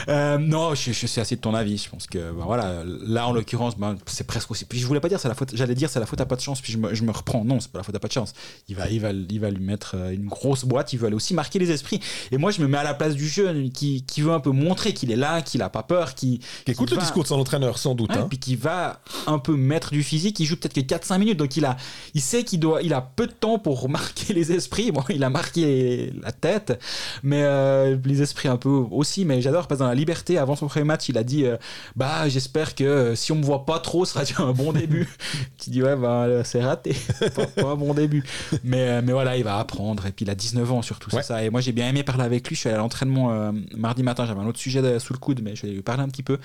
Euh, 0.09 0.37
non, 0.37 0.75
je, 0.75 0.91
je 0.91 1.07
suis 1.07 1.21
assez 1.21 1.35
de 1.35 1.41
ton 1.41 1.53
avis. 1.53 1.77
Je 1.77 1.89
pense 1.89 2.07
que 2.07 2.17
ben 2.17 2.43
voilà, 2.45 2.83
là 2.85 3.27
en 3.27 3.31
l'occurrence, 3.33 3.77
ben, 3.77 3.95
c'est 4.05 4.27
presque 4.27 4.51
aussi. 4.51 4.65
Puis 4.65 4.79
je 4.79 4.85
voulais 4.85 4.99
pas 4.99 5.07
dire 5.09 5.19
c'est 5.19 5.27
la 5.29 5.33
faute. 5.35 5.51
J'allais 5.55 5.75
dire 5.75 5.89
c'est 5.89 5.99
la 5.99 6.05
faute 6.05 6.19
à 6.21 6.25
pas 6.25 6.35
de 6.35 6.41
chance. 6.41 6.61
Puis 6.61 6.73
je 6.73 6.77
me, 6.77 6.93
je 6.93 7.03
me 7.03 7.11
reprends. 7.11 7.45
Non, 7.45 7.59
c'est 7.59 7.71
pas 7.71 7.79
la 7.79 7.83
faute 7.83 7.95
à 7.95 7.99
pas 7.99 8.07
de 8.07 8.13
chance. 8.13 8.33
Il 8.67 8.75
va, 8.75 8.89
il 8.89 8.99
va, 8.99 9.11
il 9.11 9.39
va 9.39 9.49
lui 9.49 9.63
mettre 9.63 9.95
euh, 9.95 10.11
une 10.11 10.25
grosse 10.25 10.65
boîte. 10.65 10.93
Il 10.93 10.99
veut 10.99 11.07
aller 11.07 11.15
aussi 11.15 11.33
marquer 11.33 11.59
les 11.59 11.71
esprits. 11.71 11.99
Et 12.31 12.37
moi, 12.37 12.51
je 12.51 12.61
me 12.61 12.67
mets 12.67 12.77
à 12.77 12.83
la 12.83 12.93
place 12.93 13.15
du 13.15 13.27
jeune 13.27 13.71
qui, 13.71 13.92
qui 14.01 14.21
veut 14.21 14.31
un 14.31 14.39
peu 14.39 14.49
montrer 14.51 14.93
qu'il 14.93 15.11
est 15.11 15.15
là, 15.15 15.41
qu'il 15.41 15.61
a 15.61 15.69
pas 15.69 15.83
peur, 15.83 16.15
qui, 16.15 16.39
Qui 16.65 16.71
écoute 16.71 16.91
le 16.91 16.97
discours 16.97 17.23
de 17.23 17.27
son 17.27 17.39
entraîneur, 17.39 17.77
sans 17.77 17.95
doute. 17.95 18.09
Ouais, 18.11 18.17
hein. 18.17 18.27
puis 18.27 18.39
qui 18.39 18.55
va 18.55 18.99
un 19.27 19.39
peu 19.39 19.55
mettre 19.55 19.91
du 19.91 20.03
physique, 20.03 20.39
il 20.39 20.45
joue 20.45 20.55
peut-être 20.57 20.73
que 20.73 20.81
4-5 20.81 21.19
minutes, 21.19 21.37
donc 21.37 21.55
il 21.57 21.65
a, 21.65 21.77
il 22.13 22.21
sait 22.21 22.43
qu'il 22.43 22.59
doit, 22.59 22.81
il 22.81 22.93
a 22.93 23.01
peu 23.01 23.27
de 23.27 23.31
temps 23.31 23.59
pour 23.59 23.89
marquer 23.97 24.33
les 24.33 24.51
esprits. 24.51 24.91
Bon, 24.91 25.03
il 25.09 25.23
a 25.23 25.29
marqué 25.29 26.11
la 26.21 26.31
tête, 26.31 26.79
mais 27.21 27.43
euh, 27.43 27.97
les 28.03 28.21
esprits 28.21 28.47
un 28.47 28.57
peu 28.57 28.69
aussi. 28.69 29.25
Mais 29.25 29.41
j'adore 29.41 29.67
parce 29.67 29.79
que 29.79 29.83
dans 29.83 29.89
la 29.89 29.95
liberté, 29.95 30.37
avant 30.37 30.55
son 30.55 30.67
premier 30.67 30.85
match, 30.85 31.09
il 31.09 31.17
a 31.17 31.23
dit, 31.23 31.45
euh, 31.45 31.57
bah 31.95 32.27
j'espère 32.29 32.75
que 32.75 32.83
euh, 32.83 33.15
si 33.15 33.31
on 33.31 33.35
me 33.35 33.43
voit 33.43 33.65
pas 33.65 33.79
trop, 33.79 34.05
ce 34.05 34.13
sera 34.13 34.25
déjà 34.25 34.41
un 34.41 34.53
bon 34.53 34.73
début. 34.73 35.07
tu 35.57 35.69
dis 35.69 35.83
ouais, 35.83 35.95
bah 35.95 36.43
c'est 36.43 36.61
raté, 36.63 36.95
pas, 37.35 37.45
pas 37.47 37.67
un 37.69 37.75
bon 37.75 37.93
début. 37.93 38.23
Mais 38.63 39.01
mais 39.01 39.11
voilà, 39.11 39.37
il 39.37 39.43
va 39.43 39.57
apprendre 39.57 40.05
et 40.05 40.11
puis 40.11 40.25
il 40.25 40.29
a 40.31 40.35
19 40.35 40.71
ans 40.71 40.81
surtout, 40.81 41.09
Ouais. 41.15 41.21
c'est 41.21 41.27
ça. 41.27 41.43
Et 41.43 41.49
moi 41.49 41.61
j'ai 41.61 41.71
bien 41.71 41.87
aimé 41.89 42.03
parler 42.03 42.23
avec 42.23 42.47
lui. 42.47 42.55
Je 42.55 42.61
suis 42.61 42.69
allé 42.69 42.75
à 42.77 42.79
l'entraînement 42.79 43.31
euh, 43.31 43.51
mardi 43.83 44.01
matin, 44.01 44.25
j'avais 44.25 44.39
un 44.41 44.47
autre 44.47 44.57
sujet 44.59 44.81
de- 44.81 44.97
sous 44.97 45.13
le 45.13 45.19
coude, 45.19 45.41
mais 45.43 45.55
je 45.55 45.67
vais 45.67 45.73
lui 45.73 45.81
parler 45.83 46.01
un 46.01 46.09
petit 46.09 46.23
peu. 46.23 46.39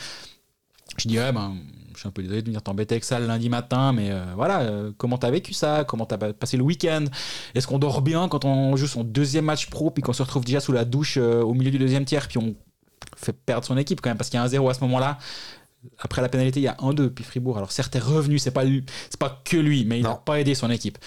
Je 0.98 1.08
dis, 1.08 1.18
ouais, 1.18 1.32
ben, 1.32 1.56
je 1.94 2.00
suis 2.00 2.08
un 2.08 2.10
peu 2.10 2.22
désolé 2.22 2.42
de 2.42 2.46
venir 2.46 2.62
t'embêter 2.62 2.94
avec 2.94 3.04
ça 3.04 3.18
le 3.18 3.26
lundi 3.26 3.48
matin, 3.48 3.92
mais 3.92 4.10
euh, 4.10 4.24
voilà, 4.34 4.60
euh, 4.60 4.90
comment 4.96 5.18
t'as 5.18 5.30
vécu 5.30 5.52
ça? 5.54 5.84
Comment 5.84 6.06
t'as 6.06 6.18
pa- 6.18 6.32
passé 6.32 6.56
le 6.56 6.62
week-end? 6.62 7.04
Est-ce 7.54 7.66
qu'on 7.66 7.78
dort 7.78 8.02
bien 8.02 8.28
quand 8.28 8.44
on 8.44 8.74
joue 8.76 8.86
son 8.86 9.04
deuxième 9.04 9.44
match 9.46 9.68
pro, 9.70 9.90
puis 9.90 10.02
qu'on 10.02 10.12
se 10.12 10.22
retrouve 10.22 10.44
déjà 10.44 10.60
sous 10.60 10.72
la 10.72 10.84
douche 10.84 11.16
euh, 11.18 11.42
au 11.42 11.54
milieu 11.54 11.70
du 11.70 11.78
deuxième 11.78 12.04
tiers, 12.04 12.26
puis 12.28 12.38
on 12.38 12.54
fait 13.16 13.32
perdre 13.32 13.66
son 13.66 13.76
équipe 13.76 14.00
quand 14.00 14.10
même, 14.10 14.16
parce 14.18 14.30
qu'il 14.30 14.38
y 14.38 14.40
a 14.40 14.44
un 14.44 14.48
0 14.48 14.68
à 14.68 14.74
ce 14.74 14.80
moment-là 14.80 15.18
après 16.00 16.22
la 16.22 16.28
pénalité, 16.28 16.58
il 16.58 16.64
y 16.64 16.68
a 16.68 16.76
1-2, 16.80 17.08
puis 17.10 17.22
Fribourg. 17.22 17.56
Alors 17.56 17.70
certes, 17.70 17.94
est 17.94 18.00
revenu, 18.00 18.38
c'est 18.40 18.50
pas, 18.50 18.64
lui- 18.64 18.84
c'est 19.10 19.18
pas 19.18 19.40
que 19.44 19.56
lui, 19.56 19.84
mais 19.84 19.98
il 20.00 20.02
n'a 20.02 20.14
pas 20.16 20.40
aidé 20.40 20.54
son 20.56 20.70
équipe. 20.70 20.98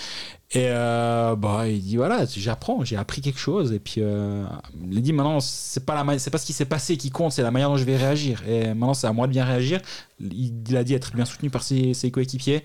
Et 0.53 0.65
euh, 0.67 1.35
bah, 1.37 1.65
il 1.69 1.81
dit 1.81 1.95
voilà, 1.95 2.25
j'apprends, 2.25 2.83
j'ai 2.83 2.97
appris 2.97 3.21
quelque 3.21 3.39
chose. 3.39 3.71
Et 3.71 3.79
puis 3.79 3.95
euh, 3.99 4.43
il 4.91 5.01
dit 5.01 5.13
maintenant, 5.13 5.39
c'est 5.39 5.85
pas, 5.85 6.03
la 6.03 6.19
c'est 6.19 6.29
pas 6.29 6.37
ce 6.37 6.45
qui 6.45 6.51
s'est 6.51 6.65
passé 6.65 6.97
qui 6.97 7.09
compte, 7.09 7.31
c'est 7.31 7.41
la 7.41 7.51
manière 7.51 7.69
dont 7.69 7.77
je 7.77 7.85
vais 7.85 7.95
réagir. 7.95 8.43
Et 8.47 8.67
maintenant, 8.67 8.93
c'est 8.93 9.07
à 9.07 9.13
moi 9.13 9.27
de 9.27 9.31
bien 9.31 9.45
réagir. 9.45 9.79
Il, 10.19 10.51
il 10.67 10.75
a 10.75 10.83
dit 10.83 10.93
être 10.93 11.15
bien 11.15 11.23
soutenu 11.23 11.49
par 11.49 11.63
ses, 11.63 11.93
ses 11.93 12.11
coéquipiers. 12.11 12.63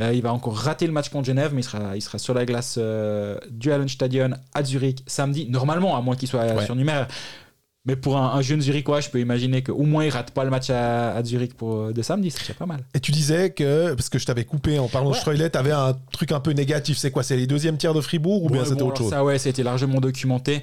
Euh, 0.00 0.12
il 0.12 0.20
va 0.20 0.32
encore 0.32 0.56
rater 0.56 0.86
le 0.86 0.92
match 0.92 1.08
contre 1.08 1.24
Genève, 1.26 1.52
mais 1.54 1.62
il 1.62 1.64
sera, 1.64 1.96
il 1.96 2.02
sera 2.02 2.18
sur 2.18 2.34
la 2.34 2.44
glace 2.44 2.74
euh, 2.78 3.38
du 3.50 3.72
Hallenstadion 3.72 4.30
à 4.52 4.62
Zurich 4.62 5.02
samedi. 5.06 5.46
Normalement, 5.48 5.96
à 5.96 6.02
moins 6.02 6.16
qu'il 6.16 6.28
soit 6.28 6.44
Ouais. 6.44 6.64
surnuméraire. 6.66 7.08
Mais 7.84 7.96
pour 7.96 8.16
un, 8.16 8.34
un 8.36 8.42
jeune 8.42 8.60
Zurichois, 8.60 9.00
je 9.00 9.10
peux 9.10 9.18
imaginer 9.18 9.62
qu'au 9.64 9.82
moins 9.82 10.04
il 10.04 10.10
rate 10.10 10.30
pas 10.30 10.44
le 10.44 10.50
match 10.50 10.70
à, 10.70 11.16
à 11.16 11.24
Zurich 11.24 11.54
pour, 11.54 11.76
euh, 11.76 11.92
de 11.92 12.00
samedi, 12.00 12.30
c'est 12.30 12.38
déjà 12.40 12.54
pas 12.54 12.66
mal. 12.66 12.84
Et 12.94 13.00
tu 13.00 13.10
disais 13.10 13.50
que, 13.50 13.92
parce 13.94 14.08
que 14.08 14.20
je 14.20 14.24
t'avais 14.26 14.44
coupé 14.44 14.78
en 14.78 14.86
parlant 14.88 15.08
de 15.10 15.14
Ouais. 15.14 15.18
Streulet, 15.20 15.50
t'avais 15.50 15.72
un 15.72 15.96
truc 16.12 16.30
un 16.30 16.38
peu 16.38 16.52
négatif. 16.52 16.96
C'est 16.96 17.10
quoi 17.10 17.24
C'est 17.24 17.36
les 17.36 17.48
deuxièmes 17.48 17.76
tiers 17.78 17.92
de 17.94 18.00
Fribourg 18.00 18.44
ou 18.44 18.50
bien 18.50 18.64
c'était 18.64 18.82
bon, 18.82 18.88
autre 18.90 18.98
chose 19.02 19.10
Ça, 19.10 19.24
ouais, 19.24 19.38
c'était 19.38 19.64
largement 19.64 20.00
documenté. 20.00 20.62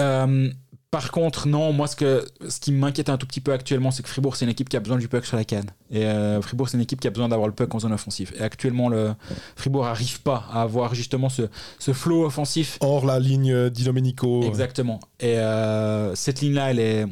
Euh, 0.00 0.50
par 0.90 1.10
contre, 1.10 1.48
non, 1.48 1.72
moi, 1.72 1.88
ce, 1.88 1.96
que, 1.96 2.24
ce 2.48 2.60
qui 2.60 2.72
m'inquiète 2.72 3.10
un 3.10 3.18
tout 3.18 3.26
petit 3.26 3.40
peu 3.40 3.52
actuellement, 3.52 3.90
c'est 3.90 4.02
que 4.02 4.08
Fribourg, 4.08 4.36
c'est 4.36 4.44
une 4.44 4.50
équipe 4.50 4.68
qui 4.68 4.76
a 4.76 4.80
besoin 4.80 4.98
du 4.98 5.08
puck 5.08 5.24
sur 5.26 5.36
la 5.36 5.44
canne. 5.44 5.70
Et 5.90 6.04
euh, 6.04 6.40
Fribourg, 6.40 6.68
c'est 6.68 6.76
une 6.76 6.82
équipe 6.82 7.00
qui 7.00 7.08
a 7.08 7.10
besoin 7.10 7.28
d'avoir 7.28 7.48
le 7.48 7.54
puck 7.54 7.74
en 7.74 7.80
zone 7.80 7.92
offensive. 7.92 8.32
Et 8.38 8.40
actuellement, 8.40 8.88
le 8.88 9.12
Fribourg 9.56 9.84
n'arrive 9.84 10.22
pas 10.22 10.44
à 10.50 10.62
avoir 10.62 10.94
justement 10.94 11.28
ce, 11.28 11.42
ce 11.78 11.92
flow 11.92 12.24
offensif. 12.24 12.78
Hors 12.80 13.04
la 13.04 13.18
ligne 13.18 13.68
Di 13.68 13.84
Domenico. 13.84 14.42
Exactement. 14.44 15.00
Et 15.20 15.38
euh, 15.38 16.14
cette 16.14 16.40
ligne-là, 16.40 16.70
elle 16.70 16.78
est. 16.78 17.06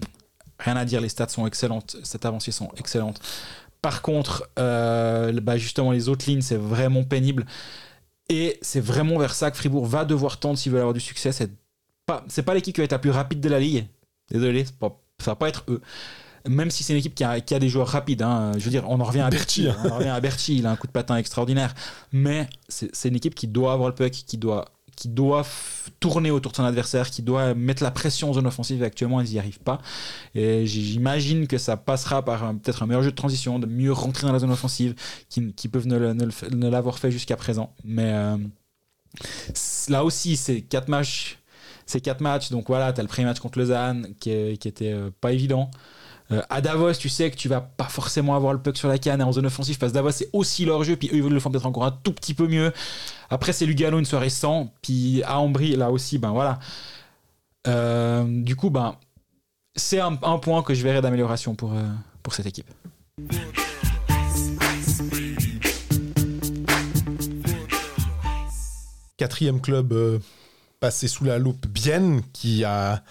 Rien 0.61 0.77
à 0.77 0.85
dire, 0.85 1.01
les 1.01 1.09
stats 1.09 1.29
sont 1.29 1.47
excellentes, 1.47 1.97
cette 2.05 2.25
avancée 2.25 2.53
sont 2.53 2.70
excellentes. 2.77 3.20
Par 3.83 4.03
contre, 4.03 4.49
euh, 4.59 5.33
bah, 5.43 5.59
justement, 5.59 5.91
les 5.91 6.09
autres 6.09 6.25
lignes, 6.27 6.43
c'est 6.43 6.57
vraiment 6.57 7.03
pénible. 7.03 7.45
Et 8.31 8.57
c'est 8.62 8.81
vraiment 8.81 9.18
vers 9.18 9.35
ça 9.35 9.51
que 9.51 9.57
Fribourg 9.59 9.85
va 9.85 10.05
devoir 10.05 10.39
tendre 10.39 10.57
s'ils 10.57 10.72
veulent 10.72 10.81
avoir 10.81 10.95
du 10.95 11.01
succès. 11.01 11.33
C'est 11.33 11.51
pas, 12.07 12.24
c'est 12.28 12.42
pas 12.42 12.55
l'équipe 12.55 12.74
qui 12.74 12.80
va 12.80 12.84
être 12.84 12.92
la 12.92 12.98
plus 12.98 13.11
rapide 13.11 13.40
de 13.40 13.48
la 13.48 13.59
ligue. 13.61 13.86
Désolé, 14.30 14.64
pas, 14.78 15.00
ça 15.18 15.32
va 15.32 15.36
pas 15.36 15.48
être 15.48 15.64
eux. 15.68 15.80
Même 16.46 16.70
si 16.70 16.82
c'est 16.82 16.92
une 16.92 16.98
équipe 16.98 17.14
qui 17.14 17.24
a, 17.24 17.40
qui 17.40 17.55
a 17.55 17.59
des 17.59 17.70
joueurs 17.70 17.88
rapides. 17.88 18.20
hein. 18.22 18.52
Je 18.59 18.64
veux 18.64 18.70
dire, 18.70 18.84
on 18.90 19.00
en 19.00 19.05
revient 19.05 19.20
à 19.20 19.30
Berti. 19.30 19.66
On 19.84 19.88
en 19.90 19.96
revient 19.96 20.09
à 20.11 20.20
Berti, 20.20 20.59
il 20.59 20.66
a 20.66 20.70
un 20.70 20.76
coup 20.76 20.86
de 20.86 20.92
patin 20.92 21.16
extraordinaire. 21.16 21.74
Mais 22.12 22.48
c'est 22.68 23.09
une 23.09 23.16
équipe 23.16 23.34
qui 23.34 23.48
doit 23.48 23.72
avoir 23.72 23.88
le 23.88 23.94
puck, 23.94 24.11
qui 24.12 24.36
doit, 24.36 24.66
qui 24.94 25.09
doit 25.09 25.46
tourner 26.00 26.30
autour 26.30 26.52
de 26.52 26.57
son 26.57 26.64
adversaire, 26.64 27.09
qui 27.09 27.22
doit 27.22 27.55
mettre 27.55 27.82
la 27.82 27.90
pression 27.90 28.28
en 28.28 28.34
zone 28.34 28.46
offensive. 28.46 28.82
Et 28.82 28.84
actuellement, 28.84 29.22
ils 29.22 29.30
n'y 29.30 29.38
arrivent 29.38 29.61
pas. 29.61 29.80
Et 30.34 30.66
j'imagine 30.66 31.46
que 31.46 31.57
ça 31.57 31.78
passera 31.78 32.22
par 32.22 32.44
un- 32.44 32.57
peut-être 32.57 32.82
un 32.82 32.86
meilleur 32.86 33.02
jeu 33.02 33.11
de 33.11 33.16
transition, 33.16 33.59
de 33.59 33.66
mieux 33.66 33.92
rentrer 33.92 34.26
dans 34.26 34.32
la 34.34 34.38
zone 34.38 34.50
offensive, 34.52 34.94
qui, 35.30 35.55
qui 35.55 35.68
peuvent 35.68 35.86
ne, 35.86 36.68
l'avoir 36.68 36.98
fait 36.98 37.11
jusqu'à 37.11 37.36
présent. 37.36 37.72
Mais 37.84 38.12
euh, 38.12 38.36
là 39.88 40.05
aussi, 40.05 40.36
c'est 40.36 40.61
quatre 40.61 40.88
matchs. 40.88 41.38
C'est 41.87 42.01
quatre 42.01 42.20
matchs, 42.20 42.51
donc 42.51 42.68
voilà, 42.68 42.93
tu 42.93 43.01
as 43.01 43.03
le 43.03 43.09
premier 43.09 43.26
match 43.26 43.41
contre 43.41 43.59
Lausanne 43.59 44.09
qui, 44.18 44.30
était 44.30 44.93
euh, 44.93 45.11
pas 45.20 45.32
évident. 45.32 45.70
Euh, 46.32 46.41
à 46.49 46.62
Davos, 46.62 46.95
tu 46.95 47.11
sais 47.11 47.30
que 47.30 47.37
tu 47.37 47.49
vas 47.49 47.61
pas 47.61 47.85
forcément 47.85 48.35
avoir 48.35 48.55
le 48.55 48.59
puck 48.59 48.76
sur 48.78 48.89
la 48.89 48.99
canne 48.99 49.20
et 49.20 49.24
en 49.24 49.32
zone 49.32 49.47
offensive 49.47 49.76
parce 49.76 49.93
que 49.93 49.95
Davos 49.95 50.12
c'est 50.12 50.30
aussi 50.32 50.64
leur 50.64 50.82
jeu, 50.82 50.97
puis 50.97 51.09
eux 51.12 51.16
ils 51.16 51.22
le 51.28 51.41
font 51.41 51.51
peut-être 51.51 51.66
encore 51.66 51.85
un 51.85 51.91
tout 51.91 52.12
petit 52.12 52.32
peu 52.32 52.49
mieux. 52.49 52.72
Après 53.28 53.53
c'est 53.53 53.66
Lugano 53.66 53.99
une 53.99 54.07
soirée 54.07 54.30
sans, 54.30 54.72
puis 54.80 55.22
à 55.24 55.39
Ambry 55.39 55.76
là 55.76 55.91
aussi, 55.91 56.18
ben 56.18 56.30
voilà. 56.30 56.59
Euh, 57.66 58.24
du 58.26 58.57
coup, 58.57 58.70
ben 58.70 58.97
c'est 59.76 60.01
un, 60.01 60.14
point 60.14 60.62
que 60.62 60.72
je 60.72 60.82
verrai 60.82 61.03
d'amélioration 61.03 61.55
pour, 61.55 61.74
pour 62.22 62.32
cette 62.32 62.47
équipe. 62.47 62.70
Quatrième 69.16 69.61
club 69.61 70.20
passé 70.81 71.09
sous 71.09 71.25
la 71.25 71.39
loupe, 71.39 71.66
Bienne, 71.66 72.22
qui 72.33 72.64
a 72.64 73.03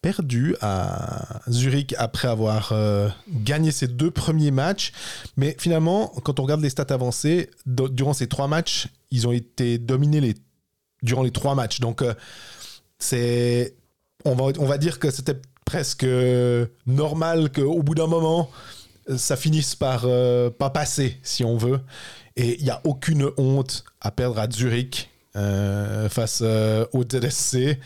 perdu 0.00 0.54
à 0.60 1.40
Zurich 1.50 1.94
après 1.98 2.28
avoir 2.28 2.70
euh, 2.72 3.08
gagné 3.28 3.72
ses 3.72 3.88
deux 3.88 4.10
premiers 4.10 4.50
matchs. 4.50 4.92
Mais 5.36 5.56
finalement, 5.58 6.08
quand 6.24 6.38
on 6.40 6.44
regarde 6.44 6.60
les 6.60 6.70
stats 6.70 6.86
avancées, 6.90 7.50
durant 7.66 8.12
ces 8.12 8.28
trois 8.28 8.48
matchs, 8.48 8.88
ils 9.10 9.26
ont 9.26 9.32
été 9.32 9.78
dominés 9.78 10.20
les, 10.20 10.34
durant 11.02 11.22
les 11.22 11.32
trois 11.32 11.54
matchs. 11.54 11.80
Donc, 11.80 12.02
euh. 12.02 12.14
On 14.24 14.34
va, 14.34 14.52
on 14.58 14.66
va 14.66 14.78
dire 14.78 14.98
que 14.98 15.10
c'était 15.10 15.40
presque 15.64 16.06
normal 16.86 17.52
qu'au 17.52 17.82
bout 17.82 17.94
d'un 17.94 18.08
moment, 18.08 18.50
ça 19.16 19.36
finisse 19.36 19.74
par 19.74 20.02
euh, 20.04 20.50
pas 20.50 20.70
passer, 20.70 21.18
si 21.22 21.44
on 21.44 21.56
veut. 21.56 21.80
Et 22.36 22.58
il 22.58 22.64
n'y 22.64 22.70
a 22.70 22.80
aucune 22.84 23.30
honte 23.36 23.84
à 24.00 24.10
perdre 24.10 24.38
à 24.38 24.50
Zurich 24.50 25.10
face 25.34 26.40
euh, 26.42 26.86
au 26.92 27.02
ZSC. 27.04 27.78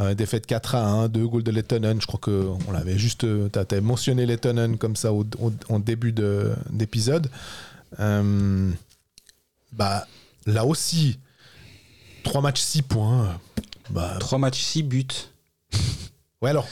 Euh, 0.00 0.14
défaite 0.14 0.46
4 0.46 0.74
à 0.74 0.84
1, 0.86 1.08
deux 1.08 1.26
goals 1.26 1.42
de 1.42 1.50
Lettonen. 1.50 2.00
Je 2.00 2.06
crois 2.06 2.18
qu'on 2.20 2.72
l'avait 2.72 2.98
juste. 2.98 3.20
Tu 3.52 3.58
as, 3.58 3.80
mentionné 3.80 4.26
Lettonen 4.26 4.78
comme 4.78 4.96
ça 4.96 5.12
au, 5.12 5.24
début 5.78 6.12
de- 6.12 6.52
d'épisode. 6.70 7.28
Euh, 8.00 8.70
bah, 9.72 10.06
là 10.46 10.64
aussi, 10.64 11.18
3 12.24 12.40
matchs, 12.40 12.60
6 12.60 12.82
points. 12.82 13.38
Bah, 13.90 14.16
3 14.18 14.38
matchs, 14.38 14.60
6 14.62 14.82
buts. 14.82 15.06
ouais, 16.40 16.50
alors, 16.50 16.66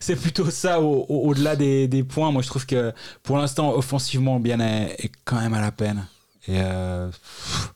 C'est 0.00 0.16
plutôt 0.16 0.50
ça 0.50 0.80
au- 0.80 1.04
au- 1.08 1.28
au-delà 1.28 1.54
des, 1.54 1.86
des 1.86 2.02
points. 2.02 2.32
Moi, 2.32 2.42
je 2.42 2.48
trouve 2.48 2.64
que 2.66 2.92
pour 3.22 3.36
l'instant, 3.38 3.74
offensivement, 3.74 4.40
Bien 4.40 4.58
est, 4.60 4.96
est 5.04 5.12
quand 5.24 5.38
même 5.40 5.54
à 5.54 5.60
la 5.60 5.70
peine. 5.72 6.06
Et 6.48 6.60
euh, 6.60 7.08
pff, 7.08 7.74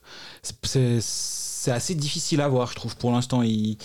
c'est- 0.63 1.71
assez 1.71 1.93
difficile 1.93 2.41
à 2.41 2.47
voir, 2.47 2.69
je 2.71 2.75
trouve. 2.75 2.97
Pour 2.97 3.11
l'instant, 3.11 3.43
ils, 3.43 3.77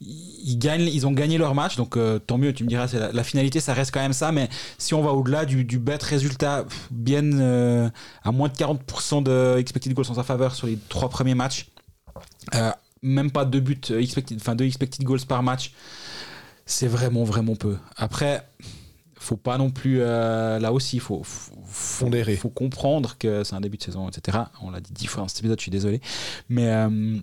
ils, 0.00 0.58
ils 0.64 1.06
ont 1.06 1.12
gagné 1.12 1.36
leur 1.36 1.54
match, 1.54 1.76
donc 1.76 1.96
euh, 1.96 2.18
tant 2.18 2.38
mieux. 2.38 2.52
Tu 2.54 2.64
me 2.64 2.68
diras, 2.68 2.86
la, 3.12 3.24
finalité, 3.24 3.60
ça 3.60 3.74
reste 3.74 3.92
quand 3.92 4.00
même 4.00 4.14
ça. 4.14 4.32
Mais 4.32 4.48
si 4.78 4.94
on 4.94 5.02
va 5.02 5.12
au-delà 5.12 5.44
du, 5.44 5.64
du 5.64 5.78
bête 5.78 6.02
résultat, 6.02 6.64
Bien 6.90 7.32
euh, 7.38 7.90
à 8.24 8.32
moins 8.32 8.48
de 8.48 8.54
40% 8.54 9.22
de 9.22 9.58
expected 9.58 9.92
goals 9.92 10.10
en 10.10 10.14
sa 10.14 10.24
faveur 10.24 10.54
sur 10.54 10.66
les 10.66 10.78
trois 10.88 11.10
premiers 11.10 11.34
matchs. 11.34 11.68
Euh, 12.54 12.70
même 13.02 13.30
pas 13.30 13.44
deux 13.44 13.60
buts 13.60 13.80
expected, 13.90 14.38
enfin 14.40 14.54
deux 14.54 14.64
expected 14.64 15.04
goals 15.04 15.20
par 15.26 15.42
match 15.42 15.72
c'est 16.66 16.86
vraiment 16.86 17.24
vraiment 17.24 17.56
peu. 17.56 17.76
Après, 17.96 18.46
faut 19.22 19.36
pas 19.36 19.58
non 19.58 19.70
plus 19.70 19.98
euh, 20.00 20.58
là 20.58 20.72
aussi, 20.72 20.98
faut 20.98 21.22
faut, 21.22 21.52
faut, 21.64 22.04
Pondérer. 22.06 22.36
faut 22.36 22.50
comprendre 22.50 23.16
que 23.18 23.44
c'est 23.44 23.54
un 23.54 23.60
début 23.60 23.76
de 23.78 23.82
saison, 23.82 24.08
etc. 24.08 24.38
On 24.62 24.70
l'a 24.70 24.80
dit 24.80 24.92
dix 24.92 25.06
fois 25.06 25.22
dans 25.22 25.28
cet 25.28 25.38
épisode, 25.40 25.58
je 25.58 25.62
suis 25.62 25.70
désolé, 25.70 26.00
mais 26.48 26.68
euh, 26.68 27.16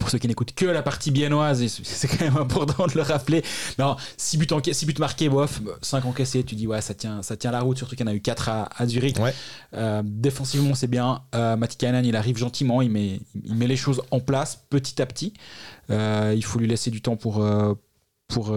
pour 0.00 0.08
ceux 0.08 0.16
qui 0.18 0.26
n'écoutent 0.26 0.54
que 0.54 0.64
la 0.64 0.82
partie 0.82 1.10
biennoise, 1.10 1.66
c'est 1.66 2.08
quand 2.08 2.24
même 2.24 2.38
important 2.38 2.86
de 2.86 2.92
le 2.94 3.02
rappeler. 3.02 3.42
Non, 3.78 3.96
6 4.16 4.38
buts, 4.38 4.46
enca- 4.46 4.72
six 4.72 4.86
buts 4.86 4.94
marqués, 4.98 5.28
bof, 5.28 5.60
5 5.82 6.06
encaissés, 6.06 6.44
tu 6.44 6.54
dis 6.54 6.66
ouais, 6.66 6.80
ça 6.80 6.94
tient, 6.94 7.20
ça 7.22 7.36
tient 7.36 7.50
la 7.50 7.60
route, 7.60 7.76
surtout 7.76 7.94
qu'il 7.94 8.06
y 8.06 8.08
en 8.08 8.12
a 8.12 8.14
eu 8.14 8.20
4 8.22 8.48
à, 8.48 8.68
à 8.74 8.86
Zurich. 8.86 9.18
Ouais. 9.18 9.34
Euh, 9.74 10.00
défensivement, 10.02 10.74
c'est 10.74 10.86
bien. 10.86 11.22
Euh, 11.34 11.56
Matikainen, 11.56 12.06
il 12.06 12.16
arrive 12.16 12.38
gentiment, 12.38 12.80
il 12.80 12.90
met, 12.90 13.20
il 13.44 13.54
met 13.54 13.66
les 13.66 13.76
choses 13.76 14.00
en 14.10 14.20
place 14.20 14.64
petit 14.70 15.02
à 15.02 15.04
petit. 15.06 15.34
Euh, 15.90 16.32
il 16.34 16.42
faut 16.44 16.58
lui 16.58 16.68
laisser 16.68 16.90
du 16.90 17.02
temps 17.02 17.16
pour, 17.16 17.44
pour, 18.28 18.56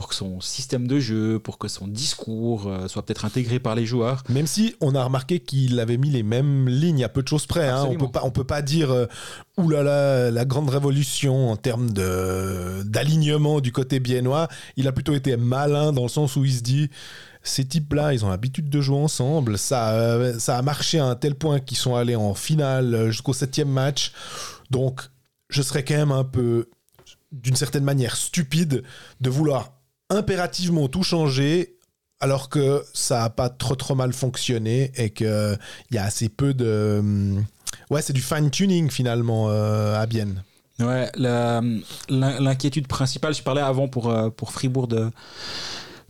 pour 0.00 0.08
que 0.08 0.14
son 0.14 0.40
système 0.40 0.86
de 0.88 0.98
jeu, 0.98 1.38
pour 1.38 1.58
que 1.58 1.68
son 1.68 1.86
discours 1.86 2.68
euh, 2.68 2.88
soit 2.88 3.04
peut-être 3.04 3.26
intégré 3.26 3.60
par 3.60 3.74
les 3.74 3.84
joueurs. 3.84 4.22
Même 4.30 4.46
si 4.46 4.74
on 4.80 4.94
a 4.94 5.04
remarqué 5.04 5.40
qu'il 5.40 5.78
avait 5.78 5.98
mis 5.98 6.08
les 6.08 6.22
mêmes 6.22 6.70
lignes 6.70 7.04
à 7.04 7.10
peu 7.10 7.22
de 7.22 7.28
choses 7.28 7.44
près. 7.44 7.68
hein. 7.68 7.84
On 7.86 7.96
peut 7.96 8.10
pas, 8.10 8.22
on 8.24 8.30
peut 8.30 8.44
pas 8.44 8.62
dire 8.62 8.90
euh, 8.90 9.04
oulala 9.58 10.30
la 10.30 10.44
grande 10.46 10.70
révolution 10.70 11.50
en 11.50 11.56
termes 11.58 11.90
de 11.90 12.82
d'alignement 12.86 13.60
du 13.60 13.72
côté 13.72 14.00
biennois. 14.00 14.48
Il 14.78 14.88
a 14.88 14.92
plutôt 14.92 15.12
été 15.12 15.36
malin 15.36 15.92
dans 15.92 16.04
le 16.04 16.08
sens 16.08 16.34
où 16.36 16.46
il 16.46 16.54
se 16.54 16.62
dit 16.62 16.88
ces 17.42 17.66
types-là, 17.66 18.14
ils 18.14 18.24
ont 18.24 18.30
l'habitude 18.30 18.70
de 18.70 18.80
jouer 18.80 18.96
ensemble. 18.96 19.58
Ça, 19.58 19.90
euh, 19.92 20.38
ça 20.38 20.56
a 20.56 20.62
marché 20.62 20.98
à 20.98 21.04
un 21.04 21.14
tel 21.14 21.34
point 21.34 21.60
qu'ils 21.60 21.76
sont 21.76 21.94
allés 21.94 22.16
en 22.16 22.32
finale 22.32 23.10
jusqu'au 23.10 23.34
septième 23.34 23.68
match. 23.68 24.12
Donc, 24.70 25.02
je 25.50 25.60
serais 25.60 25.84
quand 25.84 25.96
même 25.96 26.12
un 26.12 26.24
peu, 26.24 26.70
d'une 27.32 27.56
certaine 27.56 27.84
manière, 27.84 28.16
stupide 28.16 28.82
de 29.20 29.28
vouloir 29.28 29.74
impérativement 30.10 30.88
tout 30.88 31.02
changer 31.02 31.76
alors 32.20 32.48
que 32.50 32.84
ça 32.92 33.24
a 33.24 33.30
pas 33.30 33.48
trop 33.48 33.76
trop 33.76 33.94
mal 33.94 34.12
fonctionné 34.12 34.92
et 34.96 35.10
que 35.10 35.56
il 35.90 35.94
y 35.94 35.98
a 35.98 36.04
assez 36.04 36.28
peu 36.28 36.52
de 36.52 36.98
hum, 37.00 37.44
ouais 37.88 38.02
c'est 38.02 38.12
du 38.12 38.20
fine 38.20 38.50
tuning 38.50 38.90
finalement 38.90 39.46
euh, 39.48 39.98
à 39.98 40.04
Bienne. 40.06 40.42
Ouais, 40.80 41.10
l'in- 41.14 41.60
l'inquiétude 42.08 42.86
principale, 42.88 43.34
je 43.34 43.42
parlais 43.42 43.60
avant 43.60 43.86
pour, 43.86 44.08
euh, 44.10 44.30
pour 44.30 44.50
Fribourg 44.50 44.88
de, 44.88 45.10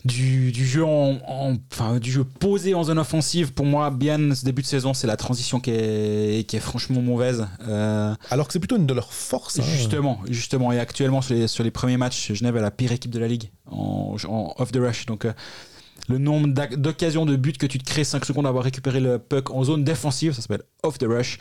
du, 0.04 0.52
du 0.52 0.66
jeu 0.66 0.84
en, 0.84 1.18
en- 1.26 1.56
enfin, 1.72 1.98
du 1.98 2.10
jeu 2.10 2.24
posé 2.24 2.74
en 2.74 2.84
zone 2.84 2.98
offensive. 2.98 3.52
Pour 3.52 3.66
moi, 3.66 3.90
bien 3.90 4.34
ce 4.34 4.44
début 4.44 4.62
de 4.62 4.66
saison, 4.66 4.94
c'est 4.94 5.06
la 5.06 5.16
transition 5.16 5.60
qui 5.60 5.70
est, 5.70 6.48
qui 6.48 6.56
est 6.56 6.60
franchement 6.60 7.00
mauvaise. 7.02 7.46
Euh, 7.68 8.14
alors 8.30 8.46
que 8.46 8.52
c'est 8.52 8.58
plutôt 8.60 8.76
une 8.76 8.86
de 8.86 8.94
leurs 8.94 9.12
forces 9.12 9.58
hein. 9.58 9.62
Justement, 9.64 10.20
justement. 10.28 10.72
Et 10.72 10.78
actuellement, 10.78 11.20
sur 11.22 11.34
les, 11.34 11.48
sur 11.48 11.64
les 11.64 11.70
premiers 11.70 11.96
matchs, 11.96 12.32
Genève 12.32 12.56
est 12.56 12.60
la 12.62 12.70
pire 12.70 12.92
équipe 12.92 13.10
de 13.10 13.18
la 13.18 13.28
ligue 13.28 13.50
en, 13.70 14.16
en 14.28 14.54
off 14.58 14.72
the 14.72 14.78
rush. 14.78 15.06
Donc, 15.06 15.24
euh, 15.24 15.32
le 16.08 16.18
nombre 16.18 16.48
d'occasions 16.76 17.24
de 17.26 17.36
buts 17.36 17.52
que 17.52 17.66
tu 17.66 17.78
te 17.78 17.84
crées 17.84 18.02
5 18.04 18.24
secondes 18.24 18.44
d'avoir 18.44 18.64
récupéré 18.64 18.98
le 19.00 19.18
puck 19.18 19.50
en 19.50 19.62
zone 19.64 19.84
défensive, 19.84 20.32
ça 20.32 20.42
s'appelle 20.42 20.62
off 20.82 20.98
the 20.98 21.04
rush. 21.06 21.38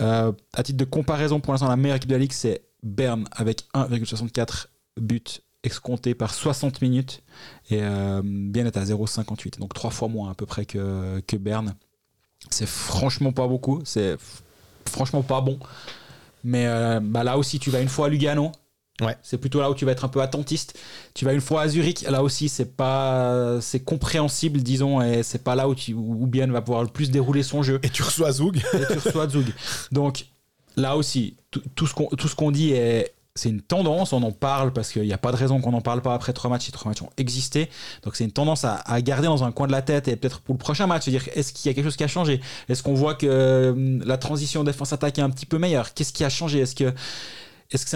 Euh, 0.00 0.32
à 0.54 0.62
titre 0.62 0.78
de 0.78 0.84
comparaison, 0.84 1.40
pour 1.40 1.52
l'instant, 1.52 1.68
la 1.68 1.76
meilleure 1.76 1.96
équipe 1.96 2.08
de 2.08 2.14
la 2.14 2.20
ligue, 2.20 2.32
c'est 2.32 2.62
Berne 2.82 3.24
avec 3.32 3.62
1,64 3.74 4.66
buts 5.00 5.20
escomptés 5.66 6.14
par 6.14 6.32
60 6.32 6.80
minutes. 6.82 7.22
Et 7.70 7.80
euh, 7.82 8.22
Berne 8.24 8.66
est 8.66 8.76
à 8.76 8.84
0,58. 8.84 9.58
Donc, 9.58 9.74
trois 9.74 9.90
fois 9.90 10.08
moins 10.08 10.30
à 10.30 10.34
peu 10.34 10.46
près 10.46 10.64
que, 10.64 11.20
que 11.26 11.36
Berne. 11.36 11.74
C'est 12.50 12.68
franchement 12.68 13.32
pas 13.32 13.46
beaucoup. 13.46 13.80
C'est 13.84 14.16
franchement 14.88 15.22
pas 15.22 15.40
bon. 15.40 15.58
Mais 16.44 16.66
euh, 16.66 17.00
bah 17.02 17.24
là 17.24 17.38
aussi, 17.38 17.58
tu 17.58 17.70
vas 17.70 17.80
une 17.80 17.88
fois 17.88 18.06
à 18.06 18.08
Lugano. 18.08 18.52
Ouais. 19.00 19.16
C'est 19.22 19.36
plutôt 19.36 19.60
là 19.60 19.70
où 19.70 19.74
tu 19.74 19.84
vas 19.84 19.92
être 19.92 20.04
un 20.04 20.08
peu 20.08 20.22
attentiste. 20.22 20.78
Tu 21.12 21.24
vas 21.24 21.32
une 21.34 21.40
fois 21.40 21.62
à 21.62 21.68
Zurich. 21.68 22.02
Là 22.08 22.22
aussi, 22.22 22.48
c'est 22.48 22.76
pas, 22.76 23.60
c'est 23.60 23.80
compréhensible, 23.80 24.62
disons, 24.62 25.02
et 25.02 25.22
c'est 25.22 25.42
pas 25.42 25.54
là 25.54 25.68
où 25.68 25.74
tu, 25.74 25.92
où 25.92 26.26
Bien 26.26 26.46
va 26.46 26.62
pouvoir 26.62 26.82
le 26.82 26.88
plus 26.88 27.10
dérouler 27.10 27.42
son 27.42 27.62
jeu. 27.62 27.78
et 27.82 27.90
tu 27.90 28.02
reçois 28.02 28.32
Zoug 28.32 28.56
Et 28.72 28.86
tu 28.92 28.98
reçois. 28.98 29.26
Donc 29.92 30.26
là 30.76 30.96
aussi, 30.96 31.36
tout 31.50 31.62
tout 31.74 31.86
ce 31.86 31.94
qu'on 31.94 32.06
tout 32.06 32.28
ce 32.28 32.34
qu'on 32.34 32.50
dit 32.50 32.72
est 32.72 33.12
c'est 33.36 33.50
une 33.50 33.60
tendance, 33.60 34.12
on 34.12 34.22
en 34.22 34.32
parle 34.32 34.72
parce 34.72 34.90
qu'il 34.90 35.02
n'y 35.02 35.12
a 35.12 35.18
pas 35.18 35.30
de 35.30 35.36
raison 35.36 35.60
qu'on 35.60 35.72
n'en 35.72 35.80
parle 35.80 36.02
pas 36.02 36.14
après 36.14 36.32
trois 36.32 36.50
matchs, 36.50 36.66
ces 36.66 36.72
trois 36.72 36.90
matchs 36.90 37.02
ont 37.02 37.10
existé. 37.16 37.68
Donc 38.02 38.16
c'est 38.16 38.24
une 38.24 38.32
tendance 38.32 38.64
à, 38.64 39.00
garder 39.02 39.26
dans 39.26 39.44
un 39.44 39.52
coin 39.52 39.66
de 39.66 39.72
la 39.72 39.82
tête 39.82 40.08
et 40.08 40.16
peut-être 40.16 40.40
pour 40.40 40.54
le 40.54 40.58
prochain 40.58 40.86
match, 40.86 41.04
se 41.04 41.10
dire 41.10 41.24
est-ce 41.34 41.52
qu'il 41.52 41.68
y 41.68 41.72
a 41.72 41.74
quelque 41.74 41.84
chose 41.84 41.96
qui 41.96 42.04
a 42.04 42.08
changé? 42.08 42.40
Est-ce 42.68 42.82
qu'on 42.82 42.94
voit 42.94 43.14
que 43.14 43.70
hum, 43.70 44.02
la 44.04 44.16
transition 44.18 44.64
défense-attaque 44.64 45.18
est 45.18 45.22
un 45.22 45.30
petit 45.30 45.46
peu 45.46 45.58
meilleure? 45.58 45.94
Qu'est-ce 45.94 46.12
qui 46.12 46.24
a 46.24 46.30
changé? 46.30 46.60
Est-ce 46.60 46.74
que 46.74 46.92
est-ce 47.72 47.84
qu'il 47.84 47.94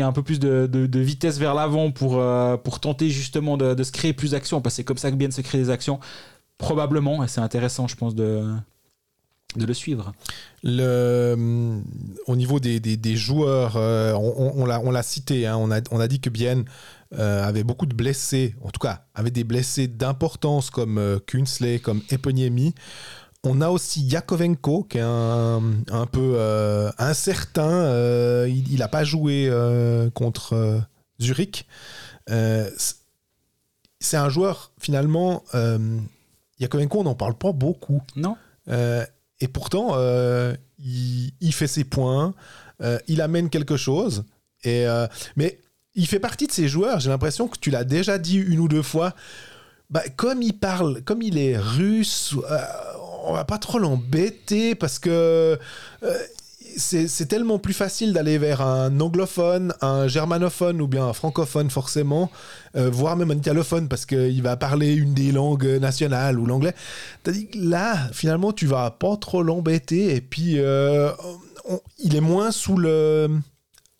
y 0.00 0.02
a 0.02 0.06
un 0.08 0.12
peu 0.12 0.22
plus 0.22 0.40
de, 0.40 0.98
vitesse 0.98 1.38
vers 1.38 1.54
l'avant 1.54 1.92
pour, 1.92 2.18
euh, 2.18 2.56
tenter 2.80 3.10
justement 3.10 3.56
de, 3.56 3.74
de 3.74 3.82
se 3.84 3.92
créer 3.92 4.12
plus 4.12 4.32
d'actions 4.32 4.60
Parce 4.60 4.74
que 4.74 4.76
c'est 4.78 4.84
comme 4.84 4.98
ça 4.98 5.10
que 5.10 5.16
bien 5.16 5.30
se 5.30 5.40
créer 5.40 5.60
des 5.60 5.70
actions. 5.70 6.00
Probablement, 6.58 7.22
et 7.22 7.28
c'est 7.28 7.40
intéressant, 7.40 7.86
je 7.86 7.94
pense, 7.94 8.14
de, 8.16 8.44
de 9.56 9.66
le 9.66 9.74
suivre. 9.74 10.12
Le, 10.62 11.32
hum, 11.34 11.84
au 12.26 12.36
niveau 12.36 12.58
des, 12.60 12.80
des- 12.80 12.96
des 12.96 13.16
joueurs, 13.16 13.76
euh, 13.76 14.12
on, 14.14 14.62
on- 14.62 14.68
on 14.70 14.90
l'a, 14.90 15.02
cité, 15.02 15.46
hein, 15.46 15.56
on, 15.58 15.70
a, 15.70 15.80
on 15.90 16.00
a 16.00 16.08
dit 16.08 16.20
que 16.20 16.30
Bienne 16.30 16.64
euh, 17.18 17.44
avait 17.46 17.62
beaucoup 17.64 17.86
de 17.86 17.94
blessés, 17.94 18.54
en 18.62 18.70
tout 18.70 18.80
cas, 18.80 19.04
avait 19.14 19.30
des 19.30 19.44
blessés 19.44 19.86
d'importance 19.88 20.70
comme 20.70 20.98
euh, 20.98 21.18
Kunsley, 21.26 21.78
comme 21.78 22.02
Eponiemi. 22.10 22.74
On 23.44 23.60
a 23.60 23.68
aussi 23.68 24.00
Yakovenko, 24.02 24.84
qui 24.84 24.98
est 24.98 25.02
un, 25.02 25.60
un 25.90 26.06
peu 26.06 26.32
euh, 26.36 26.90
incertain. 26.98 27.70
euh, 27.70 28.48
il 28.50 28.78
n'a 28.78 28.88
pas 28.88 29.04
joué 29.04 29.48
euh, 29.50 30.08
contre 30.10 30.54
euh, 30.54 30.78
Zurich. 31.20 31.66
Euh, 32.30 32.70
c'est 34.00 34.16
un 34.16 34.28
joueur, 34.30 34.72
finalement, 34.80 35.44
euh, 35.54 35.98
Yakovenko, 36.58 37.00
on 37.00 37.04
n'en 37.04 37.14
parle 37.14 37.34
pas 37.36 37.52
beaucoup. 37.52 38.00
Non 38.16 38.36
Euh, 38.68 39.04
et 39.44 39.48
pourtant, 39.48 39.90
euh, 39.92 40.54
il, 40.78 41.52
fait 41.52 41.66
ses 41.66 41.84
points, 41.84 42.32
euh, 42.80 42.98
il 43.08 43.20
amène 43.20 43.50
quelque 43.50 43.76
chose. 43.76 44.24
Et, 44.62 44.86
euh, 44.86 45.06
mais 45.36 45.60
il 45.94 46.06
fait 46.06 46.18
partie 46.18 46.46
de 46.46 46.52
ces 46.52 46.66
joueurs, 46.66 46.98
j'ai 46.98 47.10
l'impression 47.10 47.46
que 47.46 47.58
tu 47.58 47.68
l'as 47.68 47.84
déjà 47.84 48.16
dit 48.16 48.38
une 48.38 48.58
ou 48.58 48.68
deux 48.68 48.80
fois. 48.80 49.12
Bah, 49.90 50.00
comme 50.16 50.40
il 50.40 50.54
parle, 50.54 51.02
comme 51.02 51.20
il 51.20 51.36
est 51.36 51.58
russe, 51.58 52.34
on 53.26 53.34
va 53.34 53.44
pas 53.44 53.58
trop 53.58 53.78
l'embêter 53.78 54.74
parce 54.74 54.98
que 54.98 55.58
c'est 56.76 57.26
tellement 57.26 57.58
plus 57.58 57.72
facile 57.74 58.12
d'aller 58.12 58.38
vers 58.38 58.60
un 58.60 59.00
anglophone, 59.00 59.74
un 59.80 60.08
germanophone 60.08 60.80
ou 60.80 60.86
bien 60.86 61.04
un 61.06 61.12
francophone 61.12 61.70
forcément, 61.70 62.30
euh, 62.76 62.90
voire 62.90 63.16
même 63.16 63.30
un 63.30 63.36
italophone 63.36 63.88
parce 63.88 64.06
qu'il 64.06 64.42
va 64.42 64.56
parler 64.56 64.94
une 64.94 65.14
des 65.14 65.32
langues 65.32 65.78
nationales 65.80 66.38
ou 66.38 66.46
l'anglais. 66.46 66.74
Là, 67.54 67.96
finalement, 68.12 68.52
tu 68.52 68.66
vas 68.66 68.90
pas 68.90 69.16
trop 69.16 69.42
l'embêter 69.42 70.14
et 70.14 70.20
puis 70.20 70.58
euh, 70.58 71.10
il 71.98 72.14
est 72.16 72.20
moins 72.20 72.50
sous, 72.50 72.76
le, 72.76 73.28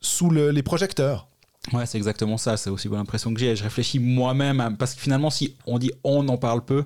sous 0.01 0.31
le- 0.31 0.51
les 0.51 0.62
projecteurs. 0.62 1.28
Ouais, 1.73 1.86
c'est 1.86 1.97
exactement 1.97 2.36
ça. 2.36 2.57
C'est 2.59 2.69
aussi 2.70 2.89
l'impression 2.89 3.32
que 3.32 3.40
j'ai. 3.40 3.57
Je 3.57 3.62
réfléchis 3.62 3.98
moi-même 3.98 4.77
parce 4.78 4.94
que 4.94 5.01
finalement, 5.01 5.31
si 5.31 5.57
on 5.66 5.78
dit 5.78 5.90
on 6.05 6.28
en 6.28 6.36
parle 6.36 6.62
peu, 6.65 6.85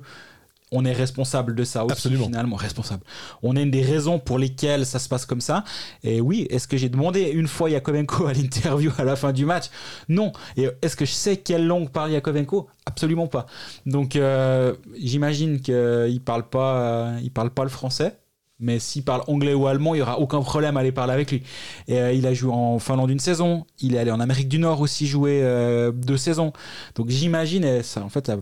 on 0.72 0.84
est 0.84 0.92
responsable 0.92 1.54
de 1.54 1.64
ça 1.64 1.84
aussi, 1.84 1.92
Absolument. 1.92 2.26
finalement, 2.26 2.56
responsable. 2.56 3.02
On 3.42 3.56
est 3.56 3.62
une 3.62 3.70
des 3.70 3.82
raisons 3.82 4.18
pour 4.18 4.38
lesquelles 4.38 4.84
ça 4.84 4.98
se 4.98 5.08
passe 5.08 5.24
comme 5.26 5.40
ça. 5.40 5.64
Et 6.04 6.20
oui, 6.20 6.46
est-ce 6.50 6.68
que 6.68 6.76
j'ai 6.76 6.88
demandé 6.88 7.22
une 7.22 7.48
fois 7.48 7.70
Yakovenko 7.70 8.26
à 8.26 8.32
l'interview 8.34 8.90
à 8.98 9.04
la 9.04 9.16
fin 9.16 9.32
du 9.32 9.44
match? 9.46 9.66
Non. 10.08 10.32
Et 10.56 10.68
est-ce 10.82 10.94
que 10.96 11.04
je 11.04 11.12
sais 11.12 11.38
quelle 11.38 11.66
langue 11.66 11.88
parle 11.90 12.10
Yakovenko? 12.12 12.68
Absolument 12.86 13.26
pas. 13.28 13.46
Donc, 13.86 14.16
euh, 14.16 14.74
j'imagine 15.00 15.60
qu'il 15.60 16.20
parle 16.24 16.48
pas, 16.48 16.74
euh, 16.80 17.18
il 17.22 17.30
parle 17.30 17.50
pas 17.50 17.62
le 17.64 17.70
français. 17.70 18.18
Mais 18.60 18.80
s'il 18.80 19.04
parle 19.04 19.22
anglais 19.28 19.54
ou 19.54 19.68
allemand, 19.68 19.94
il 19.94 19.98
y 19.98 20.02
aura 20.02 20.18
aucun 20.18 20.40
problème 20.42 20.76
à 20.76 20.80
aller 20.80 20.90
parler 20.90 21.12
avec 21.12 21.30
lui. 21.30 21.44
Et 21.86 22.00
euh, 22.00 22.12
il 22.12 22.26
a 22.26 22.34
joué 22.34 22.50
en 22.52 22.80
Finlande 22.80 23.08
une 23.08 23.20
saison. 23.20 23.64
Il 23.80 23.94
est 23.94 23.98
allé 23.98 24.10
en 24.10 24.18
Amérique 24.18 24.48
du 24.48 24.58
Nord 24.58 24.80
aussi 24.80 25.06
jouer 25.06 25.40
euh, 25.44 25.92
deux 25.92 26.16
saisons. 26.16 26.52
Donc 26.96 27.08
j'imagine, 27.08 27.62
et 27.64 27.84
ça, 27.84 28.02
en 28.02 28.08
fait, 28.08 28.26
ça- 28.26 28.38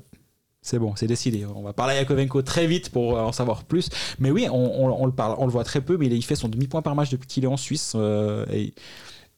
c'est 0.66 0.78
bon, 0.80 0.94
c'est 0.96 1.06
décidé. 1.06 1.46
On 1.46 1.62
va 1.62 1.72
parler 1.72 1.94
à 1.94 1.96
Yakovenko 2.00 2.42
très 2.42 2.66
vite 2.66 2.90
pour 2.90 3.16
en 3.16 3.30
savoir 3.32 3.62
plus. 3.64 3.88
Mais 4.18 4.30
oui, 4.32 4.48
on, 4.50 4.54
on- 4.84 5.02
on 5.02 5.06
le 5.06 5.12
parle, 5.12 5.36
on 5.38 5.46
le 5.46 5.52
voit 5.52 5.62
très 5.64 5.80
peu, 5.80 5.96
mais 5.96 6.06
il, 6.06 6.24
fait 6.24 6.34
son 6.34 6.48
demi-point 6.48 6.82
par 6.82 6.94
match 6.96 7.10
depuis 7.10 7.28
qu'il 7.28 7.44
est 7.44 7.48
en 7.48 7.56
Suisse. 7.56 7.92
euh, 7.94 8.44
et 8.52 8.74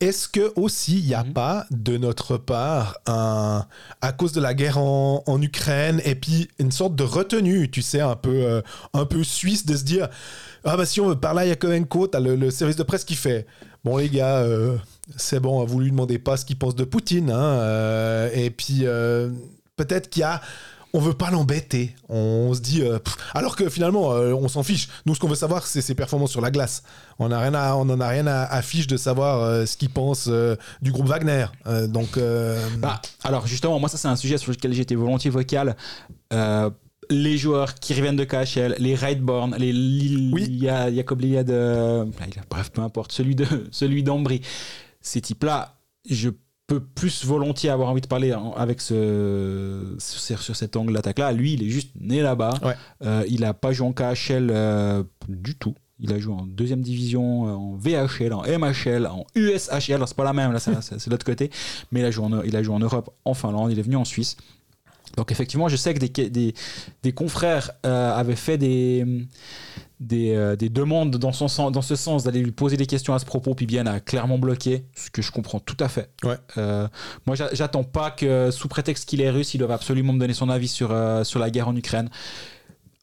Est-ce 0.00 0.28
que 0.28 0.52
aussi 0.56 1.00
il 1.00 1.06
n'y 1.06 1.14
a 1.14 1.24
Mhm. 1.24 1.32
pas 1.34 1.66
de 1.70 1.96
notre 1.98 2.36
part 2.38 2.98
un 3.06 3.66
à 4.00 4.12
cause 4.12 4.32
de 4.32 4.40
la 4.40 4.54
guerre 4.54 4.78
en, 4.78 5.22
en 5.26 5.42
Ukraine 5.42 6.00
et 6.04 6.14
puis 6.14 6.48
une 6.60 6.70
sorte 6.70 6.94
de 6.94 7.02
retenue, 7.04 7.68
tu 7.70 7.82
sais, 7.82 8.00
un 8.00 8.14
peu 8.16 8.30
euh, 8.44 8.62
un 8.94 9.04
peu 9.04 9.22
suisse 9.24 9.66
de 9.66 9.76
se 9.76 9.82
dire 9.84 10.08
ah 10.64 10.76
bah 10.76 10.86
si 10.86 11.00
on 11.00 11.08
veut 11.08 11.16
parler 11.20 11.42
à 11.42 11.46
Yakovenko, 11.46 12.06
t'as 12.06 12.20
le, 12.20 12.36
le 12.36 12.50
service 12.50 12.76
de 12.76 12.84
presse 12.84 13.04
qui 13.04 13.16
fait 13.16 13.44
bon 13.84 13.96
les 13.98 14.08
gars 14.08 14.38
euh, 14.38 14.76
c'est 15.16 15.40
bon, 15.40 15.64
vous 15.66 15.80
lui 15.80 15.90
demandez 15.90 16.18
pas 16.20 16.36
ce 16.36 16.44
qu'il 16.46 16.58
pense 16.58 16.74
de 16.76 16.84
Poutine, 16.84 17.30
hein, 17.30 18.28
et 18.32 18.50
puis 18.50 18.84
peut-être 19.76 20.08
qu'il 20.10 20.20
y 20.20 20.24
a 20.24 20.40
on 20.92 21.00
veut 21.00 21.14
pas 21.14 21.30
l'embêter. 21.30 21.94
On 22.08 22.52
se 22.54 22.60
dit, 22.60 22.82
euh, 22.82 22.98
pff, 22.98 23.16
alors 23.34 23.56
que 23.56 23.68
finalement, 23.68 24.12
euh, 24.12 24.32
on 24.32 24.48
s'en 24.48 24.62
fiche. 24.62 24.88
Nous, 25.06 25.14
ce 25.14 25.20
qu'on 25.20 25.28
veut 25.28 25.34
savoir, 25.34 25.66
c'est 25.66 25.82
ses 25.82 25.94
performances 25.94 26.30
sur 26.30 26.40
la 26.40 26.50
glace. 26.50 26.82
On 27.18 27.28
n'a 27.28 27.40
rien 27.40 27.54
à, 27.54 27.74
on 27.74 27.88
en 27.90 28.00
a 28.00 28.08
rien 28.08 28.26
à, 28.26 28.42
à 28.44 28.62
fiche 28.62 28.86
de 28.86 28.96
savoir 28.96 29.42
euh, 29.42 29.66
ce 29.66 29.76
qu'il 29.76 29.90
pense 29.90 30.28
du 30.82 30.92
groupe 30.92 31.06
Wagner. 31.08 31.46
Donc, 31.88 32.18
Bah, 32.78 33.00
alors 33.24 33.46
justement, 33.46 33.78
moi 33.80 33.88
ça 33.88 33.98
c'est 33.98 34.08
un 34.08 34.16
sujet 34.16 34.38
sur 34.38 34.50
lequel 34.52 34.72
j'étais 34.72 34.94
volontiers 34.94 35.30
vocal. 35.30 35.76
Les 37.10 37.38
joueurs 37.38 37.74
qui 37.76 37.94
reviennent 37.94 38.16
de 38.16 38.24
KHL, 38.24 38.74
les 38.78 38.94
Raidborn, 38.94 39.54
les 39.56 39.72
Lil- 39.72 40.30
Oui. 40.34 40.44
il 40.46 40.62
y 40.62 40.68
a 40.68 40.92
Jacob 40.94 41.22
Liad, 41.22 41.48
euh, 41.48 42.04
bref, 42.50 42.70
peu 42.70 42.82
importe, 42.82 43.12
celui 43.12 43.34
de 43.34 43.46
celui 43.70 44.02
d'Ambry. 44.02 44.42
Ces 45.00 45.22
types-là, 45.22 45.76
je 46.10 46.28
peux 46.68 46.80
plus 46.80 47.24
volontiers 47.24 47.70
avoir 47.70 47.88
envie 47.88 48.02
de 48.02 48.06
parler 48.06 48.32
avec 48.56 48.80
ce 48.80 49.96
sur, 49.98 50.54
cet 50.54 50.76
angle 50.76 50.92
d'attaque-là. 50.92 51.32
Lui, 51.32 51.54
il 51.54 51.64
est 51.64 51.70
juste 51.70 51.90
né 51.98 52.20
là-bas. 52.20 52.54
Ouais. 52.62 52.74
Euh, 53.02 53.24
il 53.28 53.42
a 53.44 53.54
pas 53.54 53.72
joué 53.72 53.88
en 53.88 53.92
KHL 53.92 54.50
euh, 54.50 55.02
du 55.28 55.56
tout. 55.56 55.74
Il 55.98 56.12
a 56.12 56.18
joué 56.18 56.34
en 56.34 56.46
deuxième 56.46 56.82
division, 56.82 57.48
euh, 57.48 57.52
en 57.52 57.76
VHL, 57.76 58.32
en 58.32 58.42
MHL, 58.42 59.06
en 59.06 59.26
USHL. 59.34 59.94
Alors, 59.94 60.08
c'est 60.08 60.16
pas 60.16 60.24
la 60.24 60.34
même, 60.34 60.52
là, 60.52 60.60
c'est 60.80 61.06
l'autre 61.08 61.24
côté. 61.24 61.50
Mais 61.90 62.00
il 62.00 62.06
a, 62.06 62.10
joué 62.10 62.26
en, 62.26 62.42
il 62.42 62.54
a 62.54 62.62
joué 62.62 62.74
en 62.74 62.80
Europe, 62.80 63.10
en 63.24 63.34
Finlande, 63.34 63.72
il 63.72 63.78
est 63.78 63.82
venu 63.82 63.96
en 63.96 64.04
Suisse. 64.04 64.36
Donc, 65.16 65.32
effectivement, 65.32 65.68
je 65.68 65.76
sais 65.76 65.94
que 65.94 65.98
des, 65.98 66.30
des, 66.30 66.54
des 67.02 67.12
confrères 67.12 67.70
euh, 67.86 68.14
avaient 68.14 68.36
fait 68.36 68.58
des, 68.58 69.26
des, 70.00 70.34
euh, 70.34 70.54
des 70.56 70.68
demandes 70.68 71.16
dans, 71.16 71.32
son 71.32 71.48
sens, 71.48 71.72
dans 71.72 71.82
ce 71.82 71.96
sens, 71.96 72.24
d'aller 72.24 72.40
lui 72.40 72.52
poser 72.52 72.76
des 72.76 72.86
questions 72.86 73.14
à 73.14 73.18
ce 73.18 73.24
propos, 73.24 73.54
puis 73.54 73.66
bien 73.66 73.86
a 73.86 74.00
clairement 74.00 74.38
bloqué, 74.38 74.84
ce 74.94 75.10
que 75.10 75.22
je 75.22 75.32
comprends 75.32 75.58
tout 75.60 75.76
à 75.80 75.88
fait. 75.88 76.10
Ouais. 76.24 76.36
Euh, 76.56 76.86
moi, 77.26 77.34
j'a- 77.36 77.52
j'attends 77.52 77.84
pas 77.84 78.10
que, 78.10 78.50
sous 78.50 78.68
prétexte 78.68 79.08
qu'il 79.08 79.20
est 79.20 79.30
russe, 79.30 79.54
il 79.54 79.58
doive 79.58 79.72
absolument 79.72 80.12
me 80.12 80.20
donner 80.20 80.34
son 80.34 80.48
avis 80.48 80.68
sur, 80.68 80.92
euh, 80.92 81.24
sur 81.24 81.40
la 81.40 81.50
guerre 81.50 81.68
en 81.68 81.74
Ukraine. 81.76 82.10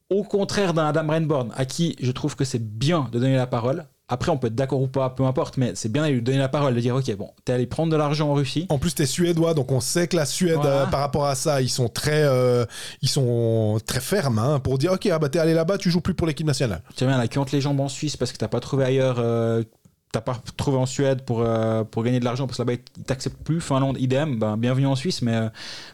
Au 0.09 0.23
contraire 0.23 0.73
d'un 0.73 0.85
Adam 0.85 1.07
Rainborn, 1.07 1.51
à 1.55 1.65
qui 1.65 1.95
je 1.99 2.11
trouve 2.11 2.35
que 2.35 2.45
c'est 2.45 2.63
bien 2.63 3.09
de 3.11 3.19
donner 3.19 3.35
la 3.35 3.47
parole. 3.47 3.85
Après, 4.07 4.31
on 4.31 4.37
peut 4.37 4.47
être 4.47 4.55
d'accord 4.55 4.81
ou 4.81 4.87
pas, 4.87 5.09
peu 5.09 5.23
importe, 5.23 5.57
mais 5.57 5.71
c'est 5.73 5.91
bien 5.91 6.05
de 6.07 6.11
lui 6.11 6.21
donner 6.21 6.37
la 6.37 6.47
parole, 6.47 6.75
de 6.75 6.79
dire 6.79 6.95
Ok, 6.95 7.11
bon, 7.15 7.31
t'es 7.43 7.53
allé 7.53 7.65
prendre 7.65 7.91
de 7.91 7.97
l'argent 7.97 8.29
en 8.29 8.33
Russie. 8.35 8.67
en 8.69 8.77
plus, 8.77 8.93
t'es 8.93 9.07
suédois, 9.07 9.55
donc 9.55 9.71
on 9.71 9.79
sait 9.79 10.07
que 10.07 10.15
la 10.15 10.25
Suède, 10.25 10.55
Voilà. 10.57 10.83
euh, 10.83 10.85
par 10.85 10.99
rapport 10.99 11.25
à 11.25 11.33
ça, 11.33 11.61
ils 11.61 11.69
sont 11.69 11.87
très, 11.89 12.23
euh, 12.23 12.65
ils 13.01 13.09
sont 13.09 13.79
très 13.87 13.99
fermes 14.01 14.37
hein, 14.37 14.59
pour 14.59 14.77
dire, 14.77 14.91
ok, 14.91 15.07
ah 15.11 15.17
bah 15.17 15.29
t'es 15.29 15.39
allé 15.39 15.55
là-bas, 15.55 15.79
tu 15.79 15.89
joues 15.89 16.01
plus 16.01 16.13
pour 16.13 16.27
l'équipe 16.27 16.45
nationale. 16.45 16.83
Tu 16.95 17.05
viens 17.05 17.17
là 17.17 17.27
qui 17.27 17.39
hante 17.39 17.51
les 17.51 17.61
jambes 17.61 17.79
en 17.79 17.89
Suisse 17.89 18.15
parce 18.15 18.31
que 18.31 18.37
t'as 18.37 18.47
pas 18.47 18.59
trouvé 18.59 18.83
ailleurs, 18.85 19.15
euh, 19.17 19.63
t'as 20.11 20.21
pas 20.21 20.39
trouvé 20.55 20.77
en 20.77 20.85
Suède 20.85 21.23
pour, 21.23 21.41
euh, 21.41 21.83
pour 21.83 22.03
gagner 22.03 22.19
de 22.19 22.25
l'argent 22.25 22.45
parce 22.45 22.57
que 22.57 22.61
là-bas 22.61 22.73
ils 22.97 23.03
t'acceptent 23.05 23.41
plus. 23.43 23.59
Finlande, 23.59 23.97
idem, 23.99 24.37
ben, 24.37 24.55
bienvenue 24.55 24.85
en 24.85 24.95
Suisse, 24.95 25.23
mais 25.23 25.33
euh, 25.35 25.49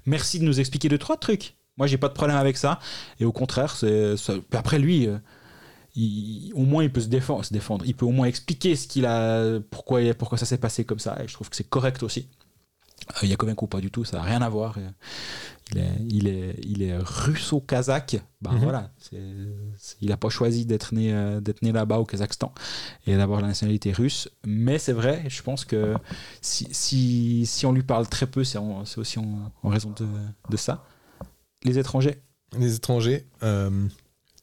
merci 0.05 0.37
de 0.37 0.43
nous 0.43 0.59
expliquer 0.59 0.89
deux, 0.89 0.97
trois 0.97 1.15
trucs. 1.15 1.55
Moi 1.77 1.87
j'ai 1.87 1.97
pas 1.97 2.09
de 2.09 2.13
problème 2.13 2.35
avec 2.35 2.57
ça. 2.57 2.79
Et 3.21 3.25
au 3.25 3.31
contraire, 3.31 3.73
c'est. 3.77 4.15
Après 4.51 4.79
lui. 4.79 5.07
euh, 5.07 5.17
il- 5.95 6.51
au 6.55 6.63
moins 6.65 6.83
il 6.83 6.91
peut 6.91 7.01
se 7.01 7.07
défendre, 7.07 7.43
se 7.45 7.53
défendre, 7.53 7.85
il 7.85 7.95
peut 7.95 8.05
au 8.05 8.11
moins 8.11 8.27
expliquer 8.27 8.75
ce 8.75 8.87
qu'il 8.87 9.05
a, 9.05 9.59
pourquoi, 9.69 10.01
pourquoi 10.13 10.37
ça 10.37 10.45
s'est 10.45 10.57
passé 10.57 10.85
comme 10.85 10.99
ça, 10.99 11.17
et 11.23 11.27
je 11.27 11.33
trouve 11.33 11.49
que 11.49 11.55
c'est 11.55 11.69
correct 11.69 12.03
aussi. 12.03 12.27
Euh, 13.23 13.25
Yakovenko 13.25 13.65
pas 13.67 13.81
du 13.81 13.89
tout, 13.89 14.05
ça 14.05 14.17
n'a 14.17 14.23
rien 14.23 14.41
à 14.43 14.49
voir. 14.49 14.77
Euh, 14.77 14.89
Il 15.73 15.77
est, 15.79 15.91
il 16.09 16.27
est, 16.27 16.55
il 16.63 16.81
est 16.83 16.97
russo-kazakh. 16.97 18.21
Mhm. 18.43 18.57
voilà, 18.59 18.91
il 19.13 20.09
n'a 20.09 20.17
pas 20.17 20.29
choisi 20.29 20.65
d'être 20.65 20.93
né, 20.93 21.13
euh, 21.13 21.39
d'être 21.39 21.61
né 21.61 21.71
là-bas 21.71 21.97
au 21.99 22.05
Kazakhstan 22.05 22.53
et 23.07 23.15
d'avoir 23.15 23.39
la 23.41 23.47
nationalité 23.47 23.91
russe. 23.93 24.29
Mais 24.45 24.77
c'est 24.79 24.91
vrai, 24.93 25.23
je 25.29 25.41
pense 25.41 25.63
que 25.65 25.95
si, 26.41 26.67
si, 26.71 27.45
si 27.45 27.65
on 27.65 27.71
lui 27.71 27.83
parle 27.83 28.07
très 28.07 28.27
peu, 28.27 28.43
c'est 28.43 28.57
aussi 28.97 29.17
en, 29.19 29.51
en 29.63 29.69
raison 29.69 29.91
de, 29.97 30.05
de 30.49 30.57
ça. 30.57 30.85
Les 31.63 31.77
étrangers. 31.79 32.21
Les 32.59 32.75
étrangers, 32.75 33.25
euh, 33.43 33.87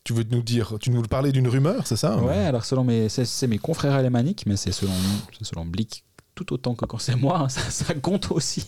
tu 0.09 0.15
veux 0.15 0.25
nous 0.31 0.41
dire, 0.43 0.79
tu 0.81 0.91
nous 0.91 1.03
parlais 1.03 1.33
d'une 1.33 1.49
rumeur, 1.49 1.87
c'est 1.87 1.97
ça 1.97 2.17
Ouais, 2.17 2.39
alors 2.39 2.65
selon 2.65 2.83
mes, 2.83 3.11
c'est, 3.11 3.47
mes 3.47 3.59
confrères 3.59 3.93
alémaniques, 3.93 4.45
mais 4.47 4.57
c'est 4.57 4.73
selon, 4.73 4.95
selon 5.43 5.67
Blick 5.67 6.03
tout 6.35 6.51
autant 6.55 6.75
que 6.75 6.87
quand 6.87 6.97
c'est 6.97 7.15
moi, 7.15 7.41
hein, 7.41 7.49
ça, 7.51 7.93
compte 7.93 8.31
aussi. 8.31 8.67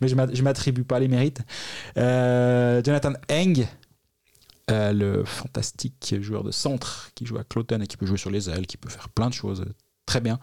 Mais 0.00 0.06
je 0.06 0.14
m'a- 0.14 0.32
je 0.32 0.42
m'attribue 0.44 0.84
pas 0.84 1.00
les 1.00 1.08
mérites. 1.08 1.40
Euh, 1.96 2.80
Jonathan 2.84 3.14
Eng, 3.28 3.66
euh, 4.70 4.92
le 4.92 5.24
fantastique 5.24 6.14
joueur 6.20 6.44
de 6.44 6.52
centre 6.52 7.10
qui 7.16 7.26
joue 7.26 7.36
à 7.38 7.42
Cloton 7.42 7.80
et 7.80 7.88
qui 7.88 7.96
peut 7.96 8.06
jouer 8.06 8.18
sur 8.18 8.30
les 8.30 8.48
ailes, 8.48 8.68
qui 8.68 8.76
peut 8.76 8.88
faire 8.90 9.08
plein 9.08 9.28
de 9.28 9.34
choses 9.34 9.62
euh, 9.62 9.72
très 10.04 10.20
bien, 10.20 10.38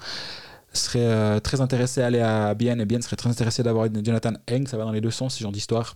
serait 0.73 1.39
très 1.39 1.61
intéressé 1.61 2.01
à 2.01 2.07
aller 2.07 2.19
à 2.19 2.53
Bienne 2.53 2.81
et 2.81 2.85
Bienne 2.85 3.01
serait 3.01 3.15
très 3.15 3.29
intéressé 3.29 3.63
d'avoir 3.63 3.87
Jonathan 4.03 4.33
Eng. 4.51 4.67
Ça 4.67 4.75
va 4.75 4.83
dans 4.83 4.91
les 4.91 4.99
deux 4.99 5.11
sens, 5.11 5.35
ce 5.35 5.41
genre 5.41 5.53
d'histoire. 5.53 5.95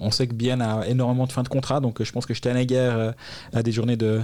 On 0.00 0.10
sait 0.10 0.26
que 0.26 0.34
Bienne 0.34 0.62
a 0.62 0.86
énormément 0.88 1.26
de 1.26 1.32
fins 1.32 1.42
de 1.42 1.48
contrat, 1.48 1.80
donc 1.80 2.00
euh, 2.00 2.04
je 2.04 2.12
pense 2.12 2.26
que 2.26 2.34
Steinegger 2.34 2.76
euh, 2.78 3.12
a 3.52 3.62
des 3.62 3.72
journées 3.72 3.96
de 3.96 4.20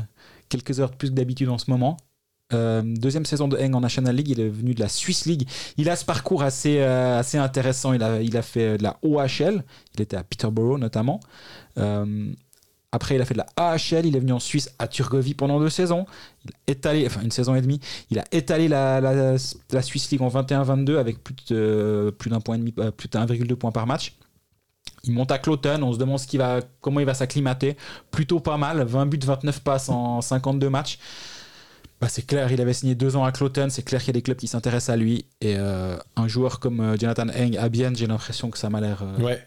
quelques 0.48 0.81
heures 0.81 0.90
de 0.90 0.97
plus 0.97 1.11
que 1.11 1.15
d'habitude 1.15 1.48
en 1.48 1.59
ce 1.59 1.70
moment. 1.70 1.97
Euh, 2.53 2.81
deuxième 2.85 3.27
saison 3.27 3.48
de 3.48 3.57
Heng 3.59 3.74
en 3.74 3.81
National 3.81 4.15
League, 4.15 4.28
il 4.31 4.40
est 4.40 4.48
venu 4.48 4.73
de 4.74 4.81
la 4.81 4.89
Swiss 4.89 5.27
League. 5.27 5.48
Il 5.77 5.90
a 5.90 5.97
ce 5.97 6.05
parcours 6.05 6.43
assez, 6.44 6.78
euh, 6.78 7.19
assez 7.19 7.39
intéressant. 7.39 7.93
Il 7.93 8.03
a, 8.05 8.23
il 8.23 8.36
a 8.36 8.43
fait 8.43 8.78
de 8.78 8.82
la 8.85 8.97
OHL, 9.03 9.65
il 9.97 10.01
était 10.01 10.16
à 10.16 10.23
Peterborough 10.23 10.78
notamment. 10.78 11.20
Après, 12.93 13.16
il 13.16 13.20
a 13.20 13.24
fait 13.27 13.35
de 13.35 13.39
la 13.40 13.47
AHL, 13.57 14.07
il 14.07 14.16
est 14.16 14.20
venu 14.20 14.32
en 14.32 14.39
Suisse 14.39 14.70
à 14.78 14.86
Turgovie 14.89 15.35
pendant 15.35 15.59
deux 15.59 15.69
saisons. 15.69 16.07
Il 16.44 16.51
a 16.53 16.73
étalé, 16.73 17.05
enfin 17.07 17.20
une 17.20 17.31
saison 17.32 17.55
et 17.55 17.61
demie, 17.61 17.81
il 18.11 18.19
a 18.19 18.24
étalé 18.32 18.69
la, 18.69 19.01
la, 19.01 19.36
la 19.70 19.82
Swiss 19.82 20.11
League 20.11 20.23
en 20.23 20.28
21-22 20.28 20.97
avec 20.97 21.23
plus 21.23 21.35
de- 21.51 22.15
plus 22.16 22.31
d'un 22.31 22.40
point 22.40 22.57
demi, 22.57 22.73
plus 22.73 23.09
de 23.09 23.19
1,2 23.19 23.55
points 23.57 23.73
par 23.73 23.86
match. 23.86 24.15
Il 25.06 25.12
monte 25.12 25.30
à 25.30 25.38
Cloton, 25.38 25.82
on 25.82 25.92
se 25.92 25.98
demande 25.98 26.18
ce 26.18 26.26
qu'il 26.26 26.38
va, 26.40 26.60
comment 26.80 27.00
il 27.00 27.06
va 27.06 27.14
s'acclimater. 27.14 27.76
Plutôt 28.10 28.40
pas 28.40 28.56
mal, 28.56 28.82
20 28.82 29.06
buts, 29.06 29.18
29 29.24 29.60
passes 29.60 29.88
en 29.88 30.20
52 30.20 30.68
matchs. 30.68 30.98
Bah, 32.00 32.08
c'est 32.10 32.26
clair, 32.26 32.52
il 32.52 32.60
avait 32.60 32.74
signé 32.74 32.94
deux 32.94 33.16
ans 33.16 33.24
à 33.24 33.32
Cloton, 33.32 33.68
c'est 33.70 33.82
clair 33.82 34.00
qu'il 34.00 34.08
y 34.08 34.10
a 34.10 34.12
des 34.14 34.22
clubs 34.22 34.36
qui 34.36 34.48
s'intéressent 34.48 34.92
à 34.92 34.96
lui. 34.96 35.24
Et 35.40 35.54
euh, 35.56 35.96
un 36.16 36.28
joueur 36.28 36.60
comme 36.60 36.80
euh, 36.80 36.96
Jonathan 36.98 37.28
Heng 37.28 37.56
à 37.56 37.68
Bienne, 37.70 37.96
j'ai 37.96 38.06
l'impression 38.06 38.50
que 38.50 38.58
ça 38.58 38.68
m'a 38.68 38.80
l'air 38.82 39.02
euh, 39.02 39.22
Ouais. 39.22 39.42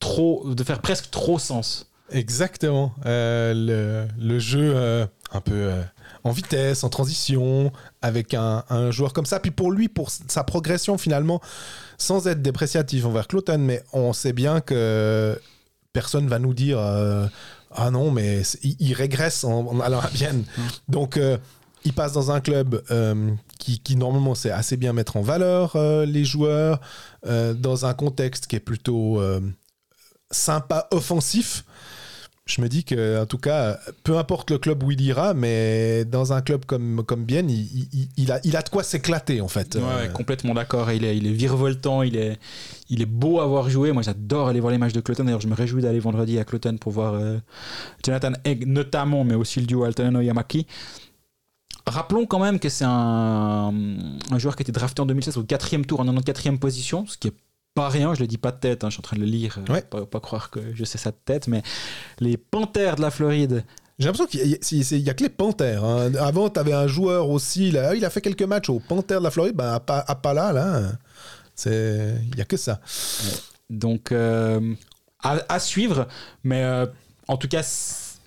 trop, 0.00 0.44
de 0.54 0.64
faire 0.64 0.80
presque 0.80 1.10
trop 1.10 1.38
sens. 1.38 1.90
Exactement. 2.10 2.94
Euh, 3.06 3.52
le, 3.54 4.08
le 4.24 4.38
jeu 4.38 5.06
un 5.32 5.40
peu 5.40 5.54
euh, 5.54 5.82
en 6.24 6.30
vitesse, 6.30 6.84
en 6.84 6.88
transition, 6.88 7.72
avec 8.02 8.34
un, 8.34 8.64
un 8.70 8.90
joueur 8.90 9.12
comme 9.12 9.26
ça. 9.26 9.40
Puis 9.40 9.50
pour 9.50 9.70
lui, 9.70 9.88
pour 9.88 10.10
sa 10.10 10.44
progression 10.44 10.98
finalement, 10.98 11.40
sans 11.98 12.26
être 12.26 12.42
dépréciatif 12.42 13.04
envers 13.04 13.28
Cloton, 13.28 13.58
mais 13.58 13.82
on 13.92 14.12
sait 14.12 14.32
bien 14.32 14.60
que 14.60 15.40
personne 15.92 16.28
va 16.28 16.38
nous 16.38 16.54
dire 16.54 16.78
euh, 16.78 17.26
ah 17.74 17.90
non, 17.90 18.10
mais 18.10 18.42
il, 18.62 18.76
il 18.78 18.94
régresse 18.94 19.44
en, 19.44 19.66
en 19.66 19.80
allant 19.80 20.00
à 20.00 20.08
Bienne. 20.08 20.44
Donc 20.88 21.16
euh, 21.16 21.38
il 21.84 21.92
passe 21.92 22.12
dans 22.12 22.30
un 22.30 22.40
club 22.40 22.82
qui, 23.58 23.78
qui, 23.78 23.96
normalement 23.96 24.34
sait 24.34 24.50
assez 24.50 24.76
bien 24.76 24.92
mettre 24.92 25.16
en 25.16 25.22
valeur 25.22 25.76
les 26.06 26.24
joueurs, 26.24 26.80
dans 27.24 27.86
un 27.86 27.94
contexte 27.94 28.48
qui 28.48 28.56
est 28.56 28.60
plutôt 28.60 29.22
sympa, 30.30 30.88
offensif. 30.90 31.64
Je 32.48 32.60
me 32.62 32.68
dis 32.68 32.82
que, 32.82 33.20
en 33.22 33.26
tout 33.26 33.38
cas, 33.38 33.78
peu 34.04 34.16
importe 34.18 34.50
le 34.50 34.58
club 34.58 34.82
où 34.82 34.90
il 34.90 35.00
ira, 35.00 35.34
mais 35.34 36.04
dans 36.06 36.32
un 36.32 36.40
club 36.40 36.64
comme, 36.64 37.04
comme 37.06 37.24
Bien, 37.24 37.42
il, 37.46 37.88
il- 37.92 38.08
il 38.16 38.32
a, 38.32 38.40
il 38.42 38.56
a 38.56 38.62
de 38.62 38.68
quoi 38.70 38.82
s'éclater, 38.82 39.40
en 39.40 39.48
fait. 39.48 39.76
Ouais, 39.76 39.82
Euh, 39.82 40.08
complètement 40.08 40.54
d'accord. 40.54 40.90
Il 40.90 41.04
est, 41.04 41.16
il 41.16 41.26
est 41.26 41.32
virevoltant, 41.32 42.02
il 42.02 42.16
est, 42.16 42.38
il 42.88 43.02
est 43.02 43.06
beau 43.06 43.40
à 43.40 43.46
voir 43.46 43.68
jouer. 43.68 43.92
Moi, 43.92 44.02
j'adore 44.02 44.48
aller 44.48 44.60
voir 44.60 44.72
les 44.72 44.78
matchs 44.78 44.94
de 44.94 45.00
Cloton. 45.00 45.24
D'ailleurs, 45.24 45.40
je 45.42 45.48
me 45.48 45.54
réjouis 45.54 45.82
d'aller 45.82 46.00
vendredi 46.00 46.38
à 46.38 46.44
Cloton 46.44 46.76
pour 46.78 46.92
voir 46.92 47.14
euh, 47.14 47.36
Jonathan 48.04 48.32
Egg 48.44 48.66
notamment, 48.66 49.24
mais 49.24 49.34
aussi 49.34 49.60
le 49.60 49.66
duo 49.66 49.84
Altano 49.84 50.20
Yamaki. 50.22 50.66
Rappelons 51.86 52.26
quand 52.26 52.38
même 52.40 52.58
que 52.58 52.68
c'est 52.68 52.84
un, 52.86 53.72
un 54.30 54.38
joueur 54.38 54.56
qui 54.56 54.60
a 54.60 54.64
été 54.64 54.72
drafté 54.72 55.00
en 55.00 55.06
2016 55.06 55.38
au 55.38 55.42
quatrième 55.42 55.86
tour, 55.86 56.00
en 56.00 56.04
94e 56.04 56.58
position, 56.58 57.06
ce 57.06 57.16
qui 57.16 57.28
est 57.28 57.32
pas 57.78 57.88
rien, 57.88 58.14
je 58.14 58.20
le 58.20 58.26
dis 58.26 58.38
pas 58.38 58.50
de 58.52 58.58
tête, 58.58 58.84
hein, 58.84 58.88
je 58.88 58.94
suis 58.94 59.00
en 59.00 59.02
train 59.02 59.16
de 59.16 59.22
le 59.22 59.26
lire, 59.28 59.58
euh, 59.68 59.72
Ouais. 59.72 59.82
pas, 59.82 60.04
pas 60.06 60.20
croire 60.20 60.50
que 60.50 60.60
je 60.74 60.84
sais 60.84 60.98
ça 60.98 61.10
de 61.10 61.16
tête, 61.24 61.46
mais 61.48 61.62
les 62.20 62.36
Panthers 62.36 62.96
de 62.96 63.02
la 63.02 63.10
Floride, 63.10 63.64
J'ai 64.00 64.04
l'impression 64.06 64.26
qu'il 64.26 64.48
y, 64.48 65.08
a- 65.10 65.14
que 65.14 65.22
les 65.24 65.28
Panthers. 65.28 65.84
hein. 65.84 66.12
Avant, 66.20 66.48
tu 66.48 66.60
avais 66.60 66.72
un 66.72 66.86
joueur 66.86 67.28
aussi. 67.30 67.72
Là, 67.72 67.96
il 67.96 68.04
a 68.04 68.10
fait 68.10 68.20
quelques 68.20 68.44
matchs 68.44 68.68
aux 68.70 68.78
Panthers 68.78 69.18
de 69.18 69.24
la 69.24 69.30
Floride. 69.32 69.56
Ben, 69.56 69.80
à, 69.88 70.10
à 70.10 70.14
Pala, 70.14 70.52
là, 70.52 70.82
c'est- 71.56 72.14
il 72.30 72.36
n'y 72.36 72.40
a 72.40 72.44
que 72.44 72.56
ça. 72.56 72.80
Donc, 73.70 74.12
euh, 74.12 74.74
à, 75.22 75.38
à 75.48 75.58
suivre. 75.58 76.06
Mais 76.44 76.62
euh, 76.62 76.86
en 77.26 77.36
tout 77.36 77.48
cas, 77.48 77.62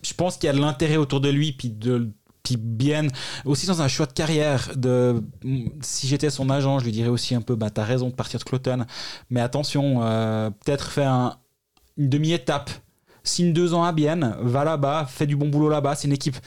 je 0.03 0.13
pense 0.13 0.35
qu'il 0.35 0.47
y 0.47 0.49
a 0.49 0.53
de 0.53 0.59
l'intérêt 0.59 0.97
autour 0.97 1.21
de 1.21 1.29
lui, 1.29 1.53
puis 1.53 1.69
de 1.69 2.09
puis 2.43 2.57
bien 2.57 3.07
aussi 3.45 3.67
dans 3.67 3.81
un 3.81 3.87
choix 3.87 4.05
de 4.05 4.13
carrière 4.13 4.71
de 4.75 5.23
si 5.81 6.07
j'étais 6.07 6.29
son 6.29 6.49
agent 6.49 6.79
je 6.79 6.85
lui 6.85 6.91
dirais 6.91 7.09
aussi 7.09 7.35
un 7.35 7.41
peu 7.41 7.55
bah 7.55 7.69
t'as 7.69 7.83
raison 7.83 8.09
de 8.09 8.13
partir 8.15 8.39
de 8.39 8.43
Cloton 8.45 8.85
mais 9.29 9.41
attention 9.41 9.99
euh, 10.03 10.49
peut-être 10.65 10.91
faire 10.91 11.11
un- 11.11 11.37
une 11.97 12.09
demi-étape 12.09 12.69
signe 13.23 13.53
deux 13.53 13.75
ans 13.75 13.83
à 13.83 13.91
Bienne, 13.91 14.35
va 14.41 14.63
là-bas, 14.63 15.05
fais 15.07 15.27
du 15.27 15.35
bon 15.35 15.47
boulot 15.47 15.69
là-bas, 15.69 15.93
c'est 15.93 16.07
une 16.07 16.13
équipe. 16.15 16.37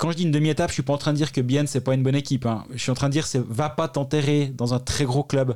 Quand 0.00 0.10
je 0.10 0.16
dis 0.16 0.24
une 0.24 0.32
demi-étape, 0.32 0.68
je 0.70 0.74
suis 0.74 0.82
pas 0.82 0.92
en 0.92 0.98
train 0.98 1.12
de 1.12 1.16
dire 1.16 1.30
que 1.30 1.40
Bienne 1.40 1.68
c'est 1.68 1.80
pas 1.80 1.94
une 1.94 2.02
bonne 2.02 2.16
équipe. 2.16 2.44
hein. 2.44 2.64
Je 2.72 2.78
suis 2.78 2.90
en 2.90 2.94
train 2.94 3.06
de 3.06 3.12
dire 3.12 3.24
c'est 3.24 3.38
va 3.40 3.68
pas 3.70 3.86
t'enterrer 3.86 4.46
dans 4.48 4.74
un 4.74 4.80
très 4.80 5.04
gros 5.04 5.22
club 5.22 5.54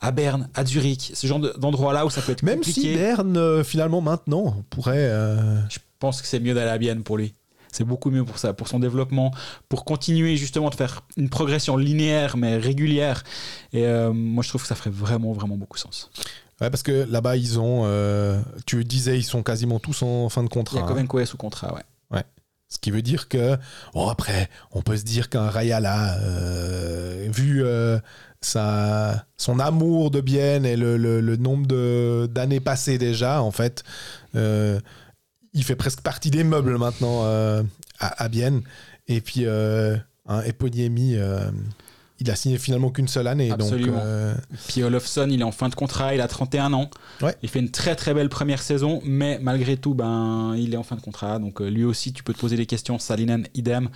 à 0.00 0.12
Berne, 0.12 0.48
à 0.54 0.64
Zurich, 0.64 1.10
ce 1.14 1.26
genre 1.26 1.40
de- 1.40 1.52
d'endroit-là 1.58 2.06
où 2.06 2.10
ça 2.10 2.22
peut 2.22 2.30
être 2.30 2.44
Même 2.44 2.58
compliqué. 2.58 2.80
si 2.80 2.94
Berne, 2.94 3.36
euh, 3.36 3.64
finalement, 3.64 4.00
maintenant, 4.00 4.62
pourrait. 4.70 4.98
euh, 4.98 5.58
Je 5.68 5.78
pense 5.98 6.22
que 6.22 6.28
c'est 6.28 6.38
mieux 6.38 6.54
d'aller 6.54 6.70
à 6.70 6.78
Bienne 6.78 7.02
pour 7.02 7.16
lui. 7.16 7.34
C'est 7.72 7.84
beaucoup 7.84 8.10
mieux 8.10 8.24
pour 8.24 8.38
ça, 8.38 8.52
pour 8.52 8.68
son 8.68 8.78
développement, 8.78 9.32
pour 9.68 9.84
continuer 9.84 10.36
justement 10.36 10.70
de 10.70 10.74
faire 10.74 11.02
une 11.16 11.28
progression 11.28 11.76
linéaire 11.76 12.36
mais 12.36 12.56
régulière. 12.56 13.24
Et 13.72 13.84
euh, 13.86 14.12
moi, 14.12 14.42
je 14.42 14.48
trouve 14.48 14.62
que 14.62 14.68
ça 14.68 14.74
ferait 14.74 14.90
vraiment, 14.90 15.32
vraiment 15.32 15.56
beaucoup 15.56 15.78
sens. 15.78 16.10
Ouais, 16.60 16.70
parce 16.70 16.82
que 16.82 17.06
là-bas, 17.08 17.36
ils 17.36 17.60
ont. 17.60 17.82
euh, 17.84 18.40
tu 18.66 18.84
disais, 18.84 19.16
ils 19.18 19.22
sont 19.22 19.42
quasiment 19.42 19.78
tous 19.78 20.02
en 20.02 20.28
fin 20.28 20.42
de 20.42 20.48
Il 20.48 20.52
y 20.52 20.54
contrat. 20.54 20.80
a 20.80 20.82
hein. 20.82 20.86
Kovenko 20.86 21.20
est 21.20 21.26
sous 21.26 21.36
contrat, 21.36 21.74
ouais. 21.74 21.82
Ce 22.70 22.76
qui 22.78 22.90
veut 22.90 23.00
dire 23.00 23.28
que, 23.30 23.56
bon 23.94 24.08
après, 24.08 24.50
on 24.72 24.82
peut 24.82 24.98
se 24.98 25.02
dire 25.02 25.30
qu'un 25.30 25.48
Rayala, 25.48 26.18
euh, 26.18 27.26
vu 27.30 27.64
euh, 27.64 27.98
sa, 28.42 29.24
son 29.38 29.58
amour 29.58 30.10
de 30.10 30.20
Bienne 30.20 30.66
et 30.66 30.76
le, 30.76 30.98
le- 30.98 31.22
le 31.22 31.36
nombre 31.38 32.26
d'années 32.26 32.60
passées 32.60 32.98
déjà, 32.98 33.40
en 33.40 33.52
fait, 33.52 33.84
euh, 34.36 34.80
il 35.54 35.64
fait 35.64 35.76
presque 35.76 36.00
partie 36.00 36.30
des 36.30 36.44
meubles 36.44 36.78
maintenant 36.78 37.24
euh, 37.24 37.62
à, 37.98 38.24
à. 38.24 38.28
Et 39.08 39.20
puis, 39.20 39.46
euh, 39.46 39.96
un 40.26 40.42
Eponiemi, 40.42 41.16
euh, 41.16 41.50
il 42.20 42.30
a 42.30 42.36
signé 42.36 42.58
finalement 42.58 42.90
qu'une 42.90 43.06
seule 43.08 43.26
année. 43.28 43.50
Absolument. 43.50 43.92
Donc, 43.92 44.02
euh, 44.04 44.34
Puis 44.68 44.82
Olofsson, 44.82 45.28
il 45.30 45.40
est 45.40 45.44
en 45.44 45.52
fin 45.52 45.68
de 45.68 45.74
contrat, 45.74 46.14
il 46.14 46.20
a 46.20 46.28
31 46.28 46.72
ans. 46.72 46.90
Ouais. 47.22 47.34
Il 47.42 47.48
fait 47.48 47.60
une 47.60 47.70
très 47.70 47.94
très 47.94 48.12
belle 48.14 48.28
première 48.28 48.60
saison, 48.60 49.00
mais 49.04 49.38
malgré 49.40 49.76
tout, 49.76 49.94
ben, 49.94 50.54
il 50.56 50.74
est 50.74 50.76
en 50.76 50.82
fin 50.82 50.96
de 50.96 51.00
contrat. 51.00 51.38
Donc 51.38 51.60
euh, 51.60 51.68
lui 51.68 51.84
aussi, 51.84 52.12
tu 52.12 52.22
peux 52.22 52.32
te 52.32 52.38
poser 52.38 52.56
des 52.56 52.66
questions. 52.66 52.98
Salinen, 52.98 53.46
idem. 53.54 53.88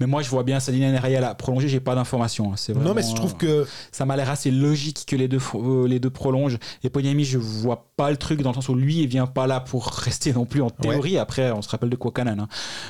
Mais 0.00 0.06
moi, 0.06 0.22
je 0.22 0.28
vois 0.30 0.42
bien 0.42 0.58
Salinen 0.60 0.94
et 0.94 0.98
Rayala 0.98 1.34
prolonger, 1.34 1.68
j'ai 1.68 1.80
pas 1.80 1.94
d'informations. 1.94 2.52
hein. 2.52 2.56
C'est 2.56 2.74
non, 2.74 2.94
mais 2.94 3.02
je 3.02 3.14
trouve 3.14 3.34
euh, 3.44 3.64
que 3.64 3.68
ça 3.92 4.04
m'a 4.04 4.16
l'air 4.16 4.30
assez 4.30 4.50
logique 4.50 5.04
que 5.06 5.16
les 5.16 5.28
deux, 5.28 5.38
fro- 5.38 5.84
euh, 5.84 5.86
les 5.88 6.00
deux 6.00 6.10
prolongent. 6.10 6.58
Et 6.84 6.90
Ponyami, 6.90 7.24
je 7.24 7.38
vois 7.38 7.90
pas 7.96 8.10
le 8.10 8.16
truc 8.16 8.42
dans 8.42 8.50
le 8.50 8.54
sens 8.54 8.68
où 8.68 8.74
lui, 8.74 8.98
il 9.00 9.06
vient 9.06 9.26
pas 9.26 9.46
là 9.46 9.60
pour 9.60 9.86
rester 10.04 10.32
non 10.32 10.44
plus 10.46 10.62
en 10.62 10.70
théorie. 10.70 11.16
Après, 11.18 11.50
on 11.52 11.62
se 11.62 11.68
rappelle 11.68 11.90
de 11.90 11.96
Kwakanen, 11.96 12.40
hein. 12.40 12.48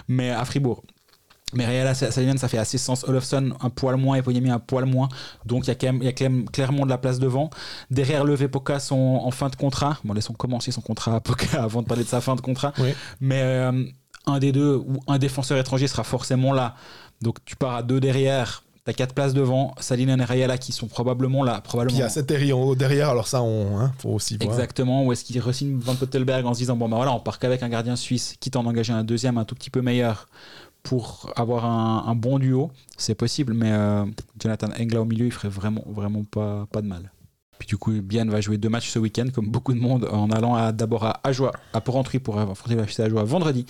mais 0.08 0.30
à 0.30 0.44
Fribourg. 0.44 0.82
Mais 1.54 1.66
Real 1.66 1.94
Salinen, 1.94 2.36
ça 2.36 2.48
fait 2.48 2.58
assez 2.58 2.78
sens. 2.78 3.04
Olofsson, 3.04 3.52
un 3.60 3.70
poil 3.70 3.96
moins, 3.96 4.16
et 4.16 4.50
un 4.50 4.58
poil 4.58 4.84
moins. 4.84 5.08
Donc, 5.46 5.66
il 5.66 5.68
y 5.68 5.70
a, 5.70 5.74
quand 5.74 5.86
même, 5.86 6.02
il 6.02 6.04
y 6.04 6.08
a 6.08 6.12
quand 6.12 6.24
même 6.24 6.48
clairement 6.50 6.84
de 6.84 6.90
la 6.90 6.98
place 6.98 7.18
devant. 7.18 7.50
Derrière, 7.90 8.24
le 8.24 8.36
Poca 8.48 8.78
sont 8.78 9.20
en 9.22 9.30
fin 9.30 9.48
de 9.48 9.56
contrat. 9.56 9.98
Bon, 10.04 10.12
laissons 10.12 10.34
commencer 10.34 10.72
son 10.72 10.80
contrat 10.80 11.16
à 11.16 11.20
Poca 11.20 11.62
avant 11.62 11.82
de 11.82 11.86
parler 11.86 12.04
de 12.04 12.08
sa 12.08 12.20
fin 12.20 12.36
de 12.36 12.40
contrat. 12.40 12.72
Oui. 12.78 12.90
Mais 13.20 13.40
euh, 13.42 13.84
un 14.26 14.38
des 14.38 14.52
deux 14.52 14.76
ou 14.76 15.00
un 15.06 15.18
défenseur 15.18 15.58
étranger 15.58 15.88
sera 15.88 16.04
forcément 16.04 16.52
là. 16.52 16.74
Donc, 17.22 17.36
tu 17.44 17.56
pars 17.56 17.74
à 17.74 17.82
deux 17.82 18.00
derrière. 18.00 18.62
T'as 18.84 18.94
quatre 18.94 19.14
places 19.14 19.34
devant, 19.34 19.74
Salinen 19.80 20.18
et 20.18 20.24
Rayala 20.24 20.56
qui 20.56 20.72
sont 20.72 20.86
probablement 20.86 21.44
là. 21.44 21.60
puis 21.60 21.68
Probablement. 21.68 21.98
il 21.98 22.00
y 22.00 22.04
a 22.04 22.08
Seteri 22.08 22.54
en 22.54 22.60
haut 22.60 22.74
derrière, 22.74 23.10
alors 23.10 23.28
ça, 23.28 23.42
on 23.42 23.78
hein, 23.78 23.92
faut 23.98 24.08
aussi 24.08 24.38
voir. 24.38 24.50
Exactement, 24.50 25.04
ou 25.04 25.12
est-ce 25.12 25.24
qu'il 25.24 25.38
re-signe 25.42 25.78
Van 25.78 25.94
Pottelberg 25.94 26.46
en 26.46 26.54
se 26.54 26.60
disant 26.60 26.74
bon 26.74 26.88
ben 26.88 26.96
voilà, 26.96 27.12
on 27.12 27.20
part 27.20 27.38
qu'avec 27.38 27.62
un 27.62 27.68
gardien 27.68 27.96
suisse, 27.96 28.36
quitte 28.40 28.56
à 28.56 28.60
en 28.60 28.64
engager 28.64 28.94
un 28.94 29.04
deuxième 29.04 29.36
un 29.36 29.44
tout 29.44 29.54
petit 29.54 29.68
peu 29.68 29.82
meilleur 29.82 30.26
pour 30.88 31.30
avoir 31.36 31.66
un, 31.66 32.14
bon 32.14 32.38
duo, 32.38 32.70
c'est 32.96 33.14
possible, 33.14 33.52
mais 33.52 33.70
euh, 33.72 34.06
Jonathan 34.40 34.68
Engla 34.80 35.02
au 35.02 35.04
milieu, 35.04 35.26
il 35.26 35.32
ferait 35.32 35.50
vraiment, 35.50 35.84
vraiment 35.86 36.24
pas, 36.24 36.66
de 36.80 36.86
mal. 36.86 37.12
Puis 37.58 37.68
du 37.68 37.76
coup, 37.76 37.92
Bian 38.00 38.24
va 38.24 38.40
jouer 38.40 38.56
deux 38.56 38.70
matchs 38.70 38.88
ce 38.88 38.98
week-end, 38.98 39.26
comme 39.34 39.48
beaucoup 39.48 39.74
de 39.74 39.78
monde, 39.78 40.08
en 40.10 40.30
allant 40.30 40.72
d'abord 40.72 41.04
à 41.04 41.20
Ajoie, 41.24 41.52
à 41.74 41.82
Porrentruy 41.82 42.20
pour 42.20 42.38
affronter 42.38 42.74
HC 42.74 43.00
Ajoie 43.00 43.22
vendredi, 43.24 43.66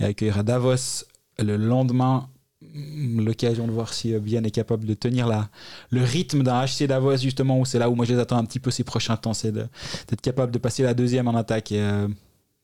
et 0.00 0.04
accueillir 0.04 0.42
Davos 0.44 1.04
le 1.38 1.58
lendemain. 1.58 2.30
Mm, 2.62 3.22
L'occasion 3.22 3.66
de 3.66 3.72
voir 3.72 3.92
si 3.92 4.14
euh, 4.14 4.18
Bian 4.18 4.42
est 4.42 4.50
capable 4.50 4.86
de 4.86 4.94
tenir 4.94 5.28
la, 5.28 5.50
le 5.90 6.02
rythme 6.02 6.42
d'un 6.42 6.64
HC 6.64 6.86
Davos, 6.86 7.18
justement, 7.18 7.60
où 7.60 7.66
c'est 7.66 7.78
là 7.78 7.90
où 7.90 7.94
moi 7.94 8.06
je 8.06 8.14
les 8.14 8.18
attends 8.18 8.38
un 8.38 8.46
petit 8.46 8.60
peu 8.60 8.70
ces 8.70 8.84
prochains 8.84 9.18
temps, 9.18 9.34
c'est 9.34 9.52
d'être 9.52 10.22
capable 10.22 10.50
de 10.50 10.58
passer 10.58 10.82
la 10.82 10.94
deuxième 10.94 11.28
en 11.28 11.34
attaque. 11.34 11.70
Et 11.70 11.82
euh, 11.82 12.08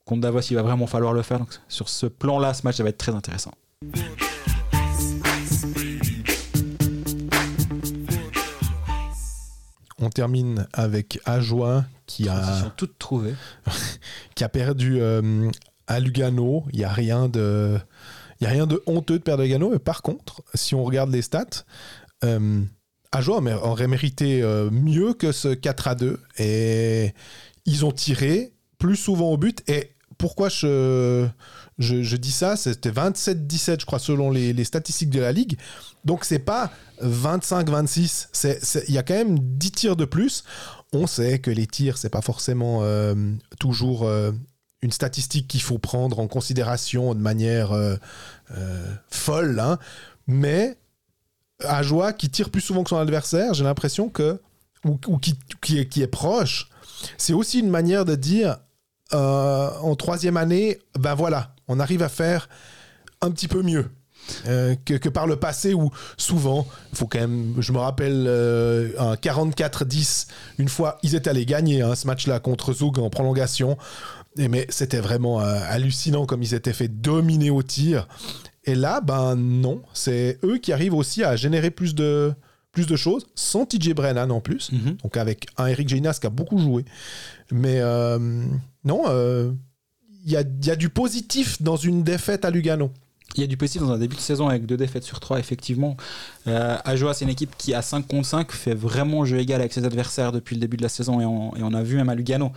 contre 0.06 0.22
Davos, 0.22 0.40
il 0.40 0.55
va 0.55 0.62
vraiment 0.62 0.86
falloir 0.86 1.12
le 1.12 1.20
faire. 1.20 1.40
Donc, 1.40 1.51
sur 1.68 1.90
ce 1.90 2.06
plan-là, 2.06 2.55
ce 2.55 2.62
match, 2.62 2.76
ça 2.76 2.82
va 2.82 2.89
être 2.89 2.97
très 2.97 3.14
intéressant. 3.14 3.52
On 10.00 10.10
termine 10.10 10.66
avec 10.72 11.20
Ajoie 11.24 11.84
qui 12.06 12.28
a. 12.28 12.40
Transition 12.40 12.72
toute 12.76 12.98
trouvée. 12.98 13.34
qui 14.34 14.44
a 14.44 14.48
perdu 14.48 15.00
euh, 15.00 15.50
à 15.86 16.00
Lugano. 16.00 16.64
Il 16.72 16.78
n'y 16.78 16.84
a 16.84 16.92
rien 16.92 17.28
de. 17.28 17.78
Il 18.40 18.44
y 18.44 18.46
a 18.46 18.50
rien 18.50 18.66
de 18.66 18.82
honteux 18.86 19.18
de 19.18 19.22
perdre 19.22 19.42
à 19.42 19.46
Lugano, 19.46 19.70
mais 19.70 19.78
par 19.78 20.02
contre, 20.02 20.42
si 20.55 20.74
on 20.74 20.84
regarde 20.84 21.10
les 21.10 21.22
stats, 21.22 21.64
euh, 22.24 22.62
Ajoie 23.10 23.40
mais 23.40 23.55
aurait 23.55 23.88
mérité 23.88 24.42
euh, 24.42 24.70
mieux 24.70 25.14
que 25.14 25.32
ce 25.32 25.55
4 25.55 25.88
à 25.88 25.94
2. 25.94 26.20
Et 26.38 27.14
ils 27.64 27.84
ont 27.84 27.92
tiré 27.92 28.52
plus 28.78 28.96
souvent 28.96 29.30
au 29.30 29.36
but. 29.36 29.62
Et 29.68 29.92
pourquoi 30.18 30.48
je, 30.48 31.26
je, 31.78 32.16
dis 32.16 32.32
ça 32.32 32.56
C'était 32.56 32.90
27-17, 32.90 33.80
je 33.80 33.86
crois, 33.86 33.98
selon 33.98 34.30
les, 34.30 34.64
statistiques 34.64 35.10
de 35.10 35.20
la 35.20 35.32
Ligue. 35.32 35.59
Donc, 36.05 36.24
c'est 36.24 36.38
pas 36.38 36.72
25-26. 37.02 38.28
C'est- 38.32 38.64
c'est- 38.64 38.84
Il 38.88 38.94
y 38.94 38.98
a 38.98 39.02
quand 39.02 39.14
même 39.14 39.38
10 39.38 39.70
tirs 39.72 39.96
de 39.96 40.05
plus. 40.05 40.44
On 40.92 41.06
sait 41.06 41.38
que 41.38 41.50
les 41.50 41.66
tirs, 41.66 41.98
c'est 41.98 42.09
pas 42.10 42.22
forcément 42.22 42.80
euh, 42.82 43.14
toujours 43.60 44.05
euh, 44.06 44.32
une 44.82 44.92
statistique 44.92 45.46
qu'il 45.48 45.62
faut 45.62 45.78
prendre 45.78 46.18
en 46.18 46.28
considération 46.28 47.14
de 47.14 47.20
manière 47.20 47.72
euh, 47.72 47.96
folle. 49.10 49.60
hein. 49.60 49.78
Mais 50.26 50.76
Ajoie, 51.64 52.12
qui 52.12 52.30
tire 52.30 52.50
plus 52.50 52.60
souvent 52.60 52.84
que 52.84 52.90
son 52.90 52.98
adversaire, 52.98 53.52
j'ai 53.55 53.64
l'impression 53.64 54.09
que. 54.09 54.40
ou, 54.84 54.96
qui 55.18 56.02
est 56.02 56.06
proche, 56.06 56.68
c'est 57.16 57.32
aussi 57.32 57.59
une 57.60 57.70
manière 57.70 58.05
de 58.05 58.14
dire 58.14 58.59
euh, 59.12 59.70
en 59.82 59.94
troisième 59.97 60.36
année, 60.36 60.78
ben 60.98 61.14
voilà, 61.14 61.55
on 61.68 61.80
arrive 61.80 62.02
à 62.02 62.09
faire 62.09 62.48
un 63.20 63.30
petit 63.30 63.48
peu 63.48 63.62
mieux. 63.62 63.86
euh, 64.47 64.74
que, 64.85 64.94
que 64.94 65.09
par 65.09 65.26
le 65.26 65.36
passé 65.36 65.72
où 65.72 65.90
souvent, 66.18 66.66
faut 66.93 67.06
quand 67.06 67.20
même, 67.20 67.55
je 67.60 67.72
me 67.72 67.78
rappelle 67.78 68.26
euh, 68.26 68.90
un 68.98 69.14
44-10, 69.14 70.26
une 70.59 70.68
fois 70.68 70.98
ils 71.02 71.14
étaient 71.14 71.30
allés 71.30 71.47
gagner 71.47 71.80
hein, 71.82 71.94
ce 71.94 72.06
match-là 72.06 72.39
contre 72.40 72.72
Zug 72.74 72.98
en 72.98 73.09
prolongation, 73.10 73.78
Et 74.36 74.48
mais 74.48 74.66
c'était 74.68 75.01
vraiment 75.01 75.40
euh, 75.40 75.59
hallucinant 75.70 76.26
comme 76.26 76.43
ils 76.43 76.52
étaient 76.52 76.74
fait 76.74 76.89
dominer 76.89 77.48
au 77.51 77.62
tir. 77.62 78.06
Et 78.64 78.74
là, 78.74 79.01
ben 79.01 79.35
non, 79.35 79.80
c'est 79.94 80.39
eux 80.44 80.59
qui 80.59 80.72
arrivent 80.74 80.94
aussi 80.94 81.24
à 81.24 81.35
générer 81.36 81.70
plus 81.70 81.94
de, 81.94 82.35
plus 82.70 82.86
de 82.86 82.97
choses, 82.97 83.26
sans 83.35 83.64
TJ 83.64 83.94
Brennan 83.94 84.30
en 84.30 84.40
plus, 84.40 84.70
Mhm. 84.72 84.97
donc 85.02 85.16
avec 85.16 85.47
un 85.56 85.66
Eric 85.68 85.89
Géinas 85.89 86.18
qui 86.20 86.26
a 86.26 86.30
beaucoup 86.30 86.59
joué. 86.59 86.85
Mais 87.51 87.81
euh, 87.81 88.19
non, 88.85 89.03
euh, 89.07 89.53
il 90.25 90.33
y, 90.33 90.37
a, 90.37 90.43
il 90.43 90.66
y 90.66 90.70
a 90.70 90.77
du 90.77 90.89
positif 90.89 91.62
dans 91.62 91.77
une 91.77 92.03
défaite 92.03 92.45
à 92.45 92.51
Lugano. 92.51 92.91
Il 93.37 93.43
y 93.43 93.45
a 93.45 93.47
du 93.47 93.59
possible 93.59 93.87
dans 93.87 93.93
un 93.93 93.99
début 93.99 94.16
de 94.16 94.20
saison 94.20 94.49
avec 94.49 94.65
deux 94.65 94.79
défaites 94.79 95.05
sur 95.05 95.20
trois, 95.20 95.39
effectivement. 95.39 95.99
Euh, 96.47 96.79
Ajoa, 96.85 97.12
c'est 97.12 97.27
une 97.27 97.31
équipe 97.31 97.55
qui, 97.59 97.75
à 97.75 97.83
5 97.83 98.07
contre 98.09 98.27
5, 98.27 98.51
fait 98.53 98.75
vraiment 98.75 99.27
jeu 99.27 99.39
égal 99.39 99.61
avec 99.61 99.73
ses 99.75 99.85
adversaires 99.85 100.33
depuis 100.33 100.57
le 100.57 100.61
début 100.61 100.79
de 100.79 100.83
la 100.83 100.89
saison. 100.89 101.20
Et 101.20 101.27
on, 101.27 101.75
a 101.75 101.83
vu 101.83 101.97
même 101.97 102.09
à 102.09 102.15
Lugano. 102.15 102.53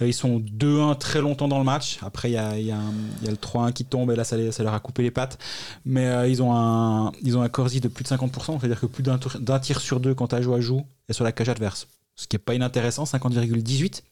Euh, 0.00 0.06
ils 0.06 0.14
sont 0.14 0.38
2-1 0.38 0.96
très 0.96 1.20
longtemps 1.20 1.48
dans 1.48 1.58
le 1.58 1.64
match. 1.64 1.98
Après, 2.02 2.30
il 2.30 2.34
y 2.34 2.38
a, 2.38 2.54
le 2.54 3.34
3-1 3.34 3.72
qui 3.72 3.84
tombe 3.84 4.12
et 4.12 4.16
là, 4.16 4.22
ça, 4.22 4.36
leur 4.36 4.74
a 4.74 4.78
coupé 4.78 5.02
les 5.02 5.10
pattes. 5.10 5.38
Mais 5.84 6.06
euh, 6.06 6.28
ils, 6.28 6.40
ont 6.40 6.54
un, 6.54 7.10
ils 7.22 7.36
ont 7.36 7.42
un 7.42 7.48
corsi 7.48 7.80
de 7.80 7.88
plus 7.88 8.04
de 8.04 8.08
50%, 8.08 8.60
c'est-à-dire 8.60 8.80
que 8.80 8.86
plus 8.86 9.02
d'un 9.02 9.58
tir 9.58 9.80
sur 9.80 9.98
deux 9.98 10.14
quand 10.14 10.32
Ajoa 10.32 10.60
joue 10.60 10.86
est 11.08 11.14
sur 11.14 11.24
la 11.24 11.32
cage 11.32 11.48
adverse. 11.48 11.88
Ce 12.14 12.28
qui 12.28 12.36
n'est 12.36 12.42
pas 12.42 12.54
inintéressant, 12.54 13.04
50,18. 13.04 14.02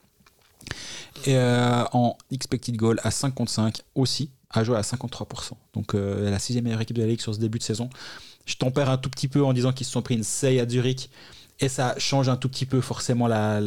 Et 1.26 1.36
euh, 1.36 1.84
en 1.92 2.16
expected 2.30 2.76
goal 2.76 3.00
à 3.02 3.10
5 3.10 3.34
contre 3.34 3.52
5 3.52 3.82
aussi, 3.94 4.30
Ajoa 4.50 4.78
à 4.78 4.82
53%. 4.82 5.52
Donc 5.74 5.94
euh, 5.94 6.30
la 6.30 6.38
sixième 6.38 6.64
meilleure 6.64 6.80
équipe 6.80 6.96
de 6.96 7.02
la 7.02 7.08
ligue 7.08 7.20
sur 7.20 7.34
ce 7.34 7.40
début 7.40 7.58
de 7.58 7.62
saison. 7.62 7.88
Je 8.46 8.56
tempère 8.56 8.90
un 8.90 8.98
tout 8.98 9.10
petit 9.10 9.28
peu 9.28 9.44
en 9.44 9.52
disant 9.52 9.72
qu'ils 9.72 9.86
se 9.86 9.92
sont 9.92 10.02
pris 10.02 10.16
une 10.16 10.24
seille 10.24 10.58
à 10.60 10.68
Zurich. 10.68 11.10
Et 11.62 11.68
ça 11.68 11.94
change 11.98 12.30
un 12.30 12.36
tout 12.36 12.48
petit 12.48 12.64
peu 12.64 12.80
forcément 12.80 13.26
la, 13.28 13.60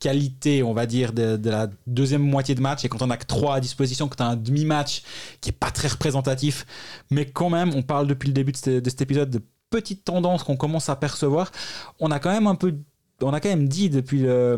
qualité, 0.00 0.64
on 0.64 0.74
va 0.74 0.86
dire, 0.86 1.12
de, 1.12 1.38
la 1.48 1.68
deuxième 1.86 2.22
moitié 2.22 2.56
de 2.56 2.60
match. 2.60 2.84
Et 2.84 2.88
quand 2.88 3.00
on 3.00 3.10
a 3.10 3.16
que 3.16 3.26
3 3.26 3.54
à 3.54 3.60
disposition, 3.60 4.08
quand 4.08 4.16
tu 4.16 4.22
as 4.24 4.26
un 4.26 4.36
demi-match 4.36 5.02
qui 5.40 5.50
est 5.50 5.52
pas 5.52 5.70
très 5.70 5.86
représentatif, 5.86 6.66
mais 7.10 7.26
quand 7.26 7.48
même, 7.48 7.72
on 7.76 7.82
parle 7.82 8.08
depuis 8.08 8.26
le 8.26 8.32
début 8.32 8.50
de, 8.50 8.80
de 8.80 8.90
cet 8.90 9.02
épisode 9.02 9.30
de 9.30 9.40
petites 9.70 10.04
tendances 10.04 10.42
qu'on 10.42 10.56
commence 10.56 10.88
à 10.88 10.96
percevoir. 10.96 11.52
On 12.00 12.10
a 12.10 12.18
quand 12.18 12.32
même 12.32 12.48
un 12.48 12.56
peu 12.56 12.74
on 13.20 13.32
a 13.32 13.40
quand 13.40 13.48
même 13.48 13.68
dit 13.68 13.90
depuis 13.90 14.20
le, 14.20 14.56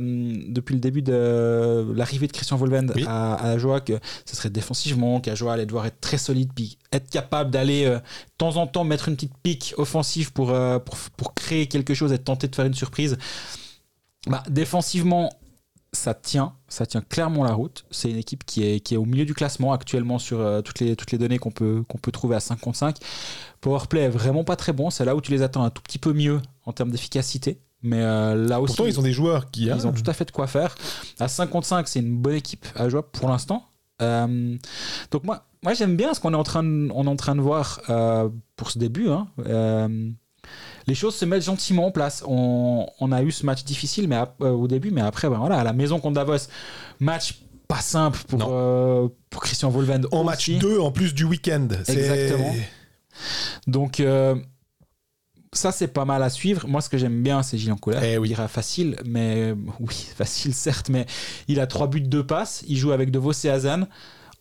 depuis 0.49 0.75
le 0.75 0.81
début 0.81 1.03
de 1.03 1.93
l'arrivée 1.95 2.27
de 2.27 2.33
Christian 2.33 2.57
Volvend 2.57 2.87
Oui. 2.95 3.05
à, 3.07 3.35
à 3.35 3.51
Ajoa 3.53 3.81
que 3.81 3.99
ce 4.27 4.37
serait 4.37 4.51
défensivement, 4.51 5.21
qu'Ajoa 5.21 5.55
allait 5.55 5.67
devoir 5.67 5.87
être 5.87 6.01
très 6.01 6.19
solide, 6.19 6.51
puis 6.55 6.77
être 6.93 7.09
capable 7.09 7.51
d'aller 7.51 7.87
euh, 7.87 7.97
de 7.97 8.03
temps 8.39 8.57
en 8.57 8.67
temps 8.67 8.85
mettre 8.85 9.09
une 9.09 9.15
petite 9.15 9.37
pique 9.43 9.75
offensive 9.79 10.33
pour, 10.33 10.51
euh, 10.51 10.79
pour, 10.79 10.97
pour 11.17 11.35
créer 11.35 11.67
quelque 11.69 11.95
chose 11.95 12.13
et 12.13 12.19
tenter 12.19 12.49
de 12.49 12.55
faire 12.55 12.67
une 12.67 12.75
surprise. 12.75 13.17
Bah, 14.27 14.43
défensivement, 14.51 15.31
ça 15.93 16.13
tient, 16.15 16.53
ça 16.69 16.85
tient 16.87 17.01
clairement 17.01 17.43
la 17.43 17.55
route. 17.55 17.85
C'est 17.91 18.11
une 18.11 18.19
équipe 18.19 18.45
qui 18.45 18.63
est, 18.65 18.81
qui 18.81 18.95
est 18.95 18.97
au 18.99 19.07
milieu 19.07 19.25
du 19.25 19.35
classement 19.35 19.73
actuellement 19.73 20.19
sur 20.19 20.39
euh, 20.39 20.61
toutes, 20.61 20.81
les, 20.81 20.95
toutes 20.97 21.11
les 21.13 21.19
données 21.19 21.39
qu'on 21.39 21.51
peut, 21.51 21.83
qu'on 21.89 21.99
peut 21.99 22.13
trouver 22.13 22.37
à 22.37 22.41
5 22.41 22.61
contre 22.61 22.77
5. 22.77 22.97
Powerplay 23.63 24.03
est 24.03 24.09
vraiment 24.11 24.45
pas 24.45 24.57
très 24.57 24.73
bon. 24.75 24.91
C'est 24.91 25.05
là 25.07 25.17
où 25.17 25.21
tu 25.23 25.33
les 25.33 25.41
attends 25.43 25.65
un 25.65 25.71
tout 25.71 25.83
petit 25.83 25.99
peu 25.99 26.13
mieux 26.13 26.41
en 26.67 26.73
termes 26.73 26.91
d'efficacité. 26.91 27.59
Mais 27.83 28.03
euh, 28.03 28.35
là 28.35 28.61
aussi, 28.61 28.77
Pourtant, 28.77 28.89
ils 28.91 28.99
ont 29.01 29.03
des 29.03 29.13
joueurs 29.13 29.51
qui. 29.51 29.71
hein, 29.71 29.77
ils 29.79 29.87
ont 29.87 29.93
tout 29.93 30.03
à 30.07 30.13
fait 30.13 30.25
de 30.27 30.31
quoi 30.31 30.47
faire. 30.47 30.75
À 31.19 31.29
55, 31.29 31.89
c'est 31.89 32.01
une 32.01 32.17
bonne 32.19 32.35
équipe 32.35 32.67
à 32.77 32.89
jouer 32.89 33.01
pour 33.13 33.29
l'instant. 33.29 33.65
Euh, 34.03 34.57
donc 35.11 35.25
moi, 35.25 35.45
moi 35.63 35.73
j'aime 35.75 35.97
bien 35.97 36.13
ce 36.15 36.21
qu'on 36.21 36.33
est 36.33 36.37
en 36.37 36.43
train 36.43 36.63
de, 36.63 36.91
on 36.95 37.05
est 37.05 37.09
en 37.11 37.17
train 37.17 37.35
de 37.37 37.41
voir 37.41 37.81
euh, 37.91 38.29
pour 38.57 38.71
ce 38.71 38.79
début. 38.79 39.09
hein. 39.09 39.29
Les 40.87 40.95
choses 40.95 41.15
se 41.15 41.25
mettent 41.25 41.45
gentiment 41.45 41.87
en 41.87 41.91
place. 41.91 42.25
On, 42.27 42.87
on 42.99 43.13
a 43.13 43.23
eu 43.23 43.31
ce 43.31 43.45
match 43.47 43.63
difficile 43.65 44.09
mais 44.09 44.21
au 44.41 44.67
début, 44.67 44.91
mais 44.91 45.03
après, 45.03 45.29
ben 45.29 45.39
voilà, 45.39 45.59
à 45.59 45.65
la 45.65 45.73
maison 45.73 46.01
contre 46.01 46.15
Davos, 46.15 46.49
match 46.99 47.41
pas 47.69 47.81
simple 47.81 48.19
pour, 48.27 48.39
pour 49.31 49.43
Christian 49.43 49.71
Volvend. 49.71 50.03
En 50.13 50.25
match 50.25 50.49
aussi. 50.49 50.59
2 50.59 50.81
en 50.81 50.91
plus 50.91 51.15
du 51.15 51.25
week-end. 51.25 51.69
Exactement. 51.87 52.55
Donc 53.67 54.03
ça 55.53 55.73
c'est 55.73 55.89
pas 55.89 56.05
mal 56.05 56.23
à 56.23 56.31
suivre. 56.31 56.67
Moi 56.69 56.81
ce 56.81 56.89
que 56.89 56.99
j'aime 56.99 57.23
bien 57.23 57.43
c'est 57.43 57.59
Gilles 57.59 57.75
Colère. 57.75 58.03
Eh 58.03 58.19
oui. 58.19 58.31
Il 58.31 58.37
facile, 58.49 58.97
mais 59.05 59.55
oui 59.81 60.07
facile 60.17 60.55
certes, 60.55 60.89
mais 60.89 61.07
il 61.49 61.61
a 61.61 61.67
trois 61.67 61.89
buts 61.89 62.01
de 62.01 62.23
passe. 62.23 62.65
Il 62.69 62.77
joue 62.77 62.93
avec 62.93 63.11
De 63.11 63.19
Vos 63.19 63.33
et 63.33 63.51
Hazan. 63.51 63.87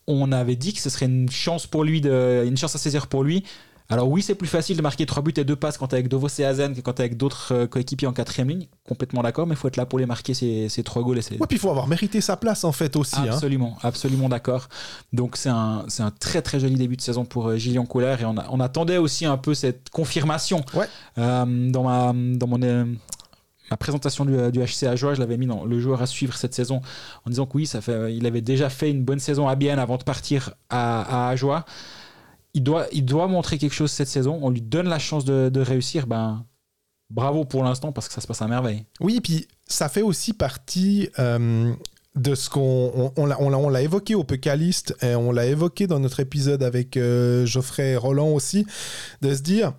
On 0.07 0.31
avait 0.31 0.56
dit 0.56 0.73
que 0.73 0.80
ce 0.80 0.90
serait 0.90 1.06
une 1.06 1.30
chance 1.30 1.68
pour 1.68 1.84
lui, 1.84 2.02
de, 2.02 2.44
une 2.48 2.57
chance 2.57 2.76
à 2.76 2.80
saisir 2.80 3.07
pour 3.07 3.23
lui. 3.23 3.44
Alors 3.91 4.07
oui, 4.07 4.21
c'est 4.21 4.35
plus 4.35 4.47
facile 4.47 4.77
de 4.77 4.83
marquer 4.83 5.07
trois 5.07 5.23
buts 5.23 5.33
et 5.35 5.43
deux 5.43 5.55
passes 5.55 5.79
quand 5.79 5.87
t'es 5.87 5.95
avec 5.95 6.09
Devos 6.09 6.27
et 6.37 6.45
Hazen 6.45 6.75
que 6.75 6.81
quand 6.81 6.93
t'es 6.93 7.01
avec 7.03 7.17
d'autres 7.17 7.53
euh, 7.55 7.65
coéquipiers 7.67 8.07
en 8.07 8.13
quatrième 8.13 8.47
ligne. 8.49 8.67
Complètement 8.87 9.23
d'accord, 9.23 9.47
mais 9.47 9.53
il 9.53 9.57
faut 9.57 9.67
être 9.67 9.77
là 9.77 9.87
pour 9.87 9.97
les 9.97 10.05
marquer 10.05 10.35
ces, 10.35 10.69
ces 10.69 10.83
trois 10.83 11.01
goals. 11.01 11.17
Et 11.17 11.21
ces... 11.23 11.33
Ouais, 11.37 11.47
puis 11.47 11.57
il 11.57 11.59
faut 11.59 11.71
avoir 11.71 11.87
mérité 11.87 12.21
sa 12.21 12.37
place 12.37 12.63
en 12.63 12.71
fait 12.71 12.95
aussi. 12.95 13.15
hein. 13.15 13.25
Absolument, 13.31 13.77
absolument 13.81 14.29
d'accord. 14.29 14.67
Donc 15.11 15.37
c'est 15.37 15.49
un, 15.49 15.85
c'est 15.87 16.03
un 16.03 16.11
très 16.11 16.43
très 16.43 16.59
joli 16.59 16.75
début 16.75 16.97
de 16.97 17.01
saison 17.01 17.25
pour 17.25 17.47
euh, 17.47 17.57
Gillian 17.57 17.85
Couler 17.85 18.15
et 18.21 18.25
on, 18.25 18.37
a- 18.37 18.45
on 18.51 18.59
attendait 18.59 18.97
aussi 18.97 19.25
un 19.25 19.37
peu 19.37 19.55
cette 19.55 19.89
confirmation. 19.89 20.63
Ouais. 20.75 20.85
Euh, 21.17 21.71
dans 21.71 21.81
ma, 21.83 22.13
dans 22.13 22.45
mon, 22.47 22.61
euh, 22.61 22.85
présentation 23.79 24.23
du, 24.25 24.51
du 24.51 24.59
HC 24.59 24.83
à 24.87 24.95
Joie, 24.95 25.13
je 25.15 25.19
l'avais 25.19 25.37
mis 25.37 25.47
dans 25.47 25.63
le 25.65 25.79
joueur 25.79 26.01
à 26.01 26.05
suivre 26.05 26.35
cette 26.35 26.53
saison 26.53 26.81
en 27.25 27.29
disant 27.31 27.45
que 27.47 27.57
oui, 27.57 27.65
ça 27.65 27.81
fait, 27.81 28.15
il 28.15 28.25
avait 28.27 28.41
déjà 28.41 28.69
fait 28.69 28.89
une 28.91 29.03
bonne 29.03 29.19
saison 29.19 29.47
à 29.47 29.55
Bienne 29.55 29.79
avant 29.79 29.97
de 29.97 30.03
partir 30.03 30.51
à, 30.69 31.27
à 31.27 31.29
Ajoie. 31.29 31.65
Il 32.60 32.64
doit, 32.64 32.88
il 32.91 33.06
doit 33.06 33.30
montrer 33.30 33.57
quelque 33.57 33.73
chose 33.73 33.90
cette 33.90 34.10
saison. 34.10 34.38
On 34.41 34.49
lui 34.49 34.61
donne 34.61 34.90
la 34.90 34.99
chance 34.99 35.23
de, 35.23 35.61
réussir. 35.61 36.07
Ben, 36.07 36.45
bravo 37.10 37.45
pour 37.45 37.64
l'instant 37.64 37.94
parce 37.94 38.10
que 38.10 38.14
ça 38.14 38.19
se 38.19 38.27
passe 38.27 38.41
à 38.41 38.49
merveille. 38.49 38.84
Oui, 38.99 39.22
puis 39.22 39.48
ça 39.65 39.88
fait 39.88 40.02
aussi 40.02 40.34
partie 40.34 41.07
euh, 41.19 41.73
de 42.18 42.36
ce 42.36 42.49
qu'on 42.49 43.14
on 43.15 43.69
l'a 43.69 43.81
évoqué 43.81 44.14
au 44.14 44.26
Pécaliste 44.26 44.94
et 45.02 45.15
on 45.15 45.31
l'a 45.31 45.45
évoqué 45.45 45.88
dans 45.88 46.02
notre 46.02 46.19
épisode 46.19 46.61
avec 46.61 46.98
euh, 46.98 47.45
Geoffrey 47.45 47.95
Roland 47.95 48.27
aussi, 48.27 48.68
de 49.22 49.34
se 49.34 49.41
dire 49.41 49.72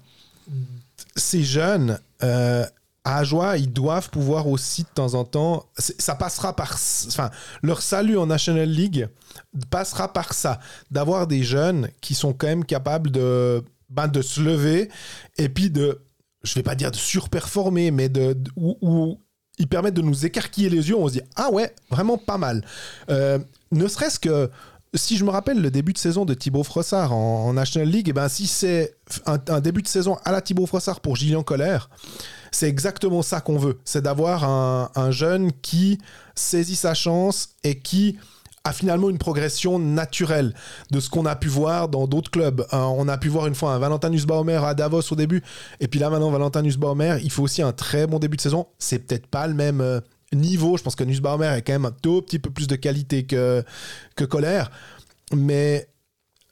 ces 1.14 1.42
jeunes 1.42 1.98
euh, 2.22 2.64
à 3.04 3.18
Ajoie, 3.18 3.56
ils 3.56 3.72
doivent 3.72 4.10
pouvoir 4.10 4.46
aussi 4.46 4.82
de 4.82 4.88
temps 4.94 5.14
en 5.14 5.24
temps, 5.24 5.66
ça 5.78 6.14
passera 6.14 6.54
par, 6.54 6.74
enfin, 7.08 7.30
leur 7.62 7.80
salut 7.80 8.18
en 8.18 8.26
National 8.26 8.68
League 8.68 9.08
passera 9.70 10.12
par 10.12 10.34
ça, 10.34 10.60
d'avoir 10.90 11.26
des 11.26 11.42
jeunes 11.42 11.88
qui 12.00 12.14
sont 12.14 12.32
quand 12.34 12.46
même 12.46 12.64
capables 12.64 13.10
de, 13.10 13.64
ben, 13.88 14.06
de 14.06 14.20
se 14.20 14.40
lever 14.40 14.90
et 15.38 15.48
puis 15.48 15.70
de, 15.70 16.00
je 16.42 16.54
vais 16.54 16.62
pas 16.62 16.74
dire 16.74 16.90
de 16.90 16.96
surperformer, 16.96 17.90
mais 17.90 18.08
de, 18.08 18.34
de- 18.34 18.50
où 18.56 19.18
ils 19.58 19.68
permettent 19.68 19.94
de 19.94 20.02
nous 20.02 20.26
écarquiller 20.26 20.68
les 20.68 20.88
yeux, 20.88 20.96
on 20.96 21.08
se 21.08 21.14
dit 21.14 21.22
ah 21.36 21.50
ouais, 21.50 21.74
vraiment 21.90 22.18
pas 22.18 22.38
mal. 22.38 22.64
Euh, 23.10 23.38
ne 23.72 23.86
serait-ce 23.88 24.18
que 24.18 24.50
si 24.94 25.16
je 25.16 25.24
me 25.24 25.30
rappelle 25.30 25.60
le 25.60 25.70
début 25.70 25.92
de 25.92 25.98
saison 25.98 26.24
de 26.24 26.34
Thibaut 26.34 26.64
Frossard 26.64 27.12
en, 27.12 27.52
National 27.52 27.88
League, 27.88 28.08
et 28.08 28.12
ben 28.12 28.28
si 28.28 28.46
c'est 28.46 28.96
un, 29.26 29.60
début 29.60 29.82
de 29.82 29.88
saison 29.88 30.16
à 30.24 30.32
la 30.32 30.40
Thibaut 30.40 30.66
Frossard 30.66 31.00
pour 31.00 31.16
Gillian 31.16 31.42
Colère, 31.42 31.90
c'est 32.50 32.68
exactement 32.68 33.22
ça 33.22 33.40
qu'on 33.40 33.58
veut. 33.58 33.78
C'est 33.84 34.02
d'avoir 34.02 34.44
un, 34.44 34.90
un 34.96 35.10
jeune 35.10 35.52
qui 35.52 35.98
saisit 36.34 36.76
sa 36.76 36.94
chance 36.94 37.50
et 37.62 37.78
qui 37.78 38.18
a 38.64 38.72
finalement 38.72 39.08
une 39.08 39.18
progression 39.18 39.78
naturelle 39.78 40.54
de 40.90 41.00
ce 41.00 41.08
qu'on 41.08 41.24
a 41.24 41.34
pu 41.34 41.48
voir 41.48 41.88
dans 41.88 42.06
d'autres 42.06 42.30
clubs. 42.30 42.66
On 42.72 43.08
a 43.08 43.16
pu 43.16 43.28
voir 43.28 43.46
une 43.46 43.54
fois 43.54 43.72
un 43.72 43.78
Valentin 43.78 44.10
Nussbaumer 44.10 44.60
à 44.62 44.74
Davos 44.74 45.02
au 45.10 45.16
début, 45.16 45.42
et 45.80 45.88
puis 45.88 45.98
là 45.98 46.10
maintenant 46.10 46.30
Valentin 46.30 46.62
Nussbaumer, 46.62 47.18
il 47.22 47.30
faut 47.30 47.42
aussi 47.42 47.62
un 47.62 47.72
très 47.72 48.06
bon 48.06 48.18
début 48.18 48.36
de 48.36 48.42
saison. 48.42 48.66
C'est 48.78 48.98
peut-être 48.98 49.26
pas 49.26 49.46
le 49.46 49.54
même 49.54 49.80
euh, 49.80 50.00
niveau, 50.32 50.76
je 50.76 50.82
pense 50.82 50.94
que 50.94 51.04
Nussbaumer 51.04 51.46
a 51.46 51.60
quand 51.60 51.72
même 51.72 51.86
un 51.86 51.90
tout 51.90 52.22
petit 52.22 52.38
peu 52.38 52.50
plus 52.50 52.66
de 52.66 52.76
qualité 52.76 53.24
que, 53.24 53.64
que 54.16 54.24
Colère, 54.24 54.70
mais 55.34 55.88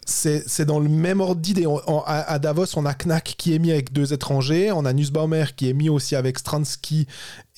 c'est 0.05 0.65
dans 0.65 0.81
le 0.81 0.89
même 0.89 1.21
ordre 1.21 1.41
d'idée. 1.41 1.67
À, 2.07 2.39
Davos, 2.39 2.65
on 2.77 2.87
a 2.87 2.95
Knack 2.95 3.35
qui 3.37 3.55
est 3.55 3.59
mis 3.59 3.71
avec 3.71 3.93
deux 3.93 4.15
étrangers, 4.15 4.73
on 4.73 4.87
a 4.87 4.93
Nussbaumer 4.93 5.45
qui 5.55 5.69
est 5.69 5.75
mis 5.75 5.91
aussi 5.91 6.17
avec 6.17 6.39
Stransky 6.39 7.07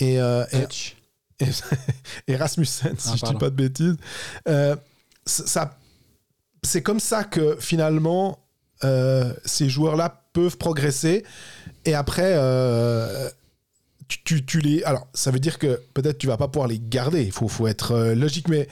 et, 0.01 0.21
euh, 0.21 0.45
et, 0.53 1.45
et, 1.45 1.49
et 2.33 2.37
Rasmussen, 2.37 2.97
si 2.99 3.11
Ah, 3.13 3.17
je 3.17 3.27
dis 3.27 3.39
pas 3.39 3.51
de 3.51 3.55
bêtises. 3.55 3.97
Euh, 4.49 4.75
ça, 5.27 5.79
c'est 6.65 6.83
comme 6.83 6.99
ça 7.01 7.23
que 7.23 7.57
finalement 7.61 8.41
euh, 8.85 9.33
ces 9.45 9.69
joueurs-là 9.69 10.25
peuvent 10.33 10.57
progresser. 10.57 11.25
Et 11.85 11.95
après, 11.95 12.33
euh, 12.35 13.29
tu, 14.11 14.23
tu- 14.25 14.45
tu 14.45 14.61
les. 14.61 14.83
Alors, 14.85 15.07
ça 15.15 15.31
veut 15.31 15.39
dire 15.41 15.59
que 15.59 15.81
peut-être 15.95 16.19
tu 16.19 16.27
vas 16.27 16.37
pas 16.37 16.49
pouvoir 16.49 16.69
les 16.69 16.79
garder. 16.81 17.23
Il 17.25 17.33
faut, 17.33 17.49
faut 17.49 17.67
être 17.67 17.93
euh, 17.93 18.15
logique, 18.15 18.49
mais 18.49 18.69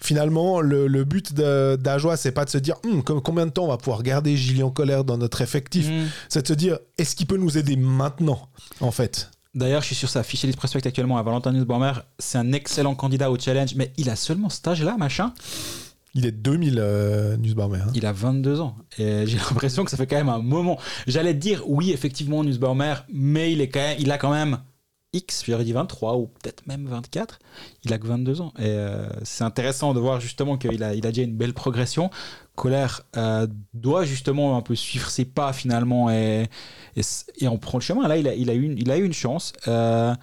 finalement, 0.00 0.60
le, 0.60 0.86
le 0.86 1.04
but 1.04 1.32
d'Ajoie, 1.32 2.16
c'est 2.16 2.32
pas 2.32 2.44
de 2.44 2.50
se 2.50 2.58
dire 2.58 2.76
Hum, 2.84 3.02
com- 3.02 3.20
combien 3.22 3.46
de 3.46 3.50
temps 3.50 3.64
on 3.64 3.68
va 3.68 3.78
pouvoir 3.78 4.02
garder 4.02 4.36
Gillian 4.36 4.70
Colère 4.70 5.04
dans 5.04 5.16
notre 5.16 5.40
effectif? 5.40 5.88
Mm. 5.88 6.06
C'est 6.28 6.42
de 6.42 6.48
se 6.48 6.52
dire 6.52 6.78
est-ce 6.98 7.16
qu'il 7.16 7.26
peut 7.26 7.36
nous 7.38 7.56
aider 7.56 7.76
maintenant, 7.76 8.48
en 8.80 8.90
fait? 8.90 9.30
D'ailleurs, 9.54 9.82
je 9.82 9.86
suis 9.86 9.94
sur 9.94 10.08
sa 10.10 10.24
fiche 10.24 10.44
Prospect 10.56 10.84
actuellement 10.86 11.16
à 11.16 11.22
Valentin 11.22 11.52
Nussbaumer. 11.52 11.92
C'est 12.18 12.38
un 12.38 12.52
excellent 12.52 12.96
candidat 12.96 13.30
au 13.30 13.38
challenge, 13.38 13.76
mais 13.76 13.92
il 13.96 14.10
a 14.10 14.16
seulement 14.16 14.48
cet 14.50 14.66
âge-là, 14.66 14.96
machin. 14.98 15.32
Il 16.14 16.26
est 16.26 16.32
2000, 16.32 16.76
euh, 16.78 17.36
Nussbaumer. 17.36 17.78
hein. 17.78 17.90
Il 17.94 18.06
a 18.06 18.12
22 18.12 18.60
ans. 18.60 18.76
Et 18.98 19.26
j'ai 19.26 19.38
l'impression 19.50 19.84
que 19.84 19.90
ça 19.90 19.96
fait 19.96 20.06
quand 20.06 20.16
même 20.16 20.28
un 20.28 20.38
moment. 20.38 20.78
J'allais 21.06 21.34
dire, 21.34 21.62
oui, 21.66 21.90
effectivement, 21.92 22.44
Nussbaumer, 22.44 22.94
mais 23.12 23.52
il, 23.52 23.60
est 23.60 23.68
quand 23.68 23.80
même, 23.80 23.96
il 23.98 24.10
a 24.12 24.18
quand 24.18 24.30
même 24.30 24.58
X, 25.12 25.44
j'aurais 25.46 25.64
dit 25.64 25.72
23 25.72 26.16
ou 26.16 26.26
peut-être 26.26 26.66
même 26.66 26.86
24. 26.86 27.38
Il 27.84 27.92
a 27.92 27.98
que 27.98 28.06
22 28.06 28.40
ans. 28.40 28.52
Et 28.58 28.62
euh, 28.64 29.08
c'est 29.22 29.44
intéressant 29.44 29.94
de 29.94 30.00
voir 30.00 30.20
justement 30.20 30.58
qu'il 30.58 30.82
a, 30.82 30.94
il 30.94 31.06
a 31.06 31.10
déjà 31.10 31.22
une 31.22 31.36
belle 31.36 31.54
progression. 31.54 32.10
Colère 32.56 33.02
euh, 33.16 33.46
doit 33.72 34.04
justement 34.04 34.56
un 34.56 34.60
peu 34.62 34.74
suivre 34.74 35.08
ses 35.08 35.24
pas 35.24 35.52
finalement 35.52 36.10
et, 36.10 36.48
et, 36.96 37.00
et 37.38 37.48
on 37.48 37.58
prend 37.58 37.78
le 37.78 37.82
chemin. 37.82 38.06
Là, 38.08 38.16
il 38.16 38.28
a, 38.28 38.34
il 38.34 38.50
a, 38.50 38.54
eu, 38.54 38.62
une, 38.62 38.78
il 38.78 38.90
a 38.90 38.98
eu 38.98 39.04
une 39.04 39.12
chance. 39.12 39.52
Euh, 39.68 40.14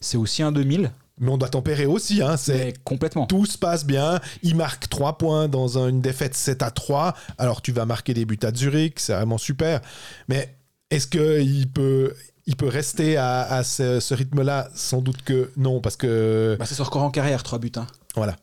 c'est 0.00 0.16
aussi 0.16 0.42
un 0.42 0.52
2000. 0.52 0.90
Mais 1.20 1.30
on 1.30 1.38
doit 1.38 1.48
tempérer 1.48 1.86
aussi. 1.86 2.22
Hein, 2.22 2.36
c'est 2.36 2.74
complètement. 2.82 3.26
tout 3.26 3.46
se 3.46 3.56
passe 3.58 3.84
bien. 3.86 4.18
Il 4.42 4.56
marque 4.56 4.88
3 4.88 5.18
points 5.18 5.46
dans 5.48 5.78
un- 5.78 5.88
une 5.88 6.00
défaite 6.00 6.34
7 6.34 6.62
à 6.62 6.70
3. 6.70 7.14
Alors 7.38 7.62
tu 7.62 7.70
vas 7.72 7.86
marquer 7.86 8.12
des 8.14 8.24
buts 8.24 8.38
à 8.42 8.52
Zurich, 8.52 8.98
c'est 8.98 9.12
vraiment 9.14 9.38
super. 9.38 9.80
Mais 10.28 10.56
est-ce 10.90 11.06
qu'il 11.06 11.68
peut, 11.70 12.14
il 12.46 12.56
peut 12.56 12.66
rester 12.68 13.16
à, 13.16 13.42
à 13.42 13.62
ce, 13.62 14.00
ce 14.00 14.14
rythme-là? 14.14 14.68
Sans 14.74 15.00
doute 15.00 15.22
que 15.22 15.52
non, 15.56 15.80
parce 15.80 15.96
que 15.96 16.56
Bah, 16.58 16.66
c'est 16.66 16.74
son 16.74 16.84
record 16.84 17.02
en 17.02 17.10
carrière, 17.10 17.42
3 17.44 17.58
buts. 17.60 17.70
hein. 17.76 17.86
voilà. 18.16 18.34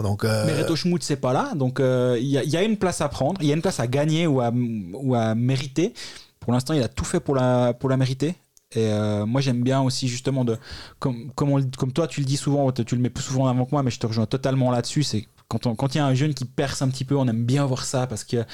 Donc 0.00 0.24
euh, 0.24 0.44
Mais 0.46 0.54
Reto 0.54 0.76
Schmutz, 0.76 1.04
c'est 1.04 1.16
pas 1.16 1.32
là. 1.32 1.52
Donc, 1.56 1.80
euh, 1.80 2.16
il 2.20 2.26
y, 2.28 2.34
y 2.34 2.56
a 2.56 2.62
une 2.62 2.76
place 2.76 3.00
à 3.00 3.08
prendre. 3.08 3.40
Il 3.42 3.48
y 3.48 3.50
a 3.50 3.54
une 3.56 3.62
place 3.62 3.80
à 3.80 3.88
gagner 3.88 4.28
ou 4.28 4.40
à, 4.40 4.52
ou 4.54 5.16
à 5.16 5.34
mériter. 5.34 5.92
Pour 6.38 6.52
l'instant, 6.52 6.72
il 6.72 6.80
a 6.84 6.88
tout 6.88 7.04
fait 7.04 7.18
pour 7.18 7.34
la, 7.34 7.72
pour 7.74 7.90
la 7.90 7.96
mériter. 7.96 8.36
Et 8.74 8.84
euh, 8.92 9.24
moi, 9.24 9.40
j'aime 9.40 9.62
bien 9.62 9.80
aussi, 9.80 10.08
justement, 10.08 10.44
de, 10.44 10.58
comme, 10.98 11.32
comme, 11.34 11.92
toi, 11.92 12.06
tu 12.06 12.20
le 12.20 12.26
dis 12.26 12.36
souvent, 12.36 12.70
tu 12.70 12.94
le 12.94 13.00
mets 13.00 13.08
plus 13.08 13.24
souvent 13.24 13.46
avant 13.46 13.64
que 13.64 13.70
moi, 13.72 13.82
mais 13.82 13.90
je 13.90 13.98
te 13.98 14.06
rejoins 14.06 14.26
totalement 14.26 14.70
là-dessus. 14.70 15.02
C'est 15.04 15.26
quand 15.48 15.64
on- 15.66 15.74
quand 15.74 15.94
il 15.94 15.98
y 15.98 16.00
a 16.02 16.06
un 16.06 16.14
jeune 16.14 16.34
qui 16.34 16.44
perce 16.44 16.82
un 16.82 16.88
petit 16.90 17.06
peu, 17.06 17.16
on 17.16 17.26
aime 17.26 17.44
bien 17.46 17.64
voir 17.64 17.86
ça 17.86 18.06
parce 18.06 18.24
que 18.24 18.44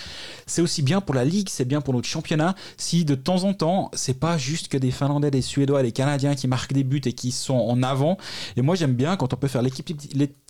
c'est 0.47 0.63
aussi 0.63 0.83
bien 0.83 1.01
pour 1.01 1.17
la 1.17 1.25
ligue, 1.25 1.49
c'est 1.49 1.65
bien 1.65 1.81
pour 1.81 1.93
notre 1.95 2.07
championnat. 2.09 2.55
Si 2.77 3.05
de 3.05 3.17
temps 3.17 3.43
en 3.43 3.55
temps, 3.55 3.91
c'est 3.95 4.21
pas 4.21 4.39
juste 4.39 4.69
que 4.69 4.79
des 4.79 4.93
Finlandais, 4.93 5.33
des 5.33 5.43
Suédois, 5.43 5.83
des 5.83 5.91
Canadiens 5.91 6.37
qui 6.37 6.47
marquent 6.47 6.73
des 6.73 6.85
buts 6.85 7.01
et 7.05 7.13
qui 7.13 7.33
sont 7.33 7.55
en 7.55 7.83
avant. 7.83 8.17
Et 8.57 8.63
moi, 8.63 8.77
j'aime 8.77 8.95
bien 8.95 9.17
quand 9.17 9.33
on 9.35 9.37
peut 9.37 9.49
faire 9.49 9.63
l'équipe 9.63 9.91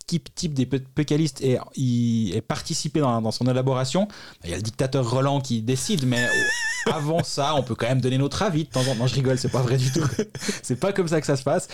l'équipe 0.04 0.34
type 0.34 0.54
des 0.54 0.66
pécalistes 0.66 1.40
et, 1.40 1.58
et 1.76 2.40
participer 2.42 3.00
dans, 3.00 3.22
dans 3.22 3.30
son 3.30 3.46
élaboration. 3.46 4.06
Il 4.44 4.50
y 4.50 4.52
a 4.52 4.56
le 4.56 4.62
dictateur 4.62 5.08
Roland 5.08 5.40
qui 5.40 5.62
décide, 5.62 6.06
mais 6.06 6.26
avant 6.92 7.22
ça, 7.22 7.54
on 7.54 7.62
peut 7.62 7.74
quand 7.74 7.88
même 7.88 8.00
donner 8.00 8.18
notre 8.18 8.42
avis 8.42 8.64
de 8.64 8.68
temps 8.68 8.80
en 8.80 8.84
temps. 8.84 8.94
Non, 8.96 9.06
je 9.06 9.14
rigole, 9.14 9.38
c'est 9.38 9.50
pas 9.50 9.62
vrai 9.62 9.78
du 9.78 9.90
tout. 9.90 10.06
c'est 10.62 10.78
pas 10.78 10.92
comme 10.92 11.08
ça 11.08 11.20
que 11.20 11.26
ça 11.26 11.36
se 11.36 11.42
passe. 11.42 11.68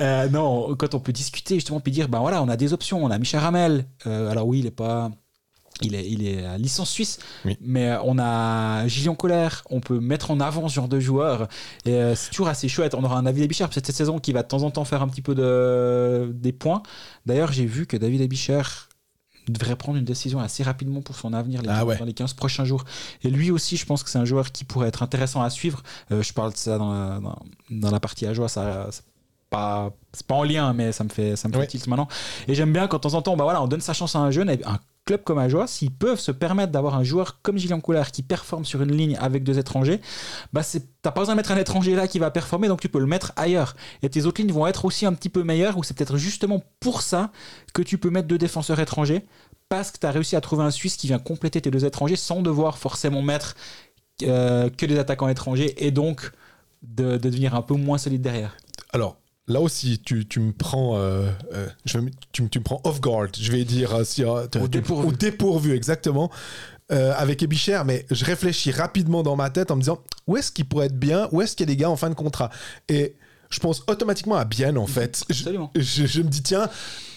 Euh, 0.00 0.28
non, 0.28 0.74
quand 0.76 0.94
on 0.94 1.00
peut 1.00 1.12
discuter 1.12 1.56
justement 1.56 1.80
puis 1.80 1.92
dire, 1.92 2.08
ben 2.08 2.20
voilà, 2.20 2.42
on 2.42 2.48
a 2.48 2.56
des 2.56 2.72
options. 2.72 3.04
On 3.04 3.10
a 3.10 3.18
Michel 3.18 3.40
Ramel. 3.40 3.86
Euh, 4.06 4.30
alors 4.30 4.46
oui, 4.46 4.60
il 4.60 4.66
est 4.66 4.70
pas. 4.70 5.10
Il 5.82 5.94
est, 5.96 6.08
il 6.08 6.26
est 6.26 6.44
à 6.44 6.56
licence 6.56 6.88
suisse, 6.90 7.18
Oui. 7.44 7.56
mais 7.60 7.90
euh, 7.90 7.98
on 8.04 8.16
a 8.18 8.86
Gillian 8.86 9.14
Colère, 9.16 9.64
on 9.70 9.80
peut 9.80 9.98
mettre 9.98 10.30
en 10.30 10.38
avant 10.38 10.68
ce 10.68 10.74
genre 10.74 10.86
de 10.88 11.00
joueur. 11.00 11.48
Et 11.84 11.94
euh, 11.94 12.14
c'est 12.14 12.30
toujours 12.30 12.46
assez 12.48 12.68
chouette. 12.68 12.94
On 12.94 13.02
aura 13.02 13.18
un 13.18 13.24
David 13.24 13.42
Abichard 13.44 13.72
cette 13.72 13.90
saison 13.90 14.20
qui 14.20 14.32
va 14.32 14.42
de 14.44 14.48
temps 14.48 14.62
en 14.62 14.70
temps 14.70 14.84
faire 14.84 15.02
un 15.02 15.08
petit 15.08 15.20
peu 15.22 15.34
de, 15.34 16.30
des 16.32 16.52
points. 16.52 16.82
D'ailleurs, 17.26 17.50
j'ai 17.52 17.66
vu 17.66 17.86
que 17.86 17.96
David 17.96 18.22
Abichard 18.22 18.88
devrait 19.48 19.76
prendre 19.76 19.98
une 19.98 20.04
décision 20.04 20.38
assez 20.38 20.62
rapidement 20.62 21.02
pour 21.02 21.16
son 21.16 21.32
avenir 21.34 21.60
les, 21.60 21.68
Ah 21.68 21.84
ouais. 21.84 21.98
dans 21.98 22.04
les 22.04 22.14
15 22.14 22.34
prochains 22.34 22.64
jours. 22.64 22.84
Et 23.24 23.28
lui 23.30 23.50
aussi, 23.50 23.76
je 23.76 23.84
pense 23.84 24.02
que 24.04 24.08
c'est 24.10 24.18
un 24.18 24.24
joueur 24.24 24.52
qui 24.52 24.64
pourrait 24.64 24.88
être 24.88 25.02
intéressant 25.02 25.42
à 25.42 25.50
suivre. 25.50 25.82
Euh, 26.12 26.22
je 26.22 26.32
parle 26.32 26.52
de 26.52 26.56
ça 26.56 26.78
dans 26.78 26.92
la, 26.92 27.18
dans, 27.20 27.38
dans 27.70 27.90
la 27.90 28.00
partie 28.00 28.26
à 28.26 28.32
joie, 28.32 28.48
ça 28.48 28.86
c'est 28.90 29.02
pas 29.50 29.90
c'est 30.12 30.26
pas 30.26 30.34
en 30.36 30.42
lien 30.44 30.72
mais 30.72 30.90
ça 30.92 31.04
me 31.04 31.10
fait 31.10 31.36
ça 31.36 31.46
me 31.48 31.52
fait 31.52 31.58
Ouais. 31.60 31.66
tilt 31.66 31.86
maintenant 31.86 32.08
et 32.48 32.54
j'aime 32.54 32.72
bien 32.72 32.88
quand 32.88 32.96
de 32.96 33.02
temps 33.02 33.14
en 33.14 33.22
temps 33.22 33.36
bah 33.36 33.44
voilà 33.44 33.62
on 33.62 33.68
donne 33.68 33.82
sa 33.82 33.92
chance 33.92 34.16
à 34.16 34.18
un 34.20 34.30
jeune 34.32 34.48
et 34.50 34.58
un 34.64 34.78
club 35.04 35.22
comme 35.22 35.38
Ajoie 35.38 35.66
s'ils 35.66 35.90
peuvent 35.90 36.20
se 36.20 36.32
permettre 36.32 36.72
d'avoir 36.72 36.94
un 36.94 37.04
joueur 37.04 37.40
comme 37.42 37.58
Gillian 37.58 37.80
Coulard 37.80 38.10
qui 38.10 38.22
performe 38.22 38.64
sur 38.64 38.82
une 38.82 38.92
ligne 38.92 39.16
avec 39.20 39.44
deux 39.44 39.58
étrangers 39.58 40.00
bah 40.52 40.62
t'as 41.02 41.10
pas 41.10 41.20
besoin 41.20 41.34
de 41.34 41.38
mettre 41.38 41.52
un 41.52 41.58
étranger 41.58 41.94
là 41.94 42.08
qui 42.08 42.18
va 42.18 42.30
performer 42.30 42.68
donc 42.68 42.80
tu 42.80 42.88
peux 42.88 43.00
le 43.00 43.06
mettre 43.06 43.32
ailleurs 43.36 43.76
et 44.02 44.08
tes 44.08 44.24
autres 44.24 44.40
lignes 44.40 44.52
vont 44.52 44.66
être 44.66 44.84
aussi 44.84 45.06
un 45.06 45.12
petit 45.12 45.28
peu 45.28 45.42
meilleures 45.42 45.76
ou 45.76 45.82
c'est 45.84 45.94
peut-être 45.94 46.16
justement 46.16 46.62
pour 46.80 47.02
ça 47.02 47.30
que 47.74 47.82
tu 47.82 47.98
peux 47.98 48.10
mettre 48.10 48.28
deux 48.28 48.38
défenseurs 48.38 48.80
étrangers 48.80 49.24
parce 49.68 49.90
que 49.90 49.98
tu 49.98 50.06
as 50.06 50.10
réussi 50.10 50.36
à 50.36 50.40
trouver 50.40 50.64
un 50.64 50.70
Suisse 50.70 50.96
qui 50.96 51.06
vient 51.06 51.18
compléter 51.18 51.60
tes 51.60 51.70
deux 51.70 51.84
étrangers 51.84 52.16
sans 52.16 52.42
devoir 52.42 52.78
forcément 52.78 53.22
mettre 53.22 53.56
euh, 54.22 54.70
que 54.70 54.86
des 54.86 54.98
attaquants 54.98 55.28
étrangers 55.28 55.74
et 55.84 55.90
donc 55.90 56.32
de 56.82 57.16
devenir 57.16 57.54
un 57.54 57.62
peu 57.62 57.74
moins 57.74 57.98
solide 57.98 58.22
derrière. 58.22 58.56
Alors, 58.92 59.16
là 59.48 59.60
aussi, 59.60 59.98
tu, 60.04 60.26
tu 60.26 60.40
me 60.40 60.52
prends, 60.52 60.96
euh, 60.96 61.28
euh, 61.52 61.68
je 61.84 61.98
vais 61.98 62.04
me- 62.04 62.10
tu, 62.32 62.42
me- 62.42 62.48
tu 62.48 62.58
me 62.58 62.64
prends 62.64 62.80
off 62.84 63.00
guard, 63.00 63.28
je 63.38 63.50
vais 63.52 63.64
dire, 63.64 63.94
euh, 63.94 64.04
si, 64.04 64.24
Au 64.24 64.46
dépourvu. 64.68 65.08
au 65.08 65.12
dépourvu, 65.12 65.74
exactement, 65.74 66.30
euh, 66.92 67.12
avec 67.16 67.42
Ebicher, 67.42 67.82
mais 67.86 68.06
je 68.10 68.24
réfléchis 68.24 68.70
rapidement 68.70 69.22
dans 69.22 69.36
ma 69.36 69.50
tête 69.50 69.70
en 69.70 69.76
me 69.76 69.80
disant, 69.80 70.00
où 70.26 70.36
est-ce 70.36 70.50
qu'il 70.52 70.64
pourrait 70.66 70.86
être 70.86 70.98
bien, 70.98 71.28
où 71.32 71.42
est-ce 71.42 71.56
qu'il 71.56 71.68
y 71.68 71.70
a 71.70 71.74
des 71.74 71.80
gars 71.80 71.90
en 71.90 71.96
fin 71.96 72.08
de 72.10 72.14
contrat? 72.14 72.50
Et 72.88 73.14
je 73.50 73.58
pense 73.60 73.82
automatiquement 73.86 74.36
à 74.36 74.44
Bien, 74.44 74.74
en 74.76 74.86
fait. 74.86 75.24
Je, 75.30 75.34
Absolument. 75.42 75.70
je- 75.76 76.06
je 76.06 76.22
me 76.22 76.28
dis, 76.28 76.42
tiens, 76.42 76.68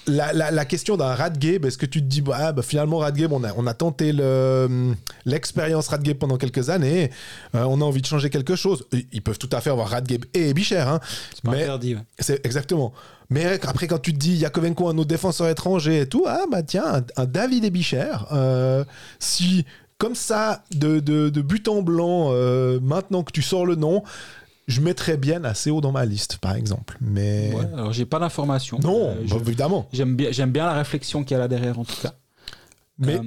la, 0.07 0.33
la- 0.33 0.51
la 0.51 0.65
question 0.65 0.97
d'un 0.97 1.13
Radgeb, 1.13 1.65
est-ce 1.65 1.77
que 1.77 1.85
tu 1.85 1.99
te 2.01 2.05
dis, 2.07 2.21
bah, 2.21 2.51
bah, 2.53 2.61
finalement, 2.61 2.97
Radgeb, 2.99 3.31
on 3.33 3.43
a, 3.43 3.53
on 3.57 3.67
a 3.67 3.73
tenté 3.73 4.11
le- 4.13 4.93
l'expérience 5.25 5.87
Radgeb 5.89 6.17
pendant 6.17 6.37
quelques 6.37 6.69
années, 6.69 7.11
euh, 7.55 7.63
on 7.63 7.81
a 7.81 7.83
envie 7.83 8.01
de 8.01 8.05
changer 8.07 8.29
quelque 8.29 8.55
chose. 8.55 8.85
Ils 9.11 9.21
peuvent 9.21 9.37
tout 9.37 9.49
à 9.51 9.61
fait 9.61 9.69
avoir 9.69 9.89
Radgeb 9.89 10.25
et 10.33 10.49
Ebicher, 10.49 10.77
hein, 10.79 10.99
C'est 11.33 11.43
pas 11.43 11.51
interdit. 11.55 11.95
ouais. 11.95 12.01
c'est 12.19 12.45
exactement. 12.45 12.93
Mais 13.29 13.59
après, 13.63 13.87
quand 13.87 13.99
tu 13.99 14.13
te 14.13 14.17
dis 14.19 14.37
Yakovenko, 14.37 14.87
un 14.87 14.97
autre 14.97 15.09
défenseur 15.09 15.49
étranger 15.49 15.99
et 16.01 16.05
tout, 16.07 16.23
ah 16.27 16.45
bah 16.49 16.63
tiens, 16.63 16.85
un, 16.85 17.21
un 17.21 17.25
David 17.25 17.65
Ebicher, 17.65 18.13
euh, 18.31 18.85
si 19.19 19.65
comme 19.97 20.13
ça, 20.15 20.63
de, 20.75 20.99
de, 20.99 21.29
de 21.29 21.41
but 21.41 21.67
en 21.67 21.81
blanc, 21.81 22.29
euh, 22.31 22.79
maintenant 22.81 23.23
que 23.23 23.31
tu 23.31 23.41
sors 23.41 23.65
le 23.65 23.73
nom, 23.75 24.03
je 24.67 24.81
mettrais 24.81 25.17
bien 25.17 25.43
assez 25.45 25.69
haut 25.71 25.81
dans 25.81 25.91
ma 25.91 26.05
liste, 26.05 26.37
par 26.37 26.55
exemple. 26.55 26.97
Mais 27.01 27.53
Ouais, 27.53 27.65
alors 27.73 27.93
j'ai 27.93 28.05
pas 28.05 28.19
d'informations. 28.19 28.79
non, 28.79 29.09
Euh, 29.11 29.13
bah, 29.15 29.21
je- 29.25 29.35
évidemment. 29.35 29.87
J'aime 29.93 30.15
bien, 30.15 30.31
j'aime 30.31 30.51
bien 30.51 30.65
la 30.65 30.73
réflexion 30.73 31.23
qu'il 31.23 31.31
y 31.31 31.35
a 31.35 31.39
là 31.39 31.47
derrière 31.47 31.79
en 31.79 31.85
tout 31.85 31.95
cas. 32.01 32.13
Mais 32.99 33.15
Euh, 33.17 33.23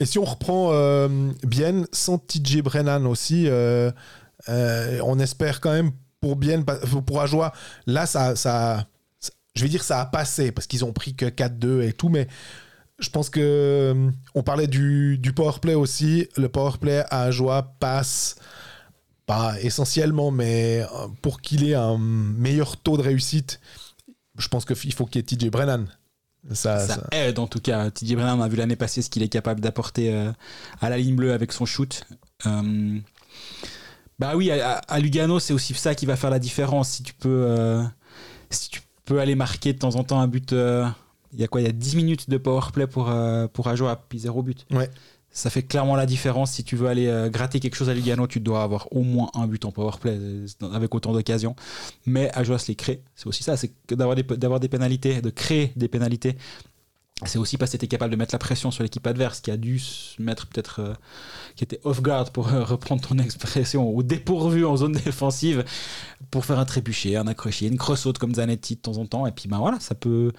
et 0.00 0.06
si 0.06 0.18
on 0.18 0.24
reprend 0.24 0.70
euh, 0.72 1.08
bien 1.46 1.84
sans 1.92 2.18
TJ 2.18 2.62
Brennan 2.62 3.04
aussi, 3.06 3.46
euh, 3.48 3.90
on 4.48 5.18
espère 5.18 5.60
quand 5.60 5.72
même 5.72 5.90
pour 6.20 6.36
bien 6.36 6.62
pour 6.62 7.20
Ajoie, 7.20 7.52
là 7.86 8.06
ça, 8.06 8.34
ça, 8.36 8.86
ça- 9.20 9.32
je 9.54 9.62
vais 9.62 9.68
dire 9.68 9.82
ça 9.82 10.00
a 10.00 10.06
passé 10.06 10.52
parce 10.52 10.66
qu'ils 10.66 10.84
ont 10.84 10.92
pris 10.92 11.14
que 11.14 11.26
4-2 11.26 11.82
et 11.82 11.92
tout, 11.92 12.08
mais 12.08 12.28
je 12.98 13.10
pense 13.10 13.28
que 13.30 14.08
on 14.34 14.42
parlait 14.42 14.66
du, 14.68 15.18
du 15.18 15.32
powerplay 15.32 15.74
aussi. 15.74 16.28
Le 16.36 16.48
powerplay 16.48 17.04
à 17.10 17.22
Ajoie 17.22 17.74
passe 17.78 18.36
pas 19.28 19.60
essentiellement, 19.60 20.30
mais 20.32 20.80
euh, 20.80 21.06
pour 21.22 21.40
qu'il 21.42 21.68
ait 21.68 21.74
un 21.74 21.98
meilleur 21.98 22.76
taux 22.78 22.96
de 22.96 23.02
réussite, 23.02 23.60
je 24.38 24.48
pense 24.48 24.64
qu'il 24.64 24.92
faut 24.94 25.04
qu'il 25.06 25.20
y 25.20 25.24
ait 25.34 25.36
TJ 25.36 25.50
Brennan. 25.50 25.84
Ça, 26.52 26.78
ça 26.86 26.94
ça- 26.94 27.06
aide 27.12 27.38
en 27.38 27.46
tout 27.46 27.60
cas. 27.60 27.90
Teddy 27.90 28.16
Brennan, 28.16 28.38
on 28.40 28.42
a 28.42 28.48
vu 28.48 28.56
l'année 28.56 28.76
passée 28.76 29.02
ce 29.02 29.10
qu'il 29.10 29.22
est 29.22 29.28
capable 29.28 29.60
d'apporter 29.60 30.14
euh, 30.14 30.32
à 30.80 30.88
la 30.88 30.96
ligne 30.96 31.14
bleue 31.14 31.32
avec 31.34 31.52
son 31.52 31.66
shoot. 31.66 32.04
Euh, 32.46 32.98
bah 34.18 34.32
oui, 34.34 34.50
à, 34.50 34.76
à 34.78 34.98
Lugano, 34.98 35.38
c'est 35.40 35.52
aussi 35.52 35.74
ça 35.74 35.94
qui 35.94 36.06
va 36.06 36.16
faire 36.16 36.30
la 36.30 36.38
différence. 36.38 36.88
Si 36.88 37.02
tu 37.02 37.12
peux, 37.12 37.44
euh, 37.48 37.82
si 38.50 38.70
tu 38.70 38.80
peux 39.04 39.20
aller 39.20 39.34
marquer 39.34 39.74
de 39.74 39.78
temps 39.78 39.96
en 39.96 40.04
temps 40.04 40.20
un 40.20 40.28
but. 40.28 40.52
il 40.52 41.38
y 41.40 41.44
a 41.44 41.48
quoi? 41.48 41.60
Il 41.60 41.64
y 41.66 41.70
a 41.70 41.72
10 41.72 41.96
minutes 41.96 42.30
de 42.30 42.38
powerplay 42.38 42.86
pour, 42.86 43.12
pour 43.52 43.68
Ajoa, 43.68 43.96
puis 44.08 44.20
zéro 44.20 44.42
but. 44.42 44.64
Ouais. 44.70 44.88
Ça 45.38 45.50
fait 45.50 45.62
clairement 45.62 45.94
la 45.94 46.04
différence. 46.04 46.50
Si 46.50 46.64
tu 46.64 46.74
veux 46.74 46.88
aller 46.88 47.06
euh, 47.06 47.30
gratter 47.30 47.60
quelque 47.60 47.76
chose 47.76 47.88
à 47.88 47.94
Lugano, 47.94 48.26
tu 48.26 48.40
dois 48.40 48.64
avoir 48.64 48.92
au 48.92 49.04
moins 49.04 49.30
un 49.34 49.46
but 49.46 49.64
en 49.64 49.70
powerplay 49.70 50.16
euh, 50.18 50.46
avec 50.72 50.92
autant 50.96 51.12
d'occasions. 51.12 51.54
Mais 52.06 52.28
Ajoa 52.36 52.58
se 52.58 52.66
les 52.66 52.74
crée. 52.74 53.04
C'est 53.14 53.28
aussi 53.28 53.44
ça, 53.44 53.56
c'est 53.56 53.72
d'avoir 53.88 54.16
des, 54.16 54.24
d'avoir 54.24 54.58
des 54.58 54.68
pénalités, 54.68 55.22
de 55.22 55.30
créer 55.30 55.72
des 55.76 55.86
pénalités. 55.86 56.36
C'est 57.24 57.38
aussi 57.38 57.56
parce 57.56 57.70
que 57.70 57.76
tu 57.76 57.84
es 57.84 57.88
capable 57.88 58.10
de 58.10 58.16
mettre 58.16 58.34
la 58.34 58.40
pression 58.40 58.72
sur 58.72 58.82
l'équipe 58.82 59.06
adverse 59.06 59.40
qui 59.40 59.52
a 59.52 59.56
dû 59.56 59.78
se 59.78 60.20
mettre 60.20 60.48
peut-être, 60.48 60.80
euh, 60.80 60.94
qui 61.54 61.62
était 61.62 61.78
off 61.84 62.02
guard 62.02 62.32
pour 62.32 62.48
reprendre 62.50 63.06
ton 63.06 63.16
expression, 63.18 63.94
ou 63.94 64.02
dépourvu 64.02 64.66
en 64.66 64.76
zone 64.76 64.92
défensive 65.04 65.64
pour 66.32 66.46
faire 66.46 66.58
un 66.58 66.64
trébuchet, 66.64 67.14
un 67.14 67.28
accroché, 67.28 67.68
une 67.68 67.78
cross-out 67.78 68.18
comme 68.18 68.34
Zanetti 68.34 68.74
de 68.74 68.80
temps 68.80 68.98
en 68.98 69.06
temps. 69.06 69.24
Et 69.24 69.30
puis 69.30 69.48
ben 69.48 69.58
voilà, 69.58 69.78
ça 69.78 69.94
peut. 69.94 70.32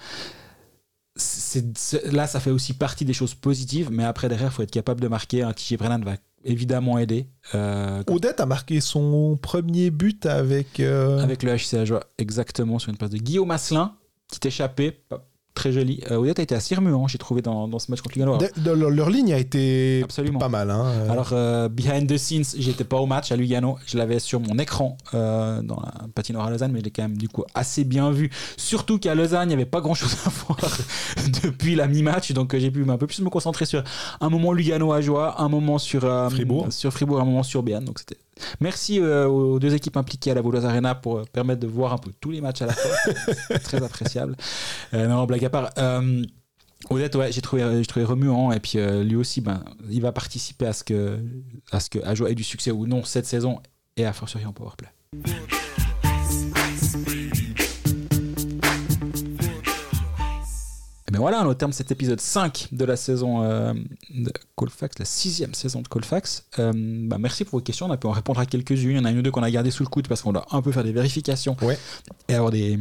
Là, 2.12 2.26
ça 2.26 2.40
fait 2.40 2.50
aussi 2.50 2.72
partie 2.74 3.04
des 3.04 3.12
choses 3.12 3.34
positives, 3.34 3.90
mais 3.90 4.04
après, 4.04 4.28
derrière, 4.28 4.48
il 4.48 4.54
faut 4.54 4.62
être 4.62 4.70
capable 4.70 5.00
de 5.00 5.08
marquer. 5.08 5.42
Un 5.42 5.52
TJ 5.52 5.76
Brennan 5.76 6.02
va 6.04 6.16
évidemment 6.44 6.98
aider. 6.98 7.28
euh, 7.54 8.02
Odette 8.06 8.40
a 8.40 8.46
marqué 8.46 8.80
son 8.80 9.36
premier 9.40 9.90
but 9.90 10.24
avec. 10.26 10.80
euh, 10.80 11.18
avec 11.18 11.42
le 11.42 11.54
HC 11.56 11.74
Ajoie, 11.74 12.04
exactement, 12.18 12.78
sur 12.78 12.90
une 12.90 12.96
passe 12.96 13.10
de 13.10 13.18
Guillaume 13.18 13.50
Asselin, 13.50 13.94
qui 14.28 14.46
échappé, 14.48 14.92
pas- 14.92 15.26
très 15.54 15.72
joli. 15.72 16.00
Euh, 16.10 16.16
Odette 16.16 16.38
a 16.38 16.42
été 16.42 16.54
assez 16.54 16.74
remuant, 16.74 17.06
j'ai 17.08 17.18
trouvé, 17.18 17.42
dans, 17.42 17.68
dans 17.68 17.78
ce 17.78 17.90
match 17.90 18.00
contre 18.00 18.14
Lugano. 18.18 18.38
de- 18.38 18.48
de- 18.56 18.70
leur, 18.70 18.90
leur 18.90 19.10
ligne 19.10 19.32
a 19.32 19.38
été 19.38 20.00
Absolument. 20.04 20.38
pas 20.38 20.48
mal. 20.48 20.70
Hein. 20.70 20.84
euh. 20.86 21.10
Alors, 21.10 21.30
euh, 21.32 21.68
behind 21.68 22.08
the 22.08 22.16
scenes, 22.16 22.44
j'étais 22.56 22.84
pas 22.84 22.98
au 22.98 23.06
match 23.06 23.30
à 23.32 23.36
Lugano. 23.36 23.76
Je 23.86 23.98
l'avais 23.98 24.18
sur 24.20 24.40
mon 24.40 24.58
écran 24.58 24.96
euh, 25.14 25.60
dans 25.62 25.76
la 25.80 26.06
patinoire 26.14 26.46
à 26.46 26.50
Lausanne, 26.50 26.72
mais 26.72 26.78
je 26.80 26.84
l'ai 26.84 26.90
quand 26.90 27.02
même 27.02 27.16
du 27.18 27.28
coup 27.28 27.44
assez 27.54 27.84
bien 27.84 28.10
vu. 28.10 28.30
Surtout 28.56 28.98
qu'à 28.98 29.14
Lausanne, 29.14 29.44
il 29.46 29.48
n'y 29.48 29.54
avait 29.54 29.66
pas 29.66 29.80
grand 29.80 29.94
chose 29.94 30.16
à 30.24 30.30
voir 30.46 30.58
depuis 31.42 31.74
la 31.74 31.86
mi-match. 31.88 32.32
Donc, 32.32 32.54
euh, 32.54 32.58
j'ai 32.58 32.70
pu 32.70 32.84
un 32.88 32.96
peu 32.96 33.06
plus 33.06 33.20
me 33.20 33.28
concentrer 33.30 33.64
sur 33.66 33.82
un 34.20 34.28
moment 34.28 34.52
Lugano 34.52 34.92
à 34.92 35.00
Joie, 35.00 35.40
un 35.42 35.48
moment 35.48 35.78
sur 35.78 36.02
Fribourg. 36.30 36.68
sur 36.70 36.92
Fribourg, 36.92 37.20
un 37.20 37.24
moment 37.24 37.42
sur 37.42 37.62
Béane. 37.62 37.84
Donc, 37.84 37.98
c'était. 37.98 38.16
Merci 38.60 39.00
euh, 39.00 39.26
aux 39.26 39.58
deux 39.58 39.74
équipes 39.74 39.96
impliquées 39.96 40.30
à 40.30 40.34
la 40.34 40.42
Boulogne 40.42 40.64
Arena 40.64 40.94
pour 40.94 41.18
euh, 41.18 41.24
permettre 41.32 41.60
de 41.60 41.66
voir 41.66 41.92
un 41.92 41.98
peu 41.98 42.10
tous 42.20 42.30
les 42.30 42.40
matchs 42.40 42.62
à 42.62 42.66
la 42.66 42.72
fois. 42.72 43.58
Très 43.62 43.82
appréciable. 43.82 44.36
Euh, 44.94 45.06
non, 45.06 45.24
blague 45.24 45.44
à 45.44 45.50
part. 45.50 45.70
Euh, 45.78 46.22
Odette, 46.88 47.14
ouais, 47.14 47.30
j'ai 47.30 47.42
trouvé, 47.42 47.62
j'ai 47.78 47.86
trouvé 47.86 48.04
remuant. 48.04 48.52
Et 48.52 48.60
puis 48.60 48.78
euh, 48.78 49.04
lui 49.04 49.16
aussi, 49.16 49.40
ben, 49.40 49.62
il 49.90 50.00
va 50.00 50.12
participer 50.12 50.66
à 50.66 50.72
ce 50.72 50.84
que, 50.84 51.18
à 51.70 51.80
ce 51.80 51.90
que 51.90 51.98
ait 51.98 52.34
du 52.34 52.44
succès 52.44 52.70
ou 52.70 52.86
non 52.86 53.04
cette 53.04 53.26
saison 53.26 53.60
et 53.96 54.06
à 54.06 54.12
fortiori 54.12 54.46
en 54.46 54.52
powerplay. 54.52 54.88
Et 61.10 61.12
bien 61.12 61.22
voilà, 61.22 61.40
on 61.40 61.46
est 61.46 61.48
au 61.48 61.54
terme 61.54 61.72
de 61.72 61.74
cet 61.74 61.90
épisode 61.90 62.20
5 62.20 62.68
de 62.70 62.84
la 62.84 62.94
saison 62.94 63.42
euh, 63.42 63.74
de 64.14 64.32
Colfax, 64.54 64.96
la 65.00 65.04
sixième 65.04 65.54
saison 65.54 65.82
de 65.82 65.88
Colfax. 65.88 66.44
Euh, 66.60 66.70
bah, 66.72 67.16
merci 67.18 67.44
pour 67.44 67.58
vos 67.58 67.64
questions, 67.64 67.86
on 67.86 67.90
a 67.90 67.96
pu 67.96 68.06
en 68.06 68.12
répondre 68.12 68.38
à 68.38 68.46
quelques-unes. 68.46 68.90
Il 68.92 68.96
y 68.96 69.00
en 69.00 69.04
a 69.04 69.10
une 69.10 69.18
ou 69.18 69.22
deux 69.22 69.32
qu'on 69.32 69.42
a 69.42 69.50
gardé 69.50 69.72
sous 69.72 69.82
le 69.82 69.88
coude 69.88 70.06
parce 70.06 70.22
qu'on 70.22 70.32
doit 70.32 70.46
un 70.52 70.62
peu 70.62 70.70
faire 70.70 70.84
des 70.84 70.92
vérifications 70.92 71.56
Ouais. 71.62 71.76
et 72.28 72.34
avoir 72.34 72.52
des, 72.52 72.78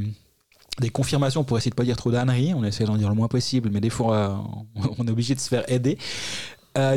des 0.80 0.92
confirmations 0.92 1.44
pour 1.44 1.58
essayer 1.58 1.72
de 1.72 1.76
pas 1.76 1.86
dire 1.86 1.98
trop 1.98 2.12
d'âneries. 2.12 2.54
On 2.54 2.64
essaie 2.64 2.84
d'en 2.84 2.98
dire 2.98 3.10
le 3.10 3.16
moins 3.16 3.30
possible, 3.30 3.72
mais 3.74 3.82
des 3.82 3.90
fois, 3.90 4.16
euh, 4.16 4.36
on 5.00 5.08
est 5.08 5.12
obligé 5.12 5.34
de 5.34 5.40
se 5.40 5.48
faire 5.48 5.64
aider. 5.68 5.98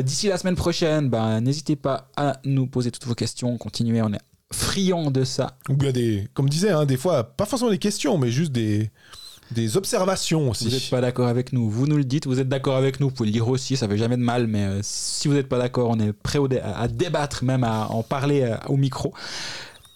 D'ici 0.03 0.27
la 0.27 0.37
semaine 0.37 0.55
prochaine, 0.55 1.09
bah, 1.09 1.41
n'hésitez 1.41 1.75
pas 1.75 2.11
à 2.15 2.39
nous 2.45 2.67
poser 2.67 2.91
toutes 2.91 3.05
vos 3.07 3.15
questions, 3.15 3.57
continuez, 3.57 4.03
on 4.03 4.13
est 4.13 4.21
friand 4.53 5.09
de 5.11 5.23
ça. 5.23 5.57
Ou 5.67 5.75
bien 5.75 5.91
des, 5.91 6.29
comme 6.35 6.47
disait, 6.47 6.69
hein, 6.69 6.85
des 6.85 6.95
fois, 6.95 7.23
pas 7.35 7.45
forcément 7.45 7.71
des 7.71 7.79
questions, 7.79 8.17
mais 8.17 8.29
juste 8.29 8.51
des, 8.53 8.91
des 9.53 9.77
observations 9.77 10.49
aussi. 10.49 10.65
Vous 10.65 10.71
n'êtes 10.71 10.89
pas 10.89 11.01
d'accord 11.01 11.27
avec 11.27 11.53
nous, 11.53 11.69
vous 11.69 11.87
nous 11.87 11.97
le 11.97 12.03
dites. 12.03 12.27
Vous 12.27 12.39
êtes 12.39 12.49
d'accord 12.49 12.75
avec 12.75 12.99
nous, 12.99 13.09
vous 13.09 13.13
pouvez 13.13 13.27
le 13.27 13.33
dire 13.33 13.47
aussi, 13.47 13.77
ça 13.77 13.87
fait 13.87 13.97
jamais 13.97 14.17
de 14.17 14.21
mal. 14.21 14.47
Mais 14.47 14.63
euh, 14.63 14.79
si 14.81 15.27
vous 15.27 15.33
n'êtes 15.33 15.49
pas 15.49 15.57
d'accord, 15.57 15.89
on 15.89 15.99
est 15.99 16.13
prêt 16.13 16.39
à, 16.61 16.87
débattre, 16.87 17.43
même 17.43 17.63
à 17.63 17.87
en 17.89 18.03
parler 18.03 18.41
euh, 18.41 18.57
au 18.67 18.77
micro. 18.77 19.13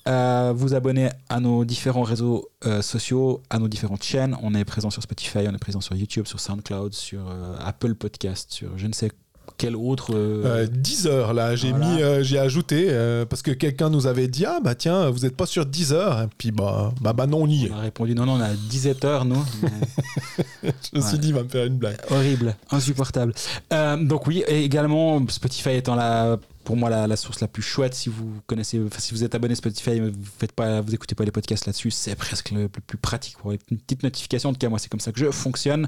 Euh, 0.07 0.53
vous 0.55 0.73
abonner 0.73 1.09
à 1.27 1.41
nos 1.41 1.65
différents 1.65 2.03
réseaux 2.03 2.49
sociaux, 2.81 3.43
à 3.49 3.59
nos 3.59 3.67
différentes 3.67 4.03
chaînes. 4.03 4.37
On 4.41 4.55
est 4.55 4.63
présent 4.63 4.89
sur 4.89 5.03
Spotify, 5.03 5.39
on 5.49 5.53
est 5.53 5.57
présent 5.57 5.81
sur 5.81 5.95
YouTube, 5.95 6.27
sur 6.27 6.39
SoundCloud, 6.39 6.93
sur 6.93 7.29
Apple 7.59 7.93
Podcast, 7.95 8.49
sur 8.53 8.77
je 8.77 8.87
ne 8.87 8.93
sais 8.93 9.11
quel 9.57 9.75
autre. 9.75 10.13
euh, 10.13 10.63
Euh, 10.63 10.67
10 10.67 11.07
heures 11.07 11.33
là, 11.33 11.55
j'ai 11.55 11.69
Voilà. 11.71 11.85
mis, 11.87 12.01
euh, 12.01 12.23
j'ai 12.23 12.39
ajouté 12.39 12.87
euh, 12.89 13.25
parce 13.25 13.41
que 13.41 13.51
quelqu'un 13.51 13.89
nous 13.89 14.07
avait 14.07 14.27
dit 14.27 14.45
ah 14.45 14.59
bah 14.63 14.75
tiens 14.75 15.09
vous 15.09 15.25
êtes 15.25 15.35
pas 15.35 15.45
sur 15.45 15.65
10 15.65 15.93
heures 15.93 16.21
et 16.21 16.27
puis 16.37 16.51
bah 16.51 16.93
bah, 17.01 17.13
bah 17.13 17.27
non 17.27 17.43
on 17.43 17.47
y 17.47 17.65
est. 17.65 17.71
on 17.71 17.77
a 17.77 17.81
répondu 17.81 18.13
non, 18.15 18.25
non, 18.25 18.33
on 18.33 18.41
a 18.41 18.53
17 18.53 19.05
heures, 19.05 19.25
nous. 19.25 19.43
Mais- 19.63 20.71
Je 20.93 20.97
me 20.99 21.01
suis 21.03 21.17
dit 21.19 21.29
il 21.29 21.33
va 21.33 21.43
me 21.43 21.49
faire 21.49 21.65
une 21.65 21.77
blague. 21.77 21.97
Horrible, 22.09 22.55
insupportable. 22.71 23.33
Donc 23.71 24.27
oui, 24.27 24.43
et 24.47 24.63
également 24.63 25.25
Spotify 25.29 25.71
étant 25.71 25.95
la, 25.95 26.37
pour 26.63 26.75
moi 26.75 26.89
la, 26.89 27.07
la 27.07 27.15
source 27.15 27.39
la 27.41 27.47
plus 27.47 27.61
chouette. 27.63 27.93
Si 27.93 28.09
vous 28.09 28.41
connaissez, 28.47 28.79
enfin, 28.85 28.99
si 28.99 29.13
vous 29.13 29.23
êtes 29.23 29.33
abonné 29.35 29.55
Spotify, 29.55 29.99
vous 29.99 30.11
faites 30.39 30.51
pas, 30.51 30.81
vous 30.81 30.93
écoutez 30.93 31.15
pas 31.15 31.23
les 31.25 31.31
podcasts 31.31 31.65
là-dessus, 31.65 31.91
c'est 31.91 32.15
presque 32.15 32.51
le, 32.51 32.63
le 32.63 32.67
plus 32.69 32.97
pratique 32.97 33.37
pour 33.37 33.51
une 33.51 33.57
petite 33.57 34.03
notification. 34.03 34.49
En 34.49 34.53
tout 34.53 34.59
cas, 34.59 34.69
moi, 34.69 34.79
c'est 34.79 34.89
comme 34.89 34.99
ça 34.99 35.11
que 35.11 35.19
je 35.19 35.31
fonctionne. 35.31 35.87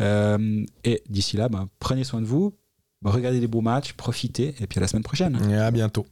Euh, 0.00 0.64
et 0.84 1.02
d'ici 1.08 1.36
là, 1.36 1.48
ben, 1.48 1.68
prenez 1.80 2.04
soin 2.04 2.20
de 2.20 2.26
vous, 2.26 2.54
regardez 3.04 3.40
des 3.40 3.46
beaux 3.46 3.60
matchs, 3.60 3.92
profitez, 3.92 4.54
et 4.60 4.66
puis 4.66 4.78
à 4.78 4.80
la 4.80 4.88
semaine 4.88 5.02
prochaine. 5.02 5.38
Et 5.50 5.56
à 5.56 5.70
bientôt. 5.70 6.06